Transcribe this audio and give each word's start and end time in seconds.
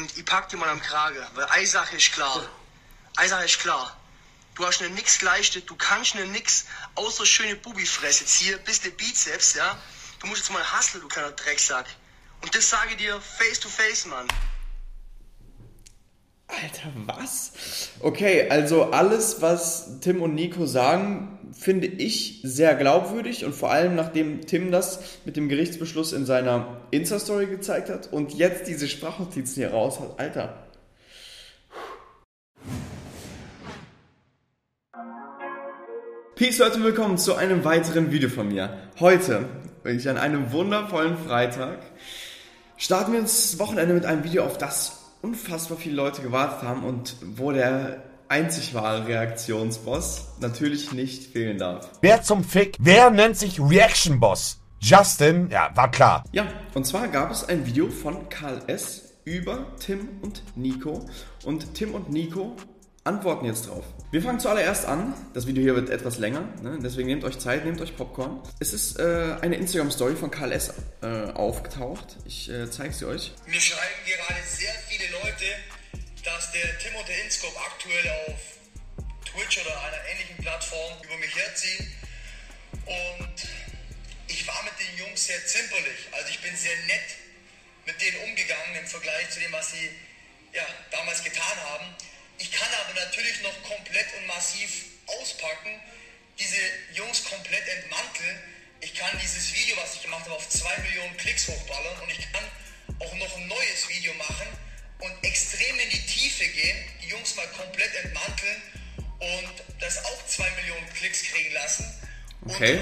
Und 0.00 0.16
ich 0.16 0.24
pack 0.24 0.48
dir 0.48 0.56
mal 0.56 0.70
am 0.70 0.80
Krage, 0.80 1.26
weil 1.34 1.44
eine 1.44 1.66
Sache 1.66 1.96
ist 1.96 2.12
klar. 2.12 2.48
Eine 3.16 3.28
Sache 3.28 3.44
ist 3.44 3.58
klar. 3.58 3.94
Du 4.54 4.66
hast 4.66 4.80
ne 4.80 4.88
nix 4.88 5.18
geleistet, 5.18 5.68
du 5.68 5.76
kannst 5.76 6.14
ne 6.14 6.24
nix, 6.24 6.64
außer 6.94 7.26
schöne 7.26 7.54
Bubifresse 7.56 8.24
hier, 8.24 8.56
bis 8.56 8.80
der 8.80 8.90
Bizeps, 8.90 9.52
ja. 9.52 9.78
Du 10.20 10.26
musst 10.26 10.40
jetzt 10.40 10.52
mal 10.52 10.64
hustlen, 10.72 11.02
du 11.02 11.08
kleiner 11.08 11.32
Drecksack. 11.32 11.84
Und 12.40 12.54
das 12.54 12.70
sage 12.70 12.92
ich 12.92 12.96
dir 12.96 13.20
face 13.20 13.60
to 13.60 13.68
face, 13.68 14.06
Mann. 14.06 14.26
Alter, 16.50 16.90
was? 17.06 17.52
Okay, 18.00 18.48
also 18.50 18.90
alles, 18.90 19.40
was 19.40 20.00
Tim 20.00 20.20
und 20.20 20.34
Nico 20.34 20.66
sagen, 20.66 21.38
finde 21.52 21.86
ich 21.86 22.40
sehr 22.42 22.74
glaubwürdig 22.74 23.44
und 23.44 23.54
vor 23.54 23.70
allem 23.70 23.94
nachdem 23.94 24.46
Tim 24.46 24.70
das 24.72 25.00
mit 25.24 25.36
dem 25.36 25.48
Gerichtsbeschluss 25.48 26.12
in 26.12 26.26
seiner 26.26 26.80
Insta-Story 26.90 27.46
gezeigt 27.46 27.88
hat 27.88 28.12
und 28.12 28.34
jetzt 28.34 28.66
diese 28.66 28.88
Sprachnotizen 28.88 29.56
hier 29.56 29.70
raus 29.70 30.00
hat. 30.00 30.18
Alter. 30.18 30.66
Peace 36.34 36.58
Leute 36.58 36.82
willkommen 36.82 37.18
zu 37.18 37.34
einem 37.34 37.64
weiteren 37.64 38.12
Video 38.12 38.30
von 38.30 38.48
mir. 38.48 38.76
Heute, 38.98 39.44
ich 39.84 40.08
an 40.08 40.16
einem 40.16 40.52
wundervollen 40.52 41.18
Freitag, 41.18 41.78
starten 42.76 43.12
wir 43.12 43.20
ins 43.20 43.58
Wochenende 43.58 43.94
mit 43.94 44.06
einem 44.06 44.24
Video, 44.24 44.44
auf 44.44 44.56
das 44.56 44.99
unfassbar 45.22 45.78
viele 45.78 45.96
Leute 45.96 46.22
gewartet 46.22 46.62
haben 46.62 46.84
und 46.84 47.16
wo 47.36 47.52
der 47.52 48.02
einzig 48.28 48.74
wahre 48.74 49.06
Reaktionsboss 49.06 50.36
natürlich 50.40 50.92
nicht 50.92 51.32
fehlen 51.32 51.58
darf. 51.58 51.90
Wer 52.00 52.22
zum 52.22 52.44
Fick? 52.44 52.76
Wer 52.78 53.10
nennt 53.10 53.36
sich 53.36 53.60
Reaction 53.60 54.20
Boss? 54.20 54.60
Justin? 54.78 55.50
Ja, 55.50 55.70
war 55.74 55.90
klar. 55.90 56.24
Ja, 56.32 56.46
und 56.74 56.86
zwar 56.86 57.08
gab 57.08 57.30
es 57.30 57.44
ein 57.44 57.66
Video 57.66 57.88
von 57.88 58.28
Karl 58.28 58.62
S. 58.66 59.18
über 59.24 59.66
Tim 59.78 60.08
und 60.22 60.42
Nico. 60.56 61.06
Und 61.44 61.74
Tim 61.74 61.94
und 61.94 62.10
Nico 62.10 62.56
antworten 63.10 63.44
jetzt 63.44 63.66
drauf. 63.66 63.84
Wir 64.12 64.22
fangen 64.22 64.38
zuallererst 64.38 64.86
an. 64.86 65.14
Das 65.34 65.46
Video 65.46 65.62
hier 65.62 65.74
wird 65.74 65.90
etwas 65.90 66.18
länger, 66.18 66.42
ne? 66.62 66.78
deswegen 66.80 67.08
nehmt 67.08 67.24
euch 67.24 67.38
Zeit, 67.38 67.64
nehmt 67.64 67.80
euch 67.80 67.96
Popcorn. 67.96 68.40
Es 68.60 68.72
ist 68.72 68.98
äh, 69.00 69.36
eine 69.40 69.56
Instagram-Story 69.56 70.14
von 70.14 70.30
Karl 70.30 70.52
S. 70.52 70.72
Äh, 71.02 71.32
aufgetaucht. 71.34 72.16
Ich 72.24 72.48
äh, 72.48 72.70
zeige 72.70 72.94
sie 72.94 73.06
euch. 73.06 73.32
Mir 73.46 73.60
schreiben 73.60 74.00
gerade 74.06 74.40
sehr 74.46 74.72
viele 74.88 75.10
Leute, 75.10 75.44
dass 76.24 76.52
der 76.52 76.78
Timothée 76.78 77.24
Inskop 77.24 77.54
aktuell 77.66 78.06
auf 78.28 78.40
Twitch 79.26 79.58
oder 79.60 79.74
einer 79.82 80.02
ähnlichen 80.12 80.36
Plattform 80.38 80.92
über 81.02 81.16
mich 81.18 81.34
herziehen. 81.34 81.86
Und 82.86 83.36
ich 84.28 84.46
war 84.46 84.62
mit 84.62 84.74
den 84.78 85.04
Jungs 85.04 85.26
sehr 85.26 85.44
zimperlich. 85.46 86.06
Also 86.12 86.28
ich 86.30 86.40
bin 86.40 86.54
sehr 86.54 86.76
nett 86.86 87.10
mit 87.86 88.00
denen 88.00 88.22
umgegangen 88.30 88.76
im 88.78 88.86
Vergleich 88.86 89.30
zu 89.30 89.40
dem, 89.40 89.50
was 89.50 89.72
sie 89.72 89.90
ja, 90.52 90.62
damals 90.92 91.24
getan 91.24 91.56
haben. 91.72 91.86
Ich 92.40 92.50
kann 92.50 92.68
aber 92.72 92.94
natürlich 92.94 93.42
noch 93.42 93.62
komplett 93.64 94.06
und 94.16 94.26
massiv 94.26 94.86
auspacken, 95.06 95.78
diese 96.38 96.56
Jungs 96.94 97.22
komplett 97.24 97.68
entmanteln. 97.68 98.40
Ich 98.80 98.94
kann 98.94 99.10
dieses 99.22 99.52
Video, 99.52 99.76
was 99.76 99.96
ich 99.96 100.02
gemacht 100.02 100.24
habe, 100.24 100.36
auf 100.36 100.48
zwei 100.48 100.74
Millionen 100.78 101.14
Klicks 101.18 101.48
hochballern 101.48 102.00
und 102.00 102.10
ich 102.10 102.32
kann 102.32 102.44
auch 102.98 103.14
noch 103.16 103.36
ein 103.36 103.46
neues 103.46 103.88
Video 103.90 104.14
machen 104.14 104.48
und 105.00 105.12
extrem 105.22 105.78
in 105.80 105.90
die 105.90 106.06
Tiefe 106.06 106.48
gehen, 106.48 106.78
die 107.02 107.08
Jungs 107.08 107.36
mal 107.36 107.46
komplett 107.48 107.94
entmanteln 108.04 108.62
und 109.18 109.62
das 109.78 110.02
auch 110.02 110.26
zwei 110.26 110.50
Millionen 110.52 110.88
Klicks 110.94 111.22
kriegen 111.24 111.52
lassen. 111.52 111.84
Okay. 112.46 112.80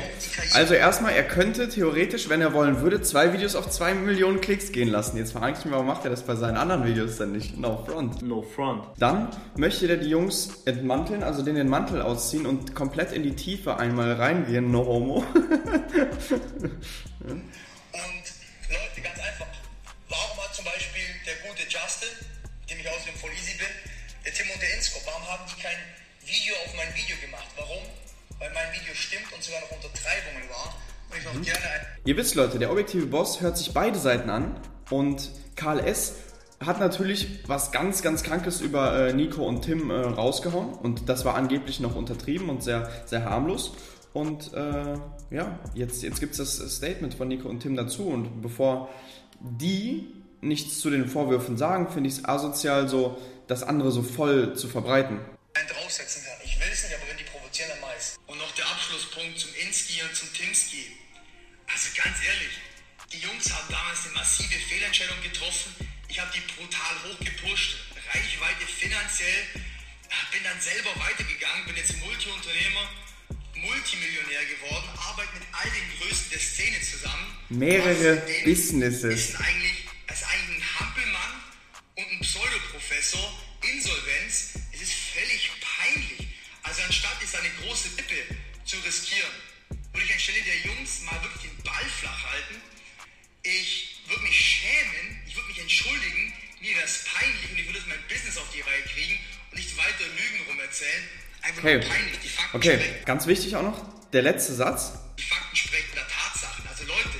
Also 0.55 0.75
erstmal, 0.75 1.15
er 1.15 1.25
könnte 1.25 1.69
theoretisch, 1.69 2.29
wenn 2.29 2.41
er 2.41 2.53
wollen 2.53 2.81
würde, 2.81 3.03
zwei 3.03 3.33
Videos 3.33 3.57
auf 3.57 3.69
zwei 3.69 3.93
Millionen 3.93 4.41
Klicks 4.41 4.71
gehen 4.71 4.89
lassen. 4.89 5.17
Jetzt 5.17 5.33
frage 5.33 5.59
ich 5.59 5.65
mich, 5.65 5.75
warum 5.75 5.87
macht 5.87 6.05
er 6.05 6.11
das 6.11 6.23
bei 6.23 6.37
seinen 6.37 6.57
anderen 6.57 6.87
Videos 6.87 7.17
dann 7.17 7.33
nicht? 7.33 7.59
No 7.59 7.85
front. 7.85 8.23
No 8.23 8.43
front. 8.43 8.85
Dann 8.99 9.31
möchte 9.57 9.89
er 9.89 9.97
die 9.97 10.11
Jungs 10.11 10.63
entmanteln, 10.65 11.25
also 11.25 11.43
den 11.43 11.57
den 11.57 11.69
Mantel 11.69 12.03
ausziehen 12.03 12.47
und 12.47 12.77
komplett 12.77 13.11
in 13.11 13.25
die 13.25 13.35
Tiefe 13.35 13.79
einmal 13.79 14.13
reingehen. 14.13 14.71
No 14.71 14.87
homo. 14.87 15.17
und 15.35 15.35
Leute, 17.25 19.01
ganz 19.03 19.19
einfach. 19.19 19.47
Warum 20.09 20.39
hat 20.45 20.55
zum 20.55 20.67
Beispiel 20.67 21.03
der 21.27 21.35
gute 21.51 21.63
Justin, 21.63 22.15
dem 22.71 22.79
ich 22.79 22.89
außerdem 22.89 23.15
voll 23.17 23.31
easy 23.33 23.59
bin, 23.59 23.67
der 24.25 24.33
Timothée 24.33 24.77
Inskop, 24.77 25.03
warum 25.05 25.27
haben 25.27 25.43
die 25.51 25.61
kein 25.61 25.79
Video 26.25 26.55
auf 26.65 26.77
mein 26.77 26.95
Video 26.95 27.17
gemacht? 27.21 27.49
Warum? 27.57 27.83
Weil 28.39 28.51
mein 28.55 28.73
Video 28.73 28.95
stimmt 28.95 29.33
und 29.35 29.43
sogar 29.43 29.61
noch 29.61 29.71
Untertreibungen 29.73 30.49
war. 30.51 30.75
Und 31.11 31.19
ich 31.19 31.27
auch 31.27 31.35
mhm. 31.35 31.43
gerne 31.43 31.59
ein 31.59 31.87
Ihr 32.05 32.17
wisst, 32.17 32.35
Leute, 32.35 32.59
der 32.59 32.71
objektive 32.71 33.07
Boss 33.07 33.41
hört 33.41 33.59
sich 33.59 33.73
beide 33.75 33.99
Seiten 33.99 34.31
an 34.31 34.61
und 34.91 35.31
Karl 35.57 35.81
S. 35.81 36.15
hat 36.65 36.81
natürlich 36.81 37.41
was 37.47 37.73
ganz, 37.73 38.03
ganz 38.03 38.23
Krankes 38.23 38.61
über 38.61 39.09
äh, 39.09 39.13
Nico 39.13 39.47
und 39.47 39.63
Tim 39.63 39.91
äh, 39.91 39.95
rausgehauen 39.95 40.73
und 40.75 41.09
das 41.09 41.25
war 41.25 41.35
angeblich 41.35 41.81
noch 41.81 41.97
untertrieben 41.97 42.49
und 42.49 42.63
sehr, 42.63 42.91
sehr 43.07 43.25
harmlos. 43.25 43.73
Und 44.15 44.55
äh, 44.55 44.95
ja, 45.31 45.59
jetzt, 45.75 46.03
jetzt 46.03 46.21
gibt 46.21 46.39
es 46.39 46.59
das 46.59 46.77
Statement 46.77 47.15
von 47.15 47.29
Nico 47.29 47.49
und 47.49 47.61
Tim 47.61 47.77
dazu 47.77 48.09
und 48.09 48.41
bevor 48.41 48.89
die 49.41 50.15
nichts 50.41 50.81
zu 50.81 50.91
den 50.91 51.09
Vorwürfen 51.09 51.57
sagen, 51.57 51.91
finde 51.91 52.09
ich 52.09 52.19
es 52.19 52.25
asozial, 52.25 52.89
so 52.89 53.19
das 53.49 53.63
andere 53.63 53.91
so 53.91 54.03
voll 54.03 54.55
zu 54.55 54.69
verbreiten. 54.69 55.21
Draufsetzen 55.55 56.23
kann. 56.25 56.48
Ganz 61.99 62.17
ehrlich, 62.23 62.55
die 63.13 63.19
Jungs 63.19 63.51
haben 63.53 63.67
damals 63.69 64.07
eine 64.07 64.15
massive 64.15 64.55
Fehlentscheidung 64.55 65.21
getroffen. 65.23 65.75
Ich 66.09 66.21
habe 66.21 66.31
die 66.33 66.41
brutal 66.55 66.95
hochgepusht, 67.05 67.77
Reichweite 68.15 68.67
finanziell. 68.67 69.45
Bin 70.33 70.43
dann 70.45 70.61
selber 70.61 70.91
weitergegangen, 71.01 71.67
bin 71.67 71.77
jetzt 71.77 71.97
Multiunternehmer, 71.99 72.89
Multimillionär 73.55 74.45
geworden, 74.47 74.89
arbeite 74.97 75.33
mit 75.35 75.43
all 75.53 75.69
den 75.71 75.99
Größten 75.99 76.31
der 76.31 76.39
Szene 76.39 76.81
zusammen. 76.81 77.37
Mehrere 77.49 78.17
Businesses. 78.45 79.31
Ist 79.31 79.41
eigentlich, 79.41 79.85
ist 80.07 80.25
eigentlich 80.25 80.57
ein 80.57 80.81
Hampelmann 80.81 81.43
und 81.97 82.07
ein 82.13 82.21
Pseudoprofessor, 82.21 83.39
Insolvenz. 83.73 84.55
Es 84.73 84.81
ist 84.83 84.93
völlig 84.93 85.51
peinlich. 85.61 86.29
Also 86.63 86.83
anstatt 86.83 87.17
jetzt 87.21 87.35
eine 87.37 87.51
große 87.63 87.89
Lippe 87.97 88.37
zu 88.65 88.77
riskieren, 88.79 89.33
würde 89.99 90.07
ich 90.07 90.15
anstelle 90.15 90.39
der 90.47 90.59
Jungs 90.71 91.03
mal 91.03 91.19
wirklich 91.25 91.51
den 91.51 91.63
Ball 91.65 91.85
flach 91.99 92.23
halten. 92.31 92.63
Ich 93.43 93.99
würde 94.07 94.23
mich 94.23 94.39
schämen, 94.39 95.19
ich 95.27 95.35
würde 95.35 95.49
mich 95.49 95.59
entschuldigen, 95.59 96.33
mir 96.61 96.77
es 96.85 97.05
peinlich 97.05 97.51
und 97.51 97.59
ich 97.59 97.67
würde 97.67 97.81
mein 97.89 97.99
Business 98.09 98.39
auf 98.39 98.47
die 98.55 98.61
Reihe 98.61 98.83
kriegen 98.95 99.19
und 99.51 99.59
nicht 99.59 99.77
weiter 99.77 100.07
Lügen 100.15 100.47
rum 100.47 100.61
erzählen. 100.61 101.03
Einfach 101.43 101.63
okay. 101.65 101.79
nur 101.79 101.89
peinlich. 101.89 102.19
Die 102.23 102.29
Fakten 102.29 102.57
okay, 102.57 102.79
sprechen. 102.79 103.05
ganz 103.07 103.27
wichtig 103.27 103.57
auch 103.57 103.63
noch, 103.63 103.83
der 104.13 104.23
letzte 104.23 104.55
Satz. 104.55 104.93
Die 105.19 105.23
Fakten 105.23 105.57
sprechen 105.57 105.91
der 105.97 106.07
Tatsachen. 106.07 106.65
Also 106.69 106.85
Leute, 106.85 107.19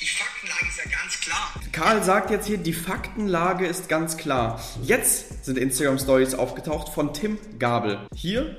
die 0.00 0.06
Faktenlage 0.06 0.66
ist 0.68 0.78
ja 0.78 0.90
ganz 0.90 1.20
klar. 1.20 1.54
Karl 1.72 2.04
sagt 2.04 2.30
jetzt 2.30 2.46
hier, 2.46 2.58
die 2.58 2.74
Faktenlage 2.74 3.66
ist 3.66 3.88
ganz 3.88 4.16
klar. 4.16 4.62
Jetzt 4.84 5.44
sind 5.44 5.58
Instagram 5.58 5.98
Stories 5.98 6.34
aufgetaucht 6.34 6.94
von 6.94 7.12
Tim 7.12 7.58
Gabel. 7.58 8.06
Hier 8.14 8.56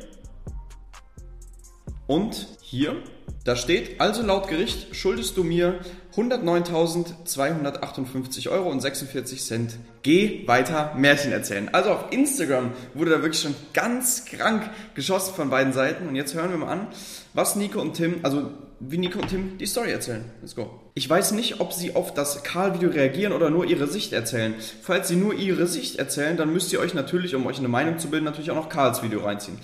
und 2.08 2.48
hier, 2.76 3.02
da 3.46 3.56
steht, 3.56 4.02
also 4.02 4.22
laut 4.22 4.50
Gericht 4.50 4.94
schuldest 4.96 5.38
du 5.38 5.44
mir 5.44 5.80
109.258 6.16 8.50
Euro 8.50 8.70
und 8.70 8.82
46 8.82 9.44
Cent. 9.44 9.78
Geh 10.02 10.48
weiter 10.48 10.94
Märchen 10.98 11.32
erzählen. 11.32 11.70
Also 11.72 11.92
auf 11.92 12.12
Instagram 12.12 12.72
wurde 12.94 13.12
da 13.12 13.22
wirklich 13.22 13.42
schon 13.42 13.56
ganz 13.74 14.26
krank 14.26 14.70
geschossen 14.94 15.34
von 15.36 15.50
beiden 15.50 15.72
Seiten. 15.74 16.08
Und 16.08 16.16
jetzt 16.16 16.34
hören 16.34 16.50
wir 16.50 16.58
mal 16.58 16.72
an, 16.72 16.88
was 17.34 17.56
Nico 17.56 17.80
und 17.80 17.94
Tim, 17.94 18.20
also 18.24 18.52
wie 18.80 18.98
Nico 18.98 19.20
und 19.20 19.30
Tim 19.30 19.58
die 19.58 19.68
Story 19.68 19.92
erzählen. 19.92 20.26
Let's 20.42 20.56
go. 20.56 20.82
Ich 20.96 21.10
weiß 21.10 21.32
nicht, 21.32 21.62
ob 21.62 21.72
sie 21.72 21.96
auf 21.96 22.14
das 22.14 22.44
Karl-Video 22.44 22.90
reagieren 22.90 23.32
oder 23.32 23.50
nur 23.50 23.66
ihre 23.66 23.88
Sicht 23.88 24.12
erzählen. 24.12 24.54
Falls 24.82 25.08
sie 25.08 25.16
nur 25.16 25.34
ihre 25.34 25.68
Sicht 25.68 25.98
erzählen, 25.98 26.36
dann 26.36 26.52
müsst 26.52 26.74
ihr 26.74 26.80
euch 26.80 26.94
natürlich, 26.94 27.36
um 27.36 27.46
euch 27.46 27.60
eine 27.60 27.70
Meinung 27.70 28.00
zu 28.00 28.10
bilden, 28.10 28.26
natürlich 28.26 28.52
auch 28.52 28.56
noch 28.56 28.70
Karls 28.70 29.04
Video 29.04 29.22
reinziehen. 29.22 29.60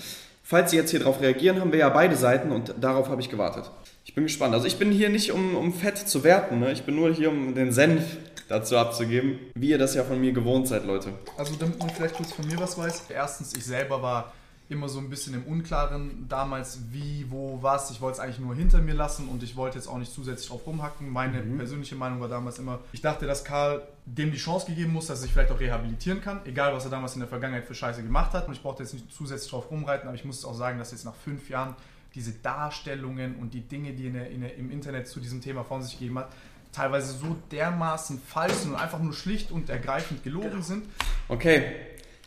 Falls 0.51 0.71
Sie 0.71 0.75
jetzt 0.75 0.91
hier 0.91 0.99
drauf 0.99 1.21
reagieren, 1.21 1.61
haben 1.61 1.71
wir 1.71 1.79
ja 1.79 1.87
beide 1.87 2.17
Seiten 2.17 2.51
und 2.51 2.73
darauf 2.77 3.07
habe 3.07 3.21
ich 3.21 3.29
gewartet. 3.29 3.71
Ich 4.03 4.13
bin 4.13 4.25
gespannt. 4.25 4.53
Also 4.53 4.67
ich 4.67 4.77
bin 4.77 4.91
hier 4.91 5.07
nicht, 5.07 5.31
um, 5.31 5.55
um 5.55 5.73
Fett 5.73 5.97
zu 5.97 6.25
werten. 6.25 6.59
Ne? 6.59 6.73
Ich 6.73 6.83
bin 6.83 6.93
nur 6.93 7.13
hier, 7.13 7.29
um 7.29 7.55
den 7.55 7.71
Senf 7.71 8.17
dazu 8.49 8.75
abzugeben, 8.75 9.39
wie 9.55 9.69
ihr 9.69 9.77
das 9.77 9.95
ja 9.95 10.03
von 10.03 10.19
mir 10.19 10.33
gewohnt 10.33 10.67
seid, 10.67 10.83
Leute. 10.83 11.13
Also 11.37 11.55
damit 11.55 11.79
man 11.79 11.89
vielleicht 11.89 12.15
kurz 12.15 12.33
von 12.33 12.45
mir 12.45 12.59
was 12.59 12.77
weiß. 12.77 13.03
Erstens, 13.07 13.55
ich 13.55 13.63
selber 13.63 14.01
war 14.01 14.33
immer 14.71 14.87
so 14.87 14.99
ein 14.99 15.09
bisschen 15.09 15.33
im 15.33 15.43
Unklaren 15.43 16.25
damals, 16.29 16.79
wie, 16.91 17.25
wo, 17.29 17.59
was. 17.61 17.91
Ich 17.91 17.99
wollte 17.99 18.15
es 18.15 18.19
eigentlich 18.19 18.39
nur 18.39 18.55
hinter 18.55 18.79
mir 18.81 18.93
lassen 18.93 19.27
und 19.27 19.43
ich 19.43 19.55
wollte 19.55 19.77
jetzt 19.77 19.87
auch 19.87 19.97
nicht 19.97 20.13
zusätzlich 20.13 20.49
drauf 20.49 20.65
rumhacken. 20.65 21.09
Meine 21.09 21.43
mhm. 21.43 21.57
persönliche 21.57 21.95
Meinung 21.95 22.21
war 22.21 22.29
damals 22.29 22.57
immer, 22.57 22.79
ich 22.93 23.01
dachte, 23.01 23.27
dass 23.27 23.43
Karl 23.43 23.81
dem 24.05 24.31
die 24.31 24.37
Chance 24.37 24.67
gegeben 24.67 24.93
muss, 24.93 25.07
dass 25.07 25.19
er 25.19 25.23
sich 25.23 25.33
vielleicht 25.33 25.51
auch 25.51 25.59
rehabilitieren 25.59 26.21
kann, 26.21 26.39
egal 26.45 26.73
was 26.73 26.85
er 26.85 26.91
damals 26.91 27.13
in 27.13 27.19
der 27.19 27.29
Vergangenheit 27.29 27.65
für 27.65 27.75
Scheiße 27.75 28.01
gemacht 28.01 28.33
hat. 28.33 28.47
Und 28.47 28.53
ich 28.53 28.61
brauchte 28.61 28.81
jetzt 28.81 28.93
nicht 28.93 29.11
zusätzlich 29.11 29.51
drauf 29.51 29.69
rumreiten, 29.69 30.07
aber 30.07 30.15
ich 30.15 30.25
muss 30.25 30.43
auch 30.45 30.55
sagen, 30.55 30.79
dass 30.79 30.91
jetzt 30.91 31.05
nach 31.05 31.15
fünf 31.15 31.49
Jahren 31.49 31.75
diese 32.15 32.31
Darstellungen 32.31 33.35
und 33.35 33.53
die 33.53 33.61
Dinge, 33.61 33.93
die 33.93 34.07
in 34.07 34.13
der, 34.13 34.29
in 34.31 34.41
der, 34.41 34.55
im 34.55 34.71
Internet 34.71 35.07
zu 35.07 35.19
diesem 35.19 35.41
Thema 35.41 35.63
von 35.63 35.81
sich 35.81 35.93
gegeben 35.99 36.19
hat, 36.19 36.29
teilweise 36.71 37.13
so 37.13 37.35
dermaßen 37.51 38.19
falsch 38.19 38.53
sind 38.53 38.71
und 38.71 38.79
einfach 38.79 38.99
nur 38.99 39.13
schlicht 39.13 39.51
und 39.51 39.69
ergreifend 39.69 40.23
gelogen 40.23 40.63
sind. 40.63 40.85
Okay, 41.27 41.75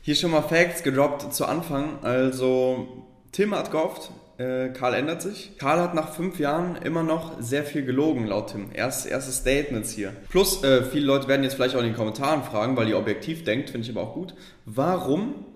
hier 0.04 0.14
schon 0.14 0.32
mal 0.32 0.42
Facts 0.42 0.82
gedroppt 0.82 1.32
zu 1.32 1.46
Anfang. 1.46 1.98
Also, 2.02 3.06
Tim 3.32 3.54
hat 3.54 3.70
gehofft, 3.70 4.10
äh, 4.36 4.68
Karl 4.68 4.92
ändert 4.92 5.22
sich. 5.22 5.56
Karl 5.58 5.80
hat 5.80 5.94
nach 5.94 6.12
fünf 6.12 6.38
Jahren 6.38 6.76
immer 6.76 7.02
noch 7.02 7.40
sehr 7.40 7.64
viel 7.64 7.86
gelogen, 7.86 8.26
laut 8.26 8.50
Tim. 8.50 8.68
Erst, 8.74 9.06
erste 9.06 9.32
Statements 9.32 9.92
hier. 9.92 10.12
Plus, 10.28 10.62
äh, 10.62 10.84
viele 10.84 11.06
Leute 11.06 11.26
werden 11.26 11.42
jetzt 11.42 11.54
vielleicht 11.54 11.74
auch 11.74 11.80
in 11.80 11.86
den 11.86 11.96
Kommentaren 11.96 12.42
fragen, 12.42 12.76
weil 12.76 12.86
ihr 12.86 12.98
objektiv 12.98 13.44
denkt, 13.44 13.70
finde 13.70 13.86
ich 13.88 13.96
aber 13.96 14.06
auch 14.06 14.12
gut. 14.12 14.34
Warum 14.66 15.46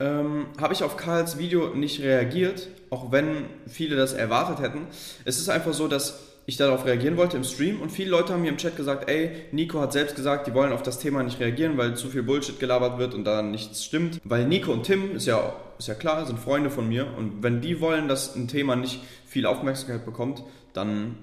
ähm, 0.00 0.48
habe 0.60 0.74
ich 0.74 0.82
auf 0.82 0.98
Karls 0.98 1.38
Video 1.38 1.68
nicht 1.74 2.02
reagiert, 2.02 2.68
auch 2.90 3.10
wenn 3.10 3.46
viele 3.66 3.96
das 3.96 4.12
erwartet 4.12 4.60
hätten? 4.60 4.86
Es 5.24 5.38
ist 5.38 5.48
einfach 5.48 5.72
so, 5.72 5.88
dass 5.88 6.27
ich 6.48 6.56
darauf 6.56 6.86
reagieren 6.86 7.18
wollte 7.18 7.36
im 7.36 7.44
Stream 7.44 7.82
und 7.82 7.92
viele 7.92 8.08
Leute 8.08 8.32
haben 8.32 8.40
mir 8.40 8.48
im 8.48 8.56
Chat 8.56 8.74
gesagt, 8.74 9.10
ey, 9.10 9.32
Nico 9.52 9.82
hat 9.82 9.92
selbst 9.92 10.16
gesagt, 10.16 10.46
die 10.46 10.54
wollen 10.54 10.72
auf 10.72 10.82
das 10.82 10.98
Thema 10.98 11.22
nicht 11.22 11.38
reagieren, 11.40 11.76
weil 11.76 11.94
zu 11.94 12.08
viel 12.08 12.22
Bullshit 12.22 12.58
gelabert 12.58 12.98
wird 12.98 13.12
und 13.12 13.24
da 13.24 13.42
nichts 13.42 13.84
stimmt. 13.84 14.18
Weil 14.24 14.48
Nico 14.48 14.72
und 14.72 14.84
Tim, 14.84 15.14
ist 15.14 15.26
ja, 15.26 15.54
ist 15.78 15.88
ja 15.88 15.94
klar, 15.94 16.24
sind 16.24 16.38
Freunde 16.38 16.70
von 16.70 16.88
mir 16.88 17.06
und 17.18 17.42
wenn 17.42 17.60
die 17.60 17.82
wollen, 17.82 18.08
dass 18.08 18.34
ein 18.34 18.48
Thema 18.48 18.76
nicht 18.76 19.02
viel 19.26 19.44
Aufmerksamkeit 19.44 20.06
bekommt, 20.06 20.42
dann 20.72 21.16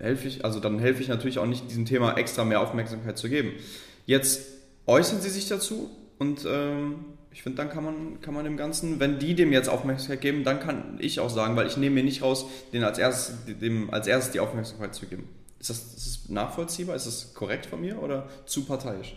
helfe 0.00 0.26
ich, 0.26 0.44
also 0.44 0.58
dann 0.58 0.80
helfe 0.80 1.02
ich 1.02 1.08
natürlich 1.08 1.38
auch 1.38 1.46
nicht, 1.46 1.70
diesem 1.70 1.86
Thema 1.86 2.16
extra 2.18 2.44
mehr 2.44 2.60
Aufmerksamkeit 2.60 3.16
zu 3.16 3.28
geben. 3.28 3.52
Jetzt 4.06 4.42
äußern 4.88 5.20
sie 5.20 5.30
sich 5.30 5.46
dazu 5.46 5.88
und 6.18 6.44
ähm, 6.48 7.04
ich 7.34 7.42
finde, 7.42 7.56
dann 7.56 7.68
kann 7.68 7.84
man, 7.84 8.20
kann 8.20 8.32
man 8.32 8.44
dem 8.44 8.56
Ganzen, 8.56 9.00
wenn 9.00 9.18
die 9.18 9.34
dem 9.34 9.52
jetzt 9.52 9.68
Aufmerksamkeit 9.68 10.20
geben, 10.20 10.44
dann 10.44 10.60
kann 10.60 10.98
ich 11.00 11.18
auch 11.18 11.28
sagen, 11.28 11.56
weil 11.56 11.66
ich 11.66 11.76
nehme 11.76 11.96
mir 11.96 12.04
nicht 12.04 12.22
raus, 12.22 12.46
denen 12.72 12.84
als 12.84 12.96
erstes, 12.96 13.36
dem 13.46 13.92
als 13.92 14.06
erstes 14.06 14.32
die 14.32 14.38
Aufmerksamkeit 14.40 14.94
zu 14.94 15.06
geben. 15.06 15.28
Ist 15.58 15.68
das, 15.68 15.78
ist 15.78 16.06
das 16.06 16.28
nachvollziehbar? 16.28 16.94
Ist 16.94 17.06
das 17.06 17.34
korrekt 17.34 17.66
von 17.66 17.80
mir 17.80 18.00
oder 18.00 18.28
zu 18.46 18.64
parteiisch? 18.64 19.16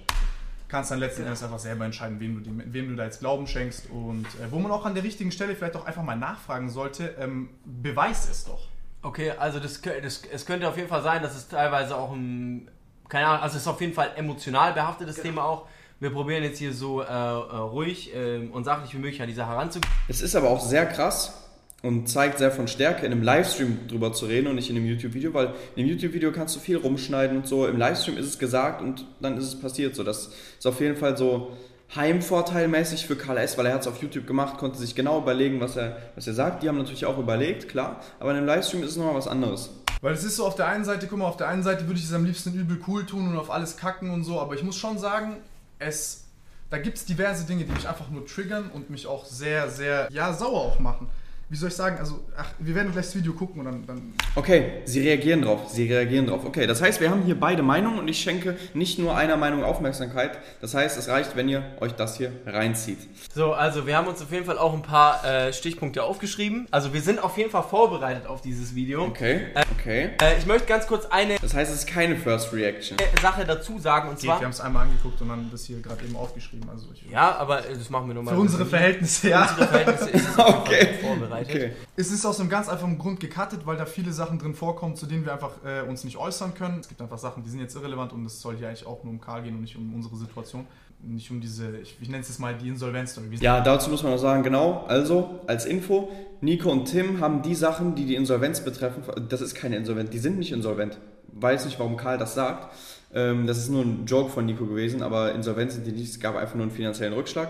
kannst 0.67 0.91
dann 0.91 0.99
letzten 0.99 1.23
Endes 1.23 1.43
einfach 1.43 1.59
selber 1.59 1.85
entscheiden, 1.85 2.19
wem 2.19 2.43
du, 2.43 2.49
die, 2.49 2.73
wem 2.73 2.89
du 2.89 2.95
da 2.95 3.05
jetzt 3.05 3.19
Glauben 3.19 3.47
schenkst. 3.47 3.89
Und 3.89 4.25
äh, 4.25 4.51
wo 4.51 4.59
man 4.59 4.71
auch 4.71 4.85
an 4.85 4.95
der 4.95 5.03
richtigen 5.03 5.31
Stelle 5.31 5.55
vielleicht 5.55 5.75
auch 5.75 5.85
einfach 5.85 6.03
mal 6.03 6.17
nachfragen 6.17 6.69
sollte, 6.69 7.15
ähm, 7.19 7.49
beweis 7.63 8.29
es 8.29 8.45
doch. 8.45 8.67
Okay, 9.01 9.31
also 9.31 9.59
das, 9.59 9.81
das, 9.81 10.23
es 10.29 10.45
könnte 10.45 10.67
auf 10.67 10.75
jeden 10.75 10.89
Fall 10.89 11.03
sein, 11.03 11.21
dass 11.21 11.35
es 11.35 11.47
teilweise 11.47 11.95
auch 11.95 12.11
ein, 12.11 12.69
keine 13.09 13.27
Ahnung, 13.27 13.43
also 13.43 13.55
es 13.55 13.63
ist 13.63 13.67
auf 13.67 13.79
jeden 13.81 13.93
Fall 13.93 14.11
emotional 14.15 14.73
behaftetes 14.73 15.15
genau. 15.15 15.27
Thema 15.27 15.43
auch. 15.45 15.67
Wir 15.99 16.11
probieren 16.11 16.43
jetzt 16.43 16.59
hier 16.59 16.73
so 16.73 17.01
äh, 17.01 17.05
äh, 17.05 17.09
ruhig 17.09 18.13
äh, 18.15 18.47
und 18.51 18.63
sachlich 18.63 18.93
wie 18.93 18.99
möglich 18.99 19.21
an 19.21 19.27
die 19.27 19.33
Sache 19.33 19.49
heranzugehen. 19.49 19.91
Es 20.07 20.21
ist 20.21 20.35
aber 20.35 20.49
auch 20.49 20.61
sehr 20.61 20.85
krass 20.85 21.33
und 21.81 22.07
zeigt 22.07 22.37
sehr 22.37 22.51
von 22.51 22.67
Stärke, 22.67 23.05
in 23.05 23.11
einem 23.11 23.23
Livestream 23.23 23.87
drüber 23.87 24.13
zu 24.13 24.25
reden 24.25 24.47
und 24.47 24.55
nicht 24.55 24.69
in 24.69 24.75
einem 24.75 24.85
YouTube-Video, 24.85 25.33
weil 25.33 25.53
in 25.75 25.83
einem 25.83 25.89
YouTube-Video 25.89 26.31
kannst 26.31 26.55
du 26.55 26.59
viel 26.59 26.77
rumschneiden 26.77 27.37
und 27.37 27.47
so. 27.47 27.65
Im 27.65 27.77
Livestream 27.77 28.17
ist 28.17 28.25
es 28.25 28.39
gesagt 28.39 28.81
und 28.81 29.05
dann 29.19 29.37
ist 29.37 29.45
es 29.45 29.59
passiert. 29.59 29.95
So, 29.95 30.03
das 30.03 30.31
ist 30.57 30.67
auf 30.67 30.79
jeden 30.79 30.97
Fall 30.97 31.17
so 31.17 31.51
heimvorteilmäßig 31.95 33.05
für 33.05 33.15
Karl 33.15 33.37
S., 33.37 33.57
weil 33.57 33.67
er 33.67 33.73
hat 33.73 33.81
es 33.81 33.87
auf 33.87 34.01
YouTube 34.01 34.27
gemacht, 34.27 34.57
konnte 34.57 34.77
sich 34.77 34.93
genau 34.93 35.19
überlegen, 35.19 35.61
was 35.61 35.77
er, 35.77 35.97
was 36.15 36.27
er 36.27 36.33
sagt. 36.33 36.63
Die 36.63 36.67
haben 36.67 36.77
natürlich 36.77 37.05
auch 37.05 37.17
überlegt, 37.17 37.69
klar, 37.69 38.01
aber 38.19 38.31
in 38.31 38.37
einem 38.37 38.47
Livestream 38.47 38.83
ist 38.83 38.91
es 38.91 38.97
nochmal 38.97 39.15
was 39.15 39.27
anderes. 39.27 39.69
Weil 40.01 40.13
es 40.13 40.23
ist 40.23 40.35
so 40.35 40.45
auf 40.45 40.55
der 40.55 40.67
einen 40.67 40.85
Seite, 40.85 41.07
guck 41.07 41.19
mal, 41.19 41.25
auf 41.25 41.37
der 41.37 41.47
einen 41.47 41.63
Seite 41.63 41.87
würde 41.87 41.99
ich 41.99 42.05
es 42.05 42.13
am 42.13 42.25
liebsten 42.25 42.53
übel 42.53 42.79
cool 42.87 43.05
tun 43.05 43.29
und 43.29 43.37
auf 43.37 43.49
alles 43.49 43.77
kacken 43.77 44.11
und 44.11 44.23
so, 44.23 44.39
aber 44.39 44.53
ich 44.55 44.63
muss 44.63 44.75
schon 44.75 44.99
sagen, 44.99 45.37
es, 45.79 46.25
da 46.69 46.77
gibt 46.77 46.97
es 46.97 47.05
diverse 47.05 47.45
Dinge, 47.45 47.65
die 47.65 47.71
mich 47.71 47.87
einfach 47.87 48.09
nur 48.09 48.25
triggern 48.25 48.69
und 48.69 48.89
mich 48.89 49.07
auch 49.07 49.25
sehr, 49.25 49.69
sehr, 49.69 50.07
ja, 50.11 50.33
sauer 50.33 50.61
auch 50.61 50.79
machen 50.79 51.09
wie 51.49 51.55
soll 51.55 51.69
ich 51.69 51.75
sagen, 51.75 51.97
also, 51.97 52.19
ach, 52.35 52.49
wir 52.59 52.75
werden 52.75 52.91
gleich 52.91 53.05
das 53.05 53.15
Video 53.15 53.31
gucken 53.31 53.59
und 53.59 53.65
dann, 53.65 53.87
dann. 53.87 54.13
Okay, 54.35 54.81
Sie 54.83 54.99
reagieren 54.99 55.41
drauf, 55.41 55.69
Sie 55.69 55.91
reagieren 55.91 56.27
drauf. 56.27 56.43
Okay, 56.45 56.67
das 56.67 56.81
heißt, 56.81 56.99
wir 56.99 57.09
haben 57.09 57.23
hier 57.23 57.39
beide 57.39 57.63
Meinungen 57.63 57.99
und 57.99 58.07
ich 58.09 58.19
schenke 58.19 58.57
nicht 58.73 58.99
nur 58.99 59.15
einer 59.15 59.37
Meinung 59.37 59.63
Aufmerksamkeit. 59.63 60.37
Das 60.59 60.73
heißt, 60.73 60.97
es 60.97 61.07
reicht, 61.07 61.37
wenn 61.37 61.47
ihr 61.47 61.63
euch 61.79 61.93
das 61.93 62.17
hier 62.17 62.33
reinzieht. 62.45 62.99
So, 63.33 63.53
also 63.53 63.87
wir 63.87 63.95
haben 63.95 64.07
uns 64.07 64.21
auf 64.21 64.31
jeden 64.31 64.43
Fall 64.43 64.57
auch 64.57 64.73
ein 64.73 64.81
paar 64.81 65.23
äh, 65.23 65.53
Stichpunkte 65.53 66.03
aufgeschrieben. 66.03 66.67
Also 66.69 66.93
wir 66.93 67.01
sind 67.01 67.23
auf 67.23 67.37
jeden 67.37 67.49
Fall 67.49 67.63
vorbereitet 67.63 68.27
auf 68.27 68.41
dieses 68.41 68.75
Video. 68.75 69.05
Okay, 69.05 69.45
okay. 69.71 70.09
Äh, 70.21 70.37
ich 70.37 70.45
möchte 70.45 70.67
ganz 70.67 70.85
kurz 70.85 71.05
eine. 71.05 71.37
Das 71.41 71.53
heißt, 71.53 71.71
es 71.71 71.79
ist 71.79 71.87
keine 71.87 72.17
First 72.17 72.51
Reaction. 72.51 72.97
Sache 73.21 73.45
dazu 73.45 73.79
sagen 73.79 74.09
und 74.09 74.15
Geht, 74.15 74.25
zwar. 74.25 74.41
Wir 74.41 74.45
haben 74.45 74.51
es 74.51 74.59
einmal 74.59 74.85
angeguckt 74.85 75.21
und 75.21 75.29
dann 75.29 75.49
das 75.49 75.63
hier 75.63 75.79
gerade 75.81 76.03
eben 76.03 76.17
aufgeschrieben. 76.17 76.69
Also 76.69 76.87
ja, 77.09 77.37
aber 77.37 77.65
äh, 77.65 77.73
das 77.73 77.89
machen 77.89 78.07
wir 78.07 78.15
nochmal. 78.15 78.33
Für 78.33 78.41
unsere 78.41 78.65
Verhältnisse, 78.65 79.29
ja. 79.29 79.45
Für 79.45 79.61
unsere 79.61 79.67
Verhältnisse 79.69 80.09
ist 80.09 80.29
es 80.29 80.39
okay. 80.39 80.89
vorbereitet 81.01 81.36
vorbereitet. 81.37 81.71
Okay. 81.73 81.87
Es 81.95 82.11
ist 82.11 82.25
aus 82.25 82.39
einem 82.39 82.49
ganz 82.49 82.69
einfachen 82.69 82.97
Grund 82.97 83.19
gecuttet, 83.19 83.65
weil 83.65 83.77
da 83.77 83.85
viele 83.85 84.11
Sachen 84.11 84.39
drin 84.39 84.53
vorkommen, 84.53 84.95
zu 84.95 85.05
denen 85.05 85.25
wir 85.25 85.33
einfach 85.33 85.53
äh, 85.65 85.81
uns 85.87 86.03
nicht 86.03 86.17
äußern 86.17 86.53
können. 86.53 86.79
Es 86.79 86.87
gibt 86.87 87.01
einfach 87.01 87.17
Sachen, 87.17 87.43
die 87.43 87.49
sind 87.49 87.59
jetzt 87.59 87.75
irrelevant 87.75 88.13
und 88.13 88.25
es 88.25 88.41
soll 88.41 88.57
hier 88.57 88.67
eigentlich 88.67 88.85
auch 88.85 89.03
nur 89.03 89.13
um 89.13 89.21
Karl 89.21 89.43
gehen 89.43 89.55
und 89.55 89.61
nicht 89.61 89.75
um 89.75 89.93
unsere 89.93 90.15
Situation. 90.15 90.65
Nicht 90.99 91.29
um 91.29 91.39
diese, 91.39 91.77
ich, 91.77 91.95
ich 92.01 92.09
nenne 92.09 92.21
es 92.21 92.29
jetzt 92.29 92.39
mal 92.39 92.55
die 92.55 92.69
Insolvenz-Story. 92.69 93.27
Ja, 93.39 93.61
dazu 93.61 93.91
muss 93.91 94.01
man 94.01 94.13
noch 94.13 94.19
sagen, 94.19 94.41
genau, 94.41 94.83
also 94.87 95.41
als 95.45 95.65
Info, 95.65 96.09
Nico 96.41 96.71
und 96.71 96.85
Tim 96.85 97.19
haben 97.19 97.43
die 97.43 97.53
Sachen, 97.53 97.93
die 97.93 98.05
die 98.05 98.15
Insolvenz 98.15 98.61
betreffen, 98.61 99.03
das 99.29 99.41
ist 99.41 99.53
keine 99.53 99.75
Insolvenz, 99.75 100.09
die 100.09 100.17
sind 100.17 100.39
nicht 100.39 100.51
insolvent. 100.51 100.97
Weiß 101.33 101.65
nicht, 101.65 101.77
warum 101.77 101.97
Karl 101.97 102.17
das 102.17 102.33
sagt. 102.33 102.73
Ähm, 103.13 103.45
das 103.45 103.59
ist 103.59 103.69
nur 103.69 103.83
ein 103.83 104.05
Joke 104.07 104.31
von 104.31 104.47
Nico 104.47 104.65
gewesen, 104.65 105.03
aber 105.03 105.33
Insolvenz 105.33 105.75
sind 105.75 105.85
die 105.85 105.91
nicht, 105.91 106.09
es 106.09 106.19
gab 106.19 106.35
einfach 106.35 106.55
nur 106.55 106.63
einen 106.63 106.71
finanziellen 106.71 107.13
Rückschlag. 107.13 107.49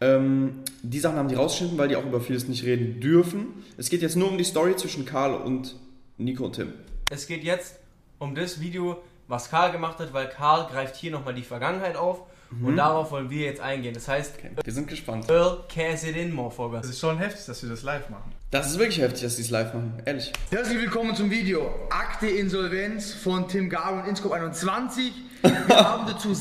Ähm, 0.00 0.60
die 0.82 0.98
Sachen 0.98 1.16
haben 1.16 1.28
die 1.28 1.34
rausgeschnitten, 1.34 1.76
weil 1.76 1.88
die 1.88 1.96
auch 1.96 2.06
über 2.06 2.20
vieles 2.20 2.48
nicht 2.48 2.64
reden 2.64 3.00
dürfen. 3.00 3.48
Es 3.76 3.90
geht 3.90 4.00
jetzt 4.00 4.16
nur 4.16 4.30
um 4.30 4.38
die 4.38 4.44
Story 4.44 4.74
zwischen 4.76 5.04
Karl 5.04 5.34
und 5.34 5.76
Nico 6.16 6.44
und 6.44 6.54
Tim. 6.54 6.72
Es 7.10 7.26
geht 7.26 7.44
jetzt 7.44 7.76
um 8.18 8.34
das 8.34 8.60
Video, 8.60 9.02
was 9.28 9.50
Karl 9.50 9.72
gemacht 9.72 9.98
hat, 9.98 10.12
weil 10.14 10.28
Karl 10.28 10.68
greift 10.70 10.96
hier 10.96 11.10
nochmal 11.10 11.34
die 11.34 11.42
Vergangenheit 11.42 11.96
auf 11.96 12.22
mhm. 12.50 12.66
und 12.66 12.76
darauf 12.76 13.10
wollen 13.10 13.28
wir 13.28 13.44
jetzt 13.44 13.60
eingehen. 13.60 13.92
Das 13.92 14.08
heißt, 14.08 14.36
okay. 14.38 14.50
wir 14.64 14.72
sind 14.72 14.88
gespannt. 14.88 15.28
Earl 15.28 15.64
Cassidy 15.68 16.24
Morfoger. 16.26 16.78
Das 16.78 16.88
ist 16.88 16.98
schon 16.98 17.18
heftig, 17.18 17.44
dass 17.44 17.62
wir 17.62 17.68
das 17.68 17.82
live 17.82 18.08
machen. 18.08 18.32
Das 18.50 18.68
ist 18.70 18.78
wirklich 18.78 19.00
heftig, 19.00 19.22
dass 19.22 19.36
sie 19.36 19.42
es 19.42 19.50
live 19.50 19.74
machen, 19.74 20.02
ehrlich. 20.06 20.32
Herzlich 20.50 20.78
willkommen 20.78 21.14
zum 21.14 21.30
Video. 21.30 21.70
Akte 21.90 22.26
Insolvenz 22.26 23.12
von 23.12 23.46
Tim 23.48 23.68
Gabel 23.68 24.00
und 24.00 24.08
Inscope 24.08 24.34
21. 24.34 25.12
Wir 25.42 25.76
haben 25.76 26.06
dazu. 26.06 26.34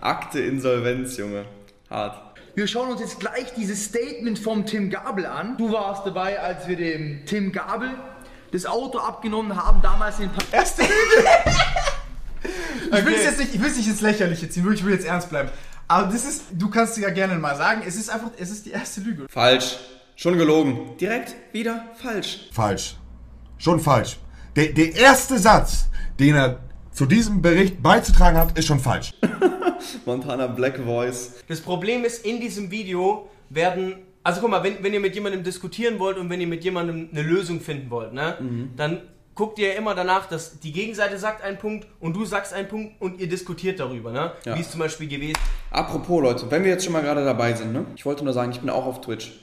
Akte 0.00 0.40
Insolvenz, 0.40 1.16
Junge. 1.16 1.46
Hart. 1.90 2.27
Wir 2.58 2.66
schauen 2.66 2.90
uns 2.90 3.00
jetzt 3.00 3.20
gleich 3.20 3.54
dieses 3.56 3.84
Statement 3.84 4.36
vom 4.36 4.66
Tim 4.66 4.90
Gabel 4.90 5.26
an. 5.26 5.56
Du 5.58 5.70
warst 5.70 6.04
dabei, 6.04 6.40
als 6.40 6.66
wir 6.66 6.74
dem 6.74 7.24
Tim 7.24 7.52
Gabel 7.52 7.88
das 8.50 8.66
Auto 8.66 8.98
abgenommen 8.98 9.54
haben, 9.54 9.80
damals 9.80 10.18
in 10.18 10.28
Paris. 10.28 10.48
Erste 10.50 10.82
Lüge! 10.82 11.28
ich 12.98 13.06
will 13.06 13.14
es 13.14 13.22
jetzt 13.22 13.38
nicht, 13.38 13.54
ich 13.54 13.60
will 13.60 13.68
es 13.68 13.76
nicht 13.76 13.86
ins 13.86 14.00
Lächerliche 14.00 14.50
ziehen, 14.50 14.72
ich 14.72 14.84
will 14.84 14.92
jetzt 14.92 15.06
ernst 15.06 15.30
bleiben. 15.30 15.50
Aber 15.86 16.10
das 16.10 16.24
ist, 16.24 16.46
du 16.50 16.68
kannst 16.68 16.98
ja 16.98 17.10
gerne 17.10 17.36
mal 17.36 17.54
sagen, 17.54 17.84
es 17.86 17.94
ist 17.94 18.10
einfach, 18.10 18.32
es 18.36 18.50
ist 18.50 18.66
die 18.66 18.72
erste 18.72 19.02
Lüge. 19.02 19.28
Falsch. 19.30 19.78
Schon 20.16 20.36
gelogen. 20.36 20.96
Direkt 21.00 21.36
wieder 21.52 21.84
falsch. 21.94 22.48
Falsch. 22.52 22.96
Schon 23.58 23.78
falsch. 23.78 24.18
Der, 24.56 24.72
der 24.72 24.96
erste 24.96 25.38
Satz, 25.38 25.86
den 26.18 26.34
er 26.34 26.58
zu 26.98 27.06
diesem 27.06 27.40
Bericht 27.40 27.80
beizutragen 27.80 28.36
hat, 28.36 28.58
ist 28.58 28.66
schon 28.66 28.80
falsch. 28.80 29.14
Montana 30.04 30.48
Black 30.48 30.80
Voice. 30.84 31.44
Das 31.46 31.60
Problem 31.60 32.04
ist, 32.04 32.26
in 32.26 32.40
diesem 32.40 32.72
Video 32.72 33.28
werden. 33.50 33.94
Also 34.24 34.40
guck 34.40 34.50
mal, 34.50 34.64
wenn, 34.64 34.82
wenn 34.82 34.92
ihr 34.92 34.98
mit 34.98 35.14
jemandem 35.14 35.44
diskutieren 35.44 36.00
wollt 36.00 36.18
und 36.18 36.28
wenn 36.28 36.40
ihr 36.40 36.48
mit 36.48 36.64
jemandem 36.64 37.08
eine 37.12 37.22
Lösung 37.22 37.60
finden 37.60 37.88
wollt, 37.88 38.12
ne, 38.12 38.36
mhm. 38.40 38.70
dann 38.76 39.02
guckt 39.36 39.60
ihr 39.60 39.76
immer 39.76 39.94
danach, 39.94 40.26
dass 40.26 40.58
die 40.58 40.72
Gegenseite 40.72 41.18
sagt 41.18 41.44
einen 41.44 41.58
Punkt 41.58 41.86
und 42.00 42.16
du 42.16 42.24
sagst 42.24 42.52
einen 42.52 42.66
Punkt 42.66 43.00
und 43.00 43.20
ihr 43.20 43.28
diskutiert 43.28 43.78
darüber, 43.78 44.10
ne? 44.10 44.32
Ja. 44.44 44.56
Wie 44.56 44.60
es 44.60 44.70
zum 44.72 44.80
Beispiel 44.80 45.06
gewesen 45.06 45.38
Apropos 45.70 46.20
Leute, 46.20 46.50
wenn 46.50 46.64
wir 46.64 46.72
jetzt 46.72 46.82
schon 46.82 46.92
mal 46.92 47.02
gerade 47.02 47.24
dabei 47.24 47.54
sind, 47.54 47.72
ne? 47.72 47.86
Ich 47.94 48.04
wollte 48.06 48.24
nur 48.24 48.32
sagen, 48.32 48.50
ich 48.50 48.58
bin 48.58 48.70
auch 48.70 48.86
auf 48.86 49.02
Twitch. 49.02 49.38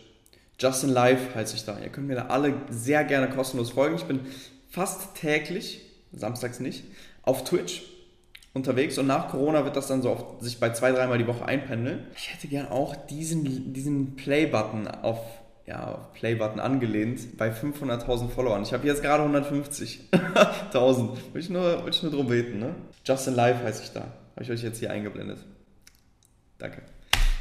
Justin 0.60 0.90
Live 0.90 1.34
heiße 1.34 1.56
ich 1.56 1.64
da. 1.64 1.80
Ihr 1.80 1.88
könnt 1.88 2.08
mir 2.08 2.16
da 2.16 2.26
alle 2.26 2.56
sehr 2.70 3.06
gerne 3.06 3.30
kostenlos 3.30 3.72
folgen. 3.72 3.96
Ich 3.96 4.04
bin 4.04 4.20
fast 4.68 5.16
täglich, 5.16 5.90
samstags 6.12 6.60
nicht, 6.60 6.84
auf 7.25 7.44
Twitch 7.44 7.84
unterwegs 8.55 8.98
und 8.98 9.08
nach 9.08 9.29
Corona 9.29 9.65
wird 9.65 9.75
das 9.75 9.88
dann 9.88 10.01
so 10.01 10.12
oft 10.12 10.41
sich 10.41 10.60
bei 10.60 10.72
zwei, 10.72 10.91
dreimal 10.91 11.17
die 11.17 11.27
Woche 11.27 11.46
einpendeln. 11.46 12.08
Ich 12.15 12.34
hätte 12.34 12.48
gern 12.48 12.70
auch 12.70 12.96
diesen, 12.96 13.74
diesen 13.74 14.15
Play-Button 14.15 14.88
auf, 14.88 15.20
ja, 15.65 16.10
Play-Button 16.13 16.62
angelehnt 16.62 17.38
bei 17.38 17.51
500.000 17.51 18.29
Followern. 18.29 18.63
Ich 18.63 18.72
habe 18.72 18.88
jetzt 18.88 19.01
gerade 19.01 19.24
150.000. 19.24 20.74
Wollte 20.74 21.20
ich, 21.36 21.50
nur, 21.50 21.84
wollte 21.84 21.98
ich 21.98 22.03
nur 22.03 22.12
drum 22.13 22.27
beten, 22.27 22.60
ne? 22.60 22.75
Justin 23.05 23.36
Live 23.36 23.62
heiße 23.62 23.84
ich 23.84 23.91
da. 23.91 24.01
Habe 24.01 24.44
ich 24.44 24.51
euch 24.51 24.63
jetzt 24.63 24.79
hier 24.79 24.89
eingeblendet. 24.89 25.39
Danke. 26.58 26.82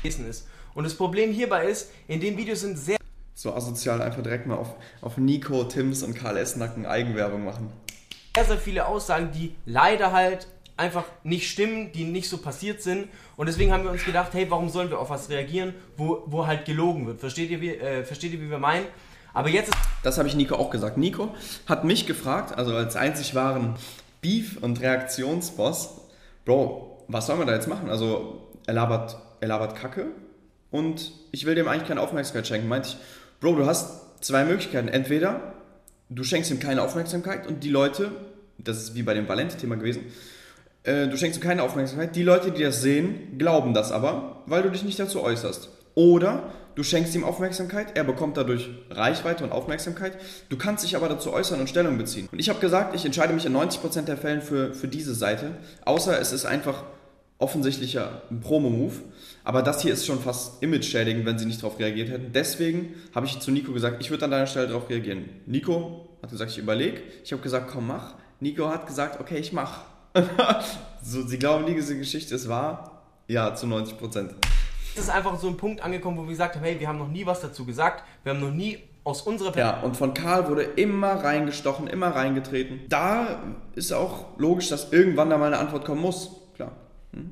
Ist. 0.03 0.47
Und 0.75 0.85
das 0.85 0.95
Problem 0.95 1.33
hierbei 1.33 1.67
ist, 1.67 1.91
in 2.09 2.21
dem 2.21 2.37
Video 2.37 2.55
sind 2.55 2.77
sehr 2.77 2.99
so 3.35 3.55
asozial 3.55 4.03
einfach 4.03 4.23
direkt 4.23 4.47
mal 4.47 4.57
auf, 4.57 4.75
auf 5.01 5.17
Nico, 5.17 5.65
Tims 5.65 6.03
und 6.03 6.15
Karl 6.15 6.37
Esnacken 6.37 6.85
Eigenwerbung 6.87 7.45
machen 7.45 7.73
sehr, 8.35 8.45
sehr 8.45 8.59
viele 8.59 8.87
Aussagen, 8.87 9.31
die 9.33 9.55
leider 9.65 10.13
halt 10.13 10.49
einfach 10.77 11.05
nicht 11.23 11.49
stimmen, 11.49 11.93
die 11.93 12.05
nicht 12.05 12.29
so 12.29 12.39
passiert 12.39 12.83
sind. 12.83 13.09
Und 13.37 13.47
deswegen 13.47 13.73
haben 13.73 13.85
wir 13.85 13.93
uns 13.93 14.05
gedacht, 14.05 14.35
hey, 14.35 14.51
warum 14.51 14.69
sollen 14.69 14.91
wir 14.91 14.99
auf 14.99 15.11
was 15.11 15.31
reagieren, 15.31 15.75
wo, 15.97 16.25
wo 16.27 16.47
halt 16.47 16.65
gelogen 16.65 17.07
wird? 17.07 17.21
Versteht 17.21 17.51
ihr, 17.51 17.61
wie, 17.61 17.77
äh, 17.77 18.03
versteht 18.03 18.33
ihr, 18.33 18.41
wie 18.41 18.51
wir 18.51 18.59
meinen? 18.59 18.87
Aber 19.33 19.49
jetzt 19.49 19.73
Das 20.03 20.19
habe 20.19 20.29
ich 20.29 20.35
Nico 20.35 20.57
auch 20.57 20.71
gesagt. 20.71 20.97
Nico 20.97 21.35
hat 21.67 21.85
mich 21.85 22.07
gefragt, 22.07 22.57
also 22.57 22.75
als 22.75 22.97
einzig 22.97 23.35
wahren 23.35 23.77
Beef- 24.21 24.59
und 24.61 24.81
Reaktionsboss. 24.81 26.01
Bro, 26.45 27.05
was 27.09 27.27
soll 27.27 27.37
man 27.37 27.47
da 27.47 27.55
jetzt 27.55 27.69
machen? 27.69 27.89
Also, 27.91 28.49
er 28.67 28.75
labert, 28.75 29.17
er 29.41 29.49
labert 29.49 29.77
Kacke 29.77 30.07
und 30.71 31.13
ich 31.31 31.47
will 31.47 31.55
dem 31.55 31.69
eigentlich 31.69 31.89
keine 31.89 32.01
Aufmerksamkeit 32.01 32.47
schenken. 32.47 32.69
Meinte 32.69 32.91
ich, 32.91 32.97
Bro, 33.41 33.57
du 33.57 33.67
hast 33.67 34.25
zwei 34.25 34.45
Möglichkeiten. 34.45 34.89
Entweder 34.89 35.54
du 36.09 36.25
schenkst 36.25 36.51
ihm 36.51 36.61
keine 36.61 36.83
Aufmerksamkeit 36.83 37.47
und 37.47 37.65
die 37.65 37.71
Leute, 37.71 38.11
das 38.59 38.79
ist 38.79 38.95
wie 38.95 39.03
bei 39.03 39.15
dem 39.15 39.29
Valente-Thema 39.29 39.77
gewesen, 39.77 40.03
äh, 40.85 41.09
du 41.09 41.17
schenkst 41.17 41.41
ihm 41.41 41.43
keine 41.43 41.63
Aufmerksamkeit. 41.63 42.15
Die 42.15 42.23
Leute, 42.23 42.51
die 42.51 42.63
das 42.63 42.83
sehen, 42.83 43.39
glauben 43.39 43.75
das 43.75 43.91
aber, 43.91 44.43
weil 44.47 44.63
du 44.63 44.71
dich 44.71 44.85
nicht 44.85 44.99
dazu 44.99 45.23
äußerst. 45.23 45.71
Oder 45.95 46.51
du 46.75 46.83
schenkst 46.83 47.15
ihm 47.15 47.25
Aufmerksamkeit, 47.25 47.97
er 47.97 48.05
bekommt 48.05 48.37
dadurch 48.37 48.69
Reichweite 48.91 49.45
und 49.45 49.53
Aufmerksamkeit. 49.53 50.19
Du 50.49 50.57
kannst 50.57 50.85
dich 50.85 50.97
aber 50.97 51.09
dazu 51.09 51.33
äußern 51.33 51.61
und 51.61 51.69
Stellung 51.69 51.99
beziehen. 51.99 52.29
Und 52.31 52.39
ich 52.39 52.49
habe 52.49 52.61
gesagt, 52.61 52.95
ich 52.95 53.05
entscheide 53.05 53.33
mich 53.33 53.47
in 53.47 53.57
90% 53.57 54.03
der 54.03 54.17
Fällen 54.17 54.43
für, 54.43 54.75
für 54.75 54.89
diese 54.89 55.15
Seite, 55.15 55.53
außer 55.85 56.21
es 56.21 56.33
ist 56.33 56.45
einfach 56.45 56.85
offensichtlicher 57.39 58.23
Promo-Move. 58.43 58.95
Aber 59.43 59.63
das 59.63 59.83
hier 59.83 59.93
ist 59.93 60.07
schon 60.07 60.21
fast 60.21 60.63
image-schädigend, 60.63 61.27
wenn 61.27 61.39
sie 61.39 61.47
nicht 61.47 61.63
darauf 61.63 61.79
reagiert 61.79 62.09
hätten. 62.09 62.33
Deswegen 62.33 62.95
habe 63.15 63.27
ich 63.27 63.39
zu 63.41 63.51
Nico 63.51 63.73
gesagt, 63.73 64.01
ich 64.01 64.11
würde 64.11 64.25
an 64.25 64.31
deiner 64.31 64.47
Stelle 64.47 64.69
darauf 64.69 64.89
reagieren. 64.89 65.29
Nico 65.47 66.09
hat 66.23 66.31
gesagt, 66.31 66.53
ich 66.53 66.59
überlege. 66.59 67.03
Ich 67.23 67.33
habe 67.33 67.43
gesagt, 67.43 67.71
komm, 67.71 67.89
mach. 67.89 68.15
Nico 68.41 68.69
hat 68.69 68.87
gesagt, 68.87 69.21
okay, 69.21 69.39
ich 69.39 69.53
mach. 69.53 69.83
so, 71.03 71.27
sie 71.27 71.39
glauben 71.39 71.65
nie, 71.65 71.75
diese 71.75 71.99
Geschichte 71.99 72.35
ist 72.35 72.49
wahr. 72.49 73.03
Ja, 73.27 73.55
zu 73.55 73.67
90 73.67 73.99
Prozent. 73.99 74.35
Es 74.95 75.03
ist 75.03 75.11
einfach 75.11 75.39
so 75.41 75.49
ein 75.49 75.57
Punkt 75.57 75.83
angekommen, 75.83 76.17
wo 76.19 76.23
wir 76.23 76.31
gesagt 76.31 76.55
haben, 76.55 76.63
hey, 76.63 76.79
wir 76.79 76.87
haben 76.87 76.99
noch 76.99 77.09
nie 77.09 77.27
was 77.27 77.41
dazu 77.41 77.65
gesagt, 77.65 78.05
wir 78.23 78.33
haben 78.33 78.41
noch 78.41 78.53
nie 78.53 78.79
aus 79.03 79.23
unserer 79.23 79.57
Ja, 79.57 79.81
und 79.81 79.97
von 79.97 80.15
Karl 80.15 80.49
wurde 80.49 80.63
immer 80.63 81.13
reingestochen, 81.13 81.89
immer 81.89 82.09
reingetreten. 82.09 82.81
Da 82.89 83.43
ist 83.75 83.93
auch 83.93 84.39
logisch, 84.39 84.69
dass 84.69 84.93
irgendwann 84.93 85.31
da 85.31 85.37
mal 85.37 85.47
eine 85.47 85.59
Antwort 85.59 85.85
kommen 85.85 86.01
muss. 86.01 86.41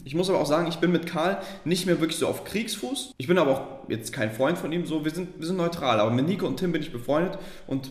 Ich 0.05 0.15
muss 0.15 0.29
aber 0.29 0.41
auch 0.41 0.47
sagen, 0.47 0.67
ich 0.69 0.77
bin 0.77 0.93
mit 0.93 1.07
Karl 1.07 1.39
nicht 1.65 1.87
mehr 1.87 2.01
wirklich 2.01 2.19
so 2.19 2.27
auf 2.27 2.45
Kriegsfuß. 2.45 3.15
Ich 3.17 3.27
bin 3.27 3.39
aber 3.39 3.51
auch 3.51 3.89
jetzt 3.89 4.13
kein 4.13 4.33
Freund 4.33 4.59
von 4.59 4.73
ihm, 4.73 4.87
so 4.87 5.05
wir 5.05 5.13
sind, 5.13 5.39
wir 5.39 5.47
sind 5.47 5.57
neutral. 5.57 6.01
Aber 6.01 6.11
mit 6.11 6.27
Nico 6.27 6.47
und 6.47 6.59
Tim 6.59 6.73
bin 6.73 6.83
ich 6.83 6.93
befreundet 6.93 7.39
und 7.67 7.91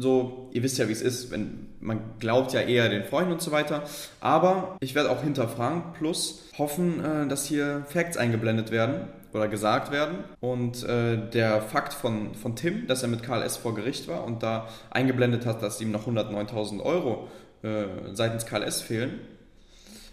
so, 0.00 0.48
ihr 0.52 0.62
wisst 0.62 0.78
ja, 0.78 0.88
wie 0.88 0.92
es 0.92 1.02
ist, 1.02 1.30
wenn 1.30 1.68
man 1.80 2.00
glaubt 2.18 2.52
ja 2.52 2.60
eher 2.60 2.88
den 2.88 3.04
Freunden 3.04 3.32
und 3.32 3.42
so 3.42 3.50
weiter. 3.50 3.82
Aber 4.20 4.76
ich 4.80 4.94
werde 4.94 5.10
auch 5.10 5.22
hinterfragen, 5.22 5.82
plus 5.98 6.48
hoffen, 6.56 7.04
äh, 7.04 7.28
dass 7.28 7.44
hier 7.44 7.84
Facts 7.88 8.16
eingeblendet 8.16 8.70
werden 8.70 9.08
oder 9.32 9.48
gesagt 9.48 9.92
werden. 9.92 10.24
Und 10.40 10.82
äh, 10.84 11.18
der 11.30 11.60
Fakt 11.62 11.92
von, 11.92 12.34
von 12.34 12.56
Tim, 12.56 12.86
dass 12.86 13.02
er 13.02 13.08
mit 13.08 13.22
KLS 13.22 13.58
vor 13.58 13.74
Gericht 13.74 14.08
war 14.08 14.24
und 14.24 14.42
da 14.42 14.68
eingeblendet 14.90 15.46
hat, 15.46 15.62
dass 15.62 15.80
ihm 15.80 15.90
noch 15.90 16.06
109.000 16.06 16.80
Euro 16.82 17.28
äh, 17.62 17.84
seitens 18.12 18.46
KLS 18.46 18.80
fehlen, 18.80 19.20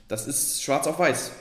das 0.07 0.27
ist 0.27 0.63
schwarz 0.63 0.87
auf 0.87 0.99
weiß. 0.99 1.31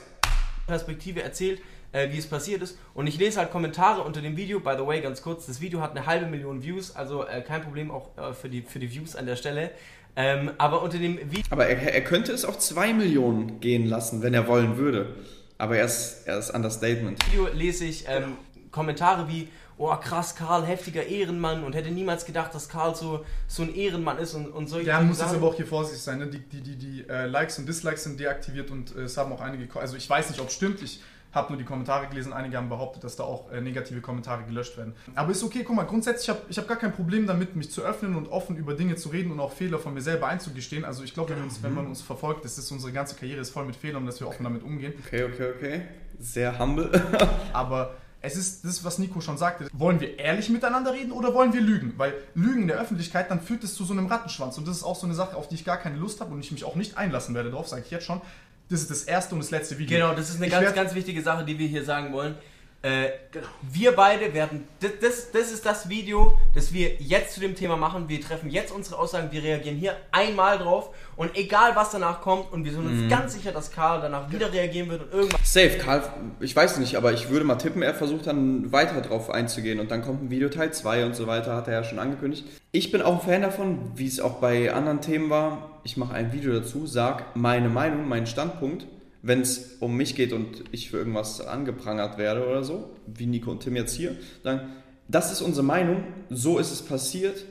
Perspektive 0.67 1.23
erzählt, 1.23 1.61
äh, 1.91 2.11
wie 2.11 2.17
es 2.17 2.27
passiert 2.27 2.61
ist. 2.61 2.77
Und 2.93 3.07
ich 3.07 3.17
lese 3.17 3.39
halt 3.39 3.51
Kommentare 3.51 4.01
unter 4.01 4.21
dem 4.21 4.35
Video. 4.35 4.59
By 4.59 4.73
the 4.77 4.85
way, 4.85 5.01
ganz 5.01 5.21
kurz, 5.21 5.45
das 5.45 5.61
Video 5.61 5.81
hat 5.81 5.91
eine 5.91 6.05
halbe 6.05 6.25
Million 6.25 6.63
Views, 6.63 6.95
also 6.95 7.25
äh, 7.25 7.41
kein 7.41 7.61
Problem 7.61 7.91
auch 7.91 8.17
äh, 8.17 8.33
für, 8.33 8.49
die, 8.49 8.61
für 8.61 8.79
die 8.79 8.91
Views 8.91 9.15
an 9.15 9.25
der 9.25 9.35
Stelle. 9.35 9.71
Ähm, 10.15 10.51
aber 10.57 10.81
unter 10.81 10.97
dem 10.97 11.17
Video. 11.31 11.43
Aber 11.51 11.67
er, 11.67 11.93
er 11.93 12.03
könnte 12.03 12.31
es 12.31 12.43
auf 12.43 12.57
2 12.57 12.93
Millionen 12.93 13.59
gehen 13.59 13.85
lassen, 13.85 14.23
wenn 14.23 14.33
er 14.33 14.47
wollen 14.47 14.77
würde. 14.77 15.15
Aber 15.57 15.77
er 15.77 15.85
ist, 15.85 16.23
er 16.25 16.39
ist 16.39 16.49
Understatement. 16.49 17.23
Video 17.31 17.47
lese 17.53 17.85
ich 17.85 18.05
ähm, 18.07 18.33
Kommentare 18.71 19.27
wie, 19.27 19.47
oh 19.77 19.95
krass, 19.95 20.35
Karl, 20.35 20.65
heftiger 20.65 21.05
Ehrenmann 21.05 21.63
und 21.63 21.75
hätte 21.75 21.91
niemals 21.91 22.25
gedacht, 22.25 22.53
dass 22.53 22.69
Karl 22.69 22.95
so, 22.95 23.25
so 23.47 23.63
ein 23.63 23.73
Ehrenmann 23.73 24.17
ist 24.17 24.33
und, 24.33 24.47
und 24.47 24.67
solche 24.67 24.87
Ja, 24.87 25.01
muss 25.01 25.19
jetzt 25.19 25.33
aber 25.33 25.47
auch 25.47 25.55
hier 25.55 25.67
vorsichtig 25.67 26.03
sein. 26.03 26.19
Ne? 26.19 26.27
Die, 26.27 26.39
die, 26.39 26.61
die, 26.61 26.75
die 26.75 27.09
äh, 27.09 27.27
Likes 27.27 27.59
und 27.59 27.67
Dislikes 27.67 28.03
sind 28.03 28.19
deaktiviert 28.19 28.71
und 28.71 28.95
äh, 28.95 29.01
es 29.01 29.17
haben 29.17 29.31
auch 29.31 29.41
einige. 29.41 29.67
Also 29.79 29.95
ich 29.95 30.09
weiß 30.09 30.29
nicht, 30.29 30.41
ob 30.41 30.47
es 30.47 30.53
stimmt. 30.53 30.81
Ich 30.81 31.01
habe 31.31 31.51
nur 31.51 31.57
die 31.57 31.65
Kommentare 31.65 32.07
gelesen. 32.07 32.33
Einige 32.33 32.57
haben 32.57 32.69
behauptet, 32.69 33.03
dass 33.03 33.15
da 33.15 33.23
auch 33.23 33.51
äh, 33.51 33.61
negative 33.61 34.01
Kommentare 34.01 34.43
gelöscht 34.43 34.77
werden. 34.77 34.93
Aber 35.13 35.31
ist 35.31 35.43
okay, 35.43 35.63
guck 35.63 35.75
mal, 35.75 35.83
grundsätzlich 35.83 36.29
habe 36.29 36.41
ich 36.49 36.57
hab 36.57 36.67
gar 36.67 36.77
kein 36.77 36.93
Problem 36.93 37.27
damit, 37.27 37.55
mich 37.55 37.71
zu 37.71 37.81
öffnen 37.83 38.15
und 38.15 38.29
offen 38.29 38.55
über 38.57 38.73
Dinge 38.73 38.95
zu 38.95 39.09
reden 39.09 39.31
und 39.31 39.39
auch 39.39 39.51
Fehler 39.51 39.77
von 39.77 39.93
mir 39.93 40.01
selber 40.01 40.27
einzugestehen. 40.27 40.85
Also 40.85 41.03
ich 41.03 41.13
glaube, 41.13 41.35
wenn, 41.35 41.63
wenn 41.63 41.73
man 41.73 41.85
uns 41.85 42.01
verfolgt, 42.01 42.45
das 42.45 42.57
ist 42.57 42.71
unsere 42.71 42.91
ganze 42.91 43.15
Karriere 43.15 43.41
ist 43.41 43.51
voll 43.51 43.65
mit 43.65 43.75
Fehlern, 43.75 44.05
dass 44.05 44.19
wir 44.19 44.27
offen 44.27 44.43
damit 44.43 44.63
umgehen. 44.63 44.93
Okay, 45.05 45.23
okay, 45.25 45.51
okay. 45.55 45.81
Sehr 46.19 46.57
humble. 46.57 46.89
Aber 47.53 47.95
es 48.21 48.35
ist 48.35 48.65
das, 48.65 48.83
was 48.83 48.97
Nico 48.99 49.21
schon 49.21 49.37
sagte. 49.37 49.67
Wollen 49.73 49.99
wir 49.99 50.17
ehrlich 50.19 50.49
miteinander 50.49 50.91
reden 50.93 51.11
oder 51.11 51.33
wollen 51.33 51.53
wir 51.53 51.61
lügen? 51.61 51.93
Weil 51.97 52.13
Lügen 52.33 52.63
in 52.63 52.67
der 52.67 52.79
Öffentlichkeit, 52.79 53.29
dann 53.29 53.41
führt 53.41 53.63
es 53.63 53.75
zu 53.75 53.85
so 53.85 53.93
einem 53.93 54.07
Rattenschwanz. 54.07 54.57
Und 54.57 54.67
das 54.67 54.77
ist 54.77 54.83
auch 54.83 54.95
so 54.95 55.05
eine 55.05 55.15
Sache, 55.15 55.35
auf 55.35 55.47
die 55.47 55.55
ich 55.55 55.65
gar 55.65 55.77
keine 55.77 55.97
Lust 55.97 56.19
habe 56.19 56.33
und 56.33 56.39
ich 56.39 56.51
mich 56.51 56.63
auch 56.63 56.75
nicht 56.75 56.97
einlassen 56.97 57.35
werde 57.35 57.51
drauf, 57.51 57.67
sage 57.67 57.83
ich 57.85 57.91
jetzt 57.91 58.05
schon. 58.05 58.21
Das 58.69 58.81
ist 58.81 58.91
das 58.91 59.03
erste 59.03 59.35
und 59.35 59.41
das 59.41 59.51
letzte 59.51 59.77
Video. 59.77 59.97
Genau, 59.97 60.13
das 60.13 60.29
ist 60.29 60.37
eine 60.37 60.47
Ich 60.47 60.51
ganz, 60.51 60.73
ganz 60.73 60.93
wichtige 60.93 61.21
Sache, 61.21 61.45
die 61.45 61.57
wir 61.57 61.67
hier 61.67 61.85
sagen 61.85 62.11
wollen. 62.11 62.35
Äh, 62.83 63.09
Wir 63.71 63.95
beide 63.95 64.33
werden, 64.33 64.67
das, 64.79 64.91
das, 65.01 65.31
das 65.31 65.51
ist 65.51 65.65
das 65.65 65.89
Video, 65.89 66.37
das 66.53 66.71
wir 66.71 66.95
jetzt 66.99 67.33
zu 67.33 67.39
dem 67.39 67.55
Thema 67.55 67.75
machen. 67.75 68.07
Wir 68.07 68.21
treffen 68.21 68.51
jetzt 68.51 68.71
unsere 68.71 68.99
Aussagen, 68.99 69.31
wir 69.31 69.41
reagieren 69.41 69.77
hier 69.77 69.95
einmal 70.11 70.59
drauf 70.59 70.93
und 71.15 71.35
egal 71.35 71.75
was 71.75 71.89
danach 71.89 72.21
kommt 72.21 72.51
und 72.51 72.65
wir 72.65 72.71
sind 72.71 72.85
uns 72.85 73.09
ganz 73.09 73.33
sicher, 73.33 73.51
dass 73.51 73.71
Karl 73.71 74.01
danach 74.01 74.31
wieder 74.31 74.53
reagieren 74.53 74.89
wird 74.89 75.01
und 75.03 75.11
irgendwann 75.11 75.36
Safe, 75.49 75.77
Karl, 75.77 76.03
ich 76.41 76.53
weiß 76.53 76.77
nicht, 76.77 76.97
aber 76.97 77.13
ich 77.13 77.29
würde 77.29 77.45
mal 77.45 77.55
tippen, 77.55 77.81
er 77.81 77.93
versucht 77.93 78.27
dann 78.27 78.73
weiter 78.73 78.99
drauf 78.99 79.29
einzugehen 79.29 79.79
und 79.79 79.89
dann 79.91 80.01
kommt 80.01 80.23
ein 80.23 80.29
Video 80.29 80.49
Teil 80.49 80.73
2 80.73 81.05
und 81.05 81.15
so 81.15 81.25
weiter, 81.25 81.55
hat 81.55 81.69
er 81.69 81.73
ja 81.75 81.83
schon 81.85 81.99
angekündigt. 81.99 82.43
Ich 82.73 82.91
bin 82.91 83.01
auch 83.01 83.13
ein 83.13 83.31
Fan 83.31 83.43
davon, 83.43 83.93
wie 83.95 84.07
es 84.07 84.19
auch 84.19 84.41
bei 84.41 84.73
anderen 84.73 84.99
Themen 84.99 85.29
war. 85.29 85.79
Ich 85.85 85.95
mache 85.95 86.13
ein 86.13 86.33
Video 86.33 86.51
dazu, 86.51 86.85
sag 86.85 87.37
meine 87.37 87.69
Meinung, 87.69 88.09
meinen 88.09 88.27
Standpunkt, 88.27 88.87
wenn 89.21 89.39
es 89.39 89.77
um 89.79 89.95
mich 89.95 90.17
geht 90.17 90.33
und 90.33 90.65
ich 90.73 90.89
für 90.89 90.97
irgendwas 90.97 91.39
angeprangert 91.39 92.17
werde 92.17 92.45
oder 92.45 92.65
so, 92.65 92.89
wie 93.05 93.25
Nico 93.25 93.49
und 93.49 93.61
Tim 93.61 93.77
jetzt 93.77 93.95
hier, 93.95 94.17
sagen, 94.43 94.67
das 95.07 95.31
ist 95.31 95.41
unsere 95.41 95.65
Meinung, 95.65 96.03
so 96.29 96.57
ist 96.57 96.73
es 96.73 96.81
passiert. 96.81 97.45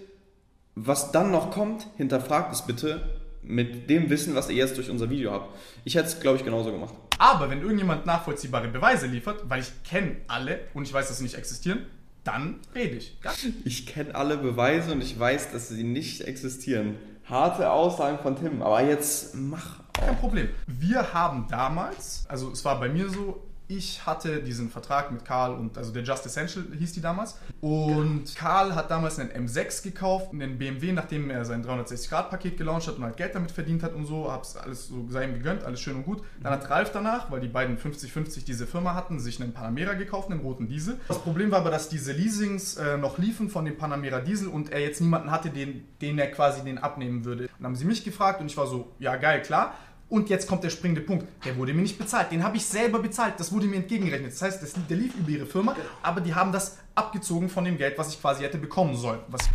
Was 0.74 1.12
dann 1.12 1.30
noch 1.30 1.50
kommt, 1.50 1.86
hinterfragt 1.96 2.52
es 2.52 2.60
bitte 2.60 3.00
mit 3.42 3.88
dem 3.88 4.10
Wissen, 4.10 4.34
was 4.34 4.50
ihr 4.50 4.56
jetzt 4.56 4.76
durch 4.76 4.90
unser 4.90 5.08
Video 5.08 5.32
habt. 5.32 5.56
Ich 5.84 5.94
hätte 5.94 6.08
es, 6.08 6.20
glaube 6.20 6.36
ich, 6.36 6.44
genauso 6.44 6.70
gemacht. 6.70 6.92
Aber 7.18 7.48
wenn 7.50 7.62
irgendjemand 7.62 8.06
nachvollziehbare 8.06 8.68
Beweise 8.68 9.06
liefert, 9.06 9.48
weil 9.48 9.60
ich 9.60 9.72
kenne 9.84 10.16
alle 10.28 10.60
und 10.74 10.86
ich 10.86 10.92
weiß, 10.92 11.08
dass 11.08 11.18
sie 11.18 11.24
nicht 11.24 11.36
existieren, 11.36 11.86
dann 12.24 12.60
rede 12.74 12.96
ich. 12.96 13.16
Ich 13.64 13.86
kenne 13.86 14.14
alle 14.14 14.36
Beweise 14.36 14.92
und 14.92 15.00
ich 15.00 15.18
weiß, 15.18 15.52
dass 15.52 15.68
sie 15.68 15.84
nicht 15.84 16.22
existieren. 16.22 16.96
Harte 17.24 17.70
Aussagen 17.70 18.18
von 18.18 18.36
Tim, 18.36 18.62
aber 18.62 18.82
jetzt 18.82 19.34
mach. 19.34 19.80
Kein 19.92 20.16
Problem. 20.18 20.48
Wir 20.66 21.14
haben 21.14 21.46
damals, 21.48 22.26
also 22.28 22.50
es 22.50 22.64
war 22.64 22.78
bei 22.78 22.88
mir 22.88 23.08
so, 23.08 23.42
ich 23.68 24.06
hatte 24.06 24.42
diesen 24.42 24.70
Vertrag 24.70 25.10
mit 25.10 25.24
Karl 25.24 25.54
und 25.54 25.76
also 25.76 25.92
der 25.92 26.02
Just 26.02 26.24
Essential 26.24 26.64
hieß 26.78 26.92
die 26.92 27.00
damals. 27.00 27.38
Und 27.60 28.34
Karl 28.36 28.74
hat 28.74 28.90
damals 28.90 29.18
einen 29.18 29.30
M6 29.30 29.82
gekauft, 29.82 30.32
einen 30.32 30.58
BMW, 30.58 30.92
nachdem 30.92 31.30
er 31.30 31.44
sein 31.44 31.64
360-Grad-Paket 31.64 32.56
gelauncht 32.56 32.86
hat 32.86 32.96
und 32.96 33.04
halt 33.04 33.16
Geld 33.16 33.34
damit 33.34 33.50
verdient 33.50 33.82
hat 33.82 33.94
und 33.94 34.06
so, 34.06 34.30
hab's 34.30 34.56
alles 34.56 34.88
so 34.88 35.06
sei 35.08 35.24
ihm 35.24 35.34
gegönnt, 35.34 35.64
alles 35.64 35.80
schön 35.80 35.96
und 35.96 36.04
gut. 36.04 36.22
Dann 36.42 36.52
hat 36.52 36.70
Ralf 36.70 36.92
danach, 36.92 37.30
weil 37.30 37.40
die 37.40 37.48
beiden 37.48 37.76
50-50 37.76 38.44
diese 38.44 38.66
Firma 38.66 38.94
hatten, 38.94 39.18
sich 39.18 39.42
einen 39.42 39.52
Panamera 39.52 39.94
gekauft, 39.94 40.30
einen 40.30 40.40
roten 40.40 40.68
Diesel. 40.68 41.00
Das 41.08 41.18
Problem 41.18 41.50
war 41.50 41.60
aber, 41.60 41.70
dass 41.70 41.88
diese 41.88 42.12
Leasings 42.12 42.76
äh, 42.76 42.96
noch 42.96 43.18
liefen 43.18 43.50
von 43.50 43.64
dem 43.64 43.76
Panamera 43.76 44.20
Diesel 44.20 44.48
und 44.48 44.70
er 44.70 44.80
jetzt 44.80 45.00
niemanden 45.00 45.30
hatte, 45.30 45.50
den, 45.50 45.84
den 46.00 46.18
er 46.18 46.30
quasi 46.30 46.62
den 46.62 46.78
abnehmen 46.78 47.24
würde. 47.24 47.48
Dann 47.58 47.66
haben 47.66 47.76
sie 47.76 47.84
mich 47.84 48.04
gefragt 48.04 48.40
und 48.40 48.46
ich 48.46 48.56
war 48.56 48.66
so, 48.66 48.92
ja 48.98 49.16
geil, 49.16 49.42
klar. 49.42 49.74
Und 50.08 50.28
jetzt 50.28 50.46
kommt 50.46 50.62
der 50.62 50.70
springende 50.70 51.00
Punkt. 51.00 51.26
Der 51.44 51.56
wurde 51.56 51.74
mir 51.74 51.82
nicht 51.82 51.98
bezahlt. 51.98 52.30
Den 52.30 52.44
habe 52.44 52.56
ich 52.56 52.64
selber 52.64 53.00
bezahlt. 53.00 53.34
Das 53.38 53.52
wurde 53.52 53.66
mir 53.66 53.76
entgegengerechnet. 53.76 54.32
Das 54.32 54.42
heißt, 54.42 54.62
das, 54.62 54.74
der 54.88 54.96
lief 54.96 55.14
über 55.16 55.30
ihre 55.30 55.46
Firma, 55.46 55.74
aber 56.02 56.20
die 56.20 56.34
haben 56.34 56.52
das 56.52 56.78
abgezogen 56.94 57.48
von 57.48 57.64
dem 57.64 57.76
Geld, 57.76 57.98
was 57.98 58.10
ich 58.10 58.20
quasi 58.20 58.42
hätte 58.44 58.58
bekommen 58.58 58.94
sollen. 58.96 59.20
Was 59.28 59.48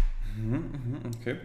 Okay. 1.19 1.37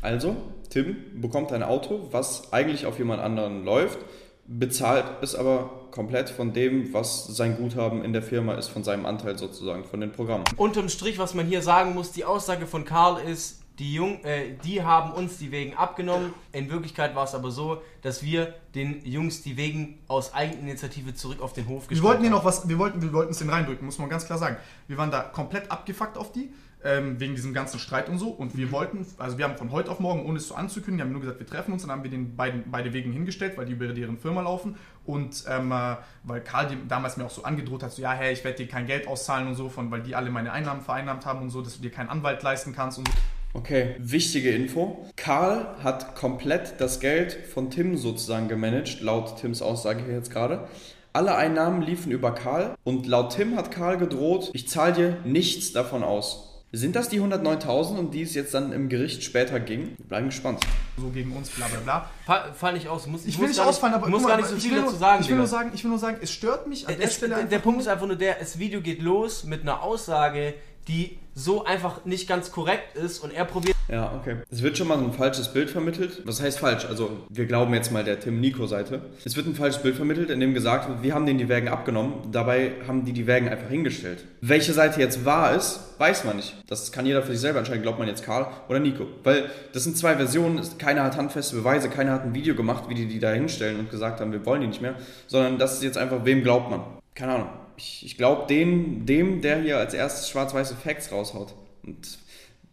Also, 0.00 0.36
Tim 0.70 0.96
bekommt 1.20 1.52
ein 1.52 1.62
Auto, 1.62 2.08
was 2.12 2.52
eigentlich 2.52 2.86
auf 2.86 2.98
jemand 2.98 3.20
anderen 3.20 3.64
läuft, 3.64 3.98
bezahlt 4.46 5.04
es 5.22 5.34
aber 5.34 5.88
komplett 5.90 6.30
von 6.30 6.52
dem, 6.52 6.92
was 6.94 7.26
sein 7.26 7.56
Guthaben 7.56 8.04
in 8.04 8.12
der 8.12 8.22
Firma 8.22 8.54
ist, 8.54 8.68
von 8.68 8.84
seinem 8.84 9.06
Anteil 9.06 9.36
sozusagen, 9.36 9.84
von 9.84 10.00
den 10.00 10.12
Programmen. 10.12 10.44
Unterm 10.56 10.88
Strich, 10.88 11.18
was 11.18 11.34
man 11.34 11.46
hier 11.46 11.62
sagen 11.62 11.94
muss, 11.94 12.12
die 12.12 12.24
Aussage 12.24 12.66
von 12.66 12.84
Karl 12.84 13.20
ist, 13.20 13.60
die, 13.78 13.94
Jung, 13.94 14.24
äh, 14.24 14.54
die 14.64 14.82
haben 14.82 15.12
uns 15.12 15.38
die 15.38 15.52
Wegen 15.52 15.74
abgenommen. 15.74 16.34
In 16.52 16.70
Wirklichkeit 16.70 17.14
war 17.14 17.24
es 17.24 17.34
aber 17.34 17.50
so, 17.50 17.80
dass 18.02 18.22
wir 18.24 18.54
den 18.74 19.04
Jungs 19.06 19.42
die 19.42 19.56
Wegen 19.56 19.98
aus 20.08 20.34
Eigeninitiative 20.34 21.14
zurück 21.14 21.40
auf 21.40 21.52
den 21.52 21.68
Hof 21.68 21.84
Wir 21.84 21.88
gestellt 21.90 22.04
wollten 22.04 22.22
hier 22.22 22.30
haben. 22.30 22.38
noch 22.38 22.44
was, 22.44 22.68
wir 22.68 22.78
wollten, 22.78 23.00
wir 23.02 23.12
wollten 23.12 23.30
es 23.30 23.38
denen 23.38 23.50
reindrücken, 23.50 23.86
muss 23.86 23.98
man 23.98 24.08
ganz 24.08 24.26
klar 24.26 24.38
sagen. 24.38 24.56
Wir 24.88 24.98
waren 24.98 25.10
da 25.10 25.20
komplett 25.20 25.70
abgefuckt 25.70 26.18
auf 26.18 26.32
die, 26.32 26.50
ähm, 26.82 27.20
wegen 27.20 27.36
diesem 27.36 27.54
ganzen 27.54 27.78
Streit 27.78 28.08
und 28.08 28.18
so. 28.18 28.30
Und 28.30 28.56
wir 28.56 28.72
wollten, 28.72 29.06
also 29.16 29.38
wir 29.38 29.44
haben 29.44 29.56
von 29.56 29.70
heute 29.70 29.92
auf 29.92 30.00
morgen, 30.00 30.26
ohne 30.26 30.38
es 30.38 30.48
so 30.48 30.56
anzukündigen, 30.56 31.06
haben 31.06 31.12
nur 31.12 31.20
gesagt, 31.20 31.38
wir 31.38 31.46
treffen 31.46 31.72
uns, 31.72 31.82
dann 31.82 31.92
haben 31.92 32.02
wir 32.02 32.10
den 32.10 32.34
beiden 32.34 32.64
beide 32.70 32.92
Wegen 32.92 33.12
hingestellt, 33.12 33.56
weil 33.56 33.66
die 33.66 33.72
über 33.72 33.86
deren 33.86 34.18
Firma 34.18 34.40
laufen. 34.42 34.76
Und 35.04 35.44
ähm, 35.48 35.70
äh, 35.70 35.96
weil 36.24 36.40
Karl 36.40 36.76
damals 36.88 37.16
mir 37.16 37.26
auch 37.26 37.30
so 37.30 37.44
angedroht 37.44 37.84
hat, 37.84 37.92
so 37.92 38.02
ja, 38.02 38.12
hey, 38.12 38.32
ich 38.32 38.42
werde 38.42 38.58
dir 38.58 38.68
kein 38.68 38.86
Geld 38.86 39.06
auszahlen 39.06 39.46
und 39.46 39.54
so, 39.54 39.68
von, 39.68 39.90
weil 39.92 40.02
die 40.02 40.16
alle 40.16 40.30
meine 40.30 40.50
Einnahmen 40.50 40.82
vereinnahmt 40.82 41.24
haben 41.26 41.42
und 41.42 41.50
so, 41.50 41.62
dass 41.62 41.76
du 41.76 41.82
dir 41.82 41.90
keinen 41.90 42.08
Anwalt 42.08 42.42
leisten 42.42 42.74
kannst 42.74 42.98
und 42.98 43.06
so. 43.06 43.14
Okay, 43.54 43.94
wichtige 43.98 44.50
Info. 44.50 45.06
Karl 45.16 45.76
hat 45.82 46.14
komplett 46.14 46.74
das 46.78 47.00
Geld 47.00 47.32
von 47.52 47.70
Tim 47.70 47.96
sozusagen 47.96 48.48
gemanagt, 48.48 49.00
laut 49.00 49.40
Tims 49.40 49.62
Aussage 49.62 50.04
hier 50.04 50.14
jetzt 50.14 50.30
gerade. 50.30 50.68
Alle 51.12 51.34
Einnahmen 51.34 51.82
liefen 51.82 52.12
über 52.12 52.32
Karl 52.32 52.74
und 52.84 53.06
laut 53.06 53.34
Tim 53.34 53.56
hat 53.56 53.70
Karl 53.70 53.96
gedroht, 53.96 54.50
ich 54.52 54.68
zahle 54.68 54.92
dir 54.92 55.16
nichts 55.24 55.72
davon 55.72 56.04
aus. 56.04 56.44
Sind 56.70 56.96
das 56.96 57.08
die 57.08 57.18
109.000, 57.18 57.96
um 57.98 58.10
die 58.10 58.20
es 58.20 58.34
jetzt 58.34 58.52
dann 58.52 58.72
im 58.72 58.90
Gericht 58.90 59.24
später 59.24 59.58
ging? 59.58 59.94
Wir 59.96 60.04
bleiben 60.06 60.26
gespannt. 60.26 60.60
So 60.98 61.08
gegen 61.08 61.34
uns, 61.34 61.48
bla 61.48 61.66
bla 61.66 61.78
bla. 61.80 62.10
Fall, 62.26 62.52
fall 62.52 62.74
nicht 62.74 62.88
aus. 62.88 63.06
Muss, 63.06 63.24
Ich 63.24 63.36
muss 63.38 63.40
will 63.40 63.48
nicht 63.48 63.60
ausfallen, 63.60 63.94
aber 63.94 64.06
ich 64.06 64.12
muss 64.12 64.26
gar 64.26 64.36
nicht 64.36 64.50
so 64.50 64.56
ich 64.56 64.62
viel 64.64 64.72
will 64.72 64.78
dazu 64.80 64.90
nur- 64.90 64.98
sagen. 65.00 65.22
Ich 65.22 65.30
will, 65.30 65.36
nur 65.38 65.46
sagen 65.46 65.70
ich 65.72 65.82
will 65.82 65.88
nur 65.90 65.98
sagen, 65.98 66.18
es 66.20 66.30
stört 66.30 66.66
mich 66.68 66.86
an 66.86 66.94
der 66.98 67.06
Es, 67.06 67.14
Stelle 67.14 67.36
der, 67.36 67.44
der 67.44 67.58
Punkt 67.60 67.80
ist 67.80 67.88
einfach 67.88 68.06
nur 68.06 68.16
der, 68.16 68.34
das 68.38 68.58
Video 68.58 68.82
geht 68.82 69.00
los 69.00 69.44
mit 69.44 69.62
einer 69.62 69.82
Aussage, 69.82 70.52
die 70.88 71.18
so 71.34 71.64
einfach 71.64 72.04
nicht 72.04 72.28
ganz 72.28 72.50
korrekt 72.50 72.96
ist 72.96 73.20
und 73.20 73.32
er 73.32 73.44
probiert 73.44 73.76
Ja, 73.88 74.12
okay. 74.20 74.38
Es 74.50 74.62
wird 74.62 74.76
schon 74.76 74.88
mal 74.88 74.98
ein 74.98 75.12
falsches 75.12 75.52
Bild 75.52 75.70
vermittelt. 75.70 76.22
Was 76.24 76.42
heißt 76.42 76.58
falsch? 76.58 76.84
Also, 76.84 77.10
wir 77.30 77.46
glauben 77.46 77.72
jetzt 77.74 77.92
mal 77.92 78.02
der 78.02 78.18
Tim-Nico-Seite. 78.18 79.02
Es 79.24 79.36
wird 79.36 79.46
ein 79.46 79.54
falsches 79.54 79.80
Bild 79.82 79.94
vermittelt, 79.94 80.30
in 80.30 80.40
dem 80.40 80.52
gesagt 80.52 80.88
wird, 80.88 81.02
wir 81.02 81.14
haben 81.14 81.26
denen 81.26 81.38
die 81.38 81.48
Wägen 81.48 81.68
abgenommen. 81.68 82.32
Dabei 82.32 82.72
haben 82.86 83.04
die 83.04 83.12
die 83.12 83.26
Wägen 83.26 83.48
einfach 83.48 83.68
hingestellt. 83.68 84.24
Welche 84.40 84.72
Seite 84.72 85.00
jetzt 85.00 85.24
wahr 85.24 85.54
ist, 85.54 85.80
weiß 85.98 86.24
man 86.24 86.36
nicht. 86.36 86.56
Das 86.66 86.90
kann 86.90 87.06
jeder 87.06 87.22
für 87.22 87.32
sich 87.32 87.40
selber 87.40 87.60
entscheiden. 87.60 87.82
Glaubt 87.82 88.00
man 88.00 88.08
jetzt 88.08 88.24
Karl 88.24 88.48
oder 88.68 88.80
Nico? 88.80 89.06
Weil 89.22 89.48
das 89.72 89.84
sind 89.84 89.96
zwei 89.96 90.16
Versionen. 90.16 90.60
Keiner 90.78 91.04
hat 91.04 91.16
handfeste 91.16 91.54
Beweise. 91.54 91.88
Keiner 91.88 92.12
hat 92.12 92.24
ein 92.24 92.34
Video 92.34 92.56
gemacht, 92.56 92.84
wie 92.88 92.94
die 92.94 93.06
die 93.06 93.20
da 93.20 93.30
hinstellen 93.30 93.78
und 93.78 93.90
gesagt 93.90 94.20
haben, 94.20 94.32
wir 94.32 94.44
wollen 94.44 94.62
die 94.62 94.66
nicht 94.66 94.82
mehr. 94.82 94.96
Sondern 95.28 95.58
das 95.58 95.74
ist 95.74 95.84
jetzt 95.84 95.98
einfach, 95.98 96.24
wem 96.24 96.42
glaubt 96.42 96.68
man? 96.68 96.80
Keine 97.14 97.34
Ahnung. 97.34 97.48
Ich, 97.78 98.04
ich 98.04 98.16
glaube 98.16 98.46
dem, 98.48 99.06
dem, 99.06 99.40
der 99.40 99.62
hier 99.62 99.78
als 99.78 99.94
erstes 99.94 100.28
schwarz-weiße 100.28 100.74
Facts 100.74 101.12
raushaut. 101.12 101.54
Und 101.84 102.18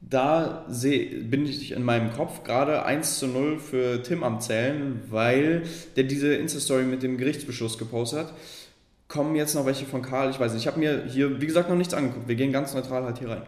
da 0.02 0.66
seh, 0.68 1.06
bin 1.06 1.46
ich 1.46 1.72
in 1.72 1.84
meinem 1.84 2.12
Kopf 2.12 2.44
gerade 2.44 2.84
1 2.84 3.20
zu 3.20 3.28
0 3.28 3.60
für 3.60 4.04
Tim 4.04 4.24
am 4.24 4.42
Zählen, 4.42 5.02
weil 5.10 5.64
der 5.96 6.06
diese 6.06 6.34
Insta-Story 6.34 6.84
mit 6.84 7.04
dem 7.04 7.18
Gerichtsbeschluss 7.18 7.78
gepostet 7.78 8.20
hat. 8.20 8.34
Kommen 9.08 9.36
jetzt 9.36 9.54
noch 9.54 9.68
welche 9.68 9.86
von 9.86 10.02
Karl? 10.02 10.32
Ich 10.32 10.40
weiß 10.40 10.54
nicht. 10.54 10.64
Ich 10.64 10.68
habe 10.68 10.80
mir 10.80 11.06
hier, 11.06 11.40
wie 11.40 11.46
gesagt, 11.46 11.70
noch 11.70 11.76
nichts 11.76 11.94
angeguckt. 11.94 12.28
Wir 12.28 12.36
gehen 12.36 12.52
ganz 12.52 12.74
neutral 12.74 13.04
halt 13.04 13.20
hier 13.20 13.30
rein. 13.30 13.44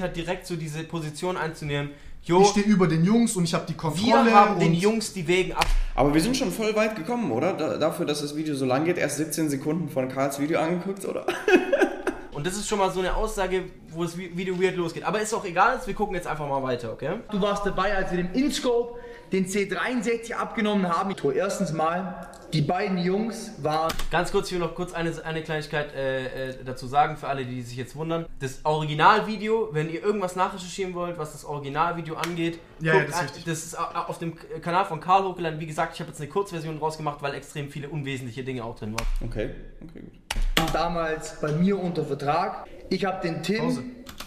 hat, 0.00 0.16
direkt 0.16 0.46
so 0.46 0.56
diese 0.56 0.84
Position 0.84 1.38
einzunehmen. 1.38 1.90
Ich 2.22 2.28
Jo, 2.28 2.44
stehe 2.44 2.66
über 2.66 2.86
den 2.86 3.02
Jungs 3.04 3.34
und 3.36 3.44
ich 3.44 3.54
habe 3.54 3.64
die 3.66 3.74
Kontrolle. 3.74 4.26
wir 4.26 4.34
haben 4.34 4.60
den 4.60 4.74
Jungs 4.74 5.12
die 5.12 5.26
Wägen 5.26 5.52
ab. 5.52 5.64
Aber 5.94 6.12
wir 6.12 6.20
sind 6.20 6.36
schon 6.36 6.52
voll 6.52 6.74
weit 6.76 6.94
gekommen, 6.94 7.30
oder? 7.32 7.54
Da, 7.54 7.76
dafür, 7.78 8.04
dass 8.06 8.20
das 8.20 8.36
Video 8.36 8.54
so 8.54 8.66
lang 8.66 8.84
geht. 8.84 8.98
Erst 8.98 9.16
17 9.16 9.48
Sekunden 9.48 9.88
von 9.88 10.08
Karls 10.08 10.38
Video 10.38 10.60
angeguckt, 10.60 11.04
oder? 11.06 11.24
Und 12.32 12.46
das 12.46 12.54
ist 12.54 12.68
schon 12.68 12.78
mal 12.78 12.90
so 12.90 13.00
eine 13.00 13.16
Aussage, 13.16 13.64
wo 13.88 14.04
das 14.04 14.16
Vi- 14.16 14.34
Video 14.36 14.58
weird 14.60 14.76
losgeht. 14.76 15.04
Aber 15.04 15.20
ist 15.20 15.34
auch 15.34 15.44
egal, 15.44 15.80
wir 15.84 15.94
gucken 15.94 16.14
jetzt 16.14 16.26
einfach 16.26 16.48
mal 16.48 16.62
weiter, 16.62 16.92
okay? 16.92 17.16
Du 17.30 17.40
warst 17.40 17.66
dabei, 17.66 17.94
als 17.96 18.10
wir 18.12 18.18
dem 18.18 18.32
InScope 18.34 18.98
den 19.32 19.46
C63 19.46 20.32
abgenommen 20.34 20.88
haben. 20.88 21.14
Erstens 21.34 21.72
mal, 21.72 22.28
die 22.52 22.62
beiden 22.62 22.98
Jungs 22.98 23.52
waren 23.62 23.92
Ganz 24.10 24.32
kurz, 24.32 24.48
ich 24.48 24.52
will 24.54 24.58
noch 24.60 24.74
kurz 24.74 24.92
eine, 24.92 25.12
eine 25.24 25.42
Kleinigkeit 25.42 25.94
äh, 25.94 26.48
äh, 26.50 26.54
dazu 26.64 26.86
sagen, 26.88 27.16
für 27.16 27.28
alle, 27.28 27.44
die 27.44 27.62
sich 27.62 27.76
jetzt 27.76 27.94
wundern. 27.94 28.26
Das 28.40 28.64
Originalvideo, 28.64 29.68
wenn 29.72 29.88
ihr 29.88 30.02
irgendwas 30.02 30.34
nachrecherchieren 30.36 30.94
wollt, 30.94 31.16
was 31.18 31.32
das 31.32 31.44
Originalvideo 31.44 32.16
angeht, 32.16 32.58
Ja, 32.80 32.94
ja, 32.94 33.00
guckt 33.04 33.12
das 33.12 33.22
ist 33.36 33.46
das 33.46 33.64
ist 33.66 33.78
au- 33.78 34.08
auf 34.08 34.18
dem 34.18 34.34
Kanal 34.62 34.84
von 34.84 35.00
Karl 35.00 35.24
hochgeladen. 35.24 35.60
Wie 35.60 35.66
gesagt, 35.66 35.94
ich 35.94 36.00
habe 36.00 36.10
jetzt 36.10 36.20
eine 36.20 36.28
Kurzversion 36.28 36.78
rausgemacht, 36.78 37.22
weil 37.22 37.34
extrem 37.34 37.70
viele 37.70 37.88
unwesentliche 37.88 38.42
Dinge 38.42 38.64
auch 38.64 38.76
drin 38.76 38.94
waren. 38.98 39.06
Okay, 39.28 39.50
okay, 39.82 40.00
gut. 40.00 40.74
damals 40.74 41.40
bei 41.40 41.52
mir 41.52 41.78
unter 41.78 42.04
Vertrag. 42.04 42.66
Ich 42.88 43.04
habe 43.04 43.20
den 43.26 43.42
Tim. 43.42 43.58
Pause. 43.58 43.82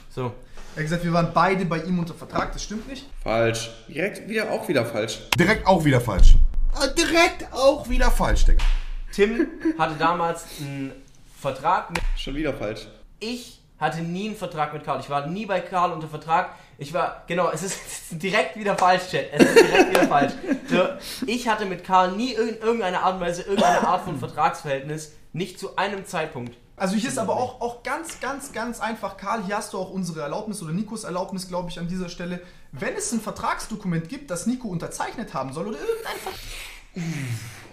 So, 0.10 0.31
Er 0.75 0.77
hat 0.77 0.84
gesagt, 0.86 1.03
wir 1.03 1.13
waren 1.13 1.32
beide 1.34 1.65
bei 1.65 1.77
ihm 1.84 2.00
unter 2.00 2.15
Vertrag, 2.15 2.51
das 2.53 2.63
stimmt 2.63 2.88
nicht. 2.88 3.06
Falsch. 3.24 3.70
Direkt 3.88 4.27
wieder 4.27 4.50
auch 4.51 4.68
wieder 4.68 4.84
falsch. 4.86 5.20
Direkt 5.38 5.68
auch 5.68 5.84
wieder 5.86 6.01
falsch. 6.01 6.34
Ah, 6.74 6.88
Direkt 6.88 7.46
auch 7.53 7.88
wieder 7.88 8.10
falsch, 8.10 8.46
Digga. 8.46 8.63
Tim 9.12 9.48
hatte 9.77 9.94
damals 10.00 10.46
einen 10.60 10.92
Vertrag 11.39 11.92
mit 11.92 12.01
Schon 12.18 12.36
wieder 12.36 12.53
falsch. 12.53 12.88
ich 13.20 13.60
hatte 13.80 14.01
nie 14.01 14.27
einen 14.30 14.36
Vertrag 14.38 14.74
mit 14.74 14.84
Karl. 14.84 15.00
Ich 15.01 15.10
war 15.10 15.27
nie 15.27 15.46
bei 15.46 15.60
Karl 15.60 15.92
unter 15.92 16.08
Vertrag. 16.08 16.51
Ich 16.77 16.94
war, 16.94 17.24
genau, 17.27 17.51
es 17.51 17.62
ist, 17.64 17.77
es 17.86 18.12
ist 18.14 18.24
direkt 18.24 18.55
wieder 18.55 18.75
falsch, 18.77 19.09
Chat. 19.12 19.27
Es 19.33 19.44
ist 19.44 19.55
direkt 19.59 19.90
wieder 19.92 20.07
falsch. 20.07 20.33
So, 20.70 20.88
ich 21.27 21.48
hatte 21.48 21.66
mit 21.66 21.83
Karl 21.83 22.14
nie 22.14 22.31
in 22.33 22.57
irgendeiner 22.59 23.01
Art 23.03 23.16
und 23.16 23.22
Weise 23.22 23.44
irgendeine 23.44 23.86
Art 23.86 24.05
von 24.05 24.18
Vertragsverhältnis. 24.18 25.14
Nicht 25.33 25.59
zu 25.59 25.75
einem 25.75 26.05
Zeitpunkt. 26.05 26.55
Also 26.75 26.96
hier 26.96 27.09
ist 27.09 27.20
aber 27.20 27.36
auch, 27.36 27.62
auch 27.62 27.83
ganz, 27.83 28.20
ganz, 28.20 28.51
ganz 28.51 28.79
einfach, 28.79 29.18
Karl, 29.18 29.46
hier 29.46 29.57
hast 29.57 29.74
du 29.74 29.77
auch 29.77 29.92
unsere 29.92 30.22
Erlaubnis 30.22 30.62
oder 30.64 30.74
Nikos 30.74 31.03
Erlaubnis, 31.03 31.48
glaube 31.48 31.70
ich, 31.70 31.79
an 31.79 31.88
dieser 31.88 32.09
Stelle. 32.09 32.42
Wenn 32.72 32.96
es 32.96 33.12
ein 33.12 33.22
Vertragsdokument 33.22 34.09
gibt, 34.09 34.31
das 34.31 34.48
Nico 34.48 34.68
unterzeichnet 34.68 35.33
haben 35.33 35.53
soll 35.53 35.68
oder 35.68 35.79
irgendein 35.79 36.18
Vertrag. 36.18 36.40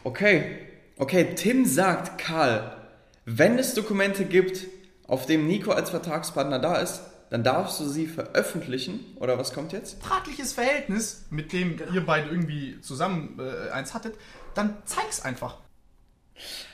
Okay. 0.05 0.59
Okay, 0.99 1.35
Tim 1.35 1.65
sagt, 1.65 2.19
Karl, 2.21 2.77
wenn 3.25 3.59
es 3.59 3.73
Dokumente 3.73 4.27
gibt, 4.27 4.67
auf 5.07 5.25
dem 5.25 5.47
Nico 5.47 5.73
als 5.73 5.89
Vertragspartner 5.89 6.59
da 6.59 6.77
ist, 6.77 7.01
dann 7.31 7.43
darfst 7.43 7.81
du 7.81 7.89
sie 7.89 8.07
veröffentlichen. 8.07 9.17
Oder 9.17 9.39
was 9.39 9.55
kommt 9.55 9.73
jetzt? 9.73 10.03
vertragliches 10.03 10.53
Verhältnis, 10.53 11.25
mit 11.31 11.53
dem 11.53 11.81
ihr 11.93 12.05
beide 12.05 12.29
irgendwie 12.29 12.81
zusammen 12.83 13.39
äh, 13.41 13.71
eins 13.71 13.95
hattet, 13.95 14.15
dann 14.55 14.77
zeig's 14.85 15.23
einfach. 15.23 15.57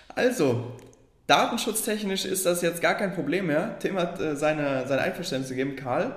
Also, 0.08 0.76
datenschutztechnisch 1.26 2.24
ist 2.24 2.46
das 2.46 2.62
jetzt 2.62 2.80
gar 2.80 2.94
kein 2.94 3.14
Problem 3.14 3.46
mehr. 3.46 3.78
Tim 3.78 3.98
hat 3.98 4.20
äh, 4.20 4.36
seine, 4.36 4.86
sein 4.86 4.98
Einverständnis 4.98 5.50
gegeben. 5.50 5.76
Karl, 5.76 6.14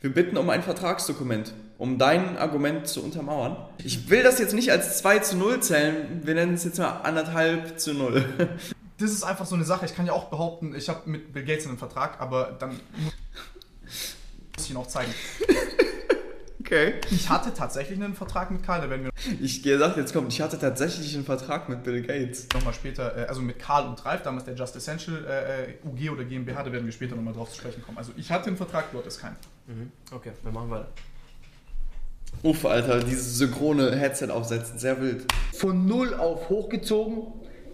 wir 0.00 0.12
bitten 0.12 0.36
um 0.36 0.50
ein 0.50 0.62
Vertragsdokument, 0.62 1.52
um 1.78 1.98
dein 1.98 2.36
Argument 2.36 2.86
zu 2.86 3.02
untermauern. 3.02 3.56
Ich 3.82 4.10
will 4.10 4.22
das 4.22 4.38
jetzt 4.38 4.54
nicht 4.54 4.70
als 4.70 4.98
2 4.98 5.20
zu 5.20 5.36
0 5.36 5.60
zählen. 5.60 6.20
Wir 6.24 6.34
nennen 6.34 6.54
es 6.54 6.64
jetzt 6.64 6.78
mal 6.78 7.00
anderthalb 7.02 7.78
zu 7.78 7.94
0. 7.94 8.24
Das 8.96 9.10
ist 9.10 9.24
einfach 9.24 9.44
so 9.44 9.56
eine 9.56 9.64
Sache. 9.64 9.84
Ich 9.86 9.96
kann 9.96 10.06
ja 10.06 10.12
auch 10.12 10.26
behaupten, 10.26 10.72
ich 10.76 10.88
habe 10.88 11.10
mit 11.10 11.32
Bill 11.32 11.44
Gates 11.44 11.66
einen 11.66 11.78
Vertrag, 11.78 12.20
aber 12.20 12.56
dann 12.60 12.78
muss 14.54 14.66
ich 14.66 14.70
ihn 14.70 14.76
auch 14.76 14.86
zeigen. 14.86 15.12
Okay. 16.64 16.94
Ich 17.10 17.28
hatte 17.28 17.52
tatsächlich 17.52 18.02
einen 18.02 18.14
Vertrag 18.14 18.50
mit 18.50 18.62
Karl, 18.62 18.80
da 18.80 18.88
werden 18.88 19.04
wir 19.04 19.12
Ich 19.42 19.62
gesagt, 19.62 19.98
jetzt 19.98 20.14
kommt, 20.14 20.32
ich 20.32 20.40
hatte 20.40 20.58
tatsächlich 20.58 21.14
einen 21.14 21.24
Vertrag 21.26 21.68
mit 21.68 21.84
Bill 21.84 22.00
Gates. 22.00 22.48
nochmal 22.54 22.72
später, 22.72 23.16
äh, 23.18 23.26
also 23.26 23.42
mit 23.42 23.58
Karl 23.58 23.86
und 23.86 24.02
Ralf, 24.04 24.22
damals 24.22 24.46
der 24.46 24.54
Just 24.54 24.74
Essential 24.74 25.24
äh, 25.26 25.64
äh, 25.64 25.74
UG 25.84 26.10
oder 26.10 26.24
GmbH, 26.24 26.62
da 26.62 26.72
werden 26.72 26.86
wir 26.86 26.92
später 26.92 27.16
nochmal 27.16 27.34
drauf 27.34 27.50
zu 27.50 27.58
sprechen 27.58 27.82
kommen. 27.82 27.98
Also 27.98 28.12
ich 28.16 28.30
hatte 28.32 28.46
einen 28.46 28.56
Vertrag, 28.56 28.90
du 28.92 28.98
hattest 28.98 29.20
keinen. 29.20 29.36
Okay, 30.10 30.32
wir 30.42 30.52
machen 30.52 30.70
weiter. 30.70 30.88
Uff, 32.42 32.64
Alter, 32.64 33.00
dieses 33.00 33.36
synchrone 33.36 33.94
Headset 33.94 34.30
aufsetzen, 34.30 34.78
sehr 34.78 35.00
wild. 35.00 35.26
von 35.52 35.86
null 35.86 36.14
auf 36.14 36.48
hochgezogen. 36.48 37.24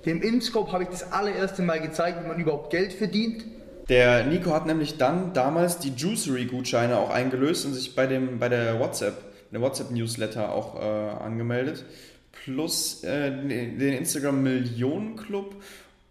Dem 0.05 0.21
InScope 0.21 0.73
habe 0.73 0.83
ich 0.83 0.89
das 0.89 1.13
allererste 1.13 1.63
Mal 1.63 1.81
gezeigt, 1.81 2.25
wie 2.25 2.29
man 2.29 2.41
überhaupt 2.41 2.71
Geld 2.71 2.93
verdient. 2.93 3.45
Der 3.91 4.25
Nico 4.25 4.53
hat 4.53 4.67
nämlich 4.67 4.97
dann 4.97 5.35
damals 5.35 5.79
die 5.79 5.91
Juicery-Gutscheine 5.91 6.97
auch 6.97 7.11
eingelöst 7.11 7.67
und 7.67 7.75
sich 7.75 7.95
bei, 7.95 8.07
dem, 8.07 8.39
bei 8.39 8.49
der 8.49 8.81
WhatsApp, 8.81 9.19
der 9.53 9.61
WhatsApp-Newsletter 9.61 10.53
auch 10.53 10.81
äh, 10.81 11.23
angemeldet. 11.23 11.85
Plus 12.31 13.05
äh, 13.05 13.31
den 13.31 13.81
Instagram 13.81 14.43
Millionen-Club 14.43 15.57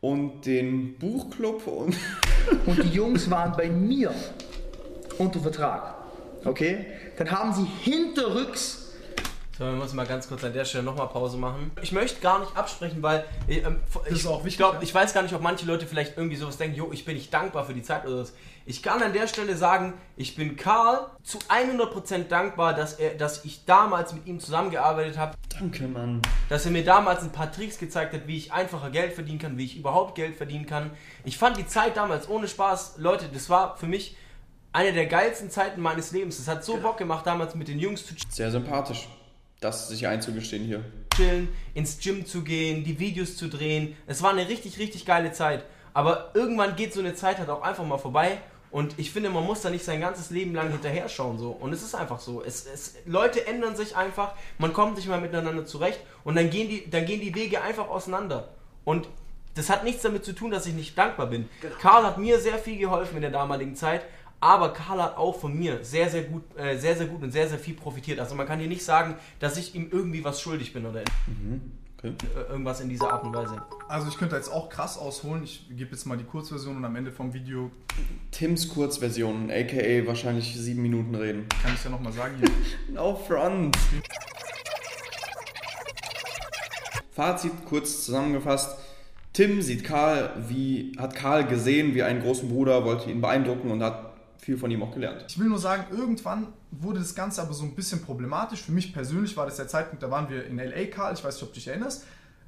und 0.01 0.45
den 0.45 0.97
Buchclub 0.99 1.65
und 1.65 1.95
Und 2.65 2.83
die 2.83 2.89
Jungs 2.89 3.29
waren 3.29 3.53
bei 3.55 3.69
mir 3.69 4.13
unter 5.17 5.39
Vertrag. 5.39 5.95
Okay? 6.45 6.85
Dann 7.17 7.31
haben 7.31 7.53
sie 7.53 7.65
hinterrücks 7.83 8.78
So, 9.59 9.65
wir 9.65 9.73
müssen 9.73 9.97
mal 9.97 10.07
ganz 10.07 10.29
kurz 10.29 10.41
an 10.45 10.53
der 10.53 10.63
Stelle 10.63 10.85
nochmal 10.85 11.09
Pause 11.09 11.37
machen. 11.37 11.71
Ich 11.81 11.91
möchte 11.91 12.21
gar 12.21 12.39
nicht 12.39 12.55
absprechen, 12.55 13.03
weil 13.03 13.25
äh, 13.45 13.57
ähm, 13.57 13.81
ich, 14.05 14.13
ist 14.13 14.25
auch 14.25 14.39
ich 14.39 14.45
wichtig, 14.45 14.59
glaube, 14.59 14.77
ja. 14.77 14.83
ich 14.83 14.95
weiß 14.95 15.13
gar 15.13 15.21
nicht, 15.21 15.35
ob 15.35 15.41
manche 15.41 15.65
Leute 15.65 15.85
vielleicht 15.85 16.15
irgendwie 16.15 16.37
sowas 16.37 16.55
denken, 16.55 16.77
jo, 16.77 16.93
ich 16.93 17.03
bin 17.03 17.15
nicht 17.15 17.33
dankbar 17.33 17.65
für 17.65 17.73
die 17.73 17.83
Zeit 17.83 18.05
oder 18.05 18.23
so. 18.23 18.31
Ich 18.65 18.81
kann 18.81 19.03
an 19.03 19.11
der 19.11 19.27
Stelle 19.27 19.57
sagen, 19.57 19.95
ich 20.15 20.37
bin 20.37 20.55
Karl 20.55 21.07
zu 21.23 21.39
100% 21.39 22.29
dankbar, 22.29 22.73
dass, 22.73 22.93
er, 22.93 23.15
dass 23.15 23.43
ich 23.43 23.65
damals 23.65 24.13
mit 24.13 24.27
ihm 24.27 24.39
zusammengearbeitet 24.39 25.17
habe, 25.17 25.35
Danke, 25.49 25.89
Mann. 25.89 26.21
dass 26.47 26.63
er 26.63 26.71
mir 26.71 26.85
damals 26.85 27.23
ein 27.23 27.33
paar 27.33 27.51
Tricks 27.51 27.79
gezeigt 27.79 28.13
hat, 28.13 28.27
wie 28.27 28.37
ich 28.37 28.53
einfacher 28.53 28.91
Geld 28.91 29.11
verdienen 29.11 29.39
kann, 29.39 29.57
wie 29.57 29.65
ich 29.65 29.77
überhaupt 29.77 30.15
Geld 30.15 30.37
verdienen 30.37 30.67
kann. 30.67 30.91
Ich 31.25 31.37
fand 31.37 31.57
die 31.57 31.67
Zeit 31.67 31.97
damals 31.97 32.29
ohne 32.29 32.47
Spaß, 32.47 32.93
Leute, 32.99 33.25
das 33.33 33.49
war 33.49 33.75
für 33.75 33.87
mich 33.87 34.15
eine 34.71 34.93
der 34.93 35.07
geilsten 35.07 35.49
Zeiten 35.49 35.81
meines 35.81 36.13
Lebens. 36.13 36.39
Es 36.39 36.47
hat 36.47 36.63
so 36.63 36.77
Bock 36.77 36.97
gemacht, 36.97 37.27
damals 37.27 37.55
mit 37.55 37.67
den 37.67 37.79
Jungs 37.79 38.05
zu 38.05 38.13
Sehr 38.29 38.51
sympathisch, 38.51 39.09
das 39.59 39.89
sich 39.89 40.07
einzugestehen 40.07 40.63
hier. 40.65 40.83
chillen, 41.15 41.49
ins 41.73 41.99
Gym 41.99 42.25
zu 42.25 42.43
gehen, 42.43 42.83
die 42.83 42.99
Videos 42.99 43.35
zu 43.35 43.49
drehen. 43.49 43.95
Es 44.07 44.23
war 44.23 44.31
eine 44.31 44.47
richtig, 44.47 44.79
richtig 44.79 45.05
geile 45.05 45.31
Zeit. 45.31 45.65
Aber 45.93 46.31
irgendwann 46.33 46.75
geht 46.75 46.93
so 46.93 46.99
eine 46.99 47.15
Zeit 47.15 47.39
halt 47.39 47.49
auch 47.49 47.61
einfach 47.61 47.85
mal 47.85 47.97
vorbei. 47.97 48.37
Und 48.71 48.97
ich 48.97 49.11
finde, 49.11 49.29
man 49.29 49.43
muss 49.43 49.61
da 49.61 49.69
nicht 49.69 49.83
sein 49.83 49.99
ganzes 49.99 50.29
Leben 50.29 50.53
lang 50.53 50.69
hinterher 50.71 51.09
schauen. 51.09 51.39
So. 51.39 51.49
Und 51.49 51.73
es 51.73 51.81
ist 51.81 51.95
einfach 51.95 52.19
so. 52.19 52.43
Es, 52.43 52.65
es, 52.65 52.95
Leute 53.05 53.47
ändern 53.47 53.75
sich 53.75 53.95
einfach, 53.95 54.33
man 54.59 54.73
kommt 54.73 54.95
nicht 54.95 55.07
mal 55.07 55.19
miteinander 55.19 55.65
zurecht 55.65 55.99
und 56.23 56.35
dann 56.35 56.49
gehen, 56.49 56.69
die, 56.69 56.89
dann 56.89 57.05
gehen 57.05 57.19
die 57.19 57.33
Wege 57.33 57.61
einfach 57.61 57.89
auseinander. 57.89 58.49
Und 58.85 59.09
das 59.55 59.69
hat 59.69 59.83
nichts 59.83 60.03
damit 60.03 60.23
zu 60.23 60.33
tun, 60.33 60.51
dass 60.51 60.67
ich 60.67 60.73
nicht 60.73 60.97
dankbar 60.97 61.27
bin. 61.27 61.49
Karl 61.81 62.03
hat 62.03 62.17
mir 62.17 62.39
sehr 62.39 62.59
viel 62.59 62.77
geholfen 62.77 63.15
in 63.15 63.21
der 63.23 63.31
damaligen 63.31 63.75
Zeit, 63.75 64.03
Aber 64.41 64.71
Karl 64.73 65.01
hat 65.03 65.17
auch 65.17 65.37
von 65.37 65.57
mir 65.57 65.83
sehr, 65.83 66.09
sehr 66.09 66.23
gut, 66.23 66.43
äh, 66.57 66.77
sehr, 66.77 66.95
sehr 66.95 67.07
gut 67.07 67.21
und 67.21 67.31
sehr, 67.31 67.49
sehr 67.49 67.59
viel 67.59 67.73
profitiert. 67.75 68.19
Also 68.19 68.35
man 68.35 68.47
kann 68.47 68.59
hier 68.59 68.69
nicht 68.69 68.83
sagen, 68.85 69.15
dass 69.39 69.57
ich 69.57 69.75
ihm 69.75 69.89
irgendwie 69.91 70.23
was 70.23 70.39
schuldig 70.41 70.71
bin 70.73 70.85
oder 70.85 71.01
Okay. 72.01 72.13
äh, 72.33 72.51
irgendwas 72.51 72.79
in 72.79 72.87
dieser 72.87 73.11
Art 73.11 73.25
und 73.25 73.33
Weise. 73.35 73.61
Also 73.89 74.07
ich 74.07 74.17
könnte 74.17 74.37
jetzt 74.37 74.49
auch 74.49 74.69
krass 74.69 74.97
ausholen. 74.97 75.43
Ich 75.43 75.67
gebe 75.69 75.91
jetzt 75.91 76.05
mal 76.05 76.17
die 76.17 76.23
Kurzversion 76.23 76.77
und 76.77 76.85
am 76.85 76.95
Ende 76.95 77.11
vom 77.11 77.33
Video 77.33 77.69
Tims 78.31 78.69
Kurzversion, 78.69 79.51
aka 79.51 80.07
wahrscheinlich 80.07 80.55
sieben 80.55 80.81
Minuten 80.81 81.13
reden. 81.15 81.45
kann 81.61 81.73
ich 81.75 81.83
ja 81.83 81.89
nochmal 81.89 82.13
sagen. 82.13 82.35
Hier. 82.39 82.49
No 82.95 83.15
front. 83.17 83.75
Fazit 87.11 87.51
kurz 87.67 88.05
zusammengefasst. 88.05 88.77
Tim 89.33 89.61
sieht 89.61 89.83
Karl 89.83 90.31
wie, 90.47 90.93
hat 90.97 91.15
Karl 91.15 91.45
gesehen 91.47 91.93
wie 91.95 92.03
einen 92.03 92.21
großen 92.21 92.47
Bruder, 92.49 92.85
wollte 92.85 93.11
ihn 93.11 93.19
beeindrucken 93.21 93.71
und 93.71 93.83
hat 93.83 94.08
viel 94.49 94.57
von 94.57 94.71
ihm 94.71 94.81
auch 94.81 94.91
gelernt. 94.91 95.25
Ich 95.27 95.37
will 95.37 95.47
nur 95.47 95.59
sagen, 95.59 95.85
irgendwann 95.91 96.47
wurde 96.71 96.99
das 96.99 97.13
Ganze 97.13 97.41
aber 97.41 97.53
so 97.53 97.63
ein 97.63 97.75
bisschen 97.75 98.01
problematisch. 98.01 98.63
Für 98.63 98.71
mich 98.71 98.91
persönlich 98.91 99.37
war 99.37 99.45
das 99.45 99.57
der 99.57 99.67
Zeitpunkt, 99.67 100.01
da 100.01 100.09
waren 100.09 100.27
wir 100.27 100.45
in 100.45 100.57
LA, 100.57 100.85
Karl, 100.85 101.13
ich 101.13 101.23
weiß 101.23 101.35
nicht, 101.35 101.43
ob 101.43 101.49
du 101.49 101.55
dich 101.55 101.67
erinnerst, 101.67 102.05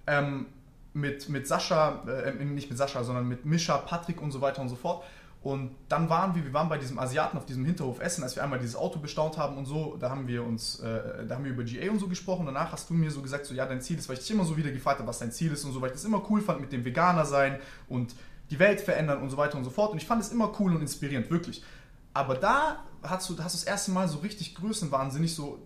ähm, 0.08 0.48
mit, 0.94 1.30
mit 1.30 1.48
Sascha, 1.48 2.04
äh, 2.08 2.44
nicht 2.44 2.70
mit 2.70 2.78
Sascha, 2.78 3.04
sondern 3.04 3.28
mit 3.28 3.46
Mischa, 3.46 3.78
Patrick 3.78 4.20
und 4.20 4.32
so 4.32 4.42
weiter 4.42 4.64
und 4.64 4.70
so 4.70 4.76
fort. 4.76 5.04
Und 5.44 5.72
dann 5.90 6.10
waren 6.10 6.36
wir, 6.36 6.44
wir 6.44 6.54
waren 6.54 6.70
bei 6.70 6.78
diesem 6.80 6.98
Asiaten 6.98 7.38
auf 7.38 7.46
diesem 7.46 7.66
Hinterhof 7.66 8.00
essen, 8.00 8.24
als 8.24 8.36
wir 8.36 8.44
einmal 8.44 8.60
dieses 8.60 8.76
Auto 8.76 9.00
bestaunt 9.00 9.38
haben 9.38 9.58
und 9.58 9.66
so, 9.66 9.96
da 10.00 10.10
haben 10.10 10.28
wir 10.28 10.44
uns, 10.44 10.80
äh, 10.80 11.26
da 11.28 11.36
haben 11.36 11.44
wir 11.46 11.52
über 11.52 11.64
GA 11.64 11.92
und 11.92 12.00
so 12.00 12.08
gesprochen. 12.08 12.48
Danach 12.48 12.72
hast 12.72 12.90
du 12.90 12.96
mir 12.96 13.12
so 13.12 13.22
gesagt, 13.22 13.46
so 13.46 13.54
ja, 13.54 13.66
dein 13.68 13.82
Ziel 13.82 13.98
ist, 13.98 14.10
weil 14.10 14.16
ich 14.16 14.22
dich 14.22 14.32
immer 14.32 14.46
so 14.46 14.58
wieder 14.58 14.72
gefragt 14.72 15.00
habe, 15.00 15.08
was 15.08 15.20
dein 15.20 15.32
Ziel 15.32 15.52
ist 15.52 15.64
und 15.66 15.72
so, 15.72 15.82
weil 15.82 15.90
ich 15.90 15.94
das 15.94 16.06
immer 16.06 16.24
cool 16.32 16.42
fand 16.42 16.62
mit 16.62 16.72
dem 16.72 16.84
Veganer 16.84 17.26
sein 17.26 17.60
und 17.90 18.16
die 18.52 18.60
Welt 18.60 18.82
verändern 18.82 19.22
und 19.22 19.30
so 19.30 19.38
weiter 19.38 19.58
und 19.58 19.64
so 19.64 19.70
fort. 19.70 19.92
Und 19.92 19.98
ich 19.98 20.06
fand 20.06 20.22
es 20.22 20.32
immer 20.32 20.52
cool 20.60 20.76
und 20.76 20.82
inspirierend, 20.82 21.32
wirklich. 21.32 21.64
Aber 22.14 22.36
da 22.36 22.84
hast 23.04 23.30
du, 23.30 23.38
hast 23.42 23.56
du 23.56 23.60
das 23.60 23.64
erste 23.64 23.92
Mal 23.92 24.08
so 24.08 24.20
richtig 24.20 24.56
größenwahnsinnig 24.56 25.34
so 25.34 25.60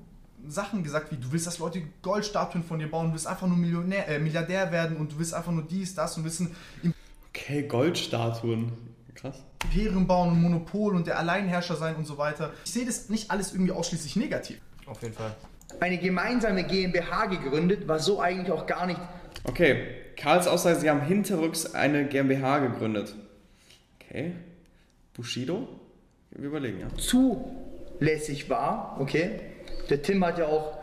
Sachen 0.47 0.83
gesagt, 0.83 1.11
wie 1.11 1.17
du 1.17 1.31
willst, 1.31 1.47
dass 1.47 1.57
Leute 1.57 1.81
Goldstatuen 2.01 2.63
von 2.63 2.77
dir 2.79 2.89
bauen, 2.89 3.07
du 3.07 3.13
willst 3.13 3.27
einfach 3.27 3.47
nur 3.47 3.57
Millionär, 3.57 4.07
äh, 4.07 4.19
Milliardär 4.19 4.71
werden 4.71 4.97
und 4.97 5.11
du 5.11 5.17
willst 5.17 5.33
einfach 5.33 5.51
nur 5.51 5.63
dies, 5.63 5.95
das 5.95 6.17
und 6.17 6.23
wissen, 6.23 6.55
Okay, 7.29 7.63
Goldstatuen. 7.63 8.71
Krass. 9.13 9.43
Imperium 9.63 10.07
bauen 10.07 10.29
und 10.29 10.41
Monopol 10.41 10.95
und 10.95 11.07
der 11.07 11.19
Alleinherrscher 11.19 11.75
sein 11.75 11.95
und 11.95 12.05
so 12.05 12.17
weiter. 12.17 12.53
Ich 12.63 12.71
sehe 12.71 12.85
das 12.85 13.09
nicht 13.09 13.29
alles 13.29 13.51
irgendwie 13.51 13.73
ausschließlich 13.73 14.15
negativ. 14.15 14.59
Auf 14.85 15.01
jeden 15.01 15.13
Fall. 15.13 15.35
Eine 15.79 15.97
gemeinsame 15.97 16.63
GmbH 16.63 17.25
gegründet, 17.25 17.87
war 17.87 17.99
so 17.99 18.21
eigentlich 18.21 18.51
auch 18.51 18.67
gar 18.67 18.85
nicht 18.85 18.99
Okay, 19.43 19.87
Karls 20.15 20.47
Aussage, 20.47 20.79
sie 20.79 20.89
haben 20.89 21.01
hinterrücks 21.01 21.73
eine 21.75 22.05
GmbH 22.07 22.59
gegründet. 22.59 23.15
Okay. 23.99 24.33
Bushido? 25.13 25.67
Wir 26.37 26.49
überlegen, 26.49 26.81
ja. 26.81 26.87
zulässig 26.97 28.49
war. 28.49 28.97
Okay. 28.99 29.39
Der 29.89 30.01
Tim 30.01 30.23
hat 30.25 30.37
ja 30.37 30.47
auch 30.47 30.77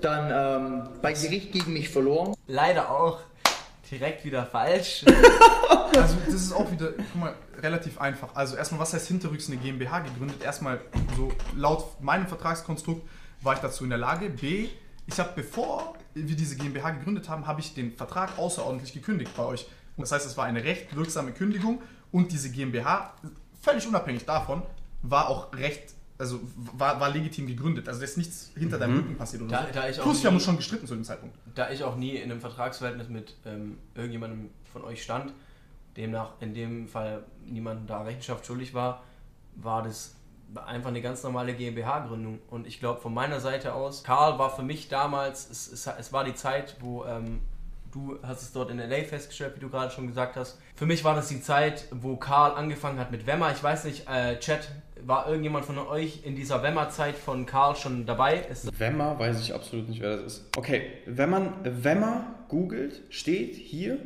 dann 0.00 0.30
ähm, 0.32 0.88
bei 1.02 1.12
Gericht 1.12 1.52
gegen 1.52 1.72
mich 1.72 1.90
verloren. 1.90 2.34
Leider 2.46 2.90
auch 2.90 3.20
direkt 3.90 4.24
wieder 4.24 4.46
falsch. 4.46 5.04
Also 5.96 6.16
das 6.26 6.34
ist 6.34 6.52
auch 6.52 6.72
wieder, 6.72 6.90
guck 6.96 7.14
mal, 7.14 7.34
relativ 7.62 8.00
einfach. 8.00 8.34
Also 8.34 8.56
erstmal, 8.56 8.80
was 8.80 8.92
heißt 8.92 9.06
hinterrücks 9.06 9.48
eine 9.48 9.58
GmbH 9.58 10.00
gegründet? 10.00 10.42
Erstmal, 10.42 10.80
so 11.16 11.30
laut 11.56 12.00
meinem 12.00 12.26
Vertragskonstrukt 12.26 13.08
war 13.42 13.54
ich 13.54 13.60
dazu 13.60 13.84
in 13.84 13.90
der 13.90 13.98
Lage. 14.00 14.28
B, 14.28 14.70
ich 15.06 15.18
habe, 15.20 15.30
bevor 15.36 15.94
wir 16.14 16.34
diese 16.34 16.56
GmbH 16.56 16.90
gegründet 16.90 17.28
haben, 17.28 17.46
habe 17.46 17.60
ich 17.60 17.74
den 17.74 17.92
Vertrag 17.92 18.36
außerordentlich 18.38 18.92
gekündigt 18.92 19.30
bei 19.36 19.44
euch. 19.44 19.66
Und 19.96 20.02
das 20.02 20.10
heißt, 20.10 20.26
es 20.26 20.36
war 20.36 20.46
eine 20.46 20.64
recht 20.64 20.96
wirksame 20.96 21.30
Kündigung 21.30 21.80
und 22.10 22.32
diese 22.32 22.50
GmbH, 22.50 23.14
völlig 23.62 23.86
unabhängig 23.86 24.24
davon, 24.24 24.62
war 25.04 25.28
auch 25.28 25.52
recht, 25.54 25.94
also 26.18 26.40
war, 26.76 26.98
war 27.00 27.10
legitim 27.10 27.46
gegründet. 27.46 27.88
Also 27.88 28.00
da 28.00 28.04
ist 28.04 28.16
nichts 28.16 28.50
hinter 28.56 28.78
deinem 28.78 28.96
Rücken 28.96 29.16
passiert 29.16 29.42
oder 29.42 29.50
Da- 29.52 29.66
so. 29.66 29.72
da 29.72 29.88
ich 29.88 29.98
Plus, 30.00 30.22
wir 30.22 30.28
haben 30.28 30.34
uns 30.36 30.44
schon 30.44 30.56
gestritten 30.56 30.86
zu 30.86 30.94
dem 30.94 31.04
Zeitpunkt. 31.04 31.36
da 31.54 31.70
ich 31.70 31.82
auch 31.84 31.96
nie 31.96 32.16
in 32.16 32.30
einem 32.30 32.40
Vertragsverhältnis 32.40 33.08
mit 33.08 33.36
ähm, 33.44 33.78
irgendjemandem 33.94 34.50
von 34.72 34.82
euch 34.84 35.02
stand, 35.02 35.32
demnach 35.96 36.32
in 36.40 36.54
dem 36.54 36.88
Fall 36.88 37.24
niemandem 37.44 37.86
da 37.86 38.02
Rechenschaft 38.02 38.46
schuldig 38.46 38.74
war, 38.74 39.02
war 39.56 39.82
das 39.82 40.16
einfach 40.66 40.88
eine 40.90 41.00
ganz 41.02 41.22
normale 41.22 41.54
GmbH-Gründung. 41.54 42.38
Und 42.48 42.66
ich 42.66 42.80
glaube, 42.80 43.00
von 43.00 43.12
meiner 43.14 43.40
Seite 43.40 43.74
aus, 43.74 44.02
Karl 44.04 44.38
war 44.38 44.54
für 44.54 44.62
mich 44.62 44.88
damals, 44.88 45.48
es, 45.50 45.70
es, 45.70 45.86
es 45.86 46.12
war 46.12 46.24
die 46.24 46.34
Zeit, 46.34 46.76
wo 46.80 47.04
ähm, 47.04 47.40
du 47.94 48.18
hast 48.22 48.42
es 48.42 48.52
dort 48.52 48.70
in 48.70 48.78
LA 48.78 49.04
festgestellt, 49.04 49.54
wie 49.56 49.60
du 49.60 49.70
gerade 49.70 49.92
schon 49.92 50.06
gesagt 50.06 50.36
hast. 50.36 50.58
Für 50.74 50.86
mich 50.86 51.04
war 51.04 51.14
das 51.14 51.28
die 51.28 51.40
Zeit, 51.40 51.86
wo 51.92 52.16
Karl 52.16 52.52
angefangen 52.52 52.98
hat 52.98 53.12
mit 53.12 53.26
Wemmer. 53.26 53.52
Ich 53.52 53.62
weiß 53.62 53.84
nicht, 53.84 54.08
äh, 54.08 54.38
Chat, 54.40 54.68
war 55.06 55.28
irgendjemand 55.28 55.64
von 55.64 55.78
euch 55.78 56.20
in 56.24 56.34
dieser 56.34 56.62
Wemmer-Zeit 56.62 57.14
von 57.14 57.46
Karl 57.46 57.76
schon 57.76 58.06
dabei? 58.06 58.44
Wemmer, 58.78 59.18
weiß 59.18 59.40
ich 59.40 59.54
absolut 59.54 59.88
nicht, 59.88 60.00
wer 60.00 60.16
das 60.16 60.38
ist. 60.38 60.44
Okay, 60.56 60.82
wenn 61.06 61.30
man 61.30 61.52
Wemmer 61.62 62.24
googelt, 62.48 63.02
steht 63.10 63.54
hier 63.54 63.98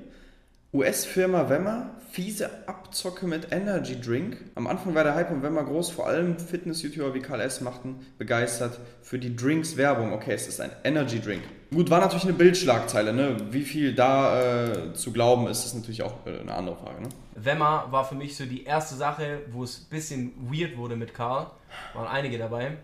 US-Firma 0.73 1.49
Wemmer, 1.49 1.95
fiese 2.11 2.51
Abzocke 2.69 3.27
mit 3.27 3.53
Energy 3.53 3.99
Drink. 3.99 4.37
Am 4.55 4.67
Anfang 4.67 4.95
war 4.95 5.05
der 5.05 5.15
Hype 5.15 5.31
um 5.31 5.43
Wemmer 5.43 5.65
groß, 5.65 5.91
vor 5.91 6.07
allem 6.07 6.39
Fitness-YouTuber 6.39 7.15
wie 7.15 7.21
Karl 7.21 7.41
S. 7.41 7.63
machten 7.63 8.07
begeistert 8.19 8.79
für 9.01 9.19
die 9.19 9.35
Drinks 9.35 9.79
Werbung. 9.79 10.13
Okay, 10.13 10.33
es 10.33 10.47
ist 10.47 10.61
ein 10.61 10.71
Energy 10.85 11.21
Drink. 11.21 11.43
Gut, 11.71 11.91
war 11.91 12.01
natürlich 12.01 12.25
eine 12.25 12.33
Bildschlagzeile, 12.33 13.13
ne? 13.13 13.37
Wie 13.51 13.63
viel 13.63 13.95
da 13.95 14.65
äh, 14.65 14.95
zu 14.95 15.13
glauben 15.13 15.47
ist, 15.49 15.67
ist 15.67 15.75
natürlich 15.75 16.03
auch 16.03 16.15
äh, 16.27 16.41
eine 16.41 16.55
andere 16.55 16.77
Frage, 16.77 17.03
ne? 17.03 17.09
Wemmer 17.35 17.87
war 17.91 18.07
für 18.07 18.15
mich 18.15 18.37
so 18.37 18.47
die 18.47 18.65
erste 18.65 18.95
Sache, 18.95 19.41
wo 19.51 19.65
es 19.65 19.83
ein 19.83 19.91
bisschen 19.91 20.33
weird 20.51 20.79
wurde 20.79 20.97
mit 20.97 21.13
Karl. 21.13 21.51
Waren 21.93 22.09
einige 22.09 22.39
dabei. 22.39 22.79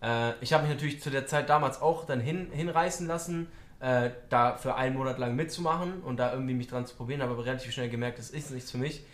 Äh, 0.00 0.32
ich 0.40 0.52
habe 0.52 0.62
mich 0.62 0.72
natürlich 0.72 1.02
zu 1.02 1.10
der 1.10 1.26
Zeit 1.26 1.48
damals 1.48 1.82
auch 1.82 2.06
dann 2.06 2.20
hin, 2.20 2.48
hinreißen 2.52 3.06
lassen, 3.08 3.48
äh, 3.80 4.10
da 4.28 4.56
für 4.56 4.76
einen 4.76 4.96
Monat 4.96 5.18
lang 5.18 5.34
mitzumachen 5.34 6.00
und 6.02 6.18
da 6.18 6.32
irgendwie 6.32 6.54
mich 6.54 6.68
dran 6.68 6.86
zu 6.86 6.94
probieren, 6.94 7.22
habe 7.22 7.32
aber 7.32 7.44
relativ 7.44 7.72
schnell 7.72 7.88
gemerkt, 7.88 8.20
das 8.20 8.30
ist 8.30 8.52
nichts 8.52 8.70
für 8.70 8.78
mich. 8.78 9.04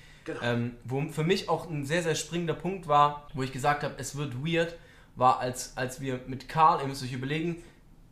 Ähm, 0.42 0.72
wo 0.85 1.00
für 1.09 1.22
mich 1.22 1.48
auch 1.48 1.70
ein 1.70 1.87
sehr, 1.87 2.02
sehr 2.02 2.16
springender 2.16 2.55
Punkt 2.55 2.88
war, 2.88 3.29
wo 3.33 3.44
ich 3.44 3.52
gesagt 3.52 3.85
habe, 3.85 3.94
es 3.96 4.16
wird 4.16 4.44
weird, 4.44 4.74
war 5.14 5.38
als, 5.38 5.76
als 5.76 6.00
wir 6.00 6.20
mit 6.26 6.48
Karl, 6.48 6.81
ihr 6.83 6.88
müsst 6.88 7.02
euch 7.02 7.12
überlegen, 7.12 7.62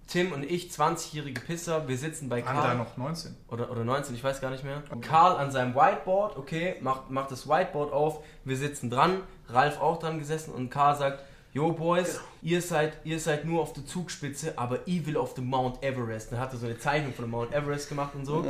Tim 0.06 0.32
und 0.32 0.44
ich, 0.44 0.70
20-jährige 0.70 1.40
Pisser, 1.40 1.88
wir 1.88 1.96
sitzen 1.96 2.28
bei 2.28 2.42
Karl 2.42 2.76
noch 2.76 2.96
19. 2.96 3.34
oder, 3.48 3.70
oder 3.70 3.84
19, 3.84 4.14
ich 4.14 4.22
weiß 4.22 4.40
gar 4.40 4.50
nicht 4.50 4.64
mehr. 4.64 4.82
Karl 5.00 5.36
an 5.36 5.50
seinem 5.50 5.74
Whiteboard, 5.74 6.36
okay, 6.36 6.76
macht, 6.80 7.10
macht 7.10 7.30
das 7.30 7.48
Whiteboard 7.48 7.92
auf, 7.92 8.22
wir 8.44 8.56
sitzen 8.56 8.90
dran, 8.90 9.20
Ralf 9.48 9.80
auch 9.80 9.98
dran 9.98 10.18
gesessen 10.18 10.52
und 10.52 10.70
Karl 10.70 10.96
sagt, 10.96 11.24
Yo 11.54 11.70
Boys, 11.70 12.20
ihr, 12.42 12.60
seid, 12.60 12.94
ihr 13.04 13.20
seid 13.20 13.44
nur 13.44 13.62
auf 13.62 13.72
der 13.72 13.86
Zugspitze, 13.86 14.58
aber 14.58 14.80
ich 14.86 15.06
will 15.06 15.16
auf 15.16 15.34
dem 15.34 15.46
Mount 15.46 15.84
Everest. 15.84 16.32
Dann 16.32 16.40
hat 16.40 16.52
er 16.52 16.58
so 16.58 16.66
eine 16.66 16.76
Zeichnung 16.78 17.12
von 17.12 17.26
dem 17.26 17.30
Mount 17.30 17.54
Everest 17.54 17.88
gemacht 17.88 18.16
und 18.16 18.26
so. 18.26 18.44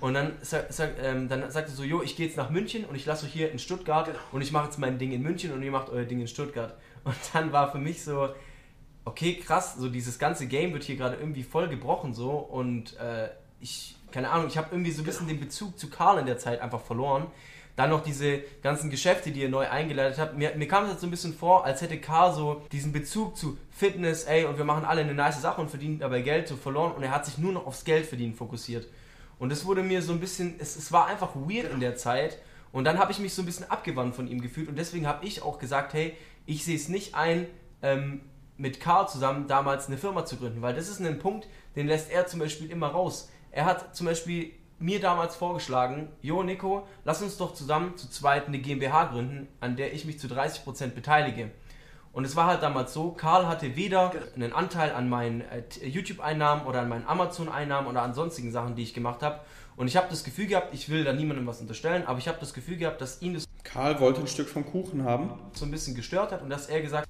Und 0.00 0.14
dann, 0.14 0.34
sag, 0.40 0.72
sag, 0.72 0.90
ähm, 1.02 1.28
dann 1.28 1.50
sagt 1.50 1.68
er 1.68 1.74
so, 1.74 1.82
jo, 1.82 2.00
ich 2.00 2.14
gehe 2.14 2.28
jetzt 2.28 2.36
nach 2.36 2.50
München 2.50 2.84
und 2.84 2.94
ich 2.94 3.06
lasse 3.06 3.26
euch 3.26 3.32
hier 3.32 3.50
in 3.50 3.58
Stuttgart 3.58 4.08
und 4.30 4.40
ich 4.40 4.52
mache 4.52 4.66
jetzt 4.66 4.78
mein 4.78 4.98
Ding 4.98 5.10
in 5.10 5.22
München 5.22 5.52
und 5.52 5.64
ihr 5.64 5.72
macht 5.72 5.90
euer 5.90 6.04
Ding 6.04 6.20
in 6.20 6.28
Stuttgart. 6.28 6.76
Und 7.02 7.16
dann 7.32 7.50
war 7.52 7.72
für 7.72 7.78
mich 7.78 8.04
so, 8.04 8.28
okay, 9.04 9.34
krass, 9.36 9.76
so 9.76 9.88
dieses 9.88 10.18
ganze 10.18 10.46
Game 10.46 10.72
wird 10.72 10.84
hier 10.84 10.96
gerade 10.96 11.16
irgendwie 11.16 11.42
voll 11.42 11.68
gebrochen 11.68 12.14
so 12.14 12.30
und 12.30 12.98
äh, 12.98 13.28
ich, 13.60 13.96
keine 14.10 14.30
Ahnung, 14.30 14.46
ich 14.48 14.56
habe 14.56 14.68
irgendwie 14.70 14.90
so 14.90 15.02
ein 15.02 15.06
bisschen 15.06 15.28
den 15.28 15.40
Bezug 15.40 15.78
zu 15.78 15.90
Karl 15.90 16.18
in 16.18 16.26
der 16.26 16.38
Zeit 16.38 16.60
einfach 16.60 16.80
verloren. 16.80 17.26
Dann 17.76 17.90
noch 17.90 18.04
diese 18.04 18.38
ganzen 18.62 18.88
Geschäfte, 18.88 19.32
die 19.32 19.40
ihr 19.40 19.48
neu 19.48 19.68
eingeleitet 19.68 20.20
habt. 20.20 20.38
Mir, 20.38 20.54
mir 20.54 20.68
kam 20.68 20.84
es 20.84 20.92
jetzt 20.92 21.00
so 21.00 21.08
ein 21.08 21.10
bisschen 21.10 21.34
vor, 21.34 21.64
als 21.64 21.82
hätte 21.82 21.98
Karl 21.98 22.32
so 22.32 22.62
diesen 22.70 22.92
Bezug 22.92 23.36
zu 23.36 23.58
Fitness, 23.72 24.24
ey, 24.24 24.44
und 24.44 24.58
wir 24.58 24.64
machen 24.64 24.84
alle 24.84 25.00
eine 25.00 25.12
nice 25.12 25.42
Sache 25.42 25.60
und 25.60 25.70
verdienen 25.70 25.98
dabei 25.98 26.20
Geld, 26.20 26.46
so 26.46 26.56
verloren 26.56 26.92
und 26.92 27.02
er 27.02 27.10
hat 27.10 27.26
sich 27.26 27.36
nur 27.36 27.52
noch 27.52 27.66
aufs 27.66 27.84
Geld 27.84 28.06
verdienen 28.06 28.34
fokussiert. 28.34 28.86
Und 29.40 29.50
das 29.50 29.64
wurde 29.64 29.82
mir 29.82 30.02
so 30.02 30.12
ein 30.12 30.20
bisschen, 30.20 30.54
es, 30.60 30.76
es 30.76 30.92
war 30.92 31.06
einfach 31.06 31.34
weird 31.34 31.72
in 31.72 31.80
der 31.80 31.96
Zeit. 31.96 32.38
Und 32.70 32.84
dann 32.84 32.98
habe 32.98 33.10
ich 33.10 33.18
mich 33.18 33.34
so 33.34 33.42
ein 33.42 33.46
bisschen 33.46 33.68
abgewandt 33.68 34.14
von 34.14 34.28
ihm 34.28 34.40
gefühlt 34.40 34.68
und 34.68 34.76
deswegen 34.76 35.06
habe 35.06 35.26
ich 35.26 35.42
auch 35.42 35.58
gesagt, 35.58 35.94
hey, 35.94 36.16
ich 36.46 36.64
sehe 36.64 36.76
es 36.76 36.88
nicht 36.88 37.14
ein, 37.14 37.46
ähm, 37.82 38.20
mit 38.56 38.80
Karl 38.80 39.08
zusammen 39.08 39.46
damals 39.48 39.86
eine 39.86 39.98
Firma 39.98 40.24
zu 40.24 40.36
gründen, 40.36 40.62
weil 40.62 40.74
das 40.74 40.88
ist 40.88 41.00
ein 41.00 41.18
Punkt, 41.18 41.48
den 41.76 41.86
lässt 41.86 42.10
er 42.10 42.26
zum 42.26 42.40
Beispiel 42.40 42.70
immer 42.70 42.88
raus. 42.88 43.30
Er 43.50 43.64
hat 43.64 43.94
zum 43.96 44.06
Beispiel 44.06 44.52
mir 44.78 45.00
damals 45.00 45.36
vorgeschlagen, 45.36 46.08
Jo 46.20 46.42
Nico, 46.42 46.86
lass 47.04 47.22
uns 47.22 47.36
doch 47.36 47.54
zusammen 47.54 47.96
zu 47.96 48.08
zweit 48.10 48.46
eine 48.46 48.58
GmbH 48.58 49.04
gründen, 49.06 49.48
an 49.60 49.76
der 49.76 49.92
ich 49.92 50.04
mich 50.04 50.18
zu 50.18 50.26
30% 50.26 50.88
beteilige. 50.88 51.50
Und 52.12 52.24
es 52.24 52.36
war 52.36 52.46
halt 52.46 52.62
damals 52.62 52.94
so, 52.94 53.10
Karl 53.10 53.48
hatte 53.48 53.74
weder 53.74 54.12
einen 54.36 54.52
Anteil 54.52 54.92
an 54.92 55.08
meinen 55.08 55.40
äh, 55.40 55.64
YouTube-Einnahmen 55.84 56.64
oder 56.64 56.80
an 56.80 56.88
meinen 56.88 57.06
Amazon-Einnahmen 57.08 57.88
oder 57.88 58.02
an 58.02 58.14
sonstigen 58.14 58.52
Sachen, 58.52 58.76
die 58.76 58.84
ich 58.84 58.94
gemacht 58.94 59.22
habe. 59.22 59.40
Und 59.76 59.88
ich 59.88 59.96
habe 59.96 60.06
das 60.08 60.22
Gefühl 60.22 60.46
gehabt, 60.46 60.72
ich 60.72 60.88
will 60.88 61.02
da 61.02 61.12
niemandem 61.12 61.44
was 61.48 61.60
unterstellen, 61.60 62.06
aber 62.06 62.20
ich 62.20 62.28
habe 62.28 62.38
das 62.38 62.54
Gefühl 62.54 62.76
gehabt, 62.76 63.00
dass 63.00 63.20
ihn 63.20 63.34
das 63.34 63.44
Karl 63.64 63.98
wollte 63.98 64.20
ein 64.20 64.28
Stück 64.28 64.48
vom 64.48 64.64
Kuchen 64.64 65.02
haben. 65.02 65.30
so 65.54 65.64
ein 65.64 65.72
bisschen 65.72 65.96
gestört 65.96 66.30
hat 66.30 66.42
und 66.42 66.50
dass 66.50 66.66
er 66.66 66.80
gesagt 66.80 67.08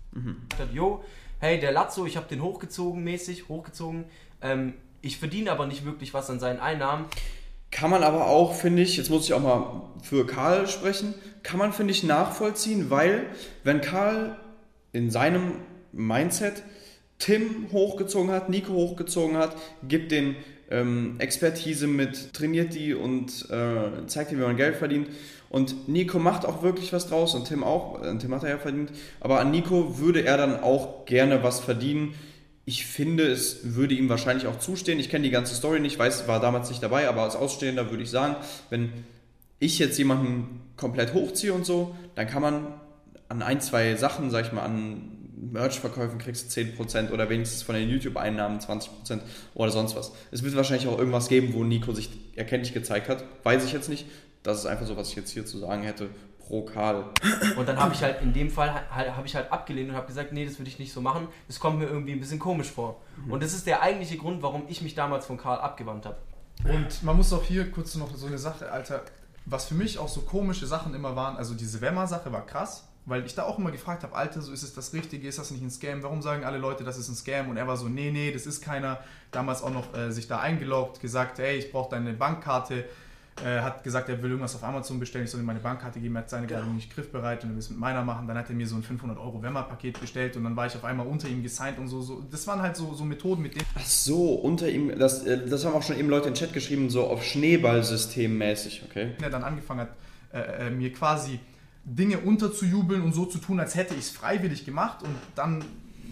hat, 0.58 0.72
jo, 0.72 1.04
hey, 1.44 1.60
der 1.60 1.72
Lazzo, 1.72 2.06
ich 2.06 2.16
habe 2.16 2.26
den 2.26 2.42
hochgezogen 2.42 3.04
mäßig, 3.04 3.50
hochgezogen. 3.50 4.06
Ähm, 4.40 4.72
ich 5.02 5.18
verdiene 5.18 5.52
aber 5.52 5.66
nicht 5.66 5.84
wirklich 5.84 6.14
was 6.14 6.30
an 6.30 6.40
seinen 6.40 6.58
Einnahmen. 6.58 7.04
Kann 7.70 7.90
man 7.90 8.02
aber 8.02 8.28
auch, 8.28 8.54
finde 8.54 8.80
ich, 8.80 8.96
jetzt 8.96 9.10
muss 9.10 9.26
ich 9.26 9.34
auch 9.34 9.42
mal 9.42 9.82
für 10.02 10.26
Karl 10.26 10.66
sprechen, 10.66 11.12
kann 11.42 11.58
man, 11.58 11.74
finde 11.74 11.92
ich, 11.92 12.02
nachvollziehen, 12.02 12.88
weil 12.88 13.26
wenn 13.62 13.82
Karl 13.82 14.38
in 14.92 15.10
seinem 15.10 15.56
Mindset 15.92 16.62
Tim 17.18 17.66
hochgezogen 17.72 18.30
hat, 18.30 18.48
Nico 18.48 18.72
hochgezogen 18.72 19.36
hat, 19.36 19.54
gibt 19.86 20.12
den 20.12 20.36
ähm, 20.70 21.16
Expertise 21.18 21.86
mit, 21.86 22.32
trainiert 22.32 22.74
die 22.74 22.94
und 22.94 23.50
äh, 23.50 24.06
zeigt 24.06 24.32
ihm, 24.32 24.38
wie 24.38 24.44
man 24.44 24.56
Geld 24.56 24.76
verdient. 24.76 25.08
Und 25.54 25.88
Nico 25.88 26.18
macht 26.18 26.44
auch 26.46 26.64
wirklich 26.64 26.92
was 26.92 27.06
draus 27.06 27.36
und 27.36 27.46
Tim 27.46 27.62
auch. 27.62 28.02
Äh, 28.02 28.18
Tim 28.18 28.34
hat 28.34 28.42
er 28.42 28.50
ja 28.50 28.58
verdient. 28.58 28.90
Aber 29.20 29.38
an 29.38 29.52
Nico 29.52 30.00
würde 30.00 30.24
er 30.24 30.36
dann 30.36 30.60
auch 30.60 31.04
gerne 31.04 31.44
was 31.44 31.60
verdienen. 31.60 32.14
Ich 32.64 32.84
finde, 32.86 33.28
es 33.28 33.76
würde 33.76 33.94
ihm 33.94 34.08
wahrscheinlich 34.08 34.48
auch 34.48 34.58
zustehen. 34.58 34.98
Ich 34.98 35.10
kenne 35.10 35.22
die 35.22 35.30
ganze 35.30 35.54
Story 35.54 35.78
nicht, 35.78 35.96
weiß, 35.96 36.26
war 36.26 36.40
damals 36.40 36.70
nicht 36.70 36.82
dabei, 36.82 37.08
aber 37.08 37.22
als 37.22 37.36
Ausstehender 37.36 37.88
würde 37.90 38.02
ich 38.02 38.10
sagen, 38.10 38.34
wenn 38.68 38.92
ich 39.60 39.78
jetzt 39.78 39.96
jemanden 39.96 40.60
komplett 40.76 41.14
hochziehe 41.14 41.52
und 41.52 41.64
so, 41.64 41.94
dann 42.16 42.26
kann 42.26 42.42
man 42.42 42.66
an 43.28 43.40
ein, 43.40 43.60
zwei 43.60 43.94
Sachen, 43.94 44.32
sag 44.32 44.46
ich 44.46 44.52
mal, 44.52 44.62
an 44.62 45.14
Merch-Verkäufen 45.52 46.18
kriegst 46.18 46.56
du 46.56 46.60
10% 46.62 47.12
oder 47.12 47.28
wenigstens 47.28 47.62
von 47.62 47.76
den 47.76 47.88
YouTube-Einnahmen 47.88 48.58
20% 48.58 48.88
oder 49.54 49.70
sonst 49.70 49.94
was. 49.94 50.12
Es 50.32 50.42
wird 50.42 50.56
wahrscheinlich 50.56 50.88
auch 50.88 50.98
irgendwas 50.98 51.28
geben, 51.28 51.54
wo 51.54 51.62
Nico 51.62 51.92
sich 51.92 52.10
erkenntlich 52.34 52.74
gezeigt 52.74 53.08
hat. 53.08 53.24
Weiß 53.44 53.64
ich 53.64 53.72
jetzt 53.72 53.88
nicht. 53.88 54.06
Das 54.44 54.58
ist 54.58 54.66
einfach 54.66 54.86
so, 54.86 54.96
was 54.96 55.08
ich 55.08 55.16
jetzt 55.16 55.30
hier 55.30 55.44
zu 55.44 55.58
sagen 55.58 55.82
hätte. 55.82 56.10
Pro 56.38 56.62
Karl. 56.62 57.06
Und 57.56 57.66
dann 57.66 57.78
habe 57.78 57.94
ich 57.94 58.02
halt 58.02 58.20
in 58.20 58.34
dem 58.34 58.50
Fall 58.50 58.70
halt, 58.90 59.16
habe 59.16 59.26
ich 59.26 59.34
halt 59.34 59.50
abgelehnt 59.50 59.88
und 59.88 59.96
habe 59.96 60.06
gesagt, 60.06 60.32
nee, 60.32 60.44
das 60.44 60.58
würde 60.58 60.68
ich 60.68 60.78
nicht 60.78 60.92
so 60.92 61.00
machen. 61.00 61.28
Das 61.48 61.58
kommt 61.58 61.78
mir 61.78 61.86
irgendwie 61.86 62.12
ein 62.12 62.20
bisschen 62.20 62.38
komisch 62.38 62.70
vor. 62.70 63.00
Mhm. 63.24 63.32
Und 63.32 63.42
das 63.42 63.54
ist 63.54 63.66
der 63.66 63.80
eigentliche 63.80 64.18
Grund, 64.18 64.42
warum 64.42 64.64
ich 64.68 64.82
mich 64.82 64.94
damals 64.94 65.24
von 65.24 65.38
Karl 65.38 65.58
abgewandt 65.58 66.04
habe. 66.04 66.18
Und 66.64 67.02
man 67.02 67.16
muss 67.16 67.32
auch 67.32 67.42
hier 67.42 67.70
kurz 67.70 67.94
noch 67.94 68.14
so 68.14 68.26
eine 68.26 68.36
Sache, 68.36 68.70
Alter, 68.70 69.02
was 69.46 69.64
für 69.64 69.74
mich 69.74 69.98
auch 69.98 70.08
so 70.08 70.20
komische 70.20 70.66
Sachen 70.66 70.94
immer 70.94 71.16
waren, 71.16 71.36
also 71.36 71.54
diese 71.54 71.80
Wemmer-Sache 71.80 72.30
war 72.30 72.46
krass, 72.46 72.86
weil 73.06 73.24
ich 73.26 73.34
da 73.34 73.44
auch 73.44 73.58
immer 73.58 73.70
gefragt 73.70 74.02
habe, 74.02 74.14
Alter, 74.14 74.40
so 74.40 74.52
ist 74.52 74.62
es 74.62 74.74
das 74.74 74.92
Richtige, 74.92 75.26
ist 75.26 75.38
das 75.38 75.50
nicht 75.50 75.62
ein 75.62 75.70
Scam? 75.70 76.02
Warum 76.02 76.22
sagen 76.22 76.44
alle 76.44 76.58
Leute, 76.58 76.84
das 76.84 76.98
ist 76.98 77.08
ein 77.08 77.14
Scam? 77.14 77.48
Und 77.48 77.56
er 77.56 77.66
war 77.66 77.76
so, 77.76 77.88
nee, 77.88 78.10
nee, 78.10 78.32
das 78.32 78.46
ist 78.46 78.62
keiner. 78.62 78.98
Damals 79.30 79.62
auch 79.62 79.70
noch 79.70 79.94
äh, 79.94 80.10
sich 80.10 80.28
da 80.28 80.40
eingeloggt, 80.40 81.00
gesagt, 81.00 81.38
hey, 81.38 81.56
ich 81.58 81.72
brauche 81.72 81.90
deine 81.90 82.12
Bankkarte. 82.12 82.84
Äh, 83.42 83.60
hat 83.60 83.82
gesagt, 83.82 84.08
er 84.08 84.22
will 84.22 84.30
irgendwas 84.30 84.54
auf 84.54 84.62
Amazon 84.62 85.00
bestellen, 85.00 85.24
ich 85.24 85.30
soll 85.30 85.40
ihm 85.40 85.46
meine 85.46 85.58
Bankkarte 85.58 85.98
geben, 85.98 86.14
er 86.14 86.20
hat 86.20 86.30
seine 86.30 86.46
gerade 86.46 86.66
nicht 86.68 86.94
griffbereit 86.94 87.42
und 87.42 87.50
er 87.50 87.54
will 87.54 87.58
es 87.58 87.68
mit 87.68 87.80
meiner 87.80 88.04
machen. 88.04 88.28
Dann 88.28 88.38
hat 88.38 88.48
er 88.48 88.54
mir 88.54 88.66
so 88.66 88.76
ein 88.76 88.84
500 88.84 89.18
Euro 89.18 89.42
Wemmer-Paket 89.42 90.00
bestellt 90.00 90.36
und 90.36 90.44
dann 90.44 90.54
war 90.54 90.66
ich 90.66 90.76
auf 90.76 90.84
einmal 90.84 91.06
unter 91.06 91.28
ihm 91.28 91.42
gesigned 91.42 91.78
und 91.78 91.88
so. 91.88 92.00
so. 92.00 92.22
Das 92.30 92.46
waren 92.46 92.62
halt 92.62 92.76
so, 92.76 92.94
so 92.94 93.04
Methoden, 93.04 93.42
mit 93.42 93.56
denen 93.56 93.66
Ach 93.74 93.84
so, 93.84 94.34
unter 94.34 94.68
ihm, 94.68 94.96
das, 94.96 95.24
äh, 95.24 95.48
das 95.48 95.64
haben 95.64 95.74
auch 95.74 95.82
schon 95.82 95.98
eben 95.98 96.08
Leute 96.08 96.28
in 96.28 96.34
den 96.34 96.38
Chat 96.38 96.52
geschrieben, 96.52 96.90
so 96.90 97.08
auf 97.08 97.24
Schneeballsystem 97.24 98.38
mäßig, 98.38 98.84
okay? 98.88 99.12
er 99.20 99.30
dann 99.30 99.42
angefangen 99.42 99.80
hat, 99.80 99.90
äh, 100.32 100.68
äh, 100.68 100.70
mir 100.70 100.92
quasi 100.92 101.40
Dinge 101.84 102.18
unterzujubeln 102.18 103.02
und 103.02 103.14
so 103.14 103.26
zu 103.26 103.38
tun, 103.38 103.58
als 103.58 103.74
hätte 103.74 103.94
ich 103.94 104.00
es 104.00 104.10
freiwillig 104.10 104.64
gemacht 104.64 105.02
und 105.02 105.14
dann 105.34 105.64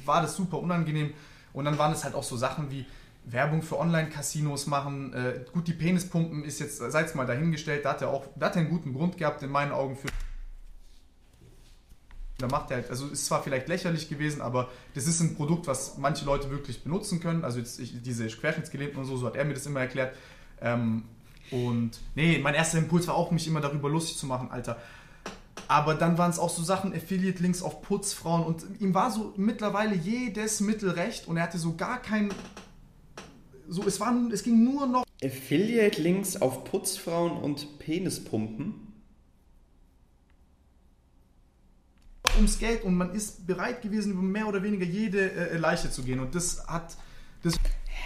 war 0.04 0.22
das 0.22 0.34
super 0.34 0.58
unangenehm 0.58 1.12
und 1.52 1.64
dann 1.64 1.78
waren 1.78 1.92
es 1.92 2.02
halt 2.02 2.14
auch 2.14 2.22
so 2.22 2.36
Sachen 2.36 2.70
wie 2.70 2.84
Werbung 3.24 3.62
für 3.62 3.78
Online-Casinos 3.78 4.66
machen, 4.66 5.12
äh, 5.14 5.44
gut, 5.52 5.68
die 5.68 5.72
Penispumpen 5.72 6.44
ist 6.44 6.60
jetzt, 6.60 6.78
sei 6.78 7.02
es 7.02 7.14
mal 7.14 7.26
dahingestellt, 7.26 7.84
da 7.84 7.90
hat 7.90 8.02
er 8.02 8.10
auch, 8.10 8.26
da 8.36 8.46
hat 8.46 8.56
er 8.56 8.62
einen 8.62 8.70
guten 8.70 8.92
Grund 8.92 9.16
gehabt 9.16 9.42
in 9.42 9.50
meinen 9.50 9.72
Augen 9.72 9.96
für 9.96 10.08
da 12.42 12.48
macht 12.48 12.70
er 12.70 12.78
halt, 12.78 12.90
also 12.90 13.06
ist 13.06 13.26
zwar 13.26 13.42
vielleicht 13.42 13.68
lächerlich 13.68 14.08
gewesen, 14.08 14.40
aber 14.42 14.68
das 14.94 15.06
ist 15.06 15.20
ein 15.20 15.36
Produkt, 15.36 15.68
was 15.68 15.96
manche 15.98 16.24
Leute 16.24 16.50
wirklich 16.50 16.82
benutzen 16.82 17.20
können. 17.20 17.44
Also 17.44 17.58
jetzt 17.58 17.78
ich, 17.78 18.02
diese 18.02 18.26
Querschnittsgelähmten 18.26 18.98
und 18.98 19.06
so, 19.06 19.16
so 19.16 19.26
hat 19.26 19.36
er 19.36 19.44
mir 19.44 19.54
das 19.54 19.64
immer 19.64 19.80
erklärt. 19.80 20.16
Ähm, 20.60 21.04
und 21.50 22.00
nee, 22.14 22.38
mein 22.38 22.54
erster 22.54 22.78
Impuls 22.78 23.06
war 23.06 23.14
auch, 23.14 23.30
mich 23.30 23.46
immer 23.46 23.60
darüber 23.60 23.88
lustig 23.88 24.18
zu 24.18 24.26
machen, 24.26 24.50
Alter. 24.50 24.78
Aber 25.68 25.94
dann 25.94 26.18
waren 26.18 26.30
es 26.30 26.38
auch 26.38 26.50
so 26.50 26.62
Sachen, 26.62 26.94
Affiliate-Links 26.94 27.62
auf 27.62 27.82
Putzfrauen 27.82 28.42
und 28.42 28.64
ihm 28.80 28.94
war 28.94 29.10
so 29.10 29.32
mittlerweile 29.36 29.94
jedes 29.94 30.60
Mittel 30.60 30.90
recht 30.90 31.28
und 31.28 31.36
er 31.36 31.44
hatte 31.44 31.58
so 31.58 31.76
gar 31.76 32.00
kein. 32.00 32.30
So, 33.72 33.82
es, 33.86 33.98
war, 34.00 34.14
es 34.30 34.42
ging 34.42 34.62
nur 34.62 34.86
noch 34.86 35.06
Affiliate-Links 35.24 36.42
auf 36.42 36.64
Putzfrauen 36.64 37.38
und 37.38 37.78
Penispumpen. 37.78 38.74
ums 42.36 42.58
Geld 42.58 42.84
und 42.84 42.96
man 42.96 43.14
ist 43.14 43.46
bereit 43.46 43.80
gewesen, 43.80 44.12
über 44.12 44.20
mehr 44.20 44.46
oder 44.46 44.62
weniger 44.62 44.84
jede 44.84 45.30
äh, 45.32 45.56
Leiche 45.56 45.90
zu 45.90 46.02
gehen. 46.02 46.20
Und 46.20 46.34
das 46.34 46.66
hat. 46.66 46.98
Das 47.42 47.54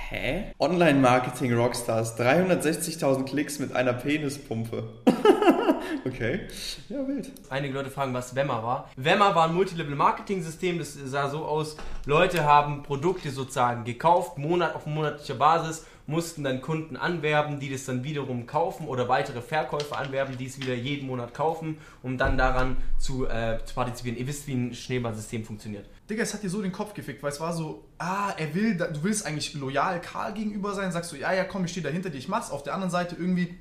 Hä? 0.08 0.52
Online-Marketing 0.60 1.52
Rockstars, 1.52 2.16
360.000 2.16 3.24
Klicks 3.24 3.58
mit 3.58 3.74
einer 3.74 3.92
Penispumpe. 3.92 4.88
okay. 6.04 6.40
Ja, 6.88 7.06
wild. 7.06 7.30
Einige 7.50 7.74
Leute 7.74 7.90
fragen, 7.90 8.14
was 8.14 8.34
Wemmer 8.34 8.62
war. 8.62 8.90
Wemmer 8.96 9.34
war 9.34 9.48
ein 9.48 9.54
Multilevel-Marketing-System. 9.54 10.78
Das 10.78 10.94
sah 10.94 11.28
so 11.28 11.44
aus, 11.44 11.76
Leute 12.04 12.44
haben 12.44 12.82
Produkte 12.82 13.30
sozusagen 13.30 13.84
gekauft, 13.84 14.38
Monat 14.38 14.74
auf 14.74 14.86
monatlicher 14.86 15.34
Basis, 15.34 15.86
mussten 16.06 16.44
dann 16.44 16.60
Kunden 16.60 16.96
anwerben, 16.96 17.58
die 17.58 17.70
das 17.70 17.84
dann 17.84 18.04
wiederum 18.04 18.46
kaufen 18.46 18.86
oder 18.86 19.08
weitere 19.08 19.42
Verkäufer 19.42 19.98
anwerben, 19.98 20.38
die 20.38 20.46
es 20.46 20.60
wieder 20.60 20.74
jeden 20.74 21.06
Monat 21.06 21.34
kaufen, 21.34 21.78
um 22.02 22.16
dann 22.16 22.38
daran 22.38 22.76
zu, 22.98 23.26
äh, 23.26 23.58
zu 23.64 23.74
partizipieren. 23.74 24.18
Ihr 24.18 24.26
wisst, 24.26 24.46
wie 24.46 24.54
ein 24.54 24.74
Schneeballsystem 24.74 25.44
funktioniert. 25.44 25.88
Digga, 26.08 26.22
es 26.22 26.32
hat 26.32 26.42
dir 26.44 26.50
so 26.50 26.62
den 26.62 26.72
Kopf 26.72 26.94
gefickt, 26.94 27.22
weil 27.22 27.32
es 27.32 27.40
war 27.40 27.52
so, 27.52 27.84
ah, 27.98 28.32
er 28.36 28.54
will, 28.54 28.76
du 28.76 29.02
willst 29.02 29.26
eigentlich 29.26 29.54
loyal 29.54 30.00
Karl 30.00 30.32
gegenüber 30.32 30.74
sein, 30.74 30.92
sagst 30.92 31.10
du, 31.10 31.16
ja, 31.16 31.32
ja, 31.32 31.44
komm, 31.44 31.64
ich 31.64 31.72
stehe 31.72 31.84
dahinter 31.84 32.10
dir, 32.10 32.18
ich 32.18 32.28
mach's. 32.28 32.50
Auf 32.50 32.62
der 32.62 32.74
anderen 32.74 32.92
Seite 32.92 33.16
irgendwie 33.18 33.56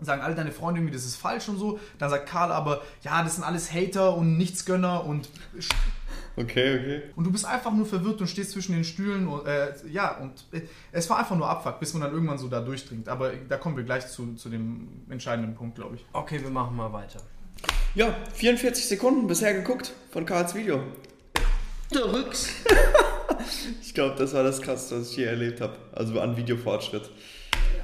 sagen 0.00 0.22
alle 0.22 0.34
deine 0.34 0.52
Freunde 0.52 0.80
irgendwie, 0.80 0.94
das 0.94 1.04
ist 1.04 1.16
falsch 1.16 1.48
und 1.48 1.58
so. 1.58 1.78
Dann 1.98 2.10
sagt 2.10 2.28
Karl 2.28 2.52
aber, 2.52 2.82
ja, 3.02 3.22
das 3.22 3.36
sind 3.36 3.44
alles 3.44 3.72
Hater 3.72 4.16
und 4.16 4.38
Nichtsgönner 4.38 5.04
und 5.04 5.28
Okay, 6.36 6.78
okay. 6.78 7.02
und 7.16 7.24
du 7.24 7.32
bist 7.32 7.44
einfach 7.44 7.72
nur 7.72 7.84
verwirrt 7.84 8.20
und 8.20 8.28
stehst 8.28 8.52
zwischen 8.52 8.72
den 8.72 8.84
Stühlen 8.84 9.26
und 9.26 9.44
äh, 9.46 9.72
ja, 9.90 10.18
und 10.18 10.44
äh, 10.52 10.60
es 10.92 11.10
war 11.10 11.18
einfach 11.18 11.36
nur 11.36 11.48
Abfuck, 11.48 11.80
bis 11.80 11.94
man 11.94 12.02
dann 12.02 12.12
irgendwann 12.12 12.38
so 12.38 12.46
da 12.46 12.60
durchdringt. 12.60 13.08
Aber 13.08 13.32
da 13.48 13.56
kommen 13.56 13.76
wir 13.76 13.82
gleich 13.82 14.06
zu, 14.06 14.34
zu 14.34 14.48
dem 14.48 14.88
entscheidenden 15.10 15.56
Punkt, 15.56 15.74
glaube 15.74 15.96
ich. 15.96 16.04
Okay, 16.12 16.40
wir 16.40 16.50
machen 16.50 16.76
mal 16.76 16.92
weiter. 16.92 17.20
Ja, 17.96 18.14
44 18.34 18.86
Sekunden 18.86 19.26
bisher 19.26 19.52
geguckt 19.52 19.92
von 20.12 20.24
Karls 20.24 20.54
Video. 20.54 20.80
Rücks. 21.92 22.50
Ich 23.82 23.94
glaube, 23.94 24.16
das 24.16 24.34
war 24.34 24.42
das 24.42 24.60
Krasseste, 24.60 25.00
was 25.00 25.10
ich 25.10 25.16
je 25.18 25.24
erlebt 25.24 25.60
habe. 25.60 25.76
Also 25.92 26.20
an 26.20 26.36
Videofortschritt. 26.36 27.08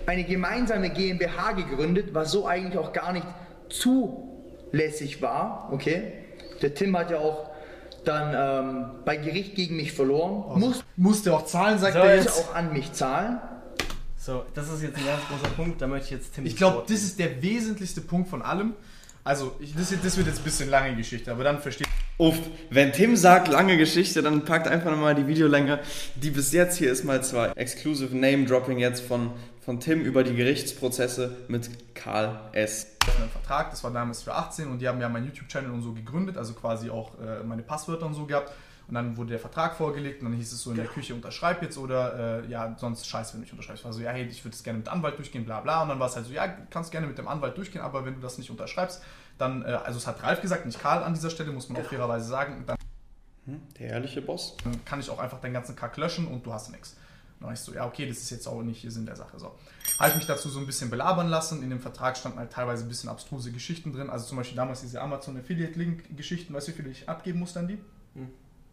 Eine 0.06 0.24
gemeinsame 0.24 0.90
GmbH 0.90 1.52
gegründet, 1.52 2.12
was 2.12 2.32
so 2.32 2.46
eigentlich 2.46 2.78
auch 2.78 2.92
gar 2.92 3.12
nicht 3.12 3.26
zulässig 3.68 5.22
war. 5.22 5.68
Okay, 5.72 6.12
der 6.62 6.74
Tim 6.74 6.96
hat 6.96 7.10
ja 7.10 7.18
auch 7.18 7.50
dann 8.04 8.34
ähm, 8.36 8.84
bei 9.04 9.16
Gericht 9.16 9.54
gegen 9.54 9.76
mich 9.76 9.92
verloren, 9.92 10.58
muss 10.60 10.84
Musste 10.96 11.34
auch 11.34 11.46
zahlen, 11.46 11.78
sagt 11.78 11.94
So, 11.94 12.00
er 12.00 12.16
jetzt 12.16 12.38
auch 12.38 12.54
an 12.54 12.72
mich 12.72 12.92
zahlen. 12.92 13.38
So, 14.18 14.44
das 14.54 14.70
ist 14.70 14.82
jetzt 14.82 14.96
ein 14.96 15.04
ganz 15.04 15.22
großer 15.28 15.54
Punkt, 15.54 15.82
da 15.82 15.86
möchte 15.86 16.06
ich 16.06 16.10
jetzt 16.12 16.34
Tim 16.34 16.46
Ich 16.46 16.56
glaube, 16.56 16.82
das 16.86 17.02
ist 17.02 17.18
der 17.18 17.42
wesentlichste 17.42 18.00
Punkt 18.00 18.28
von 18.28 18.42
allem. 18.42 18.74
Also, 19.22 19.56
ich, 19.58 19.74
das, 19.74 19.92
das 20.02 20.16
wird 20.18 20.26
jetzt 20.26 20.40
ein 20.40 20.44
bisschen 20.44 20.68
lange 20.68 20.94
Geschichte, 20.96 21.30
aber 21.32 21.44
dann 21.44 21.60
versteht 21.60 21.88
Uff, 22.16 22.38
wenn 22.70 22.92
Tim 22.92 23.16
sagt 23.16 23.48
lange 23.48 23.76
Geschichte, 23.76 24.22
dann 24.22 24.44
packt 24.44 24.68
einfach 24.68 24.90
nochmal 24.90 25.16
die 25.16 25.26
Videolänge, 25.26 25.80
die 26.14 26.30
bis 26.30 26.52
jetzt 26.52 26.76
hier 26.76 26.92
ist 26.92 27.04
mal 27.04 27.24
zwei. 27.24 27.48
Exclusive 27.56 28.16
Name 28.16 28.44
Dropping 28.44 28.78
jetzt 28.78 29.02
von, 29.02 29.32
von 29.64 29.80
Tim 29.80 30.02
über 30.02 30.24
die 30.24 30.34
Gerichtsprozesse 30.34 31.36
mit 31.48 31.94
Karl 31.94 32.38
S. 32.52 32.96
einen 33.18 33.30
Vertrag, 33.30 33.70
das 33.70 33.82
war 33.82 33.90
damals 33.90 34.22
für 34.22 34.34
18 34.34 34.68
und 34.68 34.78
die 34.78 34.88
haben 34.88 35.00
ja 35.00 35.08
meinen 35.08 35.26
YouTube-Channel 35.26 35.70
und 35.70 35.80
so 35.80 35.94
gegründet, 35.94 36.36
also 36.36 36.52
quasi 36.52 36.90
auch 36.90 37.18
äh, 37.18 37.42
meine 37.44 37.62
Passwörter 37.62 38.06
und 38.06 38.14
so 38.14 38.26
gehabt. 38.26 38.52
Und 38.86 38.94
dann 38.94 39.16
wurde 39.16 39.30
der 39.30 39.38
Vertrag 39.38 39.76
vorgelegt 39.76 40.20
und 40.20 40.28
dann 40.28 40.36
hieß 40.36 40.52
es 40.52 40.60
so 40.60 40.70
in 40.70 40.76
der 40.76 40.84
Küche, 40.84 41.14
unterschreib 41.14 41.62
jetzt 41.62 41.78
oder 41.78 42.42
äh, 42.44 42.50
ja, 42.50 42.76
sonst 42.78 43.06
scheiße, 43.06 43.32
wenn 43.32 43.40
du 43.40 43.44
nicht 43.44 43.52
unterschreibst. 43.52 43.80
Ich 43.80 43.84
war 43.86 43.94
so, 43.94 44.02
ja, 44.02 44.10
hey, 44.10 44.26
ich 44.26 44.44
würde 44.44 44.54
es 44.54 44.62
gerne 44.62 44.80
mit 44.80 44.88
Anwalt 44.88 45.16
durchgehen, 45.16 45.46
bla 45.46 45.60
bla. 45.60 45.82
Und 45.82 45.88
dann 45.88 45.98
war 45.98 46.08
es 46.08 46.16
halt 46.16 46.26
so, 46.26 46.32
ja, 46.34 46.46
kannst 46.68 46.90
gerne 46.92 47.06
mit 47.06 47.16
dem 47.16 47.26
Anwalt 47.26 47.56
durchgehen, 47.56 47.80
aber 47.80 48.04
wenn 48.04 48.14
du 48.14 48.20
das 48.20 48.36
nicht 48.36 48.50
unterschreibst, 48.50 49.02
dann, 49.38 49.62
äh, 49.62 49.68
also 49.68 49.96
es 49.96 50.06
hat 50.06 50.22
Ralf 50.22 50.42
gesagt, 50.42 50.66
nicht 50.66 50.78
Karl 50.78 51.02
an 51.02 51.14
dieser 51.14 51.30
Stelle, 51.30 51.50
muss 51.52 51.70
man 51.70 51.80
auch 51.80 51.86
fairerweise 51.86 52.26
sagen, 52.26 52.64
dann 52.66 52.76
Der 53.78 53.88
ehrliche 53.88 54.20
Boss. 54.20 54.58
kann 54.84 55.00
ich 55.00 55.08
auch 55.08 55.18
einfach 55.18 55.40
deinen 55.40 55.54
ganzen 55.54 55.74
Kack 55.74 55.96
löschen 55.96 56.26
und 56.26 56.44
du 56.44 56.52
hast 56.52 56.70
nichts. 56.70 56.98
Dann 57.44 57.48
war 57.48 57.52
ich 57.52 57.60
so, 57.60 57.74
ja, 57.74 57.86
okay, 57.86 58.06
das 58.06 58.16
ist 58.16 58.30
jetzt 58.30 58.46
auch 58.46 58.62
nicht 58.62 58.90
Sinn 58.90 59.04
der 59.04 59.16
Sache. 59.16 59.38
So. 59.38 59.54
Habe 59.98 60.08
ich 60.08 60.16
mich 60.16 60.26
dazu 60.26 60.48
so 60.48 60.58
ein 60.58 60.64
bisschen 60.64 60.88
belabern 60.88 61.28
lassen. 61.28 61.62
In 61.62 61.68
dem 61.68 61.78
Vertrag 61.78 62.16
standen 62.16 62.38
halt 62.38 62.50
teilweise 62.50 62.86
ein 62.86 62.88
bisschen 62.88 63.10
abstruse 63.10 63.52
Geschichten 63.52 63.92
drin. 63.92 64.08
Also 64.08 64.24
zum 64.24 64.38
Beispiel 64.38 64.56
damals 64.56 64.80
diese 64.80 65.02
Amazon 65.02 65.36
Affiliate 65.36 65.78
Link 65.78 66.16
Geschichten. 66.16 66.54
Weißt 66.54 66.68
du, 66.68 66.72
wie 66.72 66.76
viel 66.76 66.90
ich 66.90 67.06
abgeben 67.06 67.40
musste 67.40 67.58
an 67.58 67.68
die? 67.68 67.78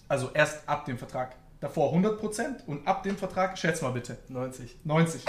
Also 0.07 0.31
erst 0.33 0.69
ab 0.69 0.85
dem 0.85 0.97
Vertrag. 0.97 1.35
Davor 1.59 1.93
100% 1.93 2.63
und 2.65 2.87
ab 2.87 3.03
dem 3.03 3.17
Vertrag, 3.17 3.57
schätz 3.57 3.81
mal 3.81 3.91
bitte, 3.91 4.17
90. 4.29 4.77
90. 4.85 5.25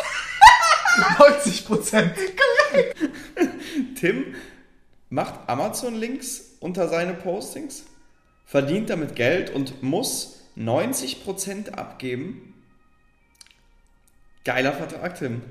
90 1.19 1.67
Prozent. 1.67 2.15
Tim 3.97 4.37
macht 5.11 5.49
Amazon-Links 5.49 6.59
unter 6.61 6.87
seine 6.87 7.15
Postings, 7.15 7.87
verdient 8.47 8.89
damit 8.89 9.17
Geld 9.17 9.51
und 9.51 9.83
muss 9.83 10.43
90% 10.57 11.71
abgeben. 11.71 12.52
Geiler 14.45 14.73
Vertrag, 14.73 15.15
Tim. 15.17 15.43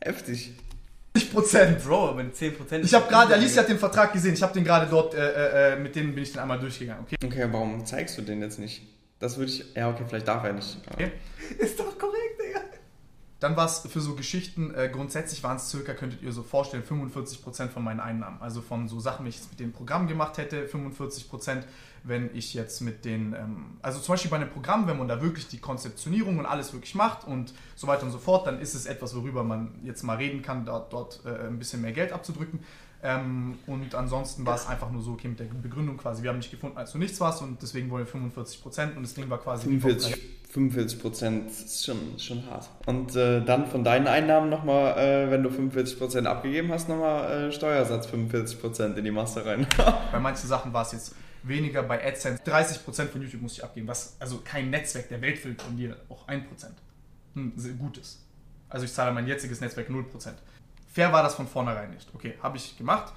Heftig. 0.00 0.54
Prozent. 1.32 1.84
Bro, 1.84 2.10
aber 2.10 2.22
10%. 2.22 2.80
Ich 2.82 2.94
habe 2.94 3.08
gerade, 3.08 3.34
Alicia 3.34 3.62
hat 3.62 3.68
den 3.68 3.78
Vertrag 3.78 4.12
gesehen, 4.12 4.34
ich 4.34 4.42
habe 4.42 4.52
den 4.52 4.64
gerade 4.64 4.86
dort, 4.90 5.14
äh, 5.14 5.74
äh, 5.74 5.76
mit 5.76 5.94
denen 5.94 6.14
bin 6.14 6.22
ich 6.22 6.32
dann 6.32 6.42
einmal 6.42 6.58
durchgegangen, 6.58 7.04
okay? 7.04 7.16
Okay, 7.24 7.48
warum 7.50 7.84
zeigst 7.84 8.18
du 8.18 8.22
den 8.22 8.40
jetzt 8.40 8.58
nicht? 8.58 8.82
Das 9.18 9.36
würde 9.36 9.50
ich. 9.50 9.74
Ja, 9.74 9.90
okay, 9.90 10.04
vielleicht 10.08 10.26
darf 10.26 10.44
er 10.44 10.52
nicht. 10.52 10.76
okay? 10.92 11.12
Ist 11.58 11.78
doch 11.78 11.98
korrekt, 11.98 12.40
Digga. 12.40 12.60
Dann 13.40 13.56
war 13.56 13.66
es 13.66 13.80
für 13.80 14.00
so 14.00 14.14
Geschichten, 14.14 14.74
äh, 14.74 14.88
grundsätzlich 14.88 15.42
waren 15.42 15.56
es 15.56 15.70
circa, 15.70 15.94
könntet 15.94 16.22
ihr 16.22 16.32
so 16.32 16.42
vorstellen, 16.42 16.82
45% 16.82 17.68
von 17.68 17.84
meinen 17.84 18.00
Einnahmen. 18.00 18.40
Also 18.40 18.60
von 18.60 18.88
so 18.88 18.98
Sachen, 19.00 19.24
wenn 19.24 19.30
ich 19.30 19.36
jetzt 19.36 19.50
mit 19.50 19.60
dem 19.60 19.72
Programm 19.72 20.08
gemacht 20.08 20.38
hätte, 20.38 20.66
45%, 20.66 21.62
wenn 22.04 22.30
ich 22.34 22.54
jetzt 22.54 22.80
mit 22.82 23.04
den, 23.04 23.32
ähm, 23.32 23.78
also 23.82 23.98
zum 23.98 24.12
Beispiel 24.12 24.30
bei 24.30 24.36
einem 24.36 24.50
Programm, 24.50 24.86
wenn 24.86 24.98
man 24.98 25.08
da 25.08 25.20
wirklich 25.22 25.48
die 25.48 25.58
Konzeptionierung 25.58 26.38
und 26.38 26.46
alles 26.46 26.72
wirklich 26.72 26.94
macht 26.94 27.26
und 27.26 27.54
so 27.74 27.86
weiter 27.86 28.04
und 28.04 28.12
so 28.12 28.18
fort, 28.18 28.46
dann 28.46 28.60
ist 28.60 28.74
es 28.74 28.86
etwas, 28.86 29.16
worüber 29.16 29.42
man 29.42 29.74
jetzt 29.82 30.02
mal 30.02 30.16
reden 30.16 30.42
kann, 30.42 30.66
dort, 30.66 30.92
dort 30.92 31.22
äh, 31.24 31.48
ein 31.48 31.58
bisschen 31.58 31.80
mehr 31.80 31.92
Geld 31.92 32.12
abzudrücken. 32.12 32.60
Ähm, 33.02 33.56
und 33.66 33.94
ansonsten 33.94 34.46
war 34.46 34.54
es 34.54 34.66
einfach 34.66 34.90
nur 34.90 35.02
so, 35.02 35.12
okay, 35.12 35.28
mit 35.28 35.40
der 35.40 35.46
Begründung 35.46 35.96
quasi, 35.96 36.22
wir 36.22 36.30
haben 36.30 36.38
nicht 36.38 36.50
gefunden, 36.50 36.76
als 36.76 36.92
du 36.92 36.98
nichts 36.98 37.20
warst 37.20 37.42
und 37.42 37.60
deswegen 37.60 37.90
wollen 37.90 38.06
wir 38.06 38.20
45% 38.20 38.96
und 38.96 39.02
das 39.02 39.14
Ding 39.14 39.28
war 39.28 39.38
quasi 39.38 39.64
45, 39.64 40.16
45 40.50 41.00
Prozent 41.00 41.50
ist 41.50 41.84
schon, 41.84 41.98
schon 42.18 42.46
hart. 42.46 42.70
Und 42.86 43.16
äh, 43.16 43.44
dann 43.44 43.66
von 43.66 43.82
deinen 43.82 44.06
Einnahmen 44.06 44.48
nochmal, 44.48 44.96
äh, 44.96 45.30
wenn 45.30 45.42
du 45.42 45.50
45 45.50 45.98
Prozent 45.98 46.26
abgegeben 46.26 46.70
hast, 46.70 46.88
nochmal 46.88 47.48
äh, 47.48 47.52
Steuersatz 47.52 48.06
45 48.06 48.60
Prozent 48.60 48.96
in 48.96 49.04
die 49.04 49.10
Masse 49.10 49.44
rein. 49.44 49.66
Bei 50.12 50.20
manchen 50.20 50.46
Sachen 50.46 50.72
war 50.72 50.82
es 50.82 50.92
jetzt 50.92 51.14
weniger 51.46 51.82
bei 51.82 52.04
AdSense. 52.04 52.42
30% 52.44 53.08
von 53.08 53.22
YouTube 53.22 53.42
musste 53.42 53.60
ich 53.60 53.64
abgeben, 53.64 53.88
was 53.88 54.16
also 54.18 54.40
kein 54.44 54.70
Netzwerk 54.70 55.08
der 55.08 55.20
Welt 55.20 55.44
will 55.44 55.56
von 55.58 55.76
dir 55.76 55.96
auch 56.08 56.26
1% 56.28 56.42
hm, 57.34 57.52
sehr 57.56 57.74
gut 57.74 57.98
ist. 57.98 58.20
Also 58.68 58.86
ich 58.86 58.92
zahle 58.92 59.12
mein 59.12 59.26
jetziges 59.26 59.60
Netzwerk 59.60 59.88
0%. 59.88 60.04
Fair 60.92 61.12
war 61.12 61.22
das 61.22 61.34
von 61.34 61.46
vornherein 61.46 61.90
nicht. 61.90 62.08
Okay, 62.14 62.34
habe 62.42 62.56
ich 62.56 62.76
gemacht, 62.78 63.12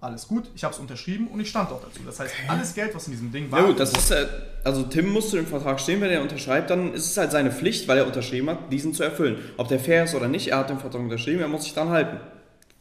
alles 0.00 0.28
gut, 0.28 0.50
ich 0.54 0.62
habe 0.62 0.74
es 0.74 0.80
unterschrieben 0.80 1.28
und 1.28 1.40
ich 1.40 1.48
stand 1.48 1.70
auch 1.70 1.80
dazu. 1.80 2.00
Das 2.04 2.20
heißt, 2.20 2.34
alles 2.48 2.74
Geld, 2.74 2.94
was 2.94 3.06
in 3.06 3.12
diesem 3.12 3.32
Ding 3.32 3.50
war, 3.50 3.60
Ja 3.60 3.66
gut, 3.66 3.80
das 3.80 3.92
ist, 3.92 4.10
äh, 4.10 4.26
also 4.62 4.82
Tim 4.84 5.08
muss 5.08 5.30
zu 5.30 5.36
dem 5.36 5.46
Vertrag 5.46 5.80
stehen, 5.80 6.00
wenn 6.00 6.10
er 6.10 6.22
unterschreibt, 6.22 6.70
dann 6.70 6.92
ist 6.92 7.10
es 7.10 7.16
halt 7.16 7.32
seine 7.32 7.50
Pflicht, 7.50 7.88
weil 7.88 7.98
er 7.98 8.06
unterschrieben 8.06 8.50
hat, 8.50 8.72
diesen 8.72 8.92
zu 8.92 9.02
erfüllen. 9.02 9.38
Ob 9.56 9.68
der 9.68 9.80
fair 9.80 10.04
ist 10.04 10.14
oder 10.14 10.28
nicht, 10.28 10.48
er 10.48 10.58
hat 10.58 10.70
den 10.70 10.78
Vertrag 10.78 11.00
unterschrieben, 11.00 11.40
er 11.40 11.48
muss 11.48 11.64
sich 11.64 11.74
dann 11.74 11.88
halten. 11.88 12.20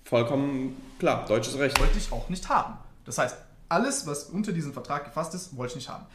Vollkommen 0.03 0.75
klar, 0.99 1.25
deutsches 1.25 1.57
Recht. 1.57 1.79
wollte 1.79 1.97
ich 1.97 2.11
auch 2.11 2.29
nicht 2.29 2.49
haben. 2.49 2.75
Das 3.05 3.17
heißt, 3.17 3.37
alles, 3.69 4.05
was 4.07 4.25
unter 4.25 4.51
diesem 4.51 4.73
Vertrag 4.73 5.05
gefasst 5.05 5.33
ist, 5.33 5.55
wollte 5.57 5.71
ich 5.71 5.75
nicht 5.77 5.89
haben. 5.89 6.05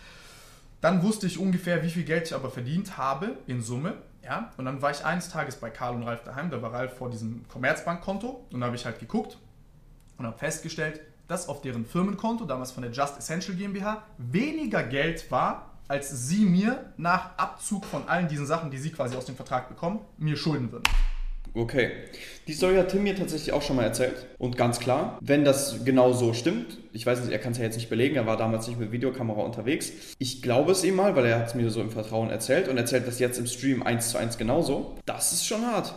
Dann 0.80 1.02
wusste 1.02 1.26
ich 1.26 1.38
ungefähr, 1.38 1.82
wie 1.82 1.90
viel 1.90 2.04
Geld 2.04 2.26
ich 2.26 2.34
aber 2.34 2.50
verdient 2.50 2.96
habe 2.96 3.36
in 3.46 3.62
Summe. 3.62 3.94
Ja? 4.22 4.50
Und 4.56 4.64
dann 4.64 4.80
war 4.80 4.90
ich 4.90 5.04
eines 5.04 5.28
Tages 5.28 5.56
bei 5.56 5.70
Karl 5.70 5.94
und 5.94 6.04
Ralf 6.04 6.22
daheim. 6.24 6.50
Da 6.50 6.62
war 6.62 6.72
Ralf 6.72 6.96
vor 6.96 7.10
diesem 7.10 7.46
Commerzbankkonto. 7.48 8.46
Und 8.50 8.60
da 8.60 8.66
habe 8.66 8.76
ich 8.76 8.86
halt 8.86 8.98
geguckt 8.98 9.36
und 10.16 10.26
habe 10.26 10.38
festgestellt, 10.38 11.00
dass 11.28 11.48
auf 11.48 11.60
deren 11.60 11.84
Firmenkonto, 11.84 12.44
damals 12.44 12.72
von 12.72 12.82
der 12.82 12.92
Just 12.92 13.18
Essential 13.18 13.56
GmbH, 13.56 14.02
weniger 14.18 14.82
Geld 14.82 15.30
war, 15.30 15.70
als 15.86 16.28
sie 16.28 16.44
mir 16.44 16.92
nach 16.96 17.36
Abzug 17.36 17.84
von 17.84 18.08
allen 18.08 18.28
diesen 18.28 18.46
Sachen, 18.46 18.70
die 18.70 18.78
sie 18.78 18.90
quasi 18.90 19.16
aus 19.16 19.26
dem 19.26 19.36
Vertrag 19.36 19.68
bekommen, 19.68 20.00
mir 20.18 20.36
schulden 20.36 20.72
würden. 20.72 20.84
Okay. 21.54 21.90
Die 22.46 22.52
Story 22.52 22.76
hat 22.76 22.88
Tim 22.88 23.02
mir 23.02 23.14
tatsächlich 23.16 23.52
auch 23.52 23.62
schon 23.62 23.76
mal 23.76 23.84
erzählt. 23.84 24.26
Und 24.38 24.56
ganz 24.56 24.80
klar, 24.80 25.18
wenn 25.20 25.44
das 25.44 25.84
genau 25.84 26.12
so 26.12 26.32
stimmt, 26.32 26.78
ich 26.92 27.06
weiß 27.06 27.20
nicht, 27.20 27.32
er 27.32 27.38
kann 27.38 27.52
es 27.52 27.58
ja 27.58 27.64
jetzt 27.64 27.76
nicht 27.76 27.90
belegen, 27.90 28.16
er 28.16 28.26
war 28.26 28.36
damals 28.36 28.66
nicht 28.66 28.78
mit 28.78 28.92
Videokamera 28.92 29.42
unterwegs. 29.42 29.92
Ich 30.18 30.42
glaube 30.42 30.72
es 30.72 30.84
ihm 30.84 30.96
mal, 30.96 31.14
weil 31.16 31.26
er 31.26 31.38
hat 31.38 31.48
es 31.48 31.54
mir 31.54 31.70
so 31.70 31.80
im 31.80 31.90
Vertrauen 31.90 32.30
erzählt 32.30 32.68
und 32.68 32.76
erzählt 32.76 33.06
das 33.06 33.18
jetzt 33.18 33.38
im 33.38 33.46
Stream 33.46 33.82
eins 33.82 34.10
zu 34.10 34.18
eins 34.18 34.38
genauso. 34.38 34.96
Das 35.06 35.32
ist 35.32 35.46
schon 35.46 35.64
hart. 35.66 35.94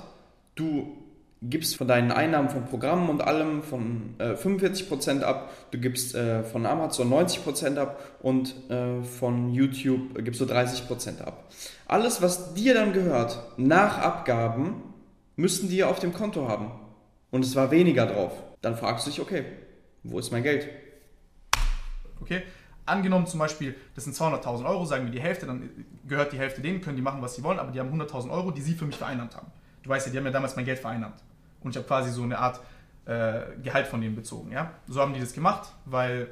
Du 0.55 0.97
gibst 1.41 1.75
von 1.75 1.87
deinen 1.87 2.11
Einnahmen 2.11 2.49
von 2.49 2.65
Programmen 2.65 3.09
und 3.09 3.21
allem 3.21 3.63
von 3.63 4.15
äh, 4.17 4.33
45% 4.33 5.21
ab, 5.23 5.51
du 5.71 5.77
gibst 5.77 6.15
äh, 6.15 6.43
von 6.43 6.65
Amazon 6.65 7.11
90% 7.11 7.77
ab 7.77 7.99
und 8.21 8.55
äh, 8.69 9.01
von 9.03 9.53
YouTube 9.53 10.23
gibst 10.23 10.39
du 10.39 10.45
30% 10.45 11.21
ab. 11.21 11.49
Alles, 11.85 12.21
was 12.21 12.53
dir 12.53 12.73
dann 12.73 12.93
gehört, 12.93 13.43
nach 13.57 13.97
Abgaben, 13.97 14.92
müssten 15.36 15.69
die 15.69 15.78
ja 15.78 15.88
auf 15.88 16.00
dem 16.00 16.13
Konto 16.13 16.48
haben. 16.48 16.72
Und 17.32 17.43
es 17.43 17.56
war 17.56 17.72
weniger 17.72 18.06
drauf. 18.06 18.32
Dann 18.62 18.78
fragst 18.78 19.06
du 19.06 19.12
dich, 19.12 19.19
okay, 19.19 19.46
wo 20.04 20.19
ist 20.19 20.32
mein 20.32 20.43
Geld? 20.43 20.69
Okay? 22.22 22.43
Angenommen 22.86 23.28
zum 23.28 23.39
Beispiel, 23.39 23.76
das 23.96 24.04
sind 24.04 24.15
200.000 24.15 24.65
Euro, 24.65 24.86
sagen 24.86 25.06
wir 25.06 25.12
die 25.12 25.22
Hälfte, 25.22 25.46
dann 25.46 25.86
gehört 26.06 26.34
die 26.34 26.38
Hälfte 26.38 26.62
denen, 26.62 26.82
können 26.82 26.98
die 26.98 27.02
machen, 27.02 27.22
was 27.22 27.36
sie 27.36 27.43
wollen, 27.43 27.60
aber 27.60 27.72
die 27.72 27.80
haben 27.80 27.89
100.000 27.89 28.30
Euro, 28.30 28.52
die 28.52 28.62
sie 28.62 28.74
für 28.74 28.86
mich 28.86 28.98
vereinnahmt 28.98 29.36
haben. 29.36 29.48
Du 29.84 29.89
weißt 29.89 30.06
ja, 30.06 30.12
die 30.12 30.17
haben 30.17 30.26
ja 30.26 30.32
damals 30.32 30.56
mein 30.56 30.65
Geld 30.65 30.80
vereinnahmt. 30.80 31.24
Und 31.62 31.72
ich 31.72 31.78
habe 31.78 31.88
quasi 31.88 32.12
so 32.12 32.24
eine 32.24 32.38
Art 32.38 32.60
äh, 33.06 33.41
Gehalt 33.62 33.88
von 33.88 34.02
denen 34.02 34.15
bezogen. 34.15 34.52
Ja? 34.52 34.72
So 34.88 35.02
haben 35.02 35.13
die 35.13 35.19
das 35.19 35.34
gemacht, 35.34 35.69
weil, 35.86 36.30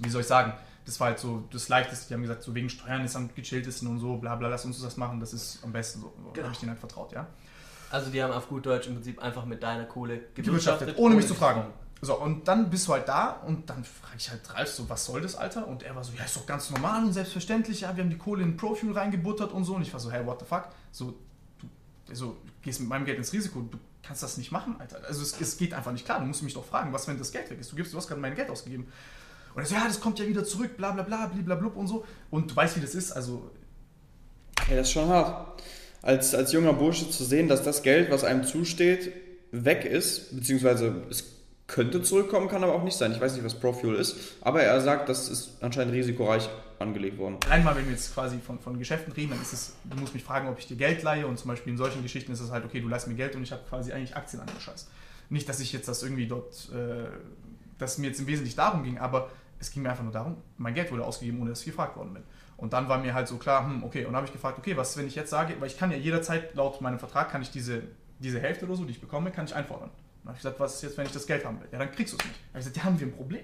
wie 0.00 0.08
soll 0.08 0.22
ich 0.22 0.26
sagen, 0.26 0.52
das 0.86 0.98
war 0.98 1.08
halt 1.08 1.18
so 1.18 1.44
das 1.52 1.68
Leichteste. 1.68 2.08
Die 2.08 2.14
haben 2.14 2.22
gesagt, 2.22 2.42
so 2.42 2.54
wegen 2.54 2.68
Steuern 2.68 3.04
ist 3.04 3.14
am 3.14 3.30
gechilltesten 3.34 3.88
und 3.88 4.00
so, 4.00 4.16
bla 4.16 4.34
bla, 4.34 4.48
lass 4.48 4.64
uns 4.64 4.80
das 4.80 4.96
machen, 4.96 5.20
das 5.20 5.32
ist 5.32 5.62
am 5.62 5.72
besten 5.72 6.00
so. 6.00 6.12
Genau. 6.32 6.44
habe 6.44 6.52
ich 6.52 6.58
denen 6.58 6.70
halt 6.70 6.80
vertraut, 6.80 7.12
ja. 7.12 7.26
Also 7.90 8.10
die 8.10 8.22
haben 8.22 8.32
auf 8.32 8.48
gut 8.48 8.66
Deutsch 8.66 8.86
im 8.86 8.94
Prinzip 8.94 9.20
einfach 9.20 9.44
mit 9.44 9.62
deiner 9.62 9.84
Kohle 9.84 10.20
gewirtschaftet, 10.34 10.96
ohne 10.96 11.16
mich 11.16 11.26
zu 11.26 11.34
fragen. 11.34 11.64
So, 12.02 12.18
und 12.18 12.48
dann 12.48 12.70
bist 12.70 12.88
du 12.88 12.94
halt 12.94 13.06
da 13.08 13.42
und 13.46 13.68
dann 13.68 13.84
frage 13.84 14.16
ich 14.16 14.30
halt 14.30 14.54
Ralf 14.54 14.70
so, 14.70 14.88
was 14.88 15.04
soll 15.04 15.20
das, 15.20 15.36
Alter? 15.36 15.68
Und 15.68 15.82
er 15.82 15.94
war 15.94 16.02
so, 16.02 16.12
ja, 16.16 16.24
ist 16.24 16.34
doch 16.34 16.46
ganz 16.46 16.70
normal 16.70 17.04
und 17.04 17.12
selbstverständlich, 17.12 17.82
ja, 17.82 17.94
wir 17.94 18.02
haben 18.02 18.08
die 18.08 18.16
Kohle 18.16 18.42
in 18.42 18.56
Profuel 18.56 18.92
reingebuttert 18.92 19.52
und 19.52 19.64
so. 19.64 19.74
Und 19.74 19.82
ich 19.82 19.92
war 19.92 20.00
so, 20.00 20.10
hey, 20.10 20.24
what 20.24 20.40
the 20.40 20.46
fuck? 20.46 20.68
So, 20.92 21.14
du 22.06 22.14
so, 22.14 22.36
gehst 22.62 22.80
mit 22.80 22.88
meinem 22.88 23.04
Geld 23.04 23.18
ins 23.18 23.32
Risiko, 23.34 23.60
du 23.60 23.78
kannst 24.02 24.22
das 24.22 24.38
nicht 24.38 24.50
machen, 24.50 24.76
Alter. 24.78 25.02
Also 25.06 25.20
es, 25.20 25.38
es 25.38 25.58
geht 25.58 25.74
einfach 25.74 25.92
nicht 25.92 26.06
klar, 26.06 26.20
du 26.20 26.26
musst 26.26 26.42
mich 26.42 26.54
doch 26.54 26.64
fragen, 26.64 26.90
was, 26.92 27.06
wenn 27.06 27.18
das 27.18 27.32
Geld 27.32 27.50
weg 27.50 27.60
ist? 27.60 27.70
Du, 27.70 27.76
gibst, 27.76 27.92
du 27.92 27.98
hast 27.98 28.08
gerade 28.08 28.20
mein 28.20 28.34
Geld 28.34 28.48
ausgegeben. 28.48 28.90
Und 29.54 29.60
er 29.60 29.66
so, 29.66 29.74
ja, 29.74 29.84
das 29.86 30.00
kommt 30.00 30.18
ja 30.18 30.26
wieder 30.26 30.44
zurück, 30.44 30.78
bla 30.78 30.92
bla 30.92 31.02
bla, 31.02 31.26
bliblablub 31.26 31.76
und 31.76 31.86
so. 31.86 32.06
Und 32.30 32.50
du 32.50 32.56
weißt, 32.56 32.76
wie 32.76 32.80
das 32.80 32.94
ist, 32.94 33.12
also 33.12 33.50
Ja, 34.68 34.76
das 34.76 34.86
ist 34.86 34.92
schon 34.92 35.08
hart. 35.08 35.62
Als, 36.02 36.34
als 36.34 36.52
junger 36.52 36.72
Bursche 36.72 37.10
zu 37.10 37.24
sehen, 37.24 37.48
dass 37.48 37.62
das 37.62 37.82
Geld, 37.82 38.10
was 38.10 38.24
einem 38.24 38.44
zusteht, 38.44 39.12
weg 39.52 39.84
ist, 39.84 40.34
beziehungsweise 40.34 41.02
es 41.10 41.24
könnte 41.66 42.02
zurückkommen, 42.02 42.48
kann 42.48 42.64
aber 42.64 42.74
auch 42.74 42.82
nicht 42.82 42.96
sein. 42.96 43.12
Ich 43.12 43.20
weiß 43.20 43.34
nicht, 43.34 43.44
was 43.44 43.54
Profuel 43.54 43.94
ist, 43.94 44.16
aber 44.40 44.62
er 44.62 44.80
sagt, 44.80 45.08
das 45.08 45.28
ist 45.28 45.62
anscheinend 45.62 45.94
risikoreich 45.94 46.48
angelegt 46.78 47.18
worden. 47.18 47.36
Allein 47.46 47.62
mal, 47.62 47.76
wenn 47.76 47.84
wir 47.84 47.92
jetzt 47.92 48.12
quasi 48.12 48.38
von, 48.38 48.58
von 48.58 48.78
Geschäften 48.78 49.12
reden, 49.12 49.30
dann 49.30 49.42
ist 49.42 49.52
es, 49.52 49.74
du 49.84 49.96
musst 49.98 50.14
mich 50.14 50.24
fragen, 50.24 50.48
ob 50.48 50.58
ich 50.58 50.66
dir 50.66 50.76
Geld 50.76 51.02
leihe 51.02 51.26
und 51.26 51.38
zum 51.38 51.48
Beispiel 51.48 51.72
in 51.72 51.78
solchen 51.78 52.02
Geschichten 52.02 52.32
ist 52.32 52.40
es 52.40 52.50
halt, 52.50 52.64
okay, 52.64 52.80
du 52.80 52.88
leihst 52.88 53.06
mir 53.06 53.14
Geld 53.14 53.36
und 53.36 53.42
ich 53.42 53.52
habe 53.52 53.62
quasi 53.68 53.92
eigentlich 53.92 54.16
Aktien 54.16 54.40
an 54.40 54.48
dem 54.48 54.60
Scheiß. 54.60 54.88
Nicht, 55.28 55.48
dass 55.48 55.60
ich 55.60 55.72
jetzt 55.72 55.86
das 55.86 56.02
irgendwie 56.02 56.26
dort, 56.26 56.70
äh, 56.72 57.04
dass 57.78 57.98
mir 57.98 58.08
jetzt 58.08 58.20
im 58.20 58.26
Wesentlichen 58.26 58.56
darum 58.56 58.82
ging, 58.82 58.98
aber 58.98 59.30
es 59.60 59.70
ging 59.70 59.82
mir 59.82 59.90
einfach 59.90 60.02
nur 60.02 60.12
darum, 60.12 60.38
mein 60.56 60.74
Geld 60.74 60.90
wurde 60.90 61.04
ausgegeben, 61.04 61.40
ohne 61.40 61.50
dass 61.50 61.60
ich 61.60 61.66
gefragt 61.66 61.96
worden 61.96 62.14
bin. 62.14 62.22
Und 62.60 62.72
dann 62.72 62.88
war 62.88 62.98
mir 62.98 63.14
halt 63.14 63.26
so 63.26 63.36
klar, 63.36 63.64
hm, 63.64 63.82
okay, 63.82 64.00
und 64.00 64.12
dann 64.12 64.16
habe 64.16 64.26
ich 64.26 64.32
gefragt, 64.32 64.58
okay, 64.58 64.76
was, 64.76 64.96
wenn 64.96 65.06
ich 65.06 65.14
jetzt 65.14 65.30
sage, 65.30 65.54
weil 65.58 65.66
ich 65.68 65.78
kann 65.78 65.90
ja 65.90 65.96
jederzeit, 65.96 66.54
laut 66.54 66.80
meinem 66.80 66.98
Vertrag, 66.98 67.30
kann 67.30 67.40
ich 67.42 67.50
diese, 67.50 67.82
diese 68.18 68.38
Hälfte 68.40 68.66
oder 68.66 68.74
so, 68.76 68.84
die 68.84 68.92
ich 68.92 69.00
bekomme, 69.00 69.30
kann 69.30 69.46
ich 69.46 69.54
einfordern. 69.54 69.90
Dann 70.22 70.28
habe 70.28 70.36
ich 70.36 70.42
gesagt, 70.42 70.60
was 70.60 70.74
ist 70.74 70.82
jetzt, 70.82 70.98
wenn 70.98 71.06
ich 71.06 71.12
das 71.12 71.26
Geld 71.26 71.44
haben 71.44 71.58
will? 71.60 71.68
Ja, 71.72 71.78
dann 71.78 71.90
kriegst 71.90 72.12
du 72.12 72.18
es 72.18 72.24
nicht. 72.24 72.36
Dann 72.36 72.48
habe 72.50 72.58
ich 72.58 72.64
gesagt, 72.66 72.76
ja, 72.76 72.84
haben 72.84 73.00
wir 73.00 73.06
ein 73.06 73.12
Problem. 73.12 73.40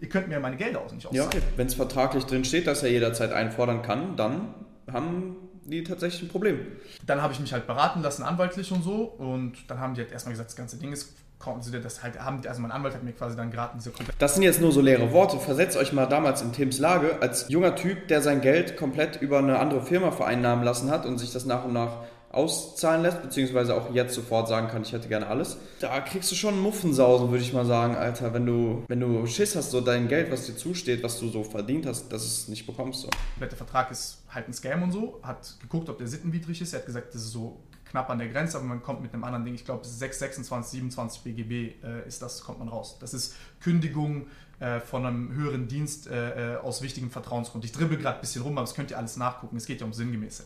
Ihr 0.00 0.08
könnt 0.08 0.28
mir 0.28 0.38
meine 0.40 0.56
Gelder 0.56 0.80
aus 0.82 0.92
nicht 0.92 1.04
Ja, 1.04 1.08
auszahlen. 1.24 1.28
okay. 1.44 1.52
Wenn 1.56 1.66
es 1.68 1.74
vertraglich 1.74 2.24
drin 2.24 2.44
steht, 2.44 2.66
dass 2.66 2.82
er 2.82 2.90
jederzeit 2.90 3.32
einfordern 3.32 3.82
kann, 3.82 4.16
dann 4.16 4.54
haben 4.92 5.36
die 5.64 5.84
tatsächlich 5.84 6.22
ein 6.22 6.28
Problem. 6.28 6.58
Dann 7.06 7.22
habe 7.22 7.32
ich 7.32 7.40
mich 7.40 7.52
halt 7.52 7.66
beraten 7.66 8.02
lassen, 8.02 8.22
anwaltlich 8.24 8.70
und 8.72 8.82
so. 8.82 9.04
Und 9.04 9.70
dann 9.70 9.78
haben 9.80 9.94
die 9.94 10.00
halt 10.02 10.12
erstmal 10.12 10.32
gesagt, 10.32 10.50
das 10.50 10.56
ganze 10.56 10.76
Ding 10.76 10.92
ist, 10.92 11.14
kaum 11.42 11.60
sie 11.60 11.78
das 11.80 12.02
halt 12.02 12.18
haben, 12.20 12.40
also 12.46 12.60
mein 12.62 12.70
Anwalt 12.70 12.94
hat 12.94 13.02
mir 13.02 13.12
quasi 13.12 13.36
dann 13.36 13.50
geraten, 13.50 13.78
diese 13.78 13.90
komplette 13.90 14.18
Das 14.18 14.34
sind 14.34 14.42
jetzt 14.42 14.60
nur 14.60 14.72
so 14.72 14.80
leere 14.80 15.12
Worte. 15.12 15.38
Versetzt 15.38 15.76
euch 15.76 15.92
mal 15.92 16.06
damals 16.06 16.42
in 16.42 16.52
Tims 16.52 16.78
Lage, 16.78 17.18
als 17.20 17.48
junger 17.48 17.74
Typ, 17.74 18.08
der 18.08 18.22
sein 18.22 18.40
Geld 18.40 18.76
komplett 18.76 19.20
über 19.20 19.38
eine 19.38 19.58
andere 19.58 19.82
Firma 19.82 20.10
vereinnahmen 20.10 20.64
lassen 20.64 20.90
hat 20.90 21.06
und 21.06 21.18
sich 21.18 21.32
das 21.32 21.44
nach 21.44 21.64
und 21.64 21.72
nach 21.72 21.98
auszahlen 22.32 23.02
lässt, 23.02 23.22
beziehungsweise 23.22 23.74
auch 23.74 23.92
jetzt 23.94 24.14
sofort 24.14 24.48
sagen 24.48 24.68
kann, 24.68 24.82
ich 24.82 24.92
hätte 24.92 25.08
gerne 25.08 25.26
alles. 25.26 25.58
Da 25.80 26.00
kriegst 26.00 26.30
du 26.30 26.34
schon 26.34 26.58
Muffensausen, 26.60 27.30
würde 27.30 27.44
ich 27.44 27.52
mal 27.52 27.66
sagen, 27.66 27.94
Alter, 27.94 28.32
wenn 28.32 28.46
du, 28.46 28.84
wenn 28.88 29.00
du 29.00 29.26
Schiss 29.26 29.54
hast, 29.54 29.70
so 29.70 29.80
dein 29.80 30.08
Geld, 30.08 30.30
was 30.30 30.46
dir 30.46 30.56
zusteht, 30.56 31.02
was 31.02 31.20
du 31.20 31.28
so 31.28 31.44
verdient 31.44 31.86
hast, 31.86 32.10
dass 32.10 32.24
es 32.24 32.48
nicht 32.48 32.66
bekommst. 32.66 33.02
So. 33.02 33.10
komplette 33.34 33.56
Vertrag 33.56 33.90
ist 33.90 34.22
halt 34.30 34.48
ein 34.48 34.54
Scam 34.54 34.82
und 34.82 34.92
so. 34.92 35.20
Hat 35.22 35.56
geguckt, 35.60 35.90
ob 35.90 35.98
der 35.98 36.06
sittenwidrig 36.06 36.62
ist. 36.62 36.72
Er 36.72 36.78
hat 36.78 36.86
gesagt, 36.86 37.14
das 37.14 37.22
ist 37.22 37.32
so 37.32 37.60
knapp 37.92 38.10
an 38.10 38.18
der 38.18 38.28
Grenze, 38.28 38.56
aber 38.56 38.66
man 38.66 38.82
kommt 38.82 39.02
mit 39.02 39.12
einem 39.12 39.22
anderen 39.22 39.44
Ding. 39.44 39.54
Ich 39.54 39.64
glaube, 39.64 39.86
6, 39.86 40.18
26, 40.18 40.72
27 40.72 41.22
BGB 41.22 41.84
äh, 41.84 42.08
ist 42.08 42.22
das, 42.22 42.42
kommt 42.42 42.58
man 42.58 42.68
raus. 42.68 42.96
Das 42.98 43.14
ist 43.14 43.36
Kündigung 43.60 44.26
äh, 44.58 44.80
von 44.80 45.06
einem 45.06 45.32
höheren 45.32 45.68
Dienst 45.68 46.06
äh, 46.06 46.54
äh, 46.54 46.56
aus 46.56 46.82
wichtigem 46.82 47.10
Vertrauensgrund. 47.10 47.64
Ich 47.64 47.72
dribbel 47.72 47.98
gerade 47.98 48.16
ein 48.16 48.20
bisschen 48.22 48.42
rum, 48.42 48.56
aber 48.56 48.66
das 48.66 48.74
könnt 48.74 48.90
ihr 48.90 48.98
alles 48.98 49.16
nachgucken. 49.16 49.56
Es 49.56 49.66
geht 49.66 49.80
ja 49.80 49.86
um 49.86 49.92
Sinngemäße. 49.92 50.44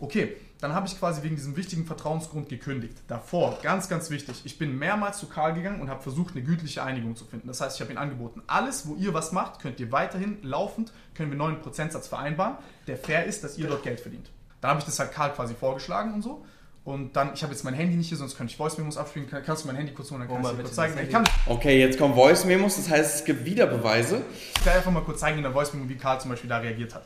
Okay, 0.00 0.36
dann 0.60 0.74
habe 0.74 0.86
ich 0.86 0.98
quasi 0.98 1.22
wegen 1.22 1.36
diesem 1.36 1.56
wichtigen 1.56 1.84
Vertrauensgrund 1.84 2.48
gekündigt. 2.48 2.96
Davor, 3.08 3.58
ganz, 3.62 3.88
ganz 3.88 4.10
wichtig, 4.10 4.42
ich 4.44 4.56
bin 4.56 4.78
mehrmals 4.78 5.18
zu 5.18 5.26
Karl 5.26 5.54
gegangen 5.54 5.80
und 5.80 5.90
habe 5.90 6.02
versucht, 6.02 6.34
eine 6.34 6.44
gütliche 6.44 6.82
Einigung 6.82 7.16
zu 7.16 7.24
finden. 7.24 7.48
Das 7.48 7.60
heißt, 7.60 7.76
ich 7.76 7.82
habe 7.82 7.92
ihm 7.92 7.98
angeboten, 7.98 8.42
alles, 8.46 8.86
wo 8.86 8.94
ihr 8.94 9.12
was 9.12 9.32
macht, 9.32 9.60
könnt 9.60 9.78
ihr 9.80 9.92
weiterhin 9.92 10.38
laufend, 10.42 10.92
können 11.14 11.30
wir 11.30 11.34
einen 11.34 11.52
neuen 11.52 11.60
Prozentsatz 11.60 12.06
vereinbaren, 12.06 12.56
der 12.86 12.96
fair 12.96 13.26
ist, 13.26 13.44
dass 13.44 13.58
ihr 13.58 13.66
dort 13.66 13.82
Geld 13.82 14.00
verdient. 14.00 14.30
Dann 14.60 14.70
habe 14.70 14.80
ich 14.80 14.86
das 14.86 14.98
halt 14.98 15.12
Karl 15.12 15.32
quasi 15.32 15.54
vorgeschlagen 15.54 16.14
und 16.14 16.22
so. 16.22 16.44
Und 16.88 17.14
dann, 17.16 17.34
ich 17.34 17.42
habe 17.42 17.52
jetzt 17.52 17.64
mein 17.64 17.74
Handy 17.74 17.96
nicht 17.96 18.08
hier, 18.08 18.16
sonst 18.16 18.34
könnte 18.36 18.50
ich 18.50 18.56
Voice-Memos 18.56 18.96
abspielen. 18.96 19.28
Kann- 19.28 19.42
Kannst 19.44 19.62
du 19.64 19.66
mein 19.66 19.76
Handy 19.76 19.92
kurz 19.92 20.10
holen, 20.10 20.20
dann 20.20 20.28
kann 20.28 20.42
Hol 20.42 20.50
ich 20.52 20.56
dir 20.56 20.62
kurz 20.62 20.74
zeigen. 20.74 20.98
Ich 21.02 21.10
kann 21.10 21.24
Okay, 21.46 21.78
jetzt 21.78 21.98
kommen 21.98 22.14
Voice-Memos, 22.14 22.76
das 22.76 22.88
heißt, 22.88 23.16
es 23.16 23.24
gibt 23.26 23.44
wieder 23.44 23.66
Beweise. 23.66 24.22
dir 24.64 24.72
einfach 24.72 24.90
mal 24.90 25.02
kurz 25.02 25.20
zeigen 25.20 25.36
in 25.36 25.42
der 25.42 25.52
Voice-Memo, 25.52 25.86
wie 25.88 25.96
Karl 25.96 26.18
zum 26.18 26.30
Beispiel 26.30 26.48
da 26.48 26.56
reagiert 26.58 26.94
hat. 26.94 27.04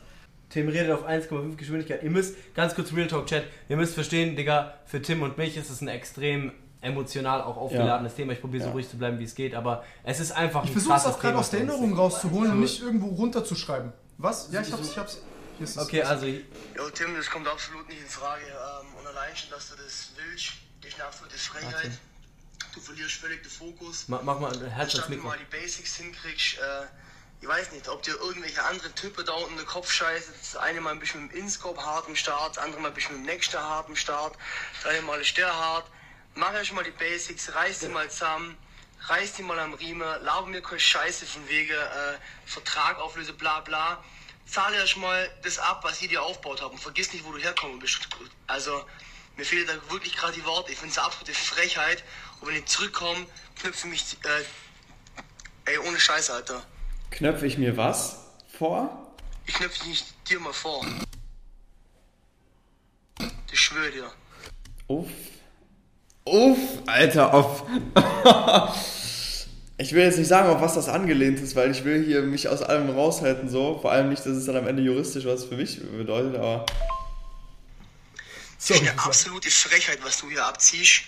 Tim 0.49 0.69
redet 0.69 0.91
auf 0.91 1.05
1,5 1.05 1.57
Geschwindigkeit. 1.57 2.01
Ihr 2.01 2.11
müsst, 2.11 2.35
ganz 2.55 2.75
kurz 2.75 2.93
Real 2.93 3.07
Talk 3.07 3.25
Chat, 3.25 3.43
ihr 3.67 3.75
müsst 3.75 3.93
verstehen, 3.93 4.37
Digga, 4.37 4.75
für 4.85 5.01
Tim 5.01 5.21
und 5.21 5.37
mich 5.37 5.57
ist 5.57 5.69
es 5.69 5.81
ein 5.81 5.89
extrem 5.89 6.53
emotional 6.79 7.41
auch 7.41 7.57
aufgeladenes 7.57 8.15
Thema. 8.15 8.31
Ich 8.33 8.39
probiere 8.41 8.63
so 8.63 8.67
Ja. 8.69 8.73
ruhig 8.73 8.87
zu 8.89 8.97
bleiben, 8.97 9.19
wie 9.19 9.23
es 9.25 9.35
geht, 9.35 9.53
aber 9.53 9.83
es 10.05 10.19
ist 10.21 10.31
einfach 10.31 10.63
Ich 10.63 10.69
ein 10.69 10.73
versuche 10.73 10.95
es 10.95 11.05
auch 11.05 11.19
gerade 11.19 11.37
aus 11.37 11.49
der. 11.49 11.59
Erinnerung 11.59 11.93
rauszuholen 11.93 12.51
und 12.53 12.59
nicht 12.61 12.81
irgendwo 12.81 13.07
runterzuschreiben. 13.07 13.91
Was? 14.17 14.49
Ja, 14.51 14.61
ich 14.61 14.71
hab's, 14.71 14.89
ich 14.91 14.97
hab's. 14.97 15.21
Hier 15.57 15.63
ist 15.65 15.75
es. 15.75 15.77
Okay, 15.77 16.01
also 16.03 16.25
Jo, 16.25 16.89
Tim, 16.91 17.15
das 17.15 17.29
kommt 17.29 17.47
absolut 17.47 17.87
nicht 17.87 18.01
in 18.01 18.07
Frage. 18.09 18.43
Ähm, 18.45 18.95
und 18.95 19.07
allein 19.07 19.35
schon, 19.35 19.49
dass 19.51 19.69
du 19.69 19.75
das 19.75 20.09
willst, 20.15 20.53
ist 20.83 20.95
eine 20.95 21.05
absolute 21.05 21.37
Frechheit. 21.37 21.91
Du 22.73 22.81
verlierst 22.81 23.15
völlig 23.15 23.43
den 23.43 23.51
Fokus. 23.51 24.07
ma- 24.07 24.21
mach 24.23 24.39
mal 24.39 24.51
Herz 24.51 24.61
ans 24.61 24.79
Anstatt 24.95 25.05
du 25.05 25.09
Mikro. 25.11 25.27
mal 25.27 25.37
die 25.37 25.45
Basics 25.45 25.95
hinkriegst, 25.95 26.57
äh, 26.57 26.85
ich 27.41 27.47
weiß 27.47 27.71
nicht, 27.73 27.87
ob 27.89 28.01
dir 28.03 28.15
irgendwelche 28.15 28.63
anderen 28.63 28.95
Typen 28.95 29.25
da 29.25 29.33
unten 29.33 29.51
in 29.51 29.57
den 29.57 29.65
Kopf 29.67 29.91
scheißen. 29.91 30.33
Das 30.39 30.55
eine 30.55 30.79
mal 30.81 30.91
ein 30.91 30.99
bisschen 30.99 31.23
mit 31.23 31.33
dem 31.33 31.39
Inscope 31.41 31.85
hart 31.85 32.07
im 32.07 32.15
Start, 32.15 32.55
das 32.55 32.63
andere 32.63 32.81
mal 32.81 32.87
ein 32.87 32.93
bisschen 32.93 33.17
mit 33.17 33.25
dem 33.25 33.33
Nexter 33.33 33.61
hart 33.61 33.89
im 33.89 33.95
Start, 33.97 34.35
das 34.81 34.85
eine 34.91 35.01
mal 35.01 35.19
ist 35.21 35.37
der 35.37 35.53
hart. 35.53 35.85
Mach 36.35 36.53
erst 36.53 36.71
mal 36.73 36.83
die 36.83 36.91
Basics, 36.91 37.53
reiß 37.53 37.79
die 37.79 37.89
mal 37.89 38.09
zusammen, 38.09 38.57
reiß 39.07 39.33
die 39.33 39.43
mal 39.43 39.59
am 39.59 39.73
Riemen, 39.75 40.07
laber 40.23 40.47
mir 40.47 40.61
keine 40.61 40.79
Scheiße 40.79 41.25
von 41.27 41.47
wegen 41.47 41.73
äh, 41.73 42.17
Vertrag 42.45 42.97
auflöse, 42.97 43.33
bla 43.33 43.59
bla. 43.59 44.03
Zahle 44.45 44.77
erst 44.77 44.97
mal 44.97 45.29
das 45.41 45.57
ab, 45.57 45.83
was 45.83 46.01
ihr 46.01 46.09
dir 46.09 46.21
aufgebaut 46.21 46.61
habt 46.61 46.73
und 46.73 46.79
vergiss 46.79 47.11
nicht, 47.13 47.25
wo 47.25 47.31
du 47.31 47.39
herkommen 47.39 47.79
bist. 47.79 48.07
Also, 48.47 48.85
mir 49.35 49.45
fehlen 49.45 49.65
da 49.67 49.91
wirklich 49.91 50.15
gerade 50.15 50.33
die 50.33 50.45
Worte. 50.45 50.71
Ich 50.71 50.77
finde 50.77 50.91
es 50.91 50.97
eine 50.97 51.07
absolute 51.07 51.33
Frechheit. 51.33 52.03
Und 52.39 52.49
wenn 52.49 52.57
ich 52.57 52.65
zurückkomme, 52.65 53.25
knüpfe 53.55 53.87
mich, 53.87 54.17
äh, 54.23 55.71
ey, 55.71 55.77
ohne 55.79 55.99
Scheiß, 55.99 56.29
Alter. 56.29 56.63
Knöpfe 57.11 57.47
ich 57.47 57.57
mir 57.57 57.77
was 57.77 58.17
vor? 58.57 59.15
Ich 59.45 59.55
knüpfe 59.55 59.83
dich 59.85 60.03
dir 60.29 60.39
mal 60.39 60.53
vor. 60.53 60.85
Ich 63.51 63.59
schwöre 63.59 63.91
dir. 63.91 64.11
Uff. 64.87 65.09
Uff, 66.25 66.59
Alter, 66.85 67.33
auf. 67.33 67.63
ich 69.77 69.93
will 69.93 70.03
jetzt 70.03 70.19
nicht 70.19 70.27
sagen, 70.27 70.49
auf 70.49 70.61
was 70.61 70.75
das 70.75 70.87
angelehnt 70.87 71.39
ist, 71.39 71.55
weil 71.55 71.71
ich 71.71 71.83
will 71.83 72.03
hier 72.05 72.21
mich 72.21 72.47
aus 72.47 72.61
allem 72.61 72.89
raushalten, 72.91 73.49
so. 73.49 73.79
Vor 73.79 73.91
allem 73.91 74.09
nicht, 74.09 74.19
dass 74.19 74.33
es 74.33 74.45
dann 74.45 74.55
am 74.55 74.67
Ende 74.67 74.83
juristisch 74.83 75.25
was 75.25 75.45
für 75.45 75.55
mich 75.55 75.79
bedeutet, 75.79 76.35
aber. 76.35 76.65
Das 78.57 78.69
ist 78.69 78.81
eine 78.81 78.97
absolute 78.99 79.49
Frechheit, 79.49 79.99
was 80.03 80.19
du 80.19 80.29
hier 80.29 80.45
abziehst. 80.45 81.03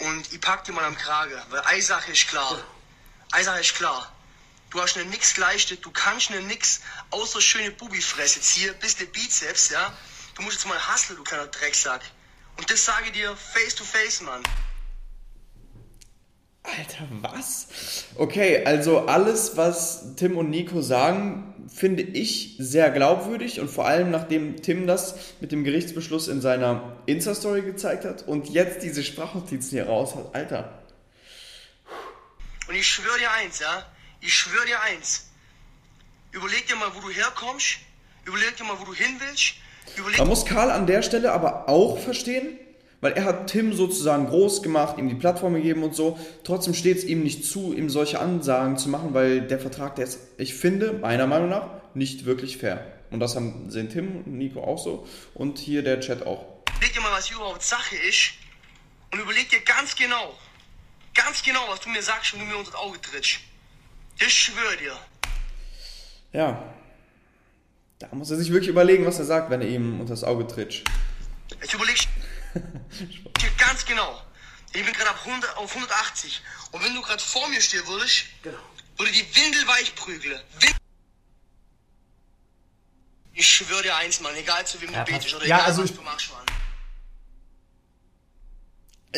Und 0.00 0.32
ich 0.32 0.40
pack 0.40 0.64
dir 0.64 0.72
mal 0.72 0.84
am 0.84 0.96
Kragen, 0.96 1.34
weil 1.50 1.60
eine 1.60 1.82
Sache 1.82 2.10
ist 2.12 2.26
klar. 2.28 2.58
Eine 3.30 3.44
Sache 3.44 3.60
ist 3.60 3.74
klar. 3.74 4.10
Du 4.70 4.80
hast 4.80 4.96
mir 4.96 5.04
nix 5.04 5.34
geleistet, 5.34 5.84
du 5.84 5.90
kannst 5.90 6.30
mir 6.30 6.40
nix 6.40 6.80
außer 7.10 7.42
schöne 7.42 7.70
Bubifresse 7.72 8.40
ziehen, 8.40 8.74
bisschen 8.80 9.06
Bizeps, 9.12 9.68
ja. 9.68 9.92
Du 10.34 10.42
musst 10.42 10.56
jetzt 10.56 10.66
mal 10.66 10.78
hustlen, 10.92 11.18
du 11.18 11.24
kleiner 11.24 11.46
Drecksack. 11.46 12.00
Und 12.56 12.70
das 12.70 12.84
sage 12.84 13.06
ich 13.06 13.12
dir 13.12 13.36
face 13.36 13.74
to 13.74 13.84
face, 13.84 14.22
Mann. 14.22 14.42
Alter, 16.64 17.08
was? 17.20 17.66
Okay, 18.16 18.64
also 18.64 19.06
alles, 19.06 19.56
was 19.56 20.14
Tim 20.16 20.36
und 20.36 20.50
Nico 20.50 20.80
sagen, 20.80 21.52
finde 21.68 22.02
ich 22.02 22.56
sehr 22.58 22.90
glaubwürdig 22.90 23.60
und 23.60 23.68
vor 23.68 23.86
allem 23.86 24.10
nachdem 24.10 24.62
Tim 24.62 24.86
das 24.86 25.16
mit 25.40 25.52
dem 25.52 25.64
Gerichtsbeschluss 25.64 26.28
in 26.28 26.40
seiner 26.40 26.96
Insta-Story 27.06 27.62
gezeigt 27.62 28.04
hat 28.04 28.26
und 28.28 28.48
jetzt 28.48 28.82
diese 28.82 29.02
Sprachnotizen 29.02 29.70
hier 29.70 29.86
raus 29.86 30.14
hat. 30.14 30.34
Alter. 30.34 30.82
Und 32.68 32.74
ich 32.76 32.86
schwöre 32.86 33.18
dir 33.18 33.30
eins, 33.32 33.58
ja. 33.58 33.84
Ich 34.20 34.32
schwöre 34.32 34.66
dir 34.66 34.80
eins. 34.82 35.30
Überleg 36.30 36.66
dir 36.68 36.76
mal, 36.76 36.90
wo 36.94 37.00
du 37.00 37.10
herkommst. 37.10 37.78
Überleg 38.24 38.56
dir 38.56 38.64
mal, 38.64 38.78
wo 38.78 38.84
du 38.84 38.94
hin 38.94 39.16
willst. 39.18 39.54
Überleg 39.96 40.18
Man 40.18 40.28
muss 40.28 40.46
Karl 40.46 40.70
an 40.70 40.86
der 40.86 41.02
Stelle 41.02 41.32
aber 41.32 41.68
auch 41.68 41.98
verstehen, 41.98 42.58
weil 43.02 43.12
er 43.14 43.24
hat 43.24 43.48
Tim 43.48 43.74
sozusagen 43.74 44.28
groß 44.28 44.62
gemacht, 44.62 44.96
ihm 44.96 45.08
die 45.08 45.16
Plattform 45.16 45.54
gegeben 45.54 45.82
und 45.82 45.94
so. 45.94 46.18
Trotzdem 46.44 46.72
steht 46.72 46.98
es 46.98 47.04
ihm 47.04 47.24
nicht 47.24 47.44
zu, 47.44 47.74
ihm 47.74 47.90
solche 47.90 48.20
Ansagen 48.20 48.78
zu 48.78 48.88
machen, 48.88 49.12
weil 49.12 49.42
der 49.42 49.58
Vertrag, 49.58 49.96
der 49.96 50.04
ist, 50.04 50.20
ich 50.38 50.54
finde, 50.54 50.92
meiner 50.92 51.26
Meinung 51.26 51.50
nach, 51.50 51.68
nicht 51.94 52.24
wirklich 52.24 52.56
fair. 52.56 52.86
Und 53.10 53.18
das 53.18 53.34
haben, 53.34 53.68
sehen 53.70 53.90
Tim 53.90 54.22
und 54.24 54.38
Nico 54.38 54.62
auch 54.62 54.78
so 54.78 55.06
und 55.34 55.58
hier 55.58 55.82
der 55.82 56.00
Chat 56.00 56.24
auch. 56.24 56.46
Überleg 56.76 56.94
dir 56.94 57.00
mal, 57.00 57.12
was 57.12 57.26
hier 57.26 57.36
überhaupt 57.36 57.62
Sache 57.62 57.96
ist. 58.08 58.34
Und 59.10 59.20
überleg 59.20 59.50
dir 59.50 59.60
ganz 59.60 59.94
genau, 59.96 60.34
ganz 61.12 61.42
genau, 61.42 61.60
was 61.68 61.80
du 61.80 61.90
mir 61.90 62.02
sagst, 62.02 62.32
wenn 62.32 62.40
du 62.40 62.46
mir 62.46 62.56
unter 62.56 62.70
das 62.70 62.80
Auge 62.80 63.00
trittst. 63.00 63.40
Das 64.18 64.32
schwöre 64.32 64.76
dir. 64.76 64.96
Ja. 66.32 66.72
Da 67.98 68.08
muss 68.12 68.30
er 68.30 68.36
sich 68.36 68.50
wirklich 68.50 68.68
überlegen, 68.68 69.04
was 69.04 69.18
er 69.18 69.24
sagt, 69.24 69.50
wenn 69.50 69.60
er 69.60 69.68
ihm 69.68 70.00
unter 70.00 70.12
das 70.12 70.24
Auge 70.24 70.46
tritt. 70.46 70.84
Jetzt 71.60 71.74
überlegst 71.74 72.04
dir 72.04 72.21
ganz 73.58 73.84
genau. 73.86 74.20
Ich 74.74 74.84
bin 74.84 74.92
gerade 74.94 75.10
auf, 75.10 75.26
100 75.26 75.56
auf 75.56 75.74
180. 75.74 76.42
Und 76.72 76.84
wenn 76.84 76.94
du 76.94 77.02
gerade 77.02 77.22
vor 77.22 77.48
mir 77.48 77.60
stehen 77.60 77.86
würdest, 77.86 78.24
würde 78.42 79.12
die 79.12 79.36
Windel 79.36 79.66
weich 79.66 79.94
prügeln. 79.94 80.40
Win 80.60 80.70
ich 83.34 83.48
schwöre 83.48 83.82
dir 83.82 83.96
eins, 83.96 84.20
Mann, 84.20 84.34
egal 84.36 84.66
zu 84.66 84.80
wem 84.82 84.92
Ja, 84.92 85.04
du 85.04 85.12
betest 85.12 85.34
oder 85.34 85.46
ja, 85.46 85.56
egal 85.56 85.66
also 85.68 85.82
was 85.82 85.90
ich- 85.90 85.96
du 85.96 86.02
machst, 86.02 86.30
Mann. 86.32 86.44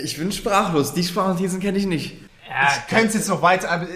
Ich 0.05 0.17
bin 0.17 0.31
sprachlos, 0.33 0.93
die 0.95 1.05
Sprachnotizen 1.05 1.61
kenne 1.61 1.79
ich 1.79 1.87
nicht. 1.87 2.13
Ich 2.47 2.87
könnte 2.89 3.09
es 3.09 3.15
jetzt 3.15 3.29
noch 3.29 3.43
weiter, 3.43 3.71
aber 3.71 3.87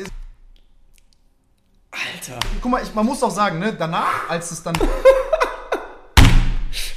Alter. 1.91 2.39
guck 2.61 2.71
mal, 2.71 2.83
ich, 2.83 2.93
man 2.95 3.07
muss 3.07 3.23
auch 3.23 3.31
sagen, 3.31 3.59
ne, 3.59 3.73
danach, 3.75 4.29
als 4.29 4.51
es 4.51 4.63
dann 4.63 4.77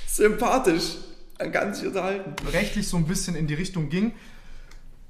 Sympathisch. 0.07 0.95
Man 1.41 1.51
kann 1.51 1.73
sich 1.73 1.87
unterhalten. 1.87 2.33
rechtlich 2.51 2.87
so 2.87 2.97
ein 2.97 3.05
bisschen 3.05 3.35
in 3.35 3.47
die 3.47 3.55
Richtung 3.55 3.89
ging. 3.89 4.13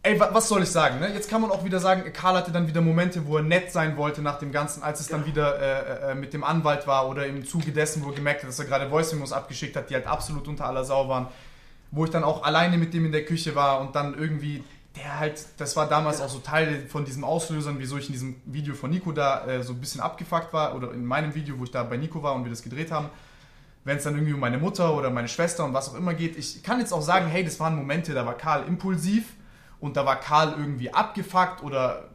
Ey, 0.03 0.19
wa- 0.19 0.29
was 0.31 0.47
soll 0.47 0.63
ich 0.63 0.69
sagen? 0.69 0.99
Ne? 0.99 1.13
Jetzt 1.13 1.29
kann 1.29 1.41
man 1.41 1.51
auch 1.51 1.63
wieder 1.65 1.79
sagen, 1.79 2.11
Karl 2.13 2.35
hatte 2.37 2.51
dann 2.51 2.67
wieder 2.67 2.81
Momente, 2.81 3.25
wo 3.27 3.37
er 3.37 3.43
nett 3.43 3.71
sein 3.71 3.97
wollte 3.97 4.21
nach 4.21 4.39
dem 4.39 4.51
Ganzen, 4.51 4.81
als 4.81 4.99
es 5.01 5.07
dann 5.07 5.25
wieder 5.25 5.59
äh, 5.59 6.11
äh, 6.11 6.15
mit 6.15 6.33
dem 6.33 6.43
Anwalt 6.43 6.87
war 6.87 7.07
oder 7.09 7.27
im 7.27 7.45
Zuge 7.45 7.71
dessen, 7.71 8.03
wo 8.03 8.09
er 8.09 8.15
gemerkt 8.15 8.41
hat, 8.41 8.49
dass 8.49 8.57
er 8.59 8.65
gerade 8.65 8.89
Voice-Memos 8.89 9.31
abgeschickt 9.33 9.75
hat, 9.75 9.89
die 9.89 9.93
halt 9.93 10.07
absolut 10.07 10.47
unter 10.47 10.65
aller 10.65 10.85
Sau 10.85 11.07
waren. 11.09 11.27
Wo 11.91 12.05
ich 12.05 12.09
dann 12.11 12.23
auch 12.23 12.43
alleine 12.43 12.77
mit 12.77 12.93
dem 12.93 13.05
in 13.05 13.11
der 13.11 13.25
Küche 13.25 13.53
war 13.53 13.81
und 13.81 13.93
dann 13.95 14.17
irgendwie, 14.17 14.63
der 14.95 15.19
halt, 15.19 15.45
das 15.57 15.75
war 15.75 15.87
damals 15.89 16.21
auch 16.21 16.29
so 16.29 16.39
Teil 16.39 16.85
von 16.87 17.03
diesen 17.05 17.23
Auslösern, 17.25 17.75
wieso 17.77 17.97
ich 17.97 18.07
in 18.07 18.13
diesem 18.13 18.35
Video 18.45 18.73
von 18.73 18.89
Nico 18.89 19.11
da 19.11 19.45
äh, 19.45 19.61
so 19.63 19.73
ein 19.73 19.79
bisschen 19.81 19.99
abgefuckt 20.01 20.51
war 20.53 20.73
oder 20.75 20.93
in 20.93 21.05
meinem 21.05 21.35
Video, 21.35 21.59
wo 21.59 21.65
ich 21.65 21.71
da 21.71 21.83
bei 21.83 21.97
Nico 21.97 22.23
war 22.23 22.33
und 22.33 22.43
wir 22.45 22.49
das 22.49 22.63
gedreht 22.63 22.89
haben 22.91 23.09
wenn 23.83 23.97
es 23.97 24.03
dann 24.03 24.15
irgendwie 24.15 24.33
um 24.33 24.39
meine 24.39 24.57
Mutter 24.57 24.95
oder 24.95 25.09
meine 25.09 25.27
Schwester 25.27 25.65
und 25.65 25.73
was 25.73 25.89
auch 25.89 25.95
immer 25.95 26.13
geht. 26.13 26.37
Ich 26.37 26.61
kann 26.63 26.79
jetzt 26.79 26.93
auch 26.93 27.01
sagen, 27.01 27.27
hey, 27.27 27.43
das 27.43 27.59
waren 27.59 27.75
Momente, 27.75 28.13
da 28.13 28.25
war 28.25 28.37
Karl 28.37 28.67
impulsiv 28.67 29.33
und 29.79 29.97
da 29.97 30.05
war 30.05 30.19
Karl 30.19 30.55
irgendwie 30.57 30.93
abgefuckt 30.93 31.63
oder 31.63 32.09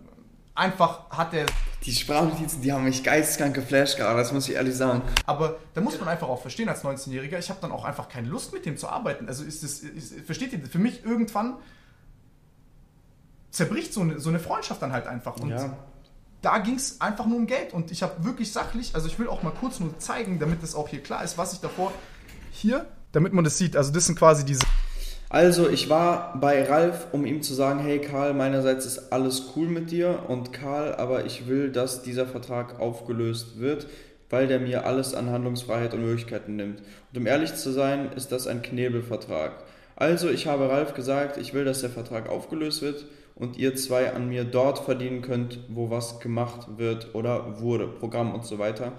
einfach 0.54 1.10
hat 1.10 1.34
er. 1.34 1.46
Die 1.84 1.92
Sprachnotizen, 1.92 2.62
die 2.62 2.72
haben 2.72 2.84
mich 2.84 3.02
geisteskrank 3.02 3.54
geflasht 3.54 3.96
gerade, 3.96 4.18
das 4.18 4.32
muss 4.32 4.48
ich 4.48 4.54
ehrlich 4.54 4.74
sagen. 4.74 5.02
Aber 5.26 5.56
da 5.74 5.80
muss 5.80 5.98
man 6.00 6.08
einfach 6.08 6.28
auch 6.28 6.40
verstehen 6.40 6.68
als 6.68 6.82
19-Jähriger, 6.84 7.38
ich 7.38 7.50
habe 7.50 7.60
dann 7.60 7.72
auch 7.72 7.84
einfach 7.84 8.08
keine 8.08 8.28
Lust 8.28 8.52
mit 8.52 8.64
dem 8.66 8.76
zu 8.76 8.88
arbeiten. 8.88 9.28
Also 9.28 9.44
ist 9.44 9.62
das, 9.62 9.80
ist, 9.80 10.20
versteht 10.20 10.52
ihr, 10.52 10.60
für 10.66 10.78
mich 10.78 11.04
irgendwann 11.04 11.56
zerbricht 13.50 13.92
so 13.92 14.00
eine, 14.00 14.18
so 14.18 14.30
eine 14.30 14.38
Freundschaft 14.38 14.82
dann 14.82 14.92
halt 14.92 15.06
einfach. 15.06 15.36
Und 15.36 15.50
Ja. 15.50 15.76
Da 16.46 16.58
ging 16.58 16.76
es 16.76 17.00
einfach 17.00 17.26
nur 17.26 17.38
um 17.38 17.48
Geld. 17.48 17.72
Und 17.72 17.90
ich 17.90 18.04
habe 18.04 18.24
wirklich 18.24 18.52
sachlich, 18.52 18.94
also 18.94 19.08
ich 19.08 19.18
will 19.18 19.26
auch 19.26 19.42
mal 19.42 19.50
kurz 19.50 19.80
nur 19.80 19.98
zeigen, 19.98 20.38
damit 20.38 20.62
es 20.62 20.76
auch 20.76 20.88
hier 20.88 21.02
klar 21.02 21.24
ist, 21.24 21.36
was 21.36 21.52
ich 21.52 21.58
davor 21.58 21.92
hier, 22.52 22.86
damit 23.10 23.32
man 23.32 23.42
das 23.42 23.58
sieht. 23.58 23.76
Also 23.76 23.92
das 23.92 24.06
sind 24.06 24.16
quasi 24.16 24.44
diese. 24.44 24.62
Also, 25.28 25.68
ich 25.68 25.90
war 25.90 26.38
bei 26.40 26.62
Ralf, 26.62 27.08
um 27.10 27.26
ihm 27.26 27.42
zu 27.42 27.52
sagen, 27.52 27.80
hey 27.80 28.00
Karl, 28.00 28.32
meinerseits 28.32 28.86
ist 28.86 29.12
alles 29.12 29.54
cool 29.56 29.66
mit 29.66 29.90
dir 29.90 30.22
und 30.28 30.52
Karl, 30.52 30.94
aber 30.94 31.26
ich 31.26 31.48
will, 31.48 31.72
dass 31.72 32.02
dieser 32.02 32.26
Vertrag 32.26 32.78
aufgelöst 32.78 33.58
wird, 33.58 33.88
weil 34.30 34.46
der 34.46 34.60
mir 34.60 34.86
alles 34.86 35.14
an 35.14 35.30
Handlungsfreiheit 35.30 35.94
und 35.94 36.04
Möglichkeiten 36.04 36.54
nimmt. 36.54 36.78
Und 37.12 37.18
um 37.18 37.26
ehrlich 37.26 37.56
zu 37.56 37.72
sein, 37.72 38.12
ist 38.12 38.30
das 38.30 38.46
ein 38.46 38.62
Knebelvertrag. 38.62 39.64
Also, 39.96 40.30
ich 40.30 40.46
habe 40.46 40.68
Ralf 40.68 40.94
gesagt, 40.94 41.38
ich 41.38 41.54
will, 41.54 41.64
dass 41.64 41.80
der 41.80 41.90
Vertrag 41.90 42.28
aufgelöst 42.28 42.82
wird 42.82 43.04
und 43.36 43.58
ihr 43.58 43.76
zwei 43.76 44.12
an 44.12 44.28
mir 44.28 44.44
dort 44.44 44.80
verdienen 44.80 45.22
könnt, 45.22 45.60
wo 45.68 45.90
was 45.90 46.18
gemacht 46.20 46.78
wird 46.78 47.14
oder 47.14 47.60
wurde, 47.60 47.86
Programm 47.86 48.34
und 48.34 48.44
so 48.44 48.58
weiter. 48.58 48.92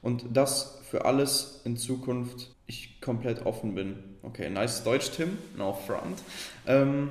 Und 0.00 0.24
das 0.32 0.78
für 0.88 1.04
alles 1.04 1.60
in 1.64 1.76
Zukunft 1.76 2.54
ich 2.66 3.00
komplett 3.00 3.44
offen 3.44 3.74
bin. 3.74 3.96
Okay, 4.22 4.48
nice 4.48 4.84
Deutsch, 4.84 5.10
Tim. 5.10 5.36
No 5.56 5.72
front. 5.72 6.20
Ähm, 6.66 7.10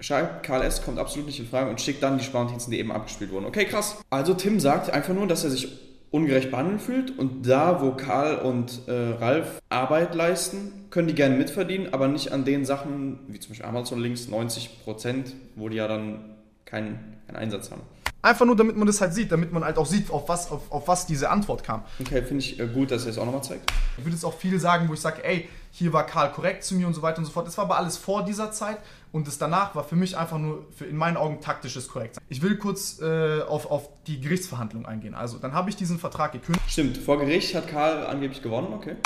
schreibt, 0.00 0.44
Karl 0.44 0.62
S. 0.62 0.82
kommt 0.82 0.98
absolut 0.98 1.26
nicht 1.26 1.40
in 1.40 1.46
Frage 1.46 1.68
und 1.68 1.80
schickt 1.80 2.02
dann 2.02 2.16
die 2.16 2.24
Sprachnotizen, 2.24 2.70
die 2.70 2.78
eben 2.78 2.92
abgespielt 2.92 3.32
wurden. 3.32 3.46
Okay, 3.46 3.64
krass. 3.64 3.96
Also 4.08 4.34
Tim 4.34 4.60
sagt 4.60 4.90
einfach 4.90 5.14
nur, 5.14 5.26
dass 5.26 5.44
er 5.44 5.50
sich 5.50 5.68
ungerecht 6.10 6.50
behandelt 6.50 6.80
fühlt 6.80 7.18
und 7.18 7.46
da, 7.46 7.82
wo 7.82 7.92
Karl 7.92 8.38
und 8.38 8.82
äh, 8.86 8.92
Ralf 8.92 9.60
Arbeit 9.68 10.14
leisten, 10.14 10.86
können 10.90 11.08
die 11.08 11.14
gerne 11.14 11.36
mitverdienen, 11.36 11.92
aber 11.92 12.08
nicht 12.08 12.32
an 12.32 12.44
den 12.44 12.64
Sachen, 12.64 13.18
wie 13.28 13.38
zum 13.38 13.50
Beispiel 13.50 13.66
Amazon 13.66 14.00
Links, 14.00 14.28
90 14.28 14.84
Prozent, 14.84 15.34
wo 15.54 15.68
die 15.68 15.76
ja 15.76 15.86
dann 15.86 16.36
keinen, 16.64 17.18
keinen 17.26 17.36
Einsatz 17.36 17.70
haben. 17.70 17.82
Einfach 18.20 18.46
nur, 18.46 18.56
damit 18.56 18.76
man 18.76 18.86
das 18.86 19.00
halt 19.00 19.14
sieht, 19.14 19.30
damit 19.30 19.52
man 19.52 19.64
halt 19.64 19.78
auch 19.78 19.86
sieht, 19.86 20.10
auf 20.10 20.28
was, 20.28 20.50
auf, 20.50 20.72
auf 20.72 20.88
was 20.88 21.06
diese 21.06 21.30
Antwort 21.30 21.62
kam. 21.62 21.82
Okay, 22.00 22.22
finde 22.22 22.42
ich 22.42 22.58
äh, 22.58 22.66
gut, 22.66 22.90
dass 22.90 23.04
ihr 23.04 23.10
es 23.10 23.18
auch 23.18 23.24
nochmal 23.24 23.44
zeigt. 23.44 23.70
Ich 23.96 24.04
würde 24.04 24.14
jetzt 24.14 24.24
auch 24.24 24.34
viel 24.34 24.58
sagen, 24.58 24.88
wo 24.88 24.94
ich 24.94 25.00
sage, 25.00 25.24
ey, 25.24 25.48
hier 25.70 25.92
war 25.92 26.04
Karl 26.04 26.32
korrekt 26.32 26.64
zu 26.64 26.74
mir 26.74 26.88
und 26.88 26.94
so 26.94 27.02
weiter 27.02 27.18
und 27.18 27.26
so 27.26 27.30
fort. 27.30 27.46
Das 27.46 27.56
war 27.58 27.66
aber 27.66 27.76
alles 27.76 27.96
vor 27.96 28.24
dieser 28.24 28.50
Zeit 28.50 28.78
und 29.12 29.26
das 29.26 29.38
danach 29.38 29.74
war 29.74 29.84
für 29.84 29.96
mich 29.96 30.16
einfach 30.16 30.38
nur, 30.38 30.66
für 30.76 30.84
in 30.84 30.96
meinen 30.96 31.16
Augen, 31.16 31.40
taktisches 31.40 31.88
korrekt. 31.88 32.18
Ich 32.28 32.42
will 32.42 32.56
kurz 32.56 33.00
äh, 33.00 33.42
auf, 33.42 33.70
auf 33.70 33.88
die 34.06 34.20
Gerichtsverhandlung 34.20 34.86
eingehen. 34.86 35.14
Also, 35.14 35.38
dann 35.38 35.52
habe 35.52 35.70
ich 35.70 35.76
diesen 35.76 35.98
Vertrag 35.98 36.32
gekündigt. 36.32 36.70
Stimmt, 36.70 36.98
vor 36.98 37.18
Gericht 37.18 37.54
hat 37.54 37.68
Karl 37.68 38.06
angeblich 38.06 38.42
gewonnen, 38.42 38.72
okay. 38.72 38.96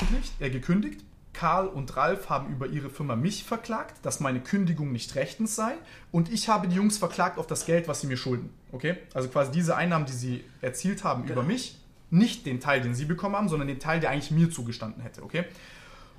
Er 0.40 0.50
gekündigt. 0.50 1.04
Karl 1.32 1.66
und 1.66 1.96
Ralf 1.96 2.28
haben 2.28 2.52
über 2.52 2.66
ihre 2.66 2.90
Firma 2.90 3.16
mich 3.16 3.44
verklagt, 3.44 4.04
dass 4.04 4.20
meine 4.20 4.40
Kündigung 4.40 4.92
nicht 4.92 5.14
rechtens 5.14 5.56
sei. 5.56 5.74
Und 6.10 6.30
ich 6.30 6.48
habe 6.48 6.68
die 6.68 6.76
Jungs 6.76 6.98
verklagt 6.98 7.38
auf 7.38 7.46
das 7.46 7.64
Geld, 7.64 7.88
was 7.88 8.02
sie 8.02 8.06
mir 8.06 8.18
schulden. 8.18 8.50
Okay? 8.70 8.96
Also 9.14 9.28
quasi 9.28 9.50
diese 9.50 9.74
Einnahmen, 9.76 10.04
die 10.04 10.12
sie 10.12 10.44
erzielt 10.60 11.04
haben 11.04 11.24
über 11.24 11.42
mich, 11.42 11.78
nicht 12.10 12.44
den 12.44 12.60
Teil, 12.60 12.82
den 12.82 12.94
sie 12.94 13.06
bekommen 13.06 13.34
haben, 13.34 13.48
sondern 13.48 13.68
den 13.68 13.80
Teil, 13.80 14.00
der 14.00 14.10
eigentlich 14.10 14.30
mir 14.30 14.50
zugestanden 14.50 15.02
hätte. 15.02 15.22
Okay? 15.22 15.44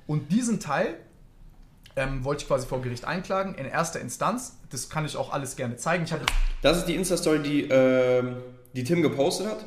Und 0.06 0.32
diesen 0.32 0.58
Teil 0.58 0.96
ähm, 1.96 2.24
wollte 2.24 2.42
ich 2.42 2.48
quasi 2.48 2.66
vor 2.66 2.82
Gericht 2.82 3.04
einklagen, 3.04 3.54
in 3.54 3.66
erster 3.66 4.00
Instanz. 4.00 4.58
Das 4.70 4.88
kann 4.88 5.04
ich 5.04 5.16
auch 5.16 5.32
alles 5.32 5.56
gerne 5.56 5.76
zeigen. 5.76 6.04
Ich 6.04 6.12
hatte 6.12 6.26
Das 6.62 6.78
ist 6.78 6.86
die 6.86 6.94
Insta-Story, 6.94 7.40
die, 7.40 7.62
ähm, 7.70 8.36
die 8.74 8.84
Tim 8.84 9.02
gepostet 9.02 9.46
hat, 9.46 9.64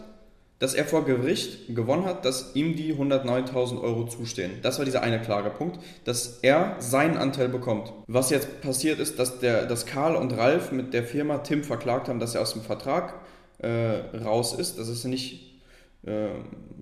dass 0.60 0.74
er 0.74 0.86
vor 0.86 1.06
Gericht 1.06 1.76
gewonnen 1.76 2.06
hat, 2.06 2.26
dass 2.26 2.56
ihm 2.56 2.76
die 2.76 2.96
109.000 2.96 3.82
Euro 3.82 4.08
zustehen. 4.08 4.54
Das 4.64 4.80
war 4.80 4.86
dieser 4.86 5.04
eine 5.04 5.22
Klagepunkt, 5.22 5.80
dass 6.04 6.40
er 6.42 6.76
seinen 6.80 7.18
Anteil 7.18 7.48
bekommt. 7.48 7.94
Was 8.08 8.32
jetzt 8.32 8.62
passiert 8.62 9.00
ist, 9.00 9.20
dass, 9.20 9.40
der, 9.40 9.66
dass 9.68 9.86
Karl 9.86 10.16
und 10.16 10.36
Ralf 10.36 10.72
mit 10.72 10.94
der 10.94 11.04
Firma 11.04 11.40
Tim 11.40 11.64
verklagt 11.64 12.10
haben, 12.10 12.20
dass 12.20 12.34
er 12.34 12.42
aus 12.42 12.54
dem 12.54 12.64
Vertrag 12.64 13.14
äh, 13.60 14.18
raus 14.18 14.54
ist, 14.54 14.80
dass 14.80 14.88
es 14.88 15.04
nicht 15.04 15.62
äh, 16.04 16.30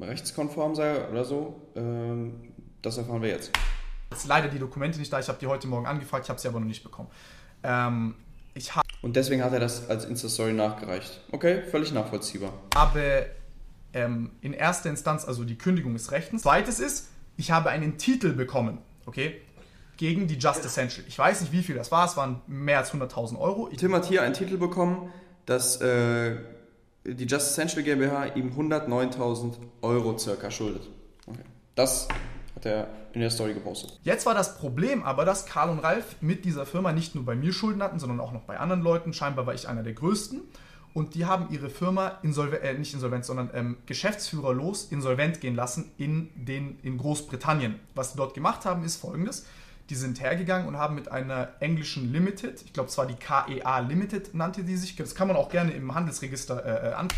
rechtskonform 0.02 0.76
sei 0.76 1.10
oder 1.10 1.26
so. 1.26 1.62
Ähm, 1.76 2.54
das 2.82 2.98
erfahren 2.98 3.22
wir 3.22 3.30
jetzt. 3.30 3.52
Jetzt 4.12 4.28
leider 4.28 4.48
die 4.48 4.60
Dokumente 4.60 5.00
nicht 5.00 5.12
da. 5.12 5.20
Ich 5.20 5.28
habe 5.28 5.40
die 5.40 5.48
heute 5.48 5.68
Morgen 5.68 5.86
angefragt, 5.86 6.26
ich 6.26 6.30
habe 6.30 6.40
sie 6.40 6.48
aber 6.48 6.60
noch 6.60 6.68
nicht 6.68 6.84
bekommen. 6.84 7.10
Ähm, 7.64 8.16
ich 8.54 8.72
Und 9.02 9.16
deswegen 9.16 9.44
hat 9.44 9.54
er 9.54 9.60
das 9.60 9.90
als 9.90 10.06
Insta-Story 10.06 10.54
nachgereicht. 10.54 11.22
Okay, 11.32 11.62
völlig 11.64 11.92
nachvollziehbar. 11.92 12.54
habe 12.74 13.26
ähm, 13.94 14.32
in 14.42 14.54
erster 14.54 14.90
Instanz, 14.90 15.26
also 15.26 15.44
die 15.44 15.58
Kündigung 15.58 15.96
ist 15.96 16.12
rechtens. 16.12 16.44
Zweites 16.44 16.80
ist, 16.80 17.10
ich 17.38 17.52
habe 17.52 17.70
einen 17.70 17.98
Titel 17.98 18.34
bekommen, 18.34 18.80
okay, 19.06 19.42
gegen 19.98 20.28
die 20.28 20.36
Just 20.36 20.66
Essential. 20.66 21.06
Ich 21.08 21.18
weiß 21.18 21.42
nicht, 21.42 21.54
wie 21.54 21.64
viel 21.64 21.76
das 21.76 21.92
war, 21.92 22.06
es 22.06 22.18
waren 22.18 22.42
mehr 22.48 22.80
als 22.80 22.94
100.000 22.94 23.40
Euro. 23.40 23.70
Ich, 23.72 23.78
Tim 23.78 23.94
hat 23.94 24.06
hier 24.06 24.22
einen 24.22 24.34
Titel 24.34 24.58
bekommen, 24.58 25.12
dass 25.46 25.82
äh, 25.82 26.38
die 27.06 27.26
Just 27.26 27.52
Essential 27.52 27.84
GmbH 27.84 28.36
ihm 28.36 28.52
109.000 28.58 29.54
Euro 29.82 30.18
circa 30.18 30.52
schuldet. 30.52 30.88
Okay. 31.28 31.44
Das 31.76 32.08
hat 32.66 32.72
er 32.72 32.88
in 33.14 33.22
der 33.22 33.30
Story 33.30 33.54
gepostet. 33.54 34.00
jetzt 34.04 34.26
war 34.26 34.34
das 34.34 34.58
Problem 34.58 35.04
aber, 35.04 35.26
dass 35.26 35.46
Karl 35.46 35.70
und 35.70 35.80
Ralf 35.80 36.18
mit 36.22 36.46
dieser 36.46 36.66
Firma 36.66 36.92
nicht 36.92 37.16
nur 37.16 37.26
bei 37.26 37.36
mir 37.36 37.54
Schulden 37.54 37.82
hatten, 37.82 38.00
sondern 38.00 38.20
auch 38.20 38.32
noch 38.32 38.42
bei 38.42 38.60
anderen 38.60 38.82
Leuten. 38.82 39.14
Scheinbar 39.14 39.46
war 39.46 39.54
ich 39.54 39.68
einer 39.68 39.84
der 39.84 39.94
größten. 39.94 40.42
Und 40.94 41.14
die 41.14 41.26
haben 41.26 41.54
ihre 41.54 41.70
Firma 41.70 42.20
insolvent, 42.24 42.64
äh, 42.64 42.74
nicht 42.74 42.94
insolvent, 42.94 43.26
sondern 43.26 43.50
ähm, 43.54 43.78
geschäftsführerlos 43.86 44.86
insolvent 44.86 45.42
gehen 45.42 45.54
lassen 45.54 45.92
in, 45.98 46.30
den, 46.36 46.80
in 46.84 46.98
Großbritannien. 46.98 47.76
Was 47.96 48.14
die 48.14 48.18
dort 48.18 48.34
gemacht 48.34 48.64
haben, 48.64 48.84
ist 48.86 48.96
folgendes. 48.96 49.46
Die 49.90 49.96
sind 49.96 50.22
hergegangen 50.22 50.68
und 50.68 50.78
haben 50.78 50.96
mit 50.96 51.12
einer 51.12 51.50
englischen 51.60 52.12
Limited, 52.12 52.62
ich 52.64 52.72
glaube, 52.74 52.90
es 52.90 52.98
war 52.98 53.06
die 53.06 53.16
KEA 53.16 53.80
Limited, 53.80 54.34
nannte 54.34 54.64
die 54.64 54.78
sich. 54.78 54.96
Das 54.96 55.16
kann 55.16 55.28
man 55.28 55.36
auch 55.36 55.50
gerne 55.50 55.74
im 55.74 55.94
Handelsregister 55.94 56.66
äh, 56.66 56.90
äh, 56.90 56.94
an. 56.94 57.10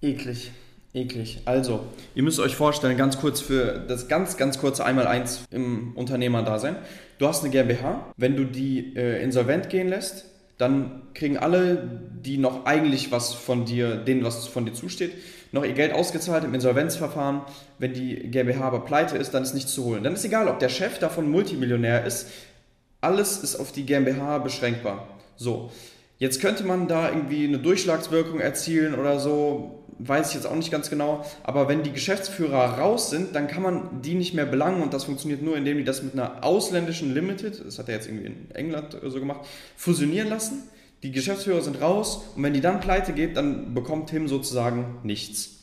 Eklig. 0.00 0.52
Eklig. 0.94 1.40
Also, 1.44 1.80
ihr 2.14 2.22
müsst 2.22 2.38
euch 2.38 2.54
vorstellen, 2.54 2.96
ganz 2.96 3.18
kurz 3.18 3.40
für 3.40 3.84
das 3.88 4.06
ganz, 4.06 4.36
ganz 4.36 4.58
kurze 4.58 4.84
Einmal-Eins 4.84 5.42
im 5.50 5.92
Unternehmerdasein. 5.96 6.76
Du 7.18 7.26
hast 7.26 7.42
eine 7.42 7.50
GmbH. 7.50 8.12
Wenn 8.16 8.36
du 8.36 8.44
die 8.44 8.94
äh, 8.96 9.20
insolvent 9.20 9.70
gehen 9.70 9.88
lässt, 9.88 10.26
dann 10.56 11.02
kriegen 11.14 11.36
alle, 11.36 12.00
die 12.24 12.38
noch 12.38 12.64
eigentlich 12.64 13.10
was 13.10 13.34
von 13.34 13.64
dir, 13.64 13.96
denen 13.96 14.22
was 14.22 14.46
von 14.46 14.66
dir 14.66 14.72
zusteht, 14.72 15.12
noch 15.50 15.64
ihr 15.64 15.72
Geld 15.72 15.92
ausgezahlt 15.92 16.44
im 16.44 16.54
Insolvenzverfahren. 16.54 17.42
Wenn 17.80 17.92
die 17.92 18.30
GmbH 18.30 18.64
aber 18.64 18.84
pleite 18.84 19.16
ist, 19.16 19.34
dann 19.34 19.42
ist 19.42 19.54
nichts 19.54 19.74
zu 19.74 19.84
holen. 19.84 20.04
Dann 20.04 20.14
ist 20.14 20.24
egal, 20.24 20.46
ob 20.46 20.60
der 20.60 20.68
Chef 20.68 21.00
davon 21.00 21.28
Multimillionär 21.28 22.04
ist. 22.04 22.28
Alles 23.00 23.38
ist 23.38 23.56
auf 23.56 23.72
die 23.72 23.84
GmbH 23.84 24.38
beschränkbar. 24.38 25.08
So. 25.36 25.72
Jetzt 26.18 26.40
könnte 26.40 26.62
man 26.64 26.86
da 26.86 27.08
irgendwie 27.08 27.46
eine 27.46 27.58
Durchschlagswirkung 27.58 28.38
erzielen 28.38 28.94
oder 28.94 29.18
so, 29.18 29.83
weiß 29.98 30.28
ich 30.28 30.34
jetzt 30.34 30.46
auch 30.46 30.54
nicht 30.54 30.70
ganz 30.70 30.90
genau. 30.90 31.24
Aber 31.42 31.68
wenn 31.68 31.82
die 31.82 31.92
Geschäftsführer 31.92 32.78
raus 32.78 33.10
sind, 33.10 33.34
dann 33.34 33.46
kann 33.46 33.62
man 33.62 34.02
die 34.02 34.14
nicht 34.14 34.34
mehr 34.34 34.46
belangen 34.46 34.82
und 34.82 34.92
das 34.92 35.04
funktioniert 35.04 35.42
nur, 35.42 35.56
indem 35.56 35.78
die 35.78 35.84
das 35.84 36.02
mit 36.02 36.14
einer 36.14 36.44
ausländischen 36.44 37.14
Limited, 37.14 37.64
das 37.64 37.78
hat 37.78 37.88
er 37.88 37.96
jetzt 37.96 38.08
irgendwie 38.08 38.26
in 38.26 38.50
England 38.54 38.96
so 39.02 39.18
gemacht, 39.18 39.40
fusionieren 39.76 40.28
lassen. 40.28 40.64
Die 41.02 41.12
Geschäftsführer 41.12 41.60
sind 41.60 41.80
raus 41.80 42.24
und 42.34 42.42
wenn 42.42 42.54
die 42.54 42.60
dann 42.60 42.80
pleite 42.80 43.12
geht, 43.12 43.36
dann 43.36 43.74
bekommt 43.74 44.08
Tim 44.08 44.26
sozusagen 44.26 44.98
nichts. 45.02 45.60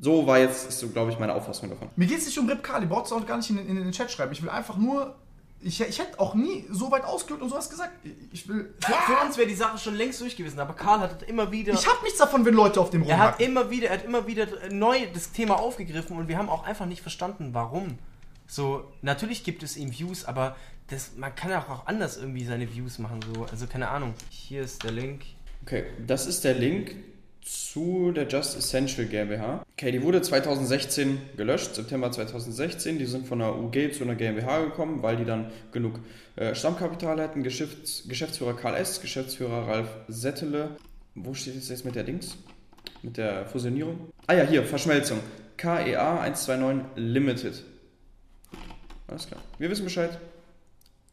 So 0.00 0.26
war 0.26 0.38
jetzt, 0.38 0.70
so, 0.78 0.88
glaube 0.88 1.10
ich, 1.10 1.18
meine 1.18 1.34
Auffassung 1.34 1.70
davon. 1.70 1.88
Mir 1.96 2.06
geht 2.06 2.18
es 2.18 2.26
nicht 2.26 2.38
um 2.38 2.48
Rip 2.48 2.62
Kali, 2.62 2.86
brauchst 2.86 3.10
du 3.10 3.16
auch 3.16 3.26
gar 3.26 3.38
nicht 3.38 3.50
in, 3.50 3.58
in 3.58 3.76
den 3.76 3.90
Chat 3.92 4.10
schreiben. 4.10 4.32
Ich 4.32 4.42
will 4.42 4.50
einfach 4.50 4.76
nur. 4.76 5.16
Ich, 5.60 5.80
ich 5.80 5.98
hätte 5.98 6.20
auch 6.20 6.34
nie 6.34 6.64
so 6.70 6.90
weit 6.90 7.04
ausgeholt 7.04 7.42
und 7.42 7.48
sowas 7.48 7.68
gesagt. 7.68 7.92
Ich 8.32 8.48
will. 8.48 8.74
Für, 8.80 8.92
für 8.92 9.26
uns 9.26 9.36
wäre 9.36 9.48
die 9.48 9.54
Sache 9.54 9.78
schon 9.78 9.96
längst 9.96 10.20
durch 10.20 10.36
gewesen, 10.36 10.60
aber 10.60 10.74
Karl 10.74 11.00
hat 11.00 11.22
immer 11.24 11.50
wieder. 11.50 11.72
Ich 11.72 11.86
habe 11.86 12.02
nichts 12.04 12.18
davon, 12.18 12.44
wenn 12.44 12.54
Leute 12.54 12.80
auf 12.80 12.90
dem 12.90 13.02
er 13.02 13.18
hat 13.18 13.40
rumhacken. 13.40 13.46
immer 13.46 13.70
wieder, 13.70 13.88
er 13.88 13.94
hat 13.94 14.04
immer 14.04 14.26
wieder 14.26 14.46
neu 14.70 15.06
das 15.12 15.32
Thema 15.32 15.58
aufgegriffen 15.58 16.16
und 16.16 16.28
wir 16.28 16.38
haben 16.38 16.48
auch 16.48 16.64
einfach 16.64 16.86
nicht 16.86 17.02
verstanden, 17.02 17.50
warum. 17.52 17.98
So, 18.46 18.90
natürlich 19.02 19.44
gibt 19.44 19.62
es 19.62 19.76
ihm 19.76 19.92
Views, 19.92 20.24
aber 20.24 20.56
das, 20.88 21.16
man 21.16 21.34
kann 21.34 21.52
auch, 21.52 21.68
auch 21.68 21.86
anders 21.86 22.16
irgendwie 22.16 22.44
seine 22.44 22.72
Views 22.72 22.98
machen. 22.98 23.20
So. 23.34 23.44
Also 23.44 23.66
keine 23.66 23.88
Ahnung. 23.88 24.14
Hier 24.30 24.62
ist 24.62 24.84
der 24.84 24.92
Link. 24.92 25.22
Okay, 25.62 25.84
das 26.06 26.26
ist 26.26 26.44
der 26.44 26.54
Link 26.54 26.94
zu 27.48 28.12
der 28.12 28.28
Just 28.28 28.56
Essential 28.56 29.06
GmbH. 29.06 29.64
Okay, 29.72 29.92
die 29.92 30.02
wurde 30.02 30.20
2016 30.20 31.18
gelöscht, 31.36 31.74
September 31.74 32.12
2016. 32.12 32.98
Die 32.98 33.06
sind 33.06 33.26
von 33.26 33.40
einer 33.40 33.58
UG 33.58 33.92
zu 33.92 34.04
einer 34.04 34.14
GmbH 34.14 34.64
gekommen, 34.64 35.02
weil 35.02 35.16
die 35.16 35.24
dann 35.24 35.50
genug 35.72 36.00
äh, 36.36 36.54
Stammkapital 36.54 37.20
hatten. 37.20 37.42
Geschäfts 37.42 38.04
Geschäftsführer 38.08 38.54
Karl 38.54 38.74
S., 38.76 39.00
Geschäftsführer 39.00 39.66
Ralf 39.66 39.88
Settele. 40.08 40.76
Wo 41.14 41.34
steht 41.34 41.56
es 41.56 41.68
jetzt 41.68 41.84
mit 41.84 41.94
der 41.94 42.04
Dings? 42.04 42.36
Mit 43.02 43.16
der 43.16 43.46
Fusionierung? 43.46 44.12
Ah 44.26 44.34
ja, 44.34 44.44
hier, 44.44 44.64
Verschmelzung. 44.64 45.20
KEA 45.56 46.20
129 46.20 46.84
Limited. 46.96 47.64
Alles 49.06 49.26
klar. 49.26 49.40
Wir 49.58 49.70
wissen 49.70 49.84
Bescheid. 49.84 50.18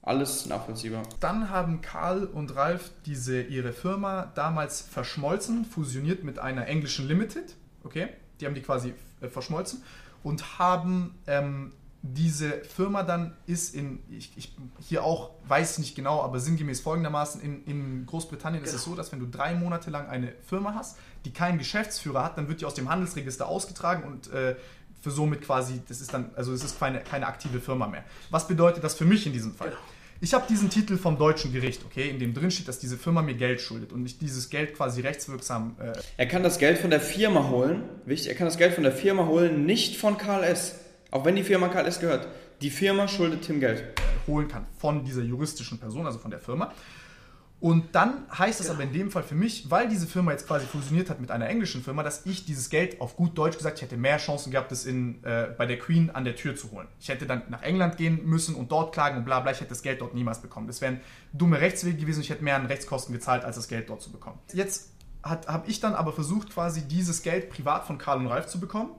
Alles 0.05 0.45
nachvollziehbar. 0.45 1.01
Dann 1.19 1.49
haben 1.49 1.81
Karl 1.81 2.25
und 2.25 2.55
Ralf 2.55 2.91
diese 3.07 3.41
ihre 3.41 3.73
Firma 3.73 4.31
damals 4.35 4.81
verschmolzen, 4.81 5.65
fusioniert 5.65 6.23
mit 6.23 6.37
einer 6.37 6.67
englischen 6.67 7.07
Limited. 7.07 7.55
Okay, 7.83 8.09
die 8.39 8.45
haben 8.45 8.53
die 8.53 8.61
quasi 8.61 8.93
äh, 9.21 9.27
verschmolzen 9.27 9.81
und 10.23 10.59
haben 10.59 11.15
ähm, 11.25 11.73
diese 12.03 12.51
Firma 12.63 13.01
dann 13.01 13.35
ist 13.47 13.73
in, 13.73 13.99
ich, 14.09 14.31
ich 14.35 14.55
hier 14.79 15.03
auch 15.03 15.31
weiß 15.47 15.73
ich 15.73 15.79
nicht 15.79 15.95
genau, 15.95 16.21
aber 16.21 16.39
sinngemäß 16.39 16.81
folgendermaßen, 16.81 17.41
in, 17.41 17.63
in 17.65 18.05
Großbritannien 18.05 18.63
ist 18.63 18.73
es 18.73 18.83
so, 18.83 18.93
dass 18.93 19.11
wenn 19.11 19.19
du 19.19 19.25
drei 19.25 19.55
Monate 19.55 19.89
lang 19.89 20.07
eine 20.07 20.33
Firma 20.47 20.75
hast, 20.75 20.97
die 21.25 21.33
keinen 21.33 21.57
Geschäftsführer 21.57 22.23
hat, 22.23 22.37
dann 22.37 22.47
wird 22.47 22.61
die 22.61 22.65
aus 22.65 22.75
dem 22.75 22.89
Handelsregister 22.89 23.47
ausgetragen 23.47 24.03
und 24.03 24.31
äh, 24.31 24.55
für 25.01 25.09
somit 25.09 25.41
quasi, 25.41 25.81
das 25.87 26.01
ist 26.01 26.13
dann, 26.13 26.29
also 26.35 26.53
es 26.53 26.63
ist 26.63 26.79
keine, 26.79 26.99
keine 26.99 27.25
aktive 27.25 27.59
Firma 27.59 27.87
mehr. 27.87 28.03
Was 28.29 28.47
bedeutet 28.47 28.83
das 28.83 28.93
für 28.93 29.05
mich 29.05 29.25
in 29.25 29.33
diesem 29.33 29.53
Fall? 29.53 29.73
Ich 30.21 30.33
habe 30.33 30.45
diesen 30.47 30.69
Titel 30.69 30.97
vom 30.97 31.17
deutschen 31.17 31.51
Gericht, 31.51 31.81
okay, 31.85 32.09
in 32.09 32.19
dem 32.19 32.33
drin 32.33 32.49
steht, 32.49 32.67
dass 32.69 32.79
diese 32.79 32.97
Firma 32.97 33.21
mir 33.21 33.33
Geld 33.33 33.59
schuldet 33.59 33.91
und 33.91 34.05
ich 34.05 34.17
dieses 34.17 34.49
Geld 34.49 34.73
quasi 34.73 35.01
rechtswirksam 35.01 35.75
äh, 35.79 35.91
Er 36.15 36.27
kann 36.27 36.41
das 36.41 36.57
Geld 36.57 36.77
von 36.77 36.89
der 36.89 37.01
Firma 37.01 37.49
holen. 37.49 37.83
Wichtig, 38.05 38.29
er 38.29 38.35
kann 38.35 38.45
das 38.45 38.57
Geld 38.57 38.73
von 38.73 38.83
der 38.83 38.93
Firma 38.93 39.27
holen, 39.27 39.65
nicht 39.65 39.97
von 39.97 40.17
KLS. 40.17 40.75
Auch 41.11 41.25
wenn 41.25 41.35
die 41.35 41.43
Firma 41.43 41.67
KLS 41.67 41.99
gehört. 41.99 42.27
Die 42.61 42.69
Firma 42.69 43.07
schuldet 43.09 43.41
Tim 43.43 43.59
Geld. 43.59 43.83
holen 44.27 44.47
kann 44.47 44.65
von 44.77 45.03
dieser 45.03 45.21
juristischen 45.21 45.79
Person, 45.79 46.05
also 46.05 46.19
von 46.19 46.31
der 46.31 46.39
Firma. 46.39 46.73
Und 47.61 47.95
dann 47.95 48.25
heißt 48.37 48.59
es 48.59 48.69
aber 48.69 48.83
in 48.83 48.91
dem 48.93 49.11
Fall 49.11 49.23
für 49.23 49.33
mich, 49.33 49.71
weil 49.71 49.87
diese 49.87 50.07
Firma 50.07 50.31
jetzt 50.31 50.45
quasi 50.45 50.65
fusioniert 50.65 51.09
hat 51.09 51.21
mit 51.21 51.31
einer 51.31 51.47
englischen 51.47 51.81
Firma, 51.81 52.03
dass 52.03 52.25
ich 52.25 52.45
dieses 52.45 52.69
Geld 52.69 52.99
auf 52.99 53.15
gut 53.15 53.37
Deutsch 53.37 53.57
gesagt, 53.57 53.77
ich 53.77 53.81
hätte 53.81 53.97
mehr 53.97 54.17
Chancen 54.17 54.51
gehabt, 54.51 54.71
es 54.71 54.85
in, 54.85 55.23
äh, 55.23 55.47
bei 55.57 55.65
der 55.65 55.79
Queen 55.79 56.09
an 56.11 56.25
der 56.25 56.35
Tür 56.35 56.55
zu 56.55 56.71
holen. 56.71 56.87
Ich 56.99 57.09
hätte 57.09 57.25
dann 57.25 57.43
nach 57.49 57.63
England 57.63 57.97
gehen 57.97 58.25
müssen 58.25 58.55
und 58.55 58.71
dort 58.71 58.93
klagen 58.93 59.17
und 59.17 59.25
bla 59.25 59.39
bla, 59.39 59.51
ich 59.51 59.61
hätte 59.61 59.69
das 59.69 59.81
Geld 59.81 60.01
dort 60.01 60.13
niemals 60.13 60.41
bekommen. 60.41 60.67
Das 60.67 60.81
wären 60.81 60.99
dumme 61.33 61.59
Rechtswege 61.59 61.97
gewesen, 61.97 62.21
ich 62.21 62.29
hätte 62.29 62.43
mehr 62.43 62.57
an 62.57 62.65
Rechtskosten 62.65 63.13
gezahlt, 63.13 63.45
als 63.45 63.55
das 63.55 63.67
Geld 63.67 63.89
dort 63.89 64.01
zu 64.01 64.11
bekommen. 64.11 64.37
Jetzt 64.53 64.91
habe 65.23 65.67
ich 65.67 65.79
dann 65.79 65.95
aber 65.95 66.13
versucht, 66.13 66.51
quasi 66.51 66.83
dieses 66.87 67.23
Geld 67.23 67.49
privat 67.49 67.87
von 67.87 67.97
Karl 67.97 68.19
und 68.19 68.27
Ralf 68.27 68.45
zu 68.47 68.59
bekommen. 68.59 68.91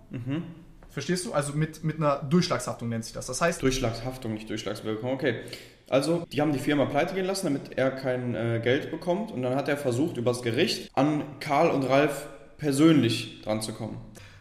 Verstehst 0.88 1.26
du? 1.26 1.34
Also 1.34 1.52
mit, 1.52 1.84
mit 1.84 1.98
einer 1.98 2.16
Durchschlagshaftung 2.22 2.88
nennt 2.88 3.04
sich 3.04 3.12
das. 3.12 3.26
Das 3.26 3.40
heißt, 3.40 3.61
Durchschlagshaftung, 3.62 4.32
nicht 4.32 4.48
Durchschlagswirkung. 4.48 5.12
Okay. 5.12 5.42
Also, 5.89 6.26
die 6.32 6.41
haben 6.41 6.53
die 6.53 6.59
Firma 6.59 6.87
pleite 6.87 7.14
gehen 7.14 7.26
lassen, 7.26 7.47
damit 7.47 7.78
er 7.78 7.91
kein 7.93 8.34
äh, 8.34 8.61
Geld 8.62 8.91
bekommt. 8.91 9.30
Und 9.30 9.43
dann 9.43 9.55
hat 9.55 9.68
er 9.68 9.76
versucht, 9.76 10.16
übers 10.16 10.43
Gericht 10.43 10.91
an 10.95 11.22
Karl 11.39 11.70
und 11.70 11.84
Ralf 11.84 12.26
persönlich 12.59 13.43
dran 13.43 13.62
zu 13.62 13.72
kommen. 13.72 13.99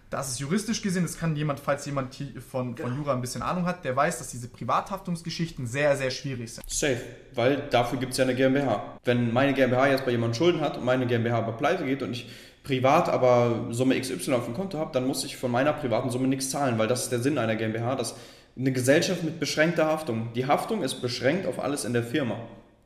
das 0.10 0.30
ist 0.30 0.40
juristisch 0.40 0.82
gesehen, 0.82 1.04
das 1.04 1.18
kann 1.18 1.36
jemand, 1.36 1.60
falls 1.60 1.86
jemand 1.86 2.16
von, 2.50 2.78
von 2.78 2.96
Jura 2.96 3.14
ein 3.14 3.22
bisschen 3.22 3.42
Ahnung 3.42 3.66
hat, 3.66 3.84
der 3.84 3.96
weiß, 3.96 4.18
dass 4.20 4.30
diese 4.30 4.48
Privathaftungsgeschichten 4.48 5.68
sehr, 5.68 5.98
sehr 5.98 6.10
schwierig 6.10 6.54
sind. 6.54 6.64
Safe, 6.70 7.02
weil 7.34 7.58
dafür 7.70 8.00
gibt 8.00 8.14
es 8.14 8.18
ja 8.18 8.24
eine 8.24 8.34
GmbH. 8.34 8.98
Wenn 9.04 9.34
meine 9.34 9.54
GmbH 9.54 9.88
jetzt 9.88 10.06
bei 10.06 10.12
jemandem 10.12 10.36
Schulden 10.36 10.62
hat 10.62 10.78
und 10.78 10.86
meine 10.86 11.06
GmbH 11.06 11.40
aber 11.40 11.54
pleite 11.54 11.86
geht 11.86 12.02
und 12.02 12.14
ich 12.14 12.30
privat 12.64 13.10
aber 13.10 13.68
Summe 13.72 14.00
XY 14.00 14.34
auf 14.34 14.46
dem 14.46 14.54
Konto 14.54 14.80
habe, 14.80 14.92
dann 14.94 15.06
muss 15.06 15.24
ich 15.24 15.38
von 15.38 15.52
meiner 15.52 15.74
privaten 15.74 16.10
Summe 16.10 16.28
nichts 16.28 16.50
zahlen, 16.50 16.78
weil 16.78 16.88
das 16.88 17.04
ist 17.04 17.12
der 17.12 17.20
Sinn 17.20 17.38
einer 17.38 17.56
GmbH, 17.56 17.96
dass 17.96 18.16
eine 18.58 18.72
Gesellschaft 18.72 19.24
mit 19.24 19.40
beschränkter 19.40 19.86
Haftung. 19.86 20.32
Die 20.34 20.46
Haftung 20.48 20.82
ist 20.82 21.02
beschränkt 21.02 21.46
auf 21.46 21.60
alles 21.60 21.86
in 21.86 21.94
der 21.94 22.04
Firma. 22.04 22.40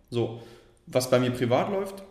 So, 0.10 0.42
was 0.88 1.10
bei 1.10 1.20
mir 1.20 1.32
privat 1.32 1.70
läuft, 1.70 2.04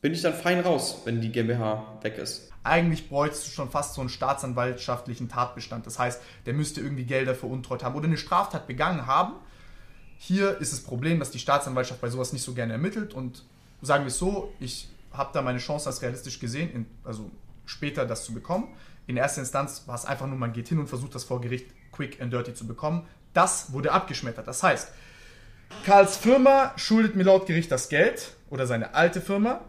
bin 0.00 0.12
ich 0.12 0.22
dann 0.22 0.34
fein 0.34 0.60
raus, 0.60 1.02
wenn 1.04 1.20
die 1.20 1.30
GmbH 1.30 1.98
weg 2.02 2.18
ist. 2.18 2.50
Eigentlich 2.64 3.08
bräuchtest 3.08 3.46
du 3.46 3.50
schon 3.50 3.70
fast 3.70 3.94
so 3.94 4.00
einen 4.00 4.10
staatsanwaltschaftlichen 4.10 5.28
Tatbestand. 5.28 5.86
Das 5.86 5.98
heißt, 5.98 6.20
der 6.46 6.54
müsste 6.54 6.80
irgendwie 6.80 7.04
Gelder 7.04 7.34
veruntreut 7.34 7.84
haben 7.84 7.94
oder 7.94 8.06
eine 8.06 8.16
Straftat 8.16 8.66
begangen 8.66 9.06
haben. 9.06 9.34
Hier 10.18 10.58
ist 10.58 10.72
das 10.72 10.80
Problem, 10.80 11.20
dass 11.20 11.30
die 11.30 11.38
Staatsanwaltschaft 11.38 12.00
bei 12.00 12.08
sowas 12.08 12.32
nicht 12.32 12.42
so 12.42 12.52
gerne 12.52 12.72
ermittelt 12.72 13.14
und 13.14 13.44
sagen 13.80 14.04
wir 14.04 14.08
es 14.08 14.18
so, 14.18 14.52
ich 14.58 14.88
habe 15.12 15.30
da 15.32 15.42
meine 15.42 15.58
Chance 15.58 15.88
als 15.88 16.02
realistisch 16.02 16.40
gesehen, 16.40 16.86
also 17.04 17.30
später 17.64 18.04
das 18.04 18.24
zu 18.24 18.34
bekommen. 18.34 18.68
In 19.08 19.16
erster 19.16 19.40
Instanz 19.40 19.82
war 19.86 19.94
es 19.96 20.04
einfach 20.04 20.26
nur, 20.26 20.36
man 20.36 20.52
geht 20.52 20.68
hin 20.68 20.78
und 20.78 20.86
versucht 20.86 21.14
das 21.14 21.24
vor 21.24 21.40
Gericht 21.40 21.66
quick 21.92 22.20
and 22.20 22.32
dirty 22.32 22.54
zu 22.54 22.66
bekommen. 22.66 23.06
Das 23.32 23.72
wurde 23.72 23.90
abgeschmettert. 23.90 24.46
Das 24.46 24.62
heißt, 24.62 24.88
Karls 25.84 26.16
Firma 26.16 26.72
schuldet 26.76 27.16
mir 27.16 27.24
laut 27.24 27.46
Gericht 27.46 27.70
das 27.72 27.88
Geld 27.88 28.32
oder 28.50 28.66
seine 28.66 28.94
alte 28.94 29.20
Firma, 29.20 29.60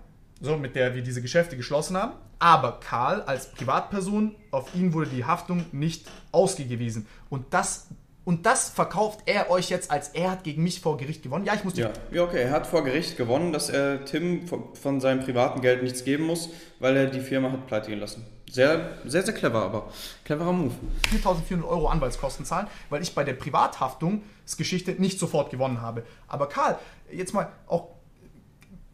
so 0.42 0.58
mit 0.58 0.76
der 0.76 0.94
wir 0.94 1.02
diese 1.02 1.22
Geschäfte 1.22 1.58
geschlossen 1.58 1.98
haben. 1.98 2.14
Aber 2.40 2.80
Karl 2.80 3.22
als 3.24 3.52
Privatperson, 3.52 4.36
auf 4.52 4.74
ihn 4.76 4.94
wurde 4.94 5.10
die 5.10 5.26
Haftung 5.26 5.66
nicht 5.72 6.08
ausgewiesen. 6.32 7.06
Und 7.30 7.54
das, 7.54 7.88
und 8.24 8.46
das 8.46 8.70
verkauft 8.70 9.22
er 9.26 9.50
euch 9.50 9.70
jetzt, 9.70 9.92
als 9.92 10.10
er 10.10 10.32
hat 10.32 10.44
gegen 10.46 10.64
mich 10.64 10.80
vor 10.80 10.96
Gericht 10.98 11.22
gewonnen. 11.24 11.46
Ja, 11.46 11.54
ich 11.54 11.64
muss 11.66 11.78
Ja, 11.78 11.92
ja, 12.12 12.24
okay, 12.24 12.44
er 12.44 12.52
hat 12.52 12.66
vor 12.68 12.84
Gericht 12.86 13.18
gewonnen, 13.18 13.52
dass 13.52 13.70
er 13.70 14.06
Tim 14.06 14.48
von- 14.48 14.74
von 14.76 15.02
seinem 15.02 15.22
privaten 15.24 15.60
Geld 15.62 15.84
nichts 15.84 16.06
geben 16.06 16.26
muss, 16.26 16.50
weil 16.80 16.96
er 16.96 17.08
die 17.08 17.20
Firma 17.20 17.52
hat 17.52 17.68
pleite 17.68 17.90
gehen 17.90 18.00
lassen. 18.00 18.26
Sehr, 18.52 18.98
sehr, 19.06 19.24
sehr 19.24 19.34
clever, 19.34 19.62
aber 19.64 19.90
cleverer 20.26 20.52
Move. 20.54 20.74
4.400 21.14 21.64
Euro 21.68 21.88
Anwaltskosten 21.88 22.46
zahlen, 22.46 22.68
weil 22.90 23.02
ich 23.02 23.14
bei 23.14 23.24
der 23.24 23.34
Privathaftungsgeschichte 23.34 24.94
nicht 24.94 25.20
sofort 25.20 25.52
gewonnen 25.52 25.82
habe. 25.82 26.04
Aber 26.28 26.50
Karl, 26.50 26.80
jetzt 27.12 27.34
mal 27.34 27.52
auch 27.68 27.90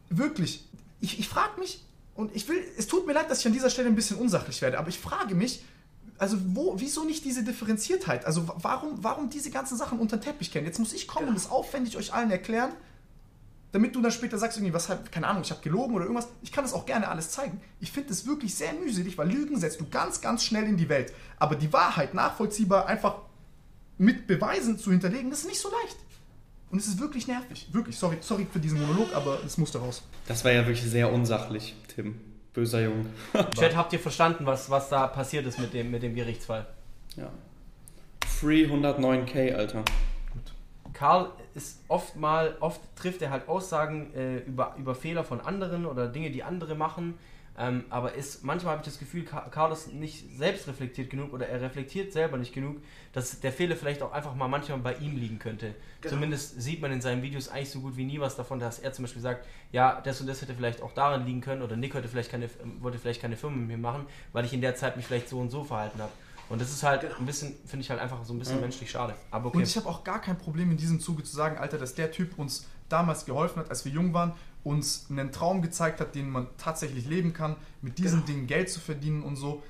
wirklich, 0.10 0.68
ich, 1.02 1.20
ich 1.20 1.28
frage 1.28 1.60
mich, 1.60 1.84
und 2.16 2.34
ich 2.36 2.48
will, 2.48 2.64
es 2.78 2.88
tut 2.88 3.06
mir 3.08 3.14
leid, 3.14 3.30
dass 3.30 3.40
ich 3.42 3.46
an 3.48 3.54
dieser 3.54 3.70
Stelle 3.70 3.90
ein 3.90 3.96
bisschen 3.96 4.18
unsachlich 4.18 4.62
werde, 4.62 4.78
aber 4.80 4.88
ich 4.90 5.00
frage 5.00 5.36
mich, 5.36 5.64
also 6.18 6.38
wo, 6.54 6.76
wieso 6.78 7.04
nicht 7.04 7.26
diese 7.26 7.44
Differenziertheit? 7.44 8.26
Also 8.26 8.48
wa- 8.48 8.56
warum, 8.62 9.04
warum 9.04 9.30
diese 9.30 9.52
ganzen 9.52 9.78
Sachen 9.78 10.00
unter 10.00 10.16
den 10.16 10.24
Teppich 10.24 10.50
kennen? 10.52 10.66
Jetzt 10.66 10.80
muss 10.80 10.94
ich 10.94 11.08
kommen 11.08 11.28
und 11.28 11.36
es 11.36 11.50
aufwendig 11.50 11.98
euch 11.98 12.14
allen 12.14 12.32
erklären, 12.32 12.72
damit 13.76 13.94
du 13.94 14.02
dann 14.02 14.10
später 14.12 14.38
sagst, 14.38 14.58
irgendwie, 14.58 14.74
was, 14.74 14.88
halt- 14.88 15.12
keine 15.12 15.28
Ahnung, 15.28 15.42
ich 15.44 15.52
habe 15.52 15.60
gelogen 15.62 15.94
oder 15.96 16.06
irgendwas. 16.06 16.30
Ich 16.42 16.54
kann 16.54 16.64
das 16.64 16.72
auch 16.74 16.86
gerne 16.86 17.10
alles 17.10 17.32
zeigen. 17.32 17.60
Ich 17.82 17.92
finde 17.92 18.14
es 18.14 18.26
wirklich 18.26 18.56
sehr 18.56 18.72
mühselig, 18.72 19.18
weil 19.18 19.30
Lügen 19.30 19.60
setzt 19.60 19.82
du 19.82 19.86
ganz, 19.90 20.22
ganz 20.22 20.46
schnell 20.46 20.64
in 20.64 20.78
die 20.78 20.88
Welt. 20.88 21.12
Aber 21.40 21.56
die 21.58 21.74
Wahrheit 21.74 22.14
nachvollziehbar 22.14 22.86
einfach 22.88 23.16
mit 23.98 24.28
Beweisen 24.28 24.80
zu 24.80 24.92
hinterlegen, 24.92 25.30
das 25.30 25.40
ist 25.40 25.48
nicht 25.48 25.60
so 25.60 25.70
leicht. 25.84 25.98
Und 26.72 26.80
es 26.80 26.88
ist 26.88 27.02
wirklich 27.02 27.28
nervig. 27.28 27.68
Wirklich, 27.74 27.98
sorry, 27.98 28.18
sorry 28.22 28.48
für 28.50 28.60
diesen 28.60 28.80
Monolog, 28.80 29.14
aber 29.14 29.40
es 29.46 29.58
musste 29.58 29.80
raus. 29.80 30.04
Das 30.26 30.46
war 30.46 30.54
ja 30.54 30.66
wirklich 30.66 30.90
sehr 30.90 31.12
unsachlich, 31.12 31.76
Tim. 31.94 32.16
Böser 32.54 32.82
Junge. 32.82 33.08
Chat, 33.60 33.76
habt 33.76 33.92
ihr 33.92 34.00
verstanden, 34.00 34.46
was, 34.46 34.70
was 34.70 34.88
da 34.88 35.08
passiert 35.08 35.46
ist 35.48 35.60
mit 35.60 35.74
dem, 35.74 35.92
mit 35.92 36.02
dem 36.02 36.16
Gerichtsfall? 36.16 36.66
ja. 37.18 37.30
Free 38.26 38.66
109k, 38.66 39.54
Alter. 39.54 39.84
Karl 40.94 41.30
ist 41.56 41.80
oft 41.88 42.16
mal, 42.18 42.58
oft 42.60 42.82
trifft 42.96 43.22
er 43.22 43.32
halt 43.32 43.48
Aussagen 43.48 44.14
äh, 44.14 44.38
über, 44.40 44.76
über 44.78 44.94
Fehler 44.94 45.24
von 45.24 45.40
anderen 45.40 45.86
oder 45.86 46.08
Dinge, 46.08 46.30
die 46.30 46.44
andere 46.44 46.76
machen. 46.76 47.18
Ähm, 47.58 47.86
aber 47.90 48.14
ist, 48.16 48.44
manchmal 48.44 48.74
habe 48.74 48.82
ich 48.82 48.86
das 48.86 49.00
Gefühl, 49.00 49.26
ist 49.72 49.94
nicht 49.94 50.26
selbst 50.38 50.68
reflektiert 50.68 51.10
genug 51.10 51.32
oder 51.32 51.48
er 51.48 51.62
reflektiert 51.62 52.12
selber 52.12 52.36
nicht 52.36 52.54
genug, 52.54 52.82
dass 53.14 53.40
der 53.40 53.54
Fehler 53.54 53.78
vielleicht 53.78 54.02
auch 54.02 54.12
einfach 54.12 54.36
mal 54.36 54.50
manchmal 54.50 54.80
bei 54.80 54.96
ihm 54.96 55.16
liegen 55.16 55.40
könnte. 55.40 55.74
Zumindest 56.06 56.62
sieht 56.62 56.82
man 56.82 56.92
in 56.92 57.00
seinen 57.00 57.22
Videos 57.22 57.48
eigentlich 57.48 57.70
so 57.70 57.80
gut 57.80 57.96
wie 57.96 58.04
nie 58.04 58.20
was 58.20 58.36
davon, 58.36 58.60
dass 58.60 58.80
er 58.80 58.92
zum 58.92 59.06
Beispiel 59.06 59.22
sagt, 59.22 59.46
ja, 59.72 60.02
das 60.02 60.20
und 60.20 60.28
das 60.28 60.42
hätte 60.42 60.54
vielleicht 60.54 60.82
auch 60.82 60.92
daran 60.92 61.26
liegen 61.26 61.40
können 61.40 61.62
oder 61.62 61.78
Nick 61.78 61.94
hätte 61.94 62.10
vielleicht 62.10 62.30
keine, 62.30 62.50
ähm, 62.62 62.82
wollte 62.82 63.00
vielleicht 63.00 63.22
keine 63.22 63.38
Firma 63.38 63.56
mit 63.56 63.68
mir 63.70 63.78
machen, 63.78 64.06
weil 64.34 64.44
ich 64.44 64.52
in 64.52 64.60
der 64.60 64.76
Zeit 64.76 64.98
mich 64.98 65.06
vielleicht 65.08 65.30
so 65.30 65.40
und 65.40 65.50
so 65.50 65.64
verhalten 65.64 66.02
habe. 66.02 66.12
Und 66.50 66.62
das 66.62 66.72
ist 66.72 66.84
halt 66.84 67.06
ein 67.20 67.26
bisschen, 67.26 67.56
finde 67.66 67.84
ich 67.84 67.90
halt 67.90 68.00
einfach 68.00 68.24
so 68.24 68.34
ein 68.34 68.40
bisschen 68.40 68.62
menschlich 68.62 68.92
schade. 68.92 69.16
Aber 69.32 69.48
okay. 69.48 69.58
Und 69.58 69.64
ich 69.64 69.76
habe 69.78 69.88
auch 69.90 70.04
gar 70.04 70.22
kein 70.22 70.38
Problem 70.38 70.72
in 70.72 70.78
diesem 70.78 71.00
Zuge 71.00 71.24
zu 71.24 71.36
sagen, 71.36 71.58
Alter, 71.58 71.78
dass 71.78 71.96
der 71.96 72.12
Typ 72.12 72.38
uns 72.38 72.68
damals 72.90 73.26
geholfen 73.26 73.60
hat, 73.60 73.70
als 73.70 73.84
wir 73.86 73.92
jung 73.92 74.14
waren, 74.14 74.34
uns 74.64 75.08
einen 75.10 75.32
Traum 75.32 75.62
gezeigt 75.62 76.00
hat, 76.02 76.16
den 76.16 76.30
man 76.30 76.48
tatsächlich 76.58 77.08
leben 77.08 77.34
kann, 77.34 77.56
mit 77.82 77.98
diesen 77.98 78.26
Dingen 78.26 78.48
Geld 78.48 78.70
zu 78.70 78.80
verdienen 78.80 79.24
und 79.24 79.36
so. 79.36 79.64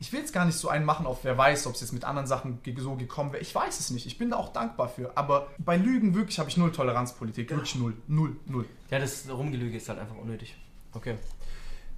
Ich 0.00 0.12
will 0.12 0.20
jetzt 0.20 0.32
gar 0.32 0.44
nicht 0.44 0.58
so 0.58 0.68
einen 0.68 0.84
machen 0.84 1.06
auf 1.06 1.24
wer 1.24 1.38
weiß, 1.38 1.66
ob 1.66 1.74
es 1.74 1.80
jetzt 1.80 1.92
mit 1.92 2.04
anderen 2.04 2.26
Sachen 2.26 2.58
so 2.76 2.94
gekommen 2.94 3.32
wäre. 3.32 3.42
Ich 3.42 3.54
weiß 3.54 3.80
es 3.80 3.90
nicht. 3.90 4.06
Ich 4.06 4.18
bin 4.18 4.30
da 4.30 4.36
auch 4.36 4.52
dankbar 4.52 4.88
für. 4.88 5.16
Aber 5.16 5.48
bei 5.58 5.76
Lügen 5.76 6.14
wirklich 6.14 6.38
habe 6.38 6.50
ich 6.50 6.56
null 6.56 6.72
Toleranzpolitik. 6.72 7.50
Wirklich 7.50 7.76
null. 7.76 7.94
Null. 8.06 8.36
Null. 8.46 8.66
Ja, 8.90 8.98
das 8.98 9.28
Rumgelüge 9.30 9.76
ist 9.76 9.88
halt 9.88 9.98
einfach 9.98 10.16
unnötig. 10.16 10.56
Okay. 10.92 11.16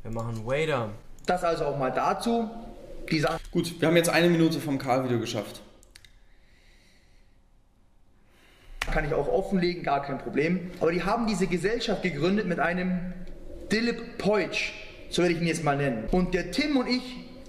Wir 0.02 0.12
machen 0.12 0.46
Wader. 0.46 0.90
Das 1.24 1.42
also 1.42 1.64
auch 1.64 1.78
mal 1.78 1.90
dazu. 1.90 2.48
Die 3.10 3.20
Sache 3.20 3.40
Gut, 3.50 3.80
wir 3.80 3.88
haben 3.88 3.96
jetzt 3.96 4.08
eine 4.08 4.28
Minute 4.28 4.60
vom 4.60 4.78
Karl-Video 4.78 5.20
geschafft. 5.20 5.62
kann 8.96 9.04
ich 9.04 9.12
auch 9.12 9.28
offenlegen, 9.28 9.82
gar 9.82 10.00
kein 10.00 10.16
Problem. 10.16 10.70
Aber 10.80 10.90
die 10.90 11.02
haben 11.02 11.26
diese 11.26 11.46
Gesellschaft 11.46 12.02
gegründet 12.02 12.46
mit 12.46 12.58
einem 12.58 13.12
Dilip 13.70 14.16
Poitsch, 14.16 14.72
so 15.10 15.20
werde 15.20 15.34
ich 15.34 15.40
ihn 15.42 15.46
jetzt 15.46 15.64
mal 15.64 15.76
nennen. 15.76 16.04
Und 16.12 16.32
der 16.32 16.50
Tim 16.50 16.78
und 16.78 16.88
ich, 16.88 17.02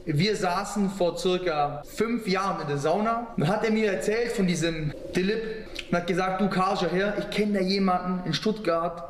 wir 0.05 0.36
saßen 0.36 0.89
vor 0.89 1.18
circa 1.18 1.84
fünf 1.86 2.28
Jahren 2.28 2.62
in 2.62 2.68
der 2.68 2.78
Sauna. 2.78 3.34
Dann 3.38 3.47
hat 3.47 3.64
er 3.64 3.72
mir 3.72 3.91
erzählt 3.91 4.34
von 4.34 4.45
diesem 4.45 4.93
Dilip 5.16 5.41
und 5.89 5.97
hat 5.97 6.08
gesagt, 6.08 6.41
du 6.41 6.49
Karl, 6.49 6.78
her, 6.89 7.16
ich 7.18 7.30
kenne 7.30 7.60
da 7.60 7.62
jemanden 7.62 8.28
in 8.28 8.34
Stuttgart, 8.34 9.03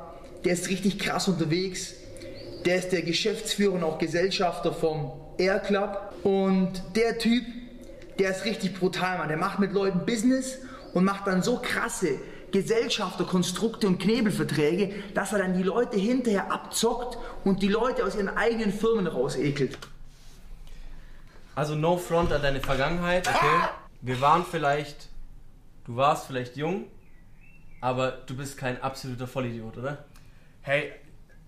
der 0.46 0.54
ist 0.54 0.70
richtig 0.70 1.00
krass 1.00 1.28
unterwegs. 1.28 1.96
Der 2.66 2.76
ist 2.76 2.92
der 2.92 3.02
Geschäftsführer 3.02 3.74
und 3.74 3.84
auch 3.84 3.98
Gesellschafter 3.98 4.74
vom 4.74 5.12
Air 5.38 5.60
Club. 5.60 6.14
Und 6.24 6.82
der 6.96 7.18
Typ, 7.18 7.46
der 8.20 8.32
ist 8.32 8.46
richtig 8.46 8.80
brutal, 8.80 9.18
Mann. 9.18 9.28
Der 9.28 9.38
macht 9.38 9.60
mit 9.60 9.74
Leuten 9.74 10.06
Business 10.06 10.60
und 10.94 11.04
macht 11.04 11.28
dann 11.28 11.44
so 11.44 11.60
krasse 11.62 12.20
Gesellschafterkonstrukte 12.52 13.88
und 13.88 14.00
Knebelverträge, 14.00 14.94
dass 15.14 15.34
er 15.34 15.40
dann 15.40 15.54
die 15.54 15.64
Leute 15.64 15.98
hinterher 15.98 16.52
abzockt 16.52 17.18
und 17.44 17.62
die 17.62 17.68
Leute 17.68 18.06
aus 18.06 18.16
ihren 18.16 18.30
eigenen 18.30 18.72
Firmen 18.72 19.08
rausekelt. 19.08 19.78
Also 21.56 21.76
no 21.76 21.98
front 21.98 22.32
an 22.32 22.42
deine 22.42 22.62
Vergangenheit, 22.62 23.28
okay? 23.28 23.70
Wir 24.02 24.22
waren 24.22 24.46
vielleicht, 24.50 25.10
du 25.86 25.96
warst 25.96 26.28
vielleicht 26.28 26.56
jung, 26.56 26.86
aber 27.82 28.12
du 28.12 28.36
bist 28.36 28.58
kein 28.58 28.82
absoluter 28.82 29.28
Vollidiot, 29.28 29.78
oder? 29.78 30.06
Hey, 30.62 30.94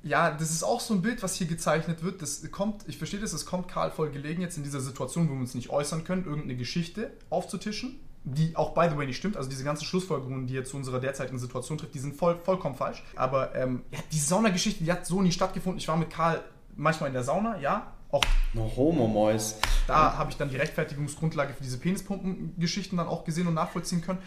ja, 0.04 0.32
das 0.32 0.52
ist 0.52 0.64
auch 0.64 0.80
so 0.80 0.94
ein 0.94 1.02
Bild, 1.02 1.22
was 1.24 1.36
hier 1.36 1.48
gezeichnet 1.48 2.04
wird. 2.04 2.22
Das 2.22 2.50
kommt, 2.52 2.88
ich 2.88 2.98
verstehe 2.98 3.20
das, 3.20 3.34
es 3.34 3.46
kommt 3.46 3.68
Karl 3.68 3.92
voll 3.92 4.12
gelegen 4.12 4.42
jetzt 4.42 4.58
in 4.58 4.64
dieser 4.64 4.80
Situation, 4.80 5.30
wo 5.30 5.34
wir 5.34 5.40
uns 5.40 5.56
nicht 5.56 5.70
äußern 5.70 6.04
können, 6.04 6.26
irgendeine 6.26 6.56
Geschichte 6.56 7.12
aufzutischen, 7.30 8.00
die 8.24 8.56
auch 8.56 8.74
by 8.74 8.88
the 8.90 8.98
way 8.98 9.06
nicht 9.06 9.18
stimmt. 9.18 9.36
Also 9.36 9.50
diese 9.50 9.64
ganzen 9.64 9.86
Schlussfolgerungen, 9.86 10.48
die 10.48 10.58
er 10.58 10.64
zu 10.64 10.78
unserer 10.78 11.00
derzeitigen 11.00 11.40
Situation 11.40 11.78
trifft, 11.78 11.94
die 11.94 12.00
sind 12.00 12.16
voll, 12.16 12.40
vollkommen 12.44 12.76
falsch. 12.76 13.04
Aber 13.16 13.56
ähm, 13.56 13.84
ja, 13.92 14.00
die 14.12 14.20
Saunageschichte, 14.20 14.84
die 14.84 14.92
hat 14.92 15.06
so 15.06 15.22
nie 15.22 15.32
stattgefunden. 15.32 15.80
Ich 15.80 15.88
war 15.88 15.98
mit 15.98 16.10
Karl 16.10 16.44
manchmal 16.76 17.08
in 17.08 17.14
der 17.14 17.24
Sauna, 17.24 17.60
ja. 17.60 17.94
Auch 18.12 18.24
No 18.54 18.72
homo, 18.76 19.08
Mois. 19.08 19.60
da 19.86 20.18
habe 20.18 20.32
ich 20.32 20.38
dann 20.38 20.50
die 20.50 20.56
Rechtfertigungsgrundlage 20.56 21.54
für 21.54 21.62
diese 21.62 21.78
Penispumpen-Geschichten 21.78 22.98
dann 22.98 23.08
auch 23.08 23.24
gesehen 23.24 23.46
und 23.48 23.54
nachvollziehen 23.54 24.02
können. 24.02 24.18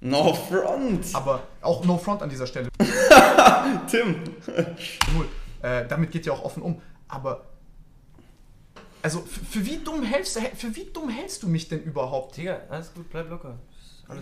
No 0.00 0.32
front. 0.34 1.06
Aber 1.14 1.42
auch 1.60 1.84
no 1.84 1.98
front 1.98 2.22
an 2.22 2.28
dieser 2.30 2.46
Stelle. 2.46 2.68
Tim. 3.90 4.16
Null. 5.14 5.28
Äh, 5.62 5.86
damit 5.88 6.10
geht 6.12 6.26
ja 6.26 6.32
auch 6.32 6.44
offen 6.44 6.62
um. 6.62 6.80
Aber 7.08 7.46
also 9.02 9.20
für, 9.20 9.44
für 9.44 9.66
wie 9.66 9.78
dumm 9.78 10.02
hältst 10.02 10.36
du 10.36 10.40
für 10.40 10.74
wie 10.76 10.84
dumm 10.92 11.08
hältst 11.08 11.42
du 11.42 11.48
mich 11.48 11.68
denn 11.68 11.82
überhaupt? 11.82 12.36
Digga, 12.36 12.60
alles 12.68 12.92
gut, 12.94 13.08
bleib 13.10 13.28
locker. 13.30 13.58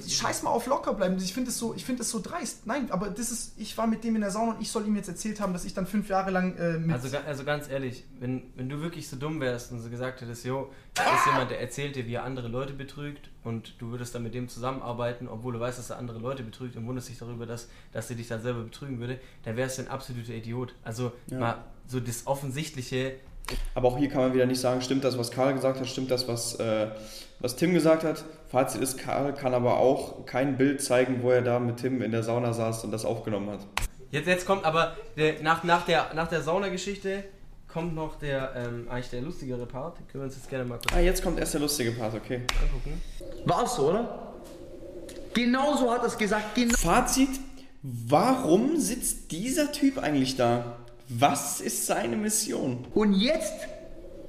Scheiß 0.08 0.42
mal 0.42 0.50
auf 0.50 0.66
locker 0.66 0.94
bleiben. 0.94 1.16
Ich 1.18 1.32
finde 1.32 1.50
es 1.50 1.58
so, 1.58 1.74
ich 1.74 1.84
finde 1.84 2.02
es 2.02 2.10
so 2.10 2.20
dreist. 2.20 2.66
Nein, 2.66 2.90
aber 2.90 3.08
das 3.08 3.30
ist, 3.30 3.52
ich 3.56 3.78
war 3.78 3.86
mit 3.86 4.02
dem 4.02 4.16
in 4.16 4.20
der 4.20 4.32
Sauna 4.32 4.52
und 4.52 4.60
ich 4.60 4.70
soll 4.70 4.86
ihm 4.86 4.96
jetzt 4.96 5.08
erzählt 5.08 5.40
haben, 5.40 5.52
dass 5.52 5.64
ich 5.64 5.74
dann 5.74 5.86
fünf 5.86 6.08
Jahre 6.08 6.30
lang 6.30 6.56
äh, 6.56 6.78
mit. 6.78 6.92
Also, 6.92 7.16
also 7.18 7.44
ganz 7.44 7.68
ehrlich, 7.68 8.04
wenn, 8.18 8.42
wenn 8.56 8.68
du 8.68 8.80
wirklich 8.80 9.08
so 9.08 9.16
dumm 9.16 9.40
wärst 9.40 9.70
und 9.70 9.80
so 9.80 9.88
gesagt 9.88 10.20
hättest, 10.20 10.44
jo, 10.44 10.72
da 10.94 11.14
ist 11.14 11.26
jemand, 11.26 11.50
der 11.52 11.60
erzählt 11.60 11.94
dir, 11.94 12.06
wie 12.06 12.14
er 12.14 12.24
andere 12.24 12.48
Leute 12.48 12.72
betrügt 12.72 13.30
und 13.44 13.74
du 13.78 13.90
würdest 13.90 14.14
dann 14.14 14.24
mit 14.24 14.34
dem 14.34 14.48
zusammenarbeiten, 14.48 15.28
obwohl 15.28 15.52
du 15.52 15.60
weißt, 15.60 15.78
dass 15.78 15.90
er 15.90 15.98
andere 15.98 16.18
Leute 16.18 16.42
betrügt 16.42 16.76
und 16.76 16.86
wunderst 16.86 17.08
dich 17.08 17.18
darüber, 17.18 17.46
dass, 17.46 17.68
dass 17.92 18.10
er 18.10 18.16
dich 18.16 18.26
dann 18.26 18.42
selber 18.42 18.64
betrügen 18.64 18.98
würde, 18.98 19.20
dann 19.44 19.56
wärst 19.56 19.78
du 19.78 19.82
ein 19.82 19.88
absoluter 19.88 20.34
Idiot. 20.34 20.74
Also 20.82 21.12
mal 21.30 21.64
so 21.86 22.00
das 22.00 22.26
Offensichtliche, 22.26 23.14
Aber 23.74 23.88
auch 23.88 23.98
hier 23.98 24.08
kann 24.08 24.22
man 24.22 24.34
wieder 24.34 24.46
nicht 24.46 24.60
sagen, 24.60 24.80
stimmt 24.80 25.04
das, 25.04 25.18
was 25.18 25.30
Karl 25.30 25.54
gesagt 25.54 25.80
hat, 25.80 25.86
stimmt 25.86 26.10
das, 26.10 26.26
was, 26.28 26.56
äh, 26.56 26.88
was 27.40 27.56
Tim 27.56 27.74
gesagt 27.74 28.04
hat. 28.04 28.24
Fazit 28.48 28.80
ist, 28.80 28.98
Karl 28.98 29.34
kann 29.34 29.54
aber 29.54 29.78
auch 29.78 30.24
kein 30.26 30.56
Bild 30.56 30.82
zeigen, 30.82 31.22
wo 31.22 31.30
er 31.30 31.42
da 31.42 31.58
mit 31.58 31.78
Tim 31.78 32.02
in 32.02 32.10
der 32.10 32.22
Sauna 32.22 32.52
saß 32.52 32.84
und 32.84 32.92
das 32.92 33.04
aufgenommen 33.04 33.50
hat. 33.50 33.60
Jetzt, 34.10 34.26
jetzt 34.26 34.46
kommt 34.46 34.64
aber 34.64 34.96
der, 35.16 35.42
nach, 35.42 35.64
nach 35.64 35.84
der, 35.84 36.14
nach 36.14 36.28
der 36.28 36.42
Saunageschichte 36.42 37.24
kommt 37.68 37.94
noch 37.94 38.18
der 38.18 38.52
ähm, 38.56 38.86
eigentlich 38.88 39.10
der 39.10 39.20
lustigere 39.20 39.66
Part. 39.66 39.98
Können 40.08 40.22
wir 40.22 40.26
uns 40.26 40.36
jetzt 40.36 40.48
gerne 40.48 40.64
mal 40.64 40.78
kurz 40.78 40.94
Ah, 40.94 41.00
jetzt 41.00 41.22
kommt 41.22 41.38
erst 41.38 41.54
der 41.54 41.60
lustige 41.60 41.90
Part, 41.92 42.14
okay. 42.14 42.42
angucken. 42.62 43.02
War 43.44 43.64
es 43.64 43.74
so, 43.74 43.90
oder? 43.90 44.32
Genauso 45.34 45.90
hat 45.90 46.00
er 46.00 46.06
es 46.06 46.16
gesagt. 46.16 46.54
Genau 46.54 46.74
Fazit, 46.78 47.28
warum 47.82 48.78
sitzt 48.78 49.30
dieser 49.30 49.72
Typ 49.72 49.98
eigentlich 49.98 50.36
da? 50.36 50.78
Was 51.08 51.60
ist 51.60 51.86
seine 51.86 52.16
Mission? 52.16 52.86
Und 52.94 53.14
jetzt 53.14 53.52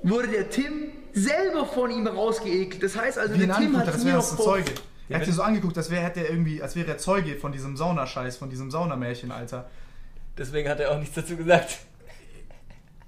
wurde 0.03 0.27
der 0.27 0.49
Tim 0.49 0.91
selber 1.13 1.65
von 1.65 1.89
ihm 1.89 2.05
rausgeekelt. 2.07 2.83
Das 2.83 2.95
heißt 2.95 3.17
also, 3.17 3.33
wie 3.33 3.41
ihn 3.43 3.47
der 3.47 3.57
Tim 3.57 3.77
hat 3.77 3.87
als 3.87 4.03
mir 4.03 4.13
noch 4.13 4.19
das 4.19 4.37
Zeuge. 4.37 4.71
Er 5.09 5.19
hat 5.19 5.27
dir 5.27 5.33
so 5.33 5.41
angeguckt, 5.41 5.77
als 5.77 5.89
wäre 5.89 6.03
hätte 6.03 6.19
er 6.19 6.29
irgendwie, 6.29 6.61
als 6.61 6.75
wäre 6.75 6.87
er 6.87 6.97
Zeuge 6.97 7.37
von 7.37 7.51
diesem 7.51 7.77
Saunascheiß, 7.77 8.37
von 8.37 8.49
diesem 8.49 8.69
Saunamärchen, 8.69 9.31
Alter. 9.31 9.69
Deswegen 10.37 10.69
hat 10.69 10.79
er 10.79 10.91
auch 10.91 10.99
nichts 10.99 11.15
dazu 11.15 11.35
gesagt. 11.35 11.77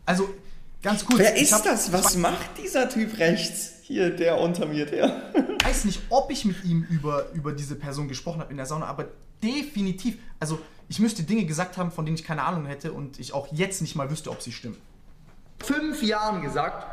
Also, 0.05 0.30
ganz 0.82 1.05
kurz. 1.05 1.20
Wer 1.20 1.36
ist 1.36 1.53
hab- 1.53 1.63
das? 1.63 1.91
Was 1.91 2.15
macht 2.15 2.57
dieser 2.57 2.89
Typ 2.89 3.20
rechts? 3.20 3.74
Hier, 3.84 4.09
der 4.11 4.39
unter 4.39 4.65
mir, 4.65 4.86
der. 4.86 5.32
Ich 5.59 5.65
weiß 5.65 5.86
nicht, 5.86 6.01
ob 6.09 6.32
ich 6.32 6.45
mit 6.45 6.63
ihm 6.63 6.86
über, 6.89 7.28
über 7.34 7.51
diese 7.51 7.76
Person 7.76 8.07
gesprochen 8.07 8.39
habe 8.39 8.49
in 8.51 8.57
der 8.57 8.65
Sauna, 8.65 8.86
aber 8.88 9.07
definitiv. 9.43 10.17
Also, 10.39 10.59
ich 10.90 11.00
müsste 11.00 11.24
Dinge 11.24 11.46
gesagt 11.46 11.78
haben, 11.78 11.92
von 11.92 12.06
denen 12.06 12.18
ich 12.18 12.24
keine 12.24 12.44
Ahnung 12.44 12.66
hätte 12.66 12.92
und 12.92 13.20
ich 13.20 13.34
auch 13.34 13.48
jetzt 13.54 13.82
nicht 13.82 13.96
mal 13.96 14.10
wüsste, 14.10 14.32
ob 14.32 14.42
sie 14.42 14.52
stimmen. 14.52 14.78
fünf 15.64 16.02
Jahren 16.02 16.42
gesagt, 16.42 16.88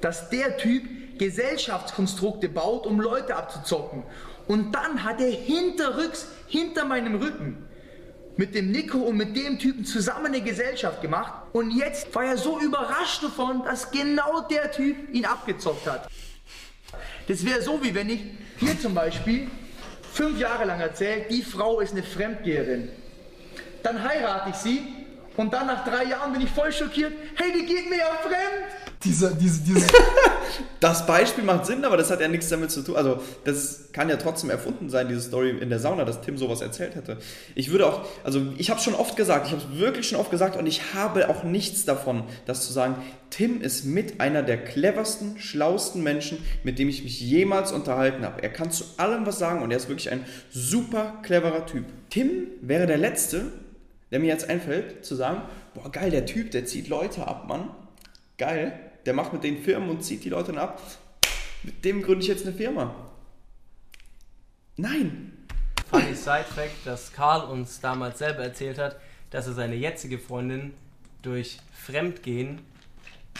dass 0.00 0.30
der 0.30 0.56
Typ 0.56 1.18
Gesellschaftskonstrukte 1.18 2.48
baut, 2.48 2.86
um 2.86 3.00
Leute 3.00 3.36
abzuzocken. 3.36 4.04
Und 4.46 4.72
dann 4.72 5.04
hat 5.04 5.20
er 5.20 5.30
hinterrücks, 5.30 6.28
hinter 6.46 6.84
meinem 6.84 7.16
Rücken, 7.16 7.64
mit 8.36 8.54
dem 8.54 8.70
Nico 8.70 8.98
und 8.98 9.16
mit 9.16 9.36
dem 9.36 9.58
Typen 9.58 9.84
zusammen 9.84 10.26
eine 10.26 10.42
Gesellschaft 10.42 11.00
gemacht. 11.00 11.32
Und 11.52 11.70
jetzt 11.70 12.14
war 12.14 12.24
er 12.24 12.36
so 12.36 12.60
überrascht 12.60 13.22
davon, 13.22 13.64
dass 13.64 13.90
genau 13.90 14.42
der 14.42 14.70
Typ 14.70 15.12
ihn 15.12 15.24
abgezockt 15.24 15.86
hat. 15.86 16.08
Das 17.26 17.44
wäre 17.44 17.62
so, 17.62 17.82
wie 17.82 17.94
wenn 17.94 18.10
ich 18.10 18.20
hier 18.58 18.78
zum 18.78 18.94
Beispiel 18.94 19.48
fünf 20.12 20.38
Jahre 20.38 20.64
lang 20.66 20.80
erzähle, 20.80 21.26
die 21.30 21.42
Frau 21.42 21.80
ist 21.80 21.92
eine 21.92 22.02
Fremdgeherin. 22.02 22.90
Dann 23.84 24.02
heirate 24.02 24.50
ich 24.50 24.56
sie 24.56 24.82
und 25.36 25.52
dann 25.52 25.66
nach 25.66 25.84
drei 25.84 26.04
Jahren 26.04 26.32
bin 26.32 26.40
ich 26.40 26.50
voll 26.50 26.72
schockiert. 26.72 27.12
Hey, 27.34 27.52
die 27.52 27.66
geht 27.66 27.90
mir 27.90 27.98
ja 27.98 28.06
fremd. 28.22 28.94
Diese, 29.04 29.36
diese, 29.36 29.60
diese, 29.62 29.86
Das 30.80 31.06
Beispiel 31.06 31.44
macht 31.44 31.66
Sinn, 31.66 31.84
aber 31.84 31.96
das 31.96 32.10
hat 32.10 32.20
ja 32.20 32.28
nichts 32.28 32.48
damit 32.48 32.70
zu 32.70 32.82
tun. 32.82 32.96
Also, 32.96 33.20
das 33.44 33.90
kann 33.92 34.08
ja 34.08 34.16
trotzdem 34.16 34.50
erfunden 34.50 34.88
sein, 34.88 35.08
diese 35.08 35.20
Story 35.20 35.50
in 35.50 35.68
der 35.68 35.80
Sauna, 35.80 36.04
dass 36.04 36.20
Tim 36.20 36.38
sowas 36.38 36.60
erzählt 36.60 36.94
hätte. 36.94 37.18
Ich 37.54 37.70
würde 37.70 37.86
auch, 37.86 38.06
also, 38.22 38.40
ich 38.56 38.70
habe 38.70 38.80
schon 38.80 38.94
oft 38.94 39.16
gesagt, 39.16 39.46
ich 39.46 39.52
habe 39.52 39.62
es 39.62 39.78
wirklich 39.78 40.08
schon 40.08 40.18
oft 40.18 40.30
gesagt 40.30 40.56
und 40.56 40.66
ich 40.66 40.94
habe 40.94 41.28
auch 41.28 41.42
nichts 41.42 41.84
davon, 41.84 42.24
das 42.46 42.66
zu 42.66 42.72
sagen. 42.72 42.96
Tim 43.30 43.60
ist 43.60 43.84
mit 43.84 44.20
einer 44.20 44.42
der 44.42 44.62
cleversten, 44.64 45.38
schlausten 45.38 46.02
Menschen, 46.02 46.38
mit 46.62 46.78
dem 46.78 46.88
ich 46.88 47.02
mich 47.02 47.20
jemals 47.20 47.72
unterhalten 47.72 48.24
habe. 48.24 48.42
Er 48.42 48.50
kann 48.50 48.70
zu 48.70 48.84
allem 48.96 49.26
was 49.26 49.38
sagen 49.38 49.62
und 49.62 49.70
er 49.70 49.76
ist 49.76 49.88
wirklich 49.88 50.10
ein 50.10 50.24
super 50.50 51.14
cleverer 51.22 51.66
Typ. 51.66 51.84
Tim 52.10 52.46
wäre 52.60 52.86
der 52.86 52.98
Letzte, 52.98 53.52
der 54.14 54.20
mir 54.20 54.28
jetzt 54.28 54.48
einfällt, 54.48 55.04
zu 55.04 55.16
sagen, 55.16 55.42
boah, 55.74 55.90
geil, 55.90 56.08
der 56.08 56.24
Typ, 56.24 56.52
der 56.52 56.64
zieht 56.66 56.86
Leute 56.86 57.26
ab, 57.26 57.48
Mann. 57.48 57.70
Geil, 58.38 58.78
der 59.06 59.12
macht 59.12 59.32
mit 59.32 59.42
den 59.42 59.60
Firmen 59.60 59.90
und 59.90 60.04
zieht 60.04 60.22
die 60.22 60.28
Leute 60.28 60.52
dann 60.52 60.58
ab. 60.58 60.80
Mit 61.64 61.84
dem 61.84 62.00
gründe 62.00 62.22
ich 62.22 62.28
jetzt 62.28 62.46
eine 62.46 62.54
Firma. 62.54 62.94
Nein. 64.76 65.32
Funny 65.90 66.14
Side 66.14 66.44
Fact, 66.54 66.86
dass 66.86 67.12
Karl 67.12 67.50
uns 67.50 67.80
damals 67.80 68.20
selber 68.20 68.44
erzählt 68.44 68.78
hat, 68.78 69.00
dass 69.30 69.48
er 69.48 69.54
seine 69.54 69.74
jetzige 69.74 70.20
Freundin 70.20 70.74
durch 71.22 71.58
Fremdgehen 71.72 72.60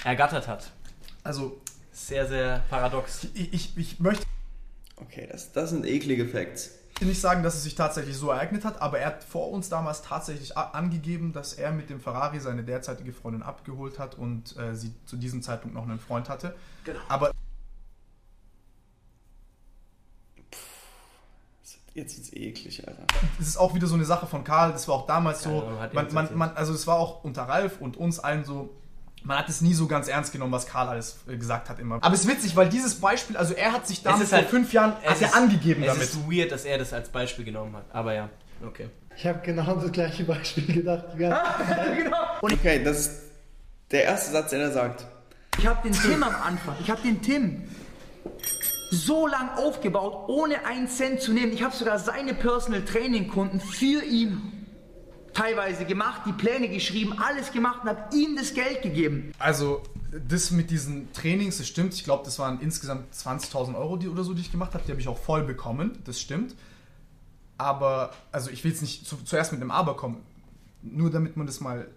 ergattert 0.02 0.48
hat. 0.48 0.72
also, 1.22 1.60
Sehr, 1.92 2.26
sehr 2.26 2.64
paradox. 2.68 3.28
ich, 3.34 3.52
ich, 3.52 3.78
ich 3.78 4.00
möchte 4.00 4.26
Okay, 4.96 5.28
das, 5.30 5.52
das 5.52 5.70
sind 5.70 5.86
eklige 5.86 6.26
Facts. 6.26 6.80
Nicht 7.04 7.20
sagen, 7.20 7.42
dass 7.42 7.54
es 7.54 7.62
sich 7.62 7.74
tatsächlich 7.74 8.16
so 8.16 8.30
ereignet 8.30 8.64
hat, 8.64 8.80
aber 8.80 8.98
er 8.98 9.06
hat 9.08 9.24
vor 9.24 9.50
uns 9.50 9.68
damals 9.68 10.02
tatsächlich 10.02 10.56
angegeben, 10.56 11.32
dass 11.32 11.54
er 11.54 11.72
mit 11.72 11.90
dem 11.90 12.00
Ferrari 12.00 12.40
seine 12.40 12.64
derzeitige 12.64 13.12
Freundin 13.12 13.42
abgeholt 13.42 13.98
hat 13.98 14.16
und 14.16 14.56
äh, 14.56 14.74
sie 14.74 14.94
zu 15.06 15.16
diesem 15.16 15.42
Zeitpunkt 15.42 15.74
noch 15.74 15.84
einen 15.84 15.98
Freund 15.98 16.28
hatte. 16.28 16.54
Genau. 16.84 17.00
Aber 17.08 17.30
Jetzt 21.94 22.16
wird's 22.16 22.32
eklig, 22.32 22.86
Alter. 22.88 23.06
es 23.38 23.46
ist 23.46 23.56
auch 23.56 23.72
wieder 23.72 23.86
so 23.86 23.94
eine 23.94 24.04
Sache 24.04 24.26
von 24.26 24.42
Karl, 24.42 24.72
das 24.72 24.88
war 24.88 24.96
auch 24.96 25.06
damals 25.06 25.44
so, 25.44 25.64
hat 25.78 25.94
er 25.94 26.02
man, 26.02 26.12
man, 26.12 26.36
man, 26.36 26.50
also 26.56 26.74
es 26.74 26.88
war 26.88 26.96
auch 26.96 27.22
unter 27.22 27.42
Ralf 27.42 27.80
und 27.80 27.96
uns 27.96 28.18
allen 28.18 28.44
so, 28.44 28.74
man 29.24 29.38
hat 29.38 29.48
es 29.48 29.60
nie 29.60 29.74
so 29.74 29.86
ganz 29.86 30.06
ernst 30.08 30.32
genommen, 30.32 30.52
was 30.52 30.66
Karl 30.66 30.88
alles 30.88 31.16
äh, 31.28 31.36
gesagt 31.36 31.68
hat 31.68 31.78
immer. 31.80 31.96
Aber 32.02 32.14
es 32.14 32.20
ist 32.20 32.28
witzig, 32.28 32.54
weil 32.56 32.68
dieses 32.68 32.94
Beispiel, 32.96 33.36
also 33.36 33.54
er 33.54 33.72
hat 33.72 33.86
sich 33.86 34.02
damit 34.02 34.22
ist 34.22 34.32
halt- 34.32 34.44
vor 34.44 34.50
fünf 34.50 34.72
Jahren 34.72 34.92
Es 35.02 35.10
hat 35.12 35.20
er 35.22 35.28
ist- 35.28 35.34
angegeben 35.34 35.82
es 35.82 35.88
damit. 35.88 36.02
ist 36.02 36.30
weird, 36.30 36.52
dass 36.52 36.64
er 36.64 36.78
das 36.78 36.92
als 36.92 37.08
Beispiel 37.08 37.44
genommen 37.44 37.74
hat. 37.76 37.84
Aber 37.92 38.14
ja, 38.14 38.28
okay. 38.66 38.88
Ich 39.16 39.26
habe 39.26 39.40
genau 39.44 39.74
das 39.76 39.90
gleiche 39.92 40.24
Beispiel 40.24 40.66
gedacht. 40.66 41.04
Ja. 41.18 41.56
genau. 41.96 42.16
Und 42.40 42.52
Okay, 42.52 42.82
das 42.84 42.98
ist 43.00 43.20
der 43.90 44.04
erste 44.04 44.32
Satz, 44.32 44.50
den 44.50 44.60
er 44.60 44.72
sagt. 44.72 45.06
ich 45.58 45.66
habe 45.66 45.82
den 45.88 45.92
Tim 45.92 46.22
am 46.22 46.34
Anfang, 46.34 46.74
ich 46.80 46.90
habe 46.90 47.00
den 47.02 47.22
Tim 47.22 47.62
so 48.90 49.26
lang 49.26 49.50
aufgebaut, 49.56 50.28
ohne 50.28 50.64
einen 50.66 50.88
Cent 50.88 51.20
zu 51.20 51.32
nehmen. 51.32 51.52
Ich 51.52 51.62
habe 51.62 51.74
sogar 51.74 51.98
seine 51.98 52.34
Personal 52.34 52.82
Training 52.84 53.28
Kunden 53.28 53.60
für 53.60 54.04
ihn 54.04 54.63
teilweise 55.34 55.84
gemacht, 55.84 56.22
die 56.26 56.32
Pläne 56.32 56.68
geschrieben, 56.68 57.18
alles 57.18 57.52
gemacht 57.52 57.80
und 57.82 57.90
habe 57.90 58.16
ihm 58.16 58.36
das 58.36 58.54
Geld 58.54 58.82
gegeben. 58.82 59.32
Also, 59.38 59.82
das 60.28 60.50
mit 60.50 60.70
diesen 60.70 61.12
Trainings, 61.12 61.58
das 61.58 61.66
stimmt. 61.66 61.94
Ich 61.94 62.04
glaube, 62.04 62.24
das 62.24 62.38
waren 62.38 62.60
insgesamt 62.60 63.12
20.000 63.14 63.76
Euro 63.76 63.96
die, 63.96 64.08
oder 64.08 64.24
so, 64.24 64.32
die 64.32 64.40
ich 64.40 64.52
gemacht 64.52 64.74
habe. 64.74 64.84
Die 64.84 64.92
habe 64.92 65.00
ich 65.00 65.08
auch 65.08 65.18
voll 65.18 65.42
bekommen. 65.42 65.98
Das 66.04 66.20
stimmt. 66.20 66.54
Aber, 67.58 68.12
also 68.32 68.50
ich 68.50 68.64
will 68.64 68.70
jetzt 68.70 68.80
nicht 68.80 69.06
zu, 69.06 69.16
zuerst 69.24 69.52
mit 69.52 69.60
einem 69.60 69.70
Aber 69.70 69.96
kommen. 69.96 70.22
Nur 70.82 71.10
damit 71.10 71.36
man 71.36 71.46
das 71.46 71.60
mal 71.60 71.88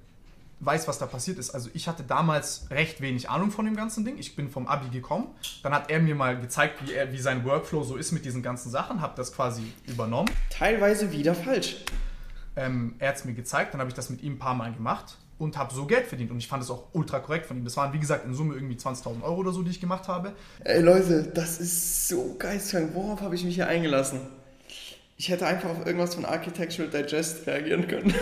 weiß, 0.60 0.88
was 0.88 0.98
da 0.98 1.06
passiert 1.06 1.38
ist. 1.38 1.52
Also 1.52 1.70
ich 1.74 1.88
hatte 1.88 2.04
damals 2.04 2.68
recht 2.72 3.02
wenig 3.02 3.30
Ahnung 3.30 3.52
von 3.52 3.66
dem 3.66 3.76
ganzen 3.76 4.06
Ding. 4.06 4.18
Ich 4.18 4.36
bin 4.36 4.50
vom 4.50 4.68
Abi 4.68 4.90
gekommen. 4.90 5.28
Dann 5.62 5.74
hat 5.74 5.92
er 5.92 6.00
mir 6.00 6.16
mal 6.16 6.40
gezeigt, 6.40 6.86
wie, 6.86 6.94
er, 6.94 7.12
wie 7.12 7.20
sein 7.20 7.46
Workflow 7.46 7.84
so 7.84 7.96
ist 7.96 8.12
mit 8.12 8.26
diesen 8.26 8.42
ganzen 8.42 8.72
Sachen. 8.72 9.02
Habe 9.02 9.14
das 9.16 9.34
quasi 9.34 9.64
übernommen. 9.86 10.30
Teilweise 10.50 11.12
wieder 11.12 11.36
falsch. 11.36 11.78
Ähm, 12.58 12.96
er 13.00 13.10
hat 13.10 13.18
es 13.18 13.26
mir 13.26 13.34
gezeigt, 13.34 13.74
dann 13.74 13.80
habe 13.80 13.90
ich 13.90 13.96
das 13.96 14.10
mit 14.10 14.22
ihm 14.24 14.34
ein 14.34 14.40
paar 14.40 14.56
Mal 14.56 14.74
gemacht 14.74 15.18
und 15.38 15.58
habe 15.58 15.74
so 15.74 15.86
Geld 15.86 16.08
verdient. 16.08 16.32
Und 16.32 16.40
ich 16.40 16.48
fand 16.48 16.64
es 16.64 16.70
auch 16.70 16.86
ultra 16.94 17.20
korrekt 17.20 17.46
von 17.46 17.56
ihm. 17.56 17.64
Das 17.64 17.78
waren, 17.78 17.94
wie 17.94 18.00
gesagt, 18.00 18.26
in 18.26 18.34
Summe 18.34 18.56
irgendwie 18.56 18.76
20.000 18.76 19.22
Euro 19.22 19.36
oder 19.36 19.52
so, 19.52 19.62
die 19.62 19.70
ich 19.70 19.80
gemacht 19.80 20.08
habe. 20.08 20.34
Ey 20.64 20.82
Leute, 20.82 21.24
das 21.24 21.60
ist 21.60 22.08
so 22.08 22.36
geistkrank. 22.38 22.92
Worauf 22.94 23.22
habe 23.22 23.36
ich 23.36 23.44
mich 23.46 23.56
hier 23.56 23.68
eingelassen? 23.68 24.22
Ich 25.18 25.30
hätte 25.30 25.46
einfach 25.46 25.70
auf 25.70 25.86
irgendwas 25.86 26.16
von 26.16 26.26
Architectural 26.26 26.90
Digest 26.90 27.46
reagieren 27.48 27.88
können. 27.88 28.14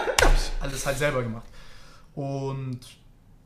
Alles 0.60 0.84
halt 0.84 0.98
selber 0.98 1.22
gemacht. 1.22 1.46
Und 2.14 2.80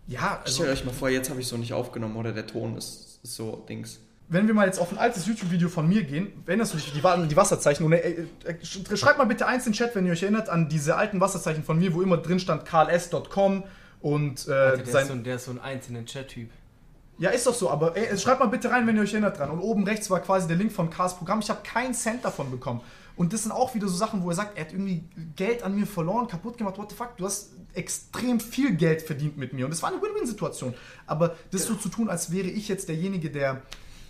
ja, 0.06 0.40
also, 0.42 0.62
Stellt 0.62 0.78
euch 0.78 0.84
mal 0.84 0.92
vor, 0.92 1.08
jetzt 1.08 1.30
habe 1.30 1.40
ich 1.40 1.46
so 1.46 1.56
nicht 1.56 1.72
aufgenommen 1.72 2.16
oder 2.16 2.32
der 2.32 2.46
Ton 2.46 2.76
ist, 2.76 3.20
ist 3.22 3.36
so 3.36 3.64
Dings. 3.68 4.00
Wenn 4.30 4.46
wir 4.46 4.54
mal 4.54 4.66
jetzt 4.66 4.78
auf 4.78 4.90
ein 4.92 4.98
altes 4.98 5.26
YouTube-Video 5.26 5.68
von 5.68 5.86
mir 5.88 6.04
gehen, 6.04 6.28
erinnerst 6.46 6.72
du 6.72 6.78
dich 6.78 6.92
die, 6.92 7.00
die 7.28 7.36
Wasserzeichen? 7.36 7.84
Und, 7.84 7.92
äh, 7.92 7.98
äh, 8.44 8.52
sch- 8.62 8.96
schreibt 8.96 9.18
mal 9.18 9.24
bitte 9.24 9.46
eins 9.46 9.66
in 9.66 9.72
den 9.72 9.76
Chat, 9.76 9.94
wenn 9.94 10.06
ihr 10.06 10.12
euch 10.12 10.22
erinnert 10.22 10.48
an 10.48 10.68
diese 10.68 10.96
alten 10.96 11.20
Wasserzeichen 11.20 11.64
von 11.64 11.78
mir, 11.78 11.92
wo 11.94 12.00
immer 12.00 12.16
drin 12.16 12.38
stand 12.40 12.64
karls.com 12.64 13.64
und 14.00 14.46
äh, 14.46 14.48
Der, 14.48 14.74
ist 14.82 14.92
sein, 14.92 15.06
so, 15.06 15.12
ein- 15.12 15.24
der 15.24 15.36
ist 15.36 15.44
so 15.44 15.50
ein 15.50 15.60
einzelner 15.60 16.04
Chat-Typ. 16.04 16.48
Ja, 17.18 17.30
ist 17.30 17.46
doch 17.46 17.54
so, 17.54 17.68
aber 17.68 17.96
ey, 17.98 18.16
schreibt 18.16 18.40
mal 18.40 18.46
bitte 18.46 18.70
rein, 18.70 18.86
wenn 18.86 18.96
ihr 18.96 19.02
euch 19.02 19.12
erinnert 19.12 19.38
dran. 19.38 19.50
Und 19.50 19.58
oben 19.58 19.84
rechts 19.84 20.08
war 20.08 20.20
quasi 20.20 20.48
der 20.48 20.56
Link 20.56 20.72
von 20.72 20.88
Cars 20.88 21.18
Programm. 21.18 21.40
Ich 21.40 21.50
habe 21.50 21.60
keinen 21.62 21.92
Cent 21.92 22.24
davon 22.24 22.50
bekommen. 22.50 22.80
Und 23.16 23.34
das 23.34 23.42
sind 23.42 23.52
auch 23.52 23.74
wieder 23.74 23.88
so 23.88 23.96
Sachen, 23.96 24.22
wo 24.22 24.30
er 24.30 24.36
sagt, 24.36 24.56
er 24.56 24.64
hat 24.64 24.72
irgendwie 24.72 25.04
Geld 25.36 25.62
an 25.62 25.74
mir 25.74 25.86
verloren, 25.86 26.28
kaputt 26.28 26.56
gemacht. 26.56 26.78
What 26.78 26.88
the 26.90 26.96
fuck? 26.96 27.18
Du 27.18 27.26
hast 27.26 27.50
extrem 27.74 28.40
viel 28.40 28.74
Geld 28.74 29.02
verdient 29.02 29.36
mit 29.36 29.52
mir. 29.52 29.66
Und 29.66 29.70
das 29.72 29.82
war 29.82 29.90
eine 29.92 30.00
Win-Win-Situation. 30.00 30.72
Aber 31.06 31.36
das 31.50 31.64
so 31.66 31.74
zu 31.74 31.90
tun, 31.90 32.08
als 32.08 32.32
wäre 32.32 32.46
ich 32.48 32.68
jetzt 32.68 32.88
derjenige, 32.88 33.28
der 33.30 33.60